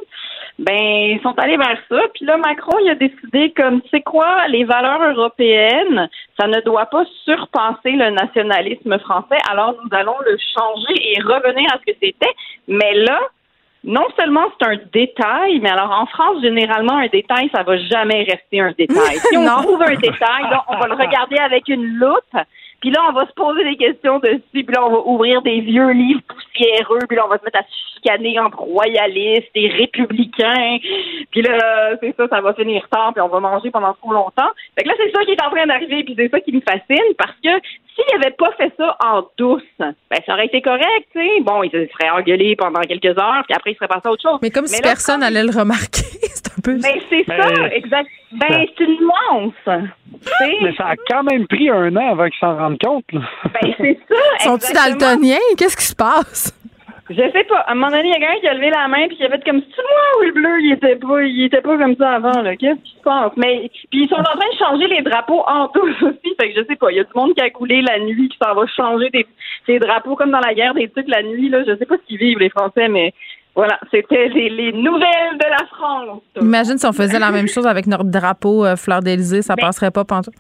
Ben, 0.57 0.73
ils 1.11 1.19
sont 1.21 1.37
allés 1.37 1.57
vers 1.57 1.77
ça. 1.89 2.01
Puis 2.13 2.25
là, 2.25 2.37
Macron, 2.37 2.77
il 2.81 2.89
a 2.89 2.95
décidé 2.95 3.51
comme, 3.51 3.81
sais 3.91 4.01
quoi, 4.01 4.47
les 4.47 4.63
valeurs 4.63 5.11
européennes, 5.11 6.09
ça 6.39 6.47
ne 6.47 6.61
doit 6.61 6.85
pas 6.85 7.03
surpasser 7.25 7.91
le 7.91 8.11
nationalisme 8.11 8.97
français. 8.99 9.37
Alors, 9.51 9.75
nous 9.83 9.97
allons 9.97 10.15
le 10.25 10.37
changer 10.55 11.11
et 11.11 11.21
revenir 11.21 11.69
à 11.73 11.77
ce 11.79 11.91
que 11.91 11.97
c'était. 12.01 12.33
Mais 12.69 12.93
là, 12.93 13.19
non 13.83 14.07
seulement 14.17 14.45
c'est 14.57 14.67
un 14.67 14.77
détail, 14.91 15.59
mais 15.59 15.69
alors 15.69 15.91
en 15.91 16.05
France, 16.07 16.41
généralement, 16.41 16.97
un 16.97 17.07
détail, 17.07 17.49
ça 17.53 17.63
va 17.63 17.77
jamais 17.77 18.23
rester 18.23 18.59
un 18.59 18.73
détail. 18.77 19.17
Si 19.29 19.37
on 19.37 19.61
trouve 19.61 19.81
un 19.81 19.95
détail, 19.95 20.43
là, 20.49 20.63
on 20.67 20.77
va 20.77 20.87
le 20.87 20.95
regarder 20.95 21.37
avec 21.37 21.67
une 21.67 21.85
loupe. 21.97 22.45
Puis 22.81 22.91
là, 22.91 22.99
on 23.09 23.13
va 23.13 23.25
se 23.25 23.33
poser 23.33 23.63
des 23.63 23.77
questions 23.77 24.19
dessus. 24.19 24.41
Puis 24.51 24.75
là, 24.75 24.85
on 24.85 24.91
va 24.91 24.99
ouvrir 25.05 25.41
des 25.41 25.61
vieux 25.61 25.91
livres 25.91 26.21
poussiéreux. 26.27 26.99
Puis 27.07 27.17
là, 27.17 27.25
on 27.25 27.29
va 27.29 27.37
se 27.37 27.45
mettre 27.45 27.59
à 27.59 27.65
chicaner 27.95 28.39
entre 28.39 28.59
royalistes 28.59 29.51
et 29.55 29.67
républicains. 29.69 30.77
Puis 31.31 31.41
là, 31.41 31.95
c'est 31.99 32.15
ça, 32.15 32.27
ça 32.27 32.41
va 32.41 32.53
finir 32.53 32.87
tard. 32.89 33.13
Puis 33.13 33.21
on 33.21 33.27
va 33.27 33.39
manger 33.39 33.71
pendant 33.71 33.93
trop 33.93 34.13
longtemps. 34.13 34.51
Fait 34.77 34.83
que 34.83 34.89
là, 34.89 34.95
c'est 34.97 35.11
ça 35.11 35.23
qui 35.25 35.31
est 35.31 35.43
en 35.43 35.49
train 35.49 35.65
d'arriver. 35.65 36.03
Puis 36.03 36.15
c'est 36.17 36.29
ça 36.29 36.39
qui 36.39 36.51
me 36.53 36.61
fascine. 36.61 37.13
Parce 37.17 37.35
que 37.43 37.49
s'il 37.95 38.15
avait 38.15 38.35
pas 38.37 38.51
fait 38.57 38.73
ça 38.77 38.97
en 39.03 39.23
douce, 39.37 39.63
ben 39.79 39.93
ça 40.25 40.33
aurait 40.33 40.47
été 40.47 40.61
correct, 40.61 41.07
tu 41.13 41.19
sais. 41.19 41.41
Bon, 41.41 41.63
il 41.63 41.71
se 41.71 41.87
serait 41.93 42.09
engueulé 42.09 42.55
pendant 42.55 42.81
quelques 42.81 43.17
heures. 43.17 43.43
Puis 43.47 43.55
après, 43.55 43.71
il 43.71 43.75
serait 43.75 43.87
passé 43.87 44.01
à 44.05 44.11
autre 44.11 44.21
chose. 44.21 44.39
Mais 44.41 44.51
comme 44.51 44.67
si 44.67 44.81
là, 44.81 44.89
personne 44.89 45.23
allait 45.23 45.43
le 45.43 45.57
remarquer. 45.57 46.03
c'est 46.21 46.47
un 46.47 46.61
peu. 46.61 46.77
Ben, 46.77 46.99
c'est 47.09 47.23
Ben, 47.27 47.41
ça, 47.55 47.67
exact. 47.73 48.09
Ben, 48.33 48.65
c'est 48.77 48.83
une 48.83 48.97
nuance. 48.99 49.53
Tu 49.65 50.27
sais. 50.27 50.53
Mais 50.61 50.75
ça 50.75 50.87
a 50.87 50.95
quand 51.09 51.23
même 51.23 51.47
pris 51.47 51.69
un 51.69 51.95
an 51.95 52.11
avant 52.11 52.25
qu'ils 52.25 52.39
s'en 52.39 52.57
rendent 52.57 52.79
compte. 52.83 53.05
là. 53.13 53.21
Ben, 53.61 53.73
c'est 53.77 53.99
ça. 54.09 54.43
Sont-ils 54.43 54.73
daltoniens? 54.73 55.37
Qu'est-ce 55.57 55.77
qui 55.77 55.85
se 55.85 55.95
passe? 55.95 56.53
Je 57.09 57.15
sais 57.15 57.43
pas. 57.43 57.59
À 57.59 57.71
un 57.71 57.75
moment 57.75 57.91
donné, 57.91 58.07
il 58.07 58.09
y 58.09 58.13
a 58.13 58.19
quelqu'un 58.19 58.39
qui 58.39 58.47
a 58.47 58.53
levé 58.55 58.71
la 58.71 58.87
main 58.87 59.07
puis 59.07 59.17
qui 59.17 59.23
a 59.23 59.29
fait 59.29 59.43
comme 59.43 59.61
si 59.61 59.67
moi 59.77 60.19
ou 60.19 60.23
le 60.23 60.31
bleu, 60.31 60.59
il 60.61 60.73
était 60.73 60.95
pas, 60.95 61.21
il 61.21 61.43
était 61.43 61.61
pas 61.61 61.77
comme 61.77 61.95
ça 61.97 62.13
avant, 62.13 62.41
là. 62.41 62.55
Qu'est-ce 62.55 62.81
qui 62.81 62.95
se 62.97 63.03
passe? 63.03 63.31
Mais, 63.37 63.69
puis 63.91 64.05
ils 64.05 64.09
sont 64.09 64.15
en 64.15 64.23
train 64.23 64.49
de 64.51 64.57
changer 64.57 64.87
les 64.87 65.03
drapeaux 65.03 65.43
en 65.47 65.67
douce 65.75 66.01
aussi. 66.01 66.35
Fait 66.39 66.51
que 66.51 66.59
je 66.59 66.65
sais 66.65 66.75
pas. 66.75 66.91
Il 66.91 66.97
y 66.97 66.99
a 66.99 67.03
du 67.03 67.11
monde 67.13 67.35
qui 67.35 67.41
a 67.41 67.49
coulé 67.51 67.83
la 67.83 67.99
nuit 67.99 68.27
qui 68.27 68.37
s'en 68.43 68.55
va 68.55 68.65
changer 68.75 69.09
des, 69.11 69.27
des 69.67 69.77
drapeaux 69.77 70.15
comme 70.15 70.31
dans 70.31 70.39
la 70.39 70.55
guerre 70.55 70.73
des 70.73 70.89
trucs 70.89 71.07
la 71.07 71.21
nuit, 71.21 71.49
là. 71.49 71.63
Je 71.67 71.77
sais 71.77 71.85
pas 71.85 71.95
ce 71.97 72.07
qu'ils 72.07 72.17
vivent, 72.17 72.39
les 72.39 72.49
Français, 72.49 72.87
mais 72.87 73.13
voilà. 73.53 73.79
C'était 73.91 74.27
les, 74.29 74.49
les 74.49 74.73
nouvelles 74.73 75.37
de 75.37 75.47
la 75.47 75.65
France. 75.67 76.21
Imagine 76.41 76.79
si 76.79 76.87
on 76.87 76.93
faisait 76.93 77.19
la 77.19 77.29
même 77.29 77.47
chose 77.53 77.67
avec 77.67 77.85
notre 77.85 78.05
drapeau 78.05 78.65
euh, 78.65 78.75
fleur 78.75 79.01
d'Élysée, 79.01 79.43
ça 79.43 79.55
passerait 79.55 79.91
pas 79.91 80.05
pantoute. 80.05 80.33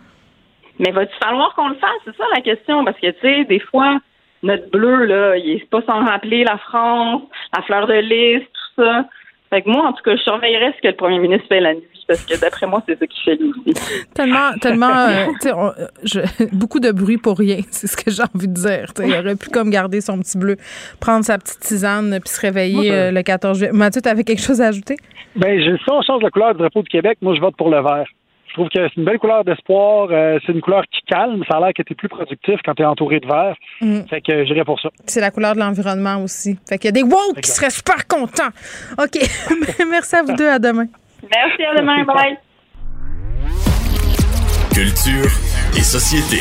Mais 0.79 0.91
va-tu 0.91 1.13
falloir 1.23 1.53
qu'on 1.53 1.69
le 1.69 1.75
fasse? 1.75 2.01
C'est 2.05 2.15
ça 2.17 2.23
la 2.33 2.41
question. 2.41 2.83
Parce 2.83 2.99
que, 2.99 3.11
tu 3.11 3.19
sais, 3.21 3.43
des 3.45 3.59
fois, 3.59 3.99
notre 4.45 4.69
bleu, 4.71 5.05
là, 5.05 5.35
il 5.37 5.57
est 5.57 5.69
pas 5.69 5.81
sans 5.85 6.05
rappeler 6.05 6.43
la 6.43 6.57
France, 6.57 7.23
la 7.55 7.63
fleur 7.63 7.87
de 7.87 7.93
lys, 7.95 8.41
tout 8.43 8.83
ça. 8.83 9.05
Fait 9.51 9.61
que 9.61 9.69
moi, 9.69 9.85
en 9.87 9.93
tout 9.93 10.01
cas, 10.03 10.15
je 10.15 10.21
surveillerais 10.23 10.73
ce 10.75 10.81
que 10.81 10.87
le 10.87 10.95
premier 10.95 11.19
ministre 11.19 11.47
fait 11.47 11.59
la 11.59 11.73
nuit 11.75 11.83
parce 12.07 12.23
que 12.25 12.39
d'après 12.39 12.67
moi, 12.67 12.81
c'est 12.87 12.97
ça 12.99 13.07
qu'il 13.07 13.23
fait 13.23 13.35
lui 13.35 13.51
aussi. 13.67 14.05
Tellement, 14.13 14.51
tellement, 14.61 14.89
euh, 15.07 15.25
tu 15.41 15.47
sais, 15.49 15.53
on- 15.53 15.71
je- 16.03 16.45
beaucoup 16.55 16.79
de 16.79 16.91
bruit 16.91 17.17
pour 17.17 17.37
rien, 17.37 17.57
c'est 17.71 17.87
ce 17.87 17.95
que 17.97 18.11
j'ai 18.11 18.23
envie 18.23 18.47
de 18.47 18.53
dire. 18.53 18.85
Il 19.03 19.13
aurait 19.13 19.35
pu 19.35 19.49
comme 19.49 19.69
garder 19.69 20.01
son 20.01 20.19
petit 20.19 20.37
bleu, 20.37 20.57
prendre 20.99 21.23
sa 21.25 21.37
petite 21.37 21.59
tisane 21.59 22.19
puis 22.19 22.29
se 22.29 22.41
réveiller 22.41 22.91
euh, 22.91 23.11
le 23.11 23.21
14 23.23 23.57
juillet. 23.57 23.71
Mathieu, 23.73 24.01
tu 24.01 24.09
avais 24.09 24.23
quelque 24.23 24.41
chose 24.41 24.61
à 24.61 24.67
ajouter? 24.67 24.97
Ben, 25.35 25.59
je- 25.59 25.77
si 25.77 25.89
on 25.91 26.01
change 26.01 26.21
la 26.23 26.29
couleur 26.31 26.53
du 26.53 26.59
drapeau 26.59 26.81
du 26.81 26.89
Québec, 26.89 27.17
moi, 27.21 27.33
je 27.35 27.41
vote 27.41 27.55
pour 27.55 27.69
le 27.69 27.81
vert. 27.81 28.05
Je 28.55 28.61
trouve 28.61 28.69
que 28.69 28.87
c'est 28.87 28.95
une 28.95 29.03
belle 29.03 29.19
couleur 29.19 29.43
d'espoir. 29.43 30.07
euh, 30.11 30.39
c'est 30.45 30.53
une 30.53 30.61
couleur 30.61 30.83
qui 30.89 31.01
calme. 31.05 31.43
Ça 31.51 31.57
a 31.57 31.59
l'air 31.59 31.73
que 31.75 31.81
tu 31.83 31.91
es 31.91 31.95
plus 31.95 32.07
productif 32.07 32.55
quand 32.63 32.73
tu 32.73 32.83
es 32.83 32.85
entouré 32.85 33.19
de 33.19 33.27
vert. 33.27 33.53
Mm. 33.81 34.03
Fait 34.09 34.21
que 34.21 34.45
j'irais 34.45 34.63
pour 34.63 34.79
ça. 34.79 34.87
C'est 35.05 35.19
la 35.19 35.29
couleur 35.29 35.55
de 35.55 35.59
l'environnement 35.59 36.23
aussi. 36.23 36.57
Fait 36.69 36.77
qu'il 36.77 36.85
y 36.85 36.87
a 36.87 36.91
des 36.93 37.03
woke 37.03 37.41
qui 37.41 37.51
seraient 37.51 37.69
super 37.69 38.07
contents. 38.07 38.53
OK. 38.97 39.19
Merci 39.89 40.15
à 40.15 40.23
vous 40.23 40.33
deux. 40.37 40.47
À 40.47 40.57
demain. 40.57 40.85
Merci, 41.29 41.63
à 41.65 41.75
demain. 41.75 42.05
Bye. 42.05 42.37
Culture 44.73 45.29
et 45.75 45.81
société. 45.81 46.37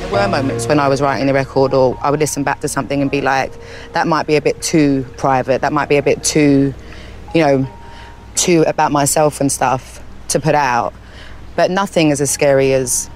There 0.00 0.10
were 0.10 0.26
moments 0.28 0.66
when 0.66 0.80
I 0.80 0.88
was 0.88 1.00
writing 1.00 1.28
the 1.28 1.34
record, 1.34 1.72
or 1.72 1.96
I 2.02 2.10
would 2.10 2.18
listen 2.18 2.42
back 2.42 2.58
to 2.62 2.68
something 2.68 3.00
and 3.00 3.08
be 3.08 3.20
like, 3.20 3.52
that 3.92 4.08
might 4.08 4.26
be 4.26 4.34
a 4.34 4.42
bit 4.42 4.60
too 4.60 5.06
private, 5.16 5.60
that 5.60 5.72
might 5.72 5.88
be 5.88 5.98
a 5.98 6.02
bit 6.02 6.24
too, 6.24 6.74
you 7.32 7.42
know, 7.42 7.68
too 8.36 8.64
about 8.66 8.92
myself 8.92 9.40
and 9.40 9.50
stuff 9.50 10.00
to 10.28 10.40
put 10.40 10.54
out. 10.54 10.92
But 11.56 11.70
nothing 11.70 12.10
is 12.10 12.20
as 12.20 12.30
scary 12.30 12.72
as 12.72 13.08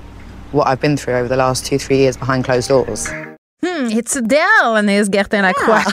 what 0.52 0.66
I've 0.66 0.80
been 0.80 0.96
through 0.96 1.14
over 1.14 1.28
the 1.28 1.36
last 1.36 1.66
two, 1.66 1.78
three 1.78 1.98
years 1.98 2.16
behind 2.16 2.44
closed 2.44 2.68
doors. 2.68 3.08
Hmm, 3.62 3.90
it's 3.90 4.16
Adele, 4.16 4.76
Anaïs 4.76 5.10
Gertin-Lacroix. 5.10 5.84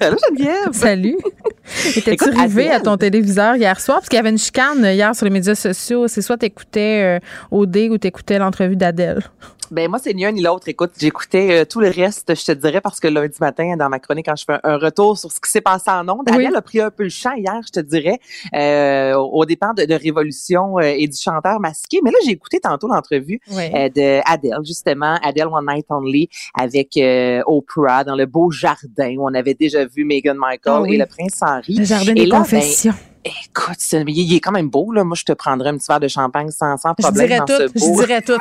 Geneviève. 0.00 0.72
Salut. 0.72 1.18
Étais-tu 1.96 2.30
arrivé 2.36 2.70
à 2.70 2.80
ton 2.80 2.96
téléviseur 2.96 3.56
hier 3.56 3.78
soir? 3.80 3.98
Parce 3.98 4.08
qu'il 4.08 4.16
y 4.16 4.20
avait 4.20 4.30
une 4.30 4.38
chicane 4.38 4.84
hier 4.84 5.14
sur 5.14 5.24
les 5.24 5.30
médias 5.30 5.54
sociaux. 5.54 6.08
C'est 6.08 6.22
soit 6.22 6.36
t'écoutais 6.36 7.20
euh, 7.20 7.56
OD 7.56 7.76
ou 7.90 7.98
t'écoutais 7.98 8.38
l'entrevue 8.38 8.76
d'Adèle. 8.76 9.22
Ben 9.70 9.88
moi, 9.88 9.98
c'est 10.02 10.12
ni 10.14 10.24
un 10.24 10.32
ni 10.32 10.42
l'autre. 10.42 10.68
Écoute, 10.68 10.90
j'écoutais 10.98 11.60
euh, 11.60 11.64
tout 11.64 11.80
le 11.80 11.88
reste, 11.90 12.34
je 12.34 12.44
te 12.44 12.52
dirais, 12.52 12.80
parce 12.80 12.98
que 12.98 13.06
lundi 13.06 13.36
matin, 13.40 13.76
dans 13.76 13.88
ma 13.88 14.00
chronique, 14.00 14.26
quand 14.26 14.34
je 14.36 14.44
fais 14.44 14.58
un, 14.64 14.78
retour 14.78 15.16
sur 15.16 15.30
ce 15.30 15.40
qui 15.40 15.50
s'est 15.50 15.60
passé 15.60 15.90
en 15.90 16.08
ondes, 16.08 16.28
Oui. 16.34 16.46
A 16.54 16.62
pris 16.62 16.80
un 16.80 16.90
peu 16.90 17.04
le 17.04 17.08
champ 17.08 17.32
hier, 17.36 17.60
je 17.64 17.70
te 17.70 17.80
dirais, 17.80 18.18
euh, 18.54 19.14
au 19.14 19.44
dépend 19.44 19.72
de, 19.72 19.84
de 19.84 19.94
Révolution 19.94 20.78
euh, 20.78 20.82
et 20.82 21.06
du 21.06 21.16
chanteur 21.16 21.60
masqué. 21.60 22.00
Mais 22.02 22.10
là, 22.10 22.16
j'ai 22.24 22.32
écouté 22.32 22.58
tantôt 22.60 22.88
l'entrevue 22.88 23.40
Oui. 23.52 23.62
euh, 23.74 23.88
de 23.88 24.20
Adèle, 24.28 24.58
justement, 24.64 25.18
Adèle 25.22 25.46
One 25.46 25.66
Night 25.66 25.86
Only, 25.88 26.28
avec 26.58 26.96
euh, 26.96 27.40
Oprah 27.46 28.02
dans 28.04 28.16
le 28.16 28.26
beau 28.26 28.50
jardin 28.50 29.14
où 29.18 29.28
on 29.28 29.34
avait 29.34 29.54
déjà 29.54 29.84
vu 29.86 30.04
Meghan 30.04 30.34
Markle 30.34 30.58
Ah 30.66 30.80
oui. 30.82 30.94
et 30.94 30.98
le 30.98 31.06
prince 31.06 31.38
Henri. 31.42 31.76
Le 31.76 31.84
jardin 31.84 32.10
Et 32.10 32.14
des 32.14 32.26
là, 32.26 32.38
ben, 32.38 32.42
confessions. 32.42 32.94
Écoute, 33.24 33.76
il 34.08 34.34
est 34.34 34.40
quand 34.40 34.50
même 34.52 34.68
beau, 34.70 34.90
là. 34.92 35.04
Moi, 35.04 35.14
je 35.16 35.24
te 35.24 35.32
prendrais 35.32 35.68
un 35.68 35.76
petit 35.76 35.86
verre 35.88 36.00
de 36.00 36.08
champagne 36.08 36.50
sans, 36.50 36.76
sans 36.78 36.94
je 36.98 37.02
problème 37.02 37.26
dirais 37.28 37.38
dans 37.38 37.44
tout. 37.44 37.52
ce 37.52 37.78
Je 37.78 37.84
beau. 37.86 38.00
dirais 38.00 38.22
tout. 38.22 38.38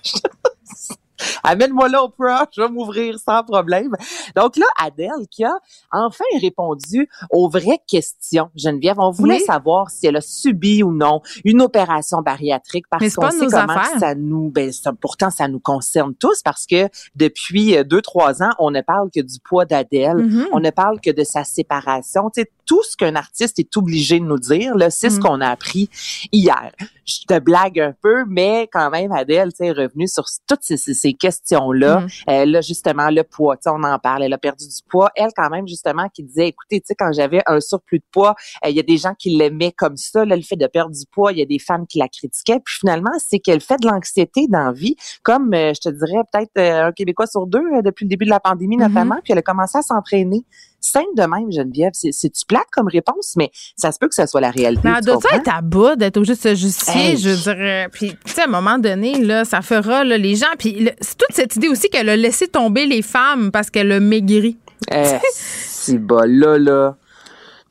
questions. 0.00 0.96
Amène-moi 1.44 1.88
là, 1.88 2.04
Oprah, 2.04 2.46
je 2.54 2.60
vais 2.62 2.68
m'ouvrir 2.68 3.18
sans 3.18 3.42
problème. 3.44 3.94
Donc 4.36 4.56
là, 4.56 4.66
Adèle 4.78 5.26
qui 5.30 5.44
a 5.44 5.54
enfin 5.92 6.24
répondu 6.40 7.08
aux 7.30 7.48
vraies 7.48 7.80
questions. 7.86 8.50
Geneviève, 8.56 8.96
on 8.98 9.10
voulait 9.10 9.36
Oui. 9.38 9.44
savoir 9.44 9.90
si 9.90 10.06
elle 10.06 10.16
a 10.16 10.20
subi 10.20 10.82
ou 10.82 10.92
non 10.92 11.20
une 11.44 11.62
opération 11.62 12.22
bariatrique 12.22 12.86
parce 12.90 13.14
qu'on 13.14 13.30
sait 13.30 13.46
comment 13.46 13.98
ça 13.98 14.14
nous, 14.14 14.50
ben, 14.50 14.72
ça- 14.72 14.92
pourtant 14.92 15.30
ça 15.30 15.48
nous 15.48 15.60
concerne 15.60 16.14
tous 16.14 16.42
parce 16.42 16.66
que 16.66 16.88
depuis 17.14 17.76
euh, 17.76 17.84
deux, 17.84 18.02
trois 18.02 18.42
ans, 18.42 18.50
on 18.58 18.70
ne 18.70 18.80
parle 18.80 19.10
que 19.14 19.20
du 19.20 19.38
poids 19.44 19.64
d'Adèle. 19.64 20.16
Mhm. 20.16 20.46
On 20.52 20.60
ne 20.60 20.70
parle 20.70 21.00
que 21.00 21.10
de 21.10 21.24
sa 21.24 21.44
séparation. 21.44 22.30
Tu 22.30 22.42
sais, 22.42 22.50
tout 22.66 22.82
ce 22.84 22.96
qu'un 22.96 23.16
artiste 23.16 23.58
est 23.58 23.76
obligé 23.76 24.20
de 24.20 24.24
nous 24.24 24.38
dire, 24.38 24.76
là, 24.76 24.90
c'est 24.90 25.10
ce 25.10 25.16
Mhm. 25.16 25.22
qu'on 25.22 25.40
a 25.40 25.48
appris 25.48 25.88
hier. 26.32 26.70
Je 27.04 27.20
te 27.26 27.38
blague 27.40 27.80
un 27.80 27.92
peu, 28.00 28.24
mais 28.28 28.68
quand 28.72 28.90
même, 28.90 29.10
Adèle, 29.12 29.50
tu 29.50 29.56
sais, 29.58 29.66
est 29.66 29.72
revenue 29.72 30.06
sur 30.06 30.24
toutes 30.46 30.60
ces, 30.62 30.76
ces- 30.76 31.09
ces 31.10 31.14
questions-là. 31.14 32.00
Mhm. 32.00 32.08
Euh, 32.28 32.44
là, 32.46 32.60
justement, 32.60 33.10
le 33.10 33.22
poids, 33.22 33.56
tu 33.56 33.62
sais, 33.64 33.70
on 33.70 33.82
en 33.82 33.98
parle. 33.98 34.22
Elle 34.22 34.32
a 34.32 34.38
perdu 34.38 34.66
du 34.66 34.82
poids. 34.88 35.10
Elle, 35.16 35.30
quand 35.36 35.50
même, 35.50 35.66
justement, 35.66 36.08
qui 36.08 36.22
disait, 36.22 36.48
écoutez, 36.48 36.80
tu 36.80 36.86
sais, 36.88 36.94
quand 36.94 37.12
j'avais 37.12 37.42
un 37.46 37.60
surplus 37.60 37.98
de 37.98 38.04
poids, 38.12 38.34
euh, 38.64 38.70
il 38.70 38.76
y 38.76 38.80
a 38.80 38.82
des 38.82 38.96
gens 38.96 39.14
qui 39.18 39.30
l'aimaient 39.30 39.72
comme 39.72 39.96
ça. 39.96 40.24
Là, 40.24 40.36
le 40.36 40.42
fait 40.42 40.56
de 40.56 40.66
perdre 40.66 40.94
du 40.94 41.04
poids, 41.10 41.32
il 41.32 41.38
y 41.38 41.42
a 41.42 41.46
des 41.46 41.58
femmes 41.58 41.86
qui 41.86 41.98
la 41.98 42.08
critiquaient. 42.08 42.60
Puis 42.64 42.76
finalement, 42.80 43.10
c'est 43.18 43.38
qu'elle 43.38 43.60
fait 43.60 43.80
de 43.80 43.88
l'anxiété 43.88 44.46
dans 44.48 44.66
la 44.66 44.72
vie, 44.72 44.96
comme, 45.22 45.52
euh, 45.54 45.72
je 45.74 45.80
te 45.80 45.88
dirais, 45.88 46.22
peut-être 46.32 46.50
un 46.58 46.92
Québécois 46.92 47.26
sur 47.26 47.46
deux 47.46 47.62
depuis 47.84 48.04
le 48.04 48.10
début 48.10 48.24
de 48.24 48.30
la 48.30 48.40
pandémie, 48.40 48.76
Mhm. 48.76 48.88
notamment. 48.88 49.16
Puis 49.22 49.32
elle 49.32 49.38
a 49.38 49.42
commencé 49.42 49.78
à 49.78 49.82
s'entraîner. 49.82 50.44
Simple 50.80 51.14
de 51.16 51.22
même, 51.22 51.52
Geneviève. 51.52 51.90
C'est- 51.94 52.12
C'est-tu 52.12 52.44
plate 52.46 52.66
comme 52.72 52.88
réponse, 52.88 53.34
mais 53.36 53.50
ça 53.76 53.92
se 53.92 53.98
peut 53.98 54.08
que 54.08 54.14
ce 54.14 54.26
soit 54.26 54.40
la 54.40 54.50
réalité. 54.50 54.82
Mais 54.88 55.00
doit 55.00 55.18
être 55.34 55.48
à 55.54 55.60
bout 55.60 55.94
d'être 55.96 56.16
obligée 56.16 56.34
de 56.34 56.38
se 56.40 56.54
justifier, 56.54 57.10
Hey. 57.10 57.16
je 57.18 57.30
dirais. 57.30 57.88
Puis, 57.92 58.14
tu 58.24 58.32
sais, 58.32 58.42
à 58.42 58.44
un 58.44 58.48
moment 58.48 58.78
donné, 58.78 59.18
là, 59.20 59.44
ça 59.44 59.60
fera 59.62 60.04
là, 60.04 60.16
les 60.18 60.36
gens. 60.36 60.46
Puis, 60.58 60.72
le- 60.80 60.92
c'est 61.00 61.16
toute 61.18 61.32
cette 61.34 61.54
idée 61.56 61.68
aussi 61.68 61.88
qu'elle 61.90 62.08
a 62.08 62.16
laissé 62.16 62.48
tomber 62.48 62.86
les 62.86 63.02
femmes 63.02 63.50
parce 63.50 63.70
qu'elle 63.70 63.92
a 63.92 64.00
maigri. 64.00 64.56
Eh, 64.90 65.04
si 65.34 65.98
bas 65.98 66.26
là 66.26 66.58
là 66.58 66.96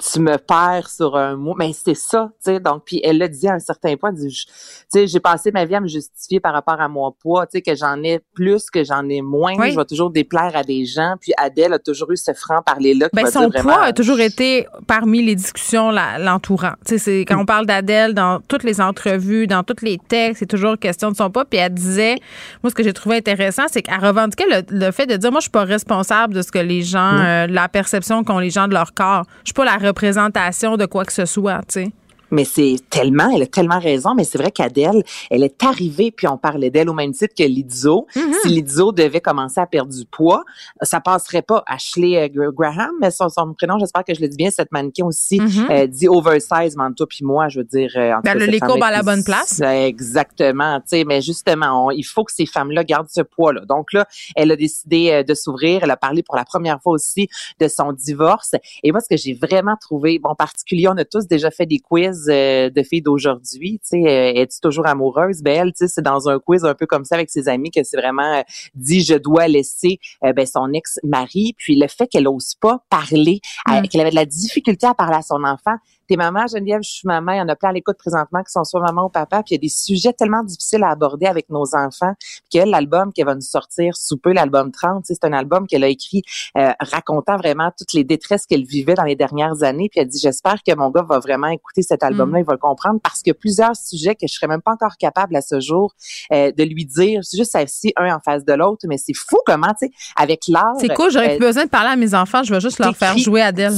tu 0.01 0.19
me 0.21 0.37
perds 0.37 0.89
sur 0.89 1.17
un 1.17 1.35
mot 1.35 1.53
mais 1.57 1.71
c'est 1.73 1.93
ça 1.93 2.29
tu 2.43 2.51
sais 2.53 2.59
donc 2.61 2.83
puis 2.85 3.01
elle 3.03 3.17
l'a 3.17 3.27
dit 3.27 3.47
à 3.49 3.53
un 3.55 3.59
certain 3.59 3.97
point 3.97 4.13
tu 4.13 4.29
sais 4.87 5.07
j'ai 5.07 5.19
passé 5.19 5.51
ma 5.51 5.65
vie 5.65 5.75
à 5.75 5.81
me 5.81 5.87
justifier 5.87 6.39
par 6.39 6.53
rapport 6.53 6.79
à 6.79 6.87
mon 6.87 7.11
poids 7.11 7.45
tu 7.47 7.57
sais 7.57 7.61
que 7.61 7.75
j'en 7.75 8.01
ai 8.03 8.19
plus 8.33 8.69
que 8.69 8.83
j'en 8.83 9.07
ai 9.09 9.21
moins 9.21 9.55
Oui. 9.57 9.71
je 9.71 9.75
vais 9.77 9.85
toujours 9.85 10.09
déplaire 10.09 10.51
à 10.55 10.63
des 10.63 10.85
gens 10.85 11.15
puis 11.19 11.33
Adèle 11.37 11.73
a 11.73 11.79
toujours 11.79 12.11
eu 12.11 12.17
ce 12.17 12.31
franc 12.33 12.61
parler 12.61 12.93
là 12.93 13.09
Ben, 13.13 13.25
son 13.29 13.49
poids 13.49 13.83
a 13.83 13.93
toujours 13.93 14.19
été 14.21 14.67
parmi 14.87 15.21
les 15.21 15.35
discussions 15.35 15.91
l'entourant. 15.91 16.73
Tu 16.85 16.91
sais, 16.93 16.97
c'est 16.97 17.19
quand 17.21 17.39
on 17.41 17.45
parle 17.45 17.65
d'Adèle 17.65 18.13
dans 18.13 18.39
toutes 18.39 18.63
les 18.63 18.79
entrevues, 18.81 19.47
dans 19.47 19.63
tous 19.63 19.83
les 19.83 19.97
textes, 19.97 20.39
c'est 20.39 20.45
toujours 20.45 20.77
question 20.77 21.11
de 21.11 21.15
son 21.15 21.29
poids. 21.29 21.45
Puis 21.45 21.59
elle 21.59 21.73
disait, 21.73 22.15
moi, 22.63 22.69
ce 22.69 22.75
que 22.75 22.83
j'ai 22.83 22.93
trouvé 22.93 23.17
intéressant, 23.17 23.63
c'est 23.67 23.81
qu'elle 23.81 23.99
revendiquait 24.03 24.45
le, 24.49 24.61
le 24.85 24.91
fait 24.91 25.05
de 25.05 25.15
dire, 25.17 25.31
moi, 25.31 25.39
je 25.39 25.43
suis 25.43 25.51
pas 25.51 25.63
responsable 25.63 26.33
de 26.33 26.41
ce 26.41 26.51
que 26.51 26.59
les 26.59 26.81
gens, 26.81 27.11
Non. 27.13 27.23
euh, 27.23 27.47
la 27.47 27.67
perception 27.69 28.23
qu'ont 28.23 28.39
les 28.39 28.49
gens 28.49 28.67
de 28.67 28.73
leur 28.73 28.93
corps. 28.93 29.25
Je 29.43 29.49
suis 29.49 29.53
pas 29.53 29.65
la 29.65 29.75
représentation 29.89 30.77
de 30.77 30.85
quoi 30.85 31.05
que 31.05 31.13
ce 31.13 31.25
soit, 31.25 31.61
tu 31.67 31.83
sais. 31.83 31.91
Mais 32.31 32.45
c'est 32.45 32.75
tellement, 32.89 33.29
elle 33.35 33.43
a 33.43 33.47
tellement 33.47 33.79
raison, 33.79 34.13
mais 34.15 34.23
c'est 34.23 34.37
vrai 34.37 34.51
qu'Adèle, 34.51 35.03
elle 35.29 35.43
est 35.43 35.63
arrivée, 35.63 36.11
puis 36.11 36.27
on 36.27 36.37
parlait 36.37 36.69
d'elle 36.69 36.89
au 36.89 36.93
même 36.93 37.11
titre 37.11 37.33
que 37.37 37.43
Lizzo. 37.43 38.07
Mm-hmm. 38.15 38.33
Si 38.43 38.47
Lizzo 38.49 38.91
devait 38.91 39.21
commencer 39.21 39.59
à 39.59 39.65
perdre 39.65 39.91
du 39.93 40.05
poids, 40.05 40.43
ça 40.81 40.99
passerait 40.99 41.41
pas. 41.41 41.63
Ashley 41.67 42.17
euh, 42.17 42.27
Gra- 42.27 42.53
Graham, 42.53 42.91
mais 43.01 43.11
son, 43.11 43.29
son 43.29 43.53
prénom, 43.53 43.77
j'espère 43.79 44.03
que 44.03 44.13
je 44.13 44.21
le 44.21 44.27
dis 44.27 44.37
bien, 44.37 44.49
cette 44.51 44.71
mannequin 44.71 45.05
aussi, 45.05 45.39
Mhm. 45.39 45.67
euh, 45.69 45.87
dit 45.87 46.07
oversize, 46.07 46.75
Manto, 46.75 47.05
puis 47.05 47.23
moi, 47.23 47.49
je 47.49 47.59
veux 47.59 47.65
dire... 47.65 47.91
euh, 47.95 48.13
en 48.13 48.21
Ben, 48.21 48.37
cas, 48.37 48.67
courbes 48.67 48.83
à 48.83 48.91
la 48.91 49.03
bonne 49.03 49.23
place. 49.23 49.61
Exactement, 49.61 50.79
tu 50.79 50.85
sais, 50.87 51.03
mais 51.05 51.21
justement, 51.21 51.87
on- 51.87 51.91
il 51.91 52.03
faut 52.03 52.23
que 52.23 52.31
ces 52.31 52.45
femmes-là 52.45 52.83
gardent 52.83 53.09
ce 53.09 53.21
poids-là. 53.21 53.61
Donc 53.67 53.93
là, 53.93 54.05
elle 54.35 54.51
a 54.51 54.55
décidé 54.55 55.11
euh, 55.11 55.23
de 55.23 55.33
s'ouvrir. 55.33 55.81
Elle 55.83 55.91
a 55.91 55.97
parlé 55.97 56.23
pour 56.23 56.35
la 56.35 56.45
première 56.45 56.81
fois 56.81 56.93
aussi 56.93 57.27
de 57.59 57.67
son 57.67 57.93
divorce. 57.93 58.51
Et 58.83 58.91
moi, 58.91 59.01
ce 59.01 59.07
que 59.09 59.17
j'ai 59.17 59.33
vraiment 59.33 59.75
trouvé, 59.79 60.19
bon, 60.19 60.29
en 60.29 60.35
particulier, 60.35 60.87
on 60.87 60.97
a 60.97 61.05
tous 61.05 61.27
déjà 61.27 61.51
fait 61.51 61.65
des 61.65 61.79
quiz 61.79 62.18
euh, 62.27 62.69
de 62.69 62.83
filles 62.83 63.01
d'aujourd'hui. 63.01 63.79
Tu 63.83 64.01
sais, 64.01 64.07
euh, 64.07 64.41
es-tu 64.41 64.59
toujours 64.61 64.87
amoureuse? 64.87 65.41
Ben, 65.41 65.61
elle, 65.61 65.71
tu 65.71 65.77
sais, 65.77 65.87
c'est 65.87 66.01
dans 66.01 66.27
un 66.27 66.39
quiz 66.39 66.65
un 66.65 66.73
peu 66.73 66.85
comme 66.85 67.05
ça 67.05 67.15
avec 67.15 67.29
ses 67.29 67.47
amis 67.47 67.71
que 67.71 67.83
c'est 67.83 67.97
vraiment 67.97 68.39
euh, 68.39 68.41
dit, 68.75 69.01
je 69.01 69.15
dois 69.15 69.47
laisser 69.47 69.99
ben, 70.21 70.45
son 70.45 70.73
ex-mari. 70.73 71.53
Puis 71.57 71.75
le 71.75 71.87
fait 71.87 72.07
qu'elle 72.07 72.27
ose 72.27 72.55
pas 72.59 72.83
parler, 72.89 73.39
Mm. 73.67 73.87
qu'elle 73.87 74.01
avait 74.01 74.09
de 74.11 74.15
la 74.15 74.25
difficulté 74.25 74.87
à 74.87 74.93
parler 74.93 75.17
à 75.17 75.21
son 75.21 75.43
enfant. 75.43 75.75
T'es 76.09 76.15
maman, 76.15 76.47
Geneviève, 76.47 76.81
je 76.81 76.89
suis 76.89 77.07
maman. 77.07 77.33
Il 77.33 77.37
y 77.37 77.41
en 77.41 77.47
a 77.49 77.55
plein 77.55 77.69
à 77.69 77.71
l'écoute 77.71 77.97
présentement 77.99 78.41
qui 78.41 78.51
sont 78.51 78.63
soit 78.63 78.81
maman 78.81 79.05
ou 79.05 79.09
papa. 79.09 79.43
Puis 79.43 79.53
il 79.53 79.57
y 79.57 79.59
a 79.59 79.61
des 79.61 79.69
sujets 79.69 80.11
tellement 80.11 80.43
difficiles 80.43 80.83
à 80.83 80.89
aborder 80.89 81.27
avec 81.27 81.51
nos 81.51 81.75
enfants. 81.75 82.15
Puis 82.17 82.41
qu'elle, 82.49 82.71
l'album 82.71 83.13
qu'elle 83.13 83.27
va 83.27 83.35
nous 83.35 83.41
sortir 83.41 83.95
sous 83.95 84.17
peu, 84.17 84.33
l'album 84.33 84.71
30, 84.71 85.03
tu 85.03 85.13
sais, 85.13 85.19
c'est 85.21 85.27
un 85.27 85.33
album 85.33 85.67
qu'elle 85.67 85.83
a 85.83 85.87
écrit 85.87 86.23
euh, 86.57 86.71
racontant 86.79 87.37
vraiment 87.37 87.71
toutes 87.77 87.93
les 87.93 88.03
détresses 88.03 88.47
qu'elle 88.47 88.63
vivait 88.63 88.95
dans 88.95 89.03
les 89.03 89.15
dernières 89.15 89.61
années. 89.61 89.87
Puis 89.87 89.99
elle 89.99 90.07
dit, 90.07 90.17
j'espère 90.17 90.63
que 90.63 90.73
mon 90.73 90.89
gars 90.89 91.05
va 91.07 91.19
vraiment 91.19 91.49
écouter 91.49 91.83
cet 91.83 92.01
album-là, 92.01 92.39
il 92.39 92.45
va 92.45 92.53
le 92.53 92.57
comprendre 92.57 92.99
parce 93.03 93.19
qu'il 93.19 93.29
y 93.29 93.35
a 93.35 93.39
plusieurs 93.39 93.75
sujets 93.75 94.15
que 94.15 94.25
je 94.27 94.33
serais 94.33 94.47
même 94.47 94.63
pas 94.63 94.71
encore 94.71 94.97
capable 94.97 95.35
à 95.35 95.41
ce 95.41 95.59
jour 95.59 95.93
euh, 96.33 96.51
de 96.51 96.63
lui 96.63 96.85
dire. 96.87 97.23
C'est 97.23 97.37
juste 97.37 97.55
assis 97.55 97.93
un 97.97 98.15
en 98.15 98.19
face 98.19 98.43
de 98.43 98.53
l'autre, 98.53 98.87
mais 98.87 98.97
c'est 98.97 99.13
fou 99.13 99.37
comment, 99.45 99.75
tu 99.79 99.85
sais, 99.85 99.91
avec 100.15 100.47
l'art. 100.47 100.73
C'est 100.79 100.91
cool, 100.95 101.11
j'aurais 101.11 101.35
euh, 101.35 101.37
plus 101.37 101.45
besoin 101.45 101.65
de 101.65 101.69
parler 101.69 101.91
à 101.91 101.95
mes 101.95 102.15
enfants, 102.15 102.41
je 102.41 102.51
vais 102.51 102.59
juste 102.59 102.79
leur 102.79 102.97
faire 102.97 103.15
jouer 103.15 103.41
Adèle. 103.49 103.75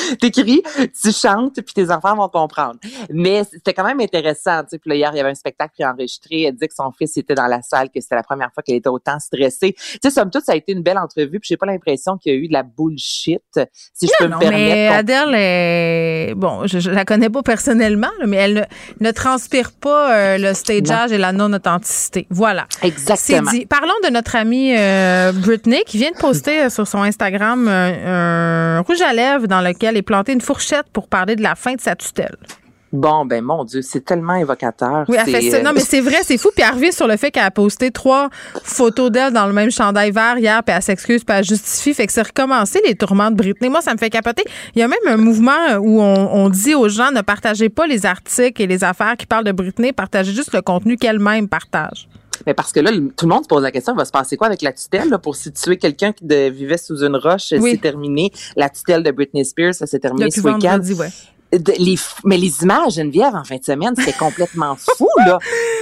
t'écris, 0.20 0.62
tu 1.00 1.12
chantes, 1.12 1.54
puis 1.54 1.74
tes 1.74 1.90
enfants 1.90 2.16
vont 2.16 2.28
comprendre. 2.28 2.78
Mais 3.10 3.42
c'était 3.50 3.74
quand 3.74 3.84
même 3.84 4.00
intéressant, 4.00 4.62
tu 4.62 4.70
sais. 4.70 4.78
Puis 4.78 4.90
là, 4.90 4.96
hier, 4.96 5.10
il 5.12 5.16
y 5.16 5.20
avait 5.20 5.30
un 5.30 5.34
spectacle 5.34 5.72
qui 5.76 5.82
a 5.82 5.92
enregistré. 5.92 6.42
Elle 6.42 6.54
disait 6.54 6.68
que 6.68 6.74
son 6.74 6.90
fils 6.92 7.16
était 7.16 7.34
dans 7.34 7.46
la 7.46 7.62
salle, 7.62 7.88
que 7.90 8.00
c'était 8.00 8.14
la 8.14 8.22
première 8.22 8.52
fois 8.52 8.62
qu'elle 8.62 8.76
était 8.76 8.88
autant 8.88 9.18
stressée. 9.18 9.74
Tu 9.76 9.98
sais, 10.02 10.10
somme 10.10 10.30
toute, 10.30 10.44
ça 10.44 10.52
a 10.52 10.56
été 10.56 10.72
une 10.72 10.82
belle 10.82 10.98
entrevue. 10.98 11.40
Puis 11.40 11.48
j'ai 11.48 11.56
pas 11.56 11.66
l'impression 11.66 12.16
qu'il 12.16 12.32
y 12.32 12.36
a 12.36 12.38
eu 12.38 12.48
de 12.48 12.52
la 12.52 12.62
bullshit, 12.62 13.42
si 13.94 14.06
je 14.06 14.12
peux 14.18 14.28
me 14.28 14.38
permettre. 14.38 14.50
Mais 14.52 14.88
Adèle, 14.88 15.34
est... 15.34 16.34
bon, 16.34 16.66
je, 16.66 16.78
je, 16.78 16.90
la 16.90 17.04
connais 17.04 17.30
pas 17.30 17.42
personnellement, 17.42 18.10
mais 18.26 18.36
elle 18.36 18.68
ne, 19.00 19.06
ne 19.06 19.10
transpire 19.12 19.72
pas 19.72 20.12
euh, 20.12 20.38
le 20.38 20.54
stageage 20.54 21.12
et 21.12 21.18
la 21.18 21.32
non-authenticité. 21.32 22.26
Voilà. 22.30 22.66
Exactement. 22.82 23.50
Dit. 23.50 23.66
Parlons 23.66 23.94
de 24.04 24.10
notre 24.10 24.36
amie 24.36 24.74
euh, 24.76 25.32
Britney 25.32 25.82
qui 25.86 25.98
vient 25.98 26.10
de 26.10 26.16
poster 26.16 26.64
euh, 26.64 26.70
sur 26.70 26.86
son 26.86 27.02
Instagram 27.02 27.68
un 27.68 28.80
rouge 28.80 29.00
à 29.00 29.12
lèvres 29.12 29.46
dans 29.46 29.60
lequel 29.60 29.85
est 29.94 30.02
plantée 30.02 30.32
une 30.32 30.40
fourchette 30.40 30.86
pour 30.92 31.08
parler 31.08 31.36
de 31.36 31.42
la 31.42 31.54
fin 31.54 31.74
de 31.74 31.80
sa 31.80 31.94
tutelle. 31.94 32.36
Bon, 32.92 33.26
ben 33.26 33.44
mon 33.44 33.64
Dieu, 33.64 33.82
c'est 33.82 34.04
tellement 34.04 34.36
évocateur. 34.36 35.04
Oui, 35.08 35.16
elle 35.18 35.30
fait 35.30 35.50
ça. 35.50 35.62
Non, 35.62 35.72
mais 35.74 35.80
c'est 35.80 36.00
vrai, 36.00 36.18
c'est 36.22 36.38
fou. 36.38 36.50
Puis 36.54 36.64
elle 36.66 36.74
revient 36.74 36.92
sur 36.92 37.06
le 37.06 37.16
fait 37.16 37.30
qu'elle 37.30 37.44
a 37.44 37.50
posté 37.50 37.90
trois 37.90 38.30
photos 38.62 39.10
d'elle 39.10 39.32
dans 39.32 39.46
le 39.46 39.52
même 39.52 39.70
chandail 39.70 40.12
vert 40.12 40.38
hier, 40.38 40.62
puis 40.62 40.74
elle 40.74 40.82
s'excuse, 40.82 41.24
puis 41.24 41.36
elle 41.36 41.44
justifie. 41.44 41.94
Fait 41.94 42.06
que 42.06 42.12
c'est 42.12 42.22
recommencé 42.22 42.80
les 42.86 42.94
tourments 42.94 43.30
de 43.30 43.36
Britney. 43.36 43.68
Moi, 43.68 43.82
ça 43.82 43.92
me 43.92 43.98
fait 43.98 44.08
capoter. 44.08 44.44
Il 44.74 44.78
y 44.78 44.82
a 44.82 44.88
même 44.88 44.98
un 45.06 45.16
mouvement 45.16 45.76
où 45.80 46.00
on, 46.00 46.30
on 46.32 46.48
dit 46.48 46.74
aux 46.74 46.88
gens 46.88 47.10
ne 47.10 47.22
partagez 47.22 47.68
pas 47.68 47.86
les 47.86 48.06
articles 48.06 48.62
et 48.62 48.66
les 48.66 48.84
affaires 48.84 49.16
qui 49.16 49.26
parlent 49.26 49.44
de 49.44 49.52
Britney, 49.52 49.92
partagez 49.92 50.32
juste 50.32 50.54
le 50.54 50.62
contenu 50.62 50.96
qu'elle-même 50.96 51.48
partage. 51.48 52.08
Mais 52.46 52.54
parce 52.54 52.72
que 52.72 52.80
là, 52.80 52.90
tout 52.92 53.26
le 53.26 53.28
monde 53.28 53.42
se 53.42 53.48
pose 53.48 53.62
la 53.62 53.72
question, 53.72 53.92
il 53.92 53.96
va 53.96 54.04
se 54.04 54.12
passer 54.12 54.36
quoi 54.36 54.46
avec 54.46 54.62
la 54.62 54.72
tutelle 54.72 55.08
là, 55.08 55.18
pour 55.18 55.36
situer 55.36 55.76
quelqu'un 55.76 56.12
qui 56.12 56.24
de, 56.24 56.48
vivait 56.48 56.78
sous 56.78 57.02
une 57.04 57.16
roche? 57.16 57.52
Oui. 57.58 57.72
C'est 57.72 57.80
terminé. 57.80 58.30
La 58.56 58.70
tutelle 58.70 59.02
de 59.02 59.10
Britney 59.10 59.44
Spears, 59.44 59.74
ça 59.74 59.86
s'est 59.86 59.98
terminé 59.98 60.26
Depuis 60.26 60.40
ce 60.40 60.46
week-end. 60.46 60.80
ouais. 60.80 61.08
De- 61.52 61.72
les, 61.78 61.94
mais 62.24 62.36
les 62.36 62.62
images, 62.62 62.94
Geneviève, 62.94 63.34
en 63.34 63.44
fin 63.44 63.56
de 63.56 63.64
semaine, 63.64 63.94
c'était 63.96 64.12
complètement 64.12 64.76
fou, 64.96 65.08
là. 65.24 65.38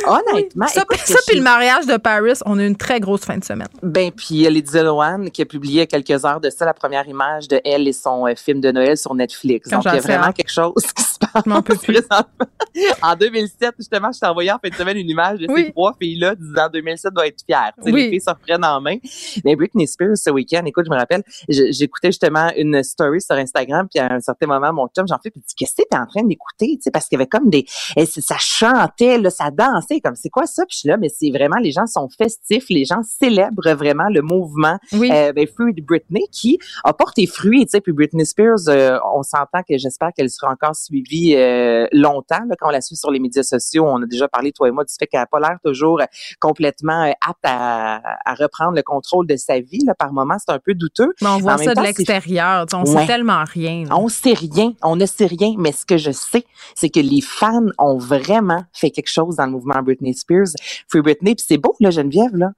Honnêtement. 0.07 0.67
Ça, 0.67 0.83
écoute, 0.83 0.99
ça 0.99 1.19
puis 1.27 1.37
le 1.39 1.43
mariage 1.43 1.87
de 1.87 1.97
Paris, 1.97 2.33
on 2.45 2.59
a 2.59 2.63
eu 2.63 2.67
une 2.67 2.77
très 2.77 3.01
grosse 3.01 3.23
fin 3.25 3.39
de 3.39 3.45
semaine. 3.45 3.69
Ben, 3.83 4.11
puis 4.13 4.27
il 4.31 4.37
y 4.43 4.47
a 4.47 4.51
Lindsay 4.51 4.83
Lohan 4.83 5.27
qui 5.33 5.41
a 5.43 5.47
publié 5.47 5.75
il 5.75 5.79
y 5.79 5.81
a 5.81 5.87
quelques 5.87 6.25
heures 6.25 6.41
de 6.41 6.51
ça 6.51 6.65
la 6.67 6.75
première 6.75 7.09
image 7.09 7.49
de 7.49 7.61
elle 7.65 7.89
et 7.89 7.93
son 7.93 8.27
euh, 8.27 8.35
film 8.37 8.61
de 8.61 8.71
Noël 8.71 8.97
sur 8.99 9.15
Netflix. 9.15 9.71
Donc, 9.71 9.85
il 9.87 9.95
y 9.95 9.97
a 9.97 10.01
vraiment 10.01 10.33
quelque 10.33 10.53
chose 10.53 10.75
qui 10.95 11.03
se 11.03 11.19
passe 11.19 11.43
présentement. 11.43 12.29
En 13.03 13.15
2007, 13.15 13.75
justement, 13.79 14.11
je 14.13 14.19
t'ai 14.19 14.27
envoyé 14.27 14.51
en 14.51 14.59
fin 14.63 14.69
de 14.69 14.75
semaine 14.75 14.97
une 14.97 15.09
image 15.09 15.39
de 15.39 15.47
Oui. 15.49 15.67
ces 15.67 15.71
trois 15.73 15.95
filles-là 16.01 16.35
disant 16.35 16.69
2007 16.73 17.15
doit 17.15 17.27
être 17.29 17.41
fière. 17.47 17.73
Oui. 17.85 17.93
Les 17.93 18.11
filles 18.11 18.21
se 18.21 18.31
reprennent 18.31 18.65
en 18.65 18.81
main. 18.81 18.97
Mais 19.45 19.55
Britney 19.55 19.87
Spears, 19.87 20.17
ce 20.17 20.31
week-end, 20.31 20.63
écoute, 20.67 20.85
je 20.87 20.91
me 20.91 20.97
rappelle, 20.97 21.23
j'écoutais 21.49 22.09
justement 22.09 22.51
une 22.57 22.83
story 22.83 23.21
sur 23.21 23.37
Instagram, 23.37 23.87
puis 23.89 24.01
à 24.01 24.13
un 24.13 24.21
certain 24.21 24.47
moment, 24.47 24.73
mon 24.73 24.89
chum, 24.89 25.07
j'en 25.09 25.19
fais, 25.23 25.31
puis 25.31 25.41
qu'est-ce 25.57 25.75
que 25.75 25.83
t'es 25.89 25.97
en 25.97 26.07
train 26.07 26.23
d'écouter? 26.23 26.77
Tu 26.77 26.83
sais, 26.83 26.91
parce 26.91 27.07
qu'il 27.09 27.17
y 27.19 27.23
avait 27.23 27.29
comme 27.29 27.51
des, 27.51 27.65
ça 27.69 28.37
chantait, 28.39 29.19
là, 29.19 29.31
ça 29.31 29.51
dansait, 29.51 30.01
comme, 30.01 30.15
c'est 30.17 30.31
quoi 30.31 30.47
ça? 30.47 30.65
Puis 30.67 30.75
je 30.75 30.79
suis 30.81 30.89
là, 30.89 30.97
mais 30.97 31.09
c'est 31.09 31.31
vraiment, 31.31 31.57
les 31.57 31.73
gens 31.73 31.87
sont 31.87 32.09
festifs, 32.09 32.67
les 32.71 32.85
gens 32.85 33.01
célèbrent 33.03 33.75
vraiment 33.75 34.09
le 34.11 34.23
mouvement, 34.23 34.79
Oui. 34.93 35.11
euh, 35.13 35.33
ben, 35.33 35.47
Free 35.47 35.73
Britney, 35.81 36.27
qui 36.33 36.59
a 36.85 36.93
porté 36.93 37.27
fruit, 37.27 37.65
tu 37.67 37.71
sais, 37.71 37.81
puis 37.81 37.93
Britney 37.93 38.25
Spears, 38.27 38.69
euh, 38.69 38.99
on 39.15 39.23
s'entend 39.23 39.63
que 39.69 39.77
j'espère 39.79 40.11
qu'elle 40.17 40.31
sera 40.31 40.51
encore 40.53 40.75
suivie 40.77 41.35
euh, 41.37 41.87
longtemps, 41.93 42.45
là, 42.49 42.55
quand 42.59 42.69
on 42.69 42.71
la 42.73 42.81
suit 42.81 42.97
sur 42.97 43.11
les 43.11 43.19
médias 43.21 43.43
sociaux. 43.43 43.85
On 43.87 44.03
a 44.03 44.07
déjà 44.07 44.29
parlé, 44.29 44.53
toi 44.53 44.69
et 44.69 44.71
moi, 44.71 44.85
du 44.85 44.93
fait 44.99 45.07
qu'elle 45.07 45.21
n'a 45.21 45.27
pas 45.27 45.41
l'air 45.41 45.59
toujours 45.65 46.01
euh, 46.01 46.05
complètement 46.41 47.13
apte 47.27 47.39
à, 47.45 48.01
à 48.25 48.35
reprendre 48.35 48.73
le 48.77 48.83
contrôle 48.83 49.27
de 49.27 49.37
sa 49.37 49.61
vie. 49.61 49.85
Là, 49.87 49.95
par 49.95 50.13
moment, 50.13 50.37
c'est 50.39 50.53
un 50.53 50.59
peu 50.59 50.75
douteux. 50.75 51.13
Mais 51.23 51.29
on 51.29 51.39
voit 51.39 51.59
ça 51.59 51.71
de 51.71 51.75
temps, 51.75 51.83
l'extérieur. 51.83 52.67
On 52.73 52.85
Ouais. 52.85 53.01
sait 53.01 53.07
tellement 53.07 53.45
rien. 53.47 53.85
là. 53.89 53.97
On 53.97 54.09
sait 54.09 54.35
rien, 54.35 54.73
on 54.83 54.97
ne 54.97 55.07
sait 55.07 55.27
rien, 55.27 55.44
mais 55.59 55.73
ce 55.73 55.85
que 55.85 55.97
je 55.97 56.11
sais, 56.11 56.45
c'est 56.75 56.89
que 56.89 57.01
les 57.01 57.21
fans 57.21 57.67
ont 57.79 57.99
vraiment 57.99 58.65
fait 58.73 58.91
quelque 58.91 59.11
chose 59.11 59.37
dans 59.37 59.47
le 59.47 59.53
mouvement 59.53 59.83
Britney 59.83 60.15
Spears, 60.15 60.53
Free 60.89 61.01
Britney, 61.01 61.35
puis 61.35 61.45
c'est 61.47 61.59
beau, 61.59 61.75
là, 61.81 61.91
Geneviève, 61.91 62.35
là. 62.35 62.51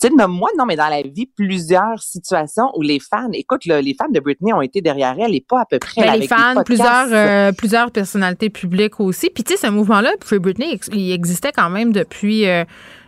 Tu 0.00 0.06
sais, 0.06 0.26
moi, 0.28 0.48
non, 0.56 0.64
mais 0.64 0.76
dans 0.76 0.86
la 0.86 1.02
vie, 1.02 1.26
plusieurs 1.26 2.00
situations 2.00 2.70
où 2.76 2.82
les 2.82 3.00
fans, 3.00 3.30
écoute, 3.32 3.66
là, 3.66 3.82
les 3.82 3.94
fans 3.94 4.08
de 4.08 4.20
Britney 4.20 4.52
ont 4.52 4.62
été 4.62 4.80
derrière 4.80 5.16
elle 5.18 5.34
et 5.34 5.40
pas 5.40 5.62
à 5.62 5.64
peu 5.68 5.80
près. 5.80 6.02
Ben, 6.02 6.06
là, 6.06 6.16
les 6.16 6.28
fans, 6.28 6.62
plusieurs, 6.64 7.08
euh, 7.10 7.50
plusieurs 7.50 7.90
personnalités 7.90 8.48
publiques 8.48 9.00
aussi. 9.00 9.28
Puis 9.28 9.42
tu 9.42 9.56
sais, 9.56 9.66
ce 9.66 9.72
mouvement-là, 9.72 10.12
Free 10.20 10.38
Britney, 10.38 10.78
il 10.92 11.10
existait 11.10 11.50
quand 11.50 11.68
même 11.68 11.92
depuis, 11.92 12.46
euh, 12.46 12.64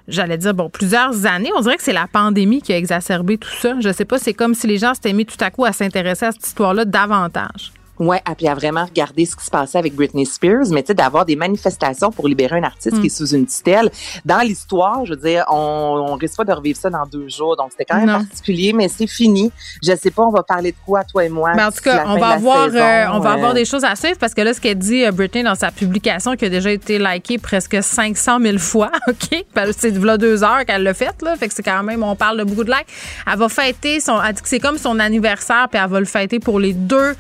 j'allais 0.09 0.37
dire, 0.37 0.53
bon, 0.53 0.69
plusieurs 0.69 1.27
années. 1.27 1.51
On 1.57 1.61
dirait 1.61 1.77
que 1.77 1.85
c'est 1.85 1.93
la 1.93 2.09
pandémie 2.09 2.61
qui 2.61 2.73
a 2.73 2.77
exacerbé 2.77 3.39
tout 3.39 3.55
ça. 3.61 3.77
Je 3.79 3.93
sais 3.93 4.05
pas, 4.05 4.19
c'est 4.19 4.35
comme 4.35 4.55
si 4.55 4.67
les 4.67 4.79
gens 4.79 4.93
s'étaient 4.93 5.13
mis 5.13 5.27
tout 5.27 5.39
à 5.39 5.53
coup 5.53 5.65
à 5.65 5.73
s'intéresser 5.73 6.27
à 6.27 6.33
cette 6.33 6.45
histoire-là 6.45 6.85
davantage. 6.87 7.73
Ouais, 8.01 8.21
et 8.29 8.35
puis 8.35 8.49
à 8.49 8.55
vraiment 8.55 8.85
regarder 8.85 9.27
ce 9.27 9.37
qui 9.37 9.45
se 9.45 9.51
passait 9.51 9.77
avec 9.79 9.95
Britney 9.95 10.25
Spears, 10.27 10.69
mais 10.71 10.83
tu 10.83 10.89
sais, 10.89 10.95
d'avoir 10.95 11.25
des 11.27 11.37
manifestations 11.37 12.11
pour 12.11 12.27
libérer 12.27 12.59
un 12.59 12.63
artiste 12.65 12.97
Mm. 12.97 13.01
qui 13.03 13.07
est 13.07 13.11
sous 13.11 13.27
une 13.35 13.47
tutelle. 13.47 13.91
Dans 14.25 14.41
l'histoire, 14.41 15.05
je 15.05 15.11
veux 15.13 15.21
dire, 15.21 15.45
on, 15.51 16.07
on 16.09 16.15
risque 16.15 16.39
pas 16.39 16.45
de 16.45 16.53
revivre 16.53 16.79
ça 16.79 16.89
dans 16.91 17.05
deux 17.07 17.29
jours, 17.29 17.57
donc 17.57 17.69
c'était 17.73 17.85
quand 17.85 17.99
même 17.99 18.07
Non. 18.07 18.25
particulier, 18.25 18.73
mais 18.73 18.89
c'est 18.89 19.07
fini. 19.07 19.53
Je 19.83 19.95
sais 19.95 20.11
pas, 20.11 20.23
on 20.23 20.31
va 20.31 20.43
parler 20.43 20.73
de 20.73 20.77
quoi, 20.87 21.05
toi 21.05 21.25
et 21.25 21.29
moi. 21.29 21.53
Mais 21.55 21.63
en 21.63 21.71
tout 21.71 21.83
cas, 21.83 22.05
on 22.07 22.15
fin 22.15 22.19
va 22.21 22.29
avoir, 22.29 22.65
saison, 22.71 22.79
euh, 22.79 23.07
on 23.13 23.19
va 23.21 23.31
euh, 23.31 23.35
avoir 23.35 23.53
des 23.55 23.65
choses 23.67 23.85
à 23.85 23.95
suivre 23.97 24.17
parce 24.19 24.33
que 24.35 24.41
là, 24.41 24.55
ce 24.55 24.61
qu'elle 24.61 24.79
dit, 24.79 25.05
euh, 25.05 25.13
Britney, 25.13 25.43
dans 25.43 25.55
sa 25.55 25.71
publication, 25.71 26.37
qui 26.37 26.47
a 26.47 26.49
déjà 26.49 26.71
été 26.71 26.99
likée 26.99 27.37
presque 27.37 27.83
500 27.83 28.39
000 28.41 28.57
fois, 28.59 28.91
OK? 29.09 29.45
Que 29.55 29.73
C'est 29.77 29.91
voilà 29.91 30.17
deux 30.17 30.43
heures 30.43 30.65
qu'elle 30.67 30.83
l'a 30.85 30.95
faite, 30.95 31.21
là. 31.23 31.37
Fait 31.37 31.49
que 31.49 31.55
c'est 31.55 31.63
quand 31.63 31.83
même, 31.83 32.03
on 32.03 32.17
parle 32.17 32.39
de 32.39 32.45
beaucoup 32.45 32.65
de 32.65 32.71
likes. 32.71 32.87
Elle 33.31 33.39
va 33.39 33.49
fêter 33.51 34.01
son, 34.01 34.23
elle 34.23 34.33
dit 34.35 34.41
que 34.41 34.49
c'est 34.49 34.59
comme 34.61 34.79
son 34.79 34.99
anniversaire, 34.99 35.69
puis 35.71 35.79
elle 35.85 35.91
va 35.91 36.01
le 36.01 36.07
fêter 36.07 36.41
pour 36.41 36.59
les 36.59 36.73
deux 36.73 37.15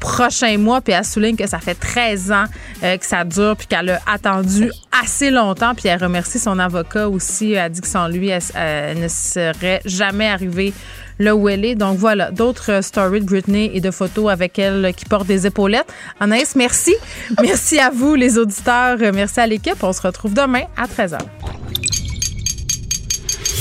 prochains 0.00 0.58
mois, 0.58 0.80
puis 0.80 0.92
elle 0.92 1.04
souligne 1.04 1.36
que 1.36 1.46
ça 1.46 1.58
fait 1.58 1.74
13 1.74 2.32
ans 2.32 2.44
euh, 2.82 2.96
que 2.96 3.06
ça 3.06 3.24
dure, 3.24 3.56
puis 3.56 3.66
qu'elle 3.66 3.90
a 3.90 4.00
attendu 4.06 4.70
assez 5.02 5.30
longtemps, 5.30 5.74
puis 5.74 5.88
elle 5.88 6.02
remercie 6.02 6.38
son 6.38 6.58
avocat 6.58 7.08
aussi. 7.08 7.52
Elle 7.52 7.72
dit 7.72 7.80
que 7.80 7.88
sans 7.88 8.08
lui, 8.08 8.28
elle, 8.28 8.98
ne 8.98 9.08
serait 9.08 9.80
jamais 9.84 10.28
arrivée 10.28 10.72
là 11.18 11.34
où 11.36 11.48
elle 11.48 11.64
est. 11.64 11.74
Donc 11.74 11.98
voilà, 11.98 12.30
d'autres 12.30 12.72
euh, 12.72 12.82
stories 12.82 13.20
de 13.20 13.26
Britney 13.26 13.70
et 13.72 13.80
de 13.80 13.90
photos 13.90 14.30
avec 14.30 14.58
elle 14.58 14.84
euh, 14.84 14.92
qui 14.92 15.04
portent 15.04 15.26
des 15.26 15.46
épaulettes. 15.46 15.92
Anaïs, 16.20 16.54
merci. 16.56 16.94
merci 17.42 17.78
à 17.78 17.90
vous, 17.90 18.14
les 18.14 18.38
auditeurs. 18.38 18.98
Euh, 19.00 19.12
Merci 19.14 19.40
à 19.40 19.46
l'équipe. 19.46 19.82
On 19.82 19.92
se 19.92 20.02
retrouve 20.02 20.34
demain 20.34 20.64
à 20.76 20.86
13h. 20.86 21.18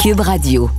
Cube 0.01 0.19
Radio. 0.19 0.69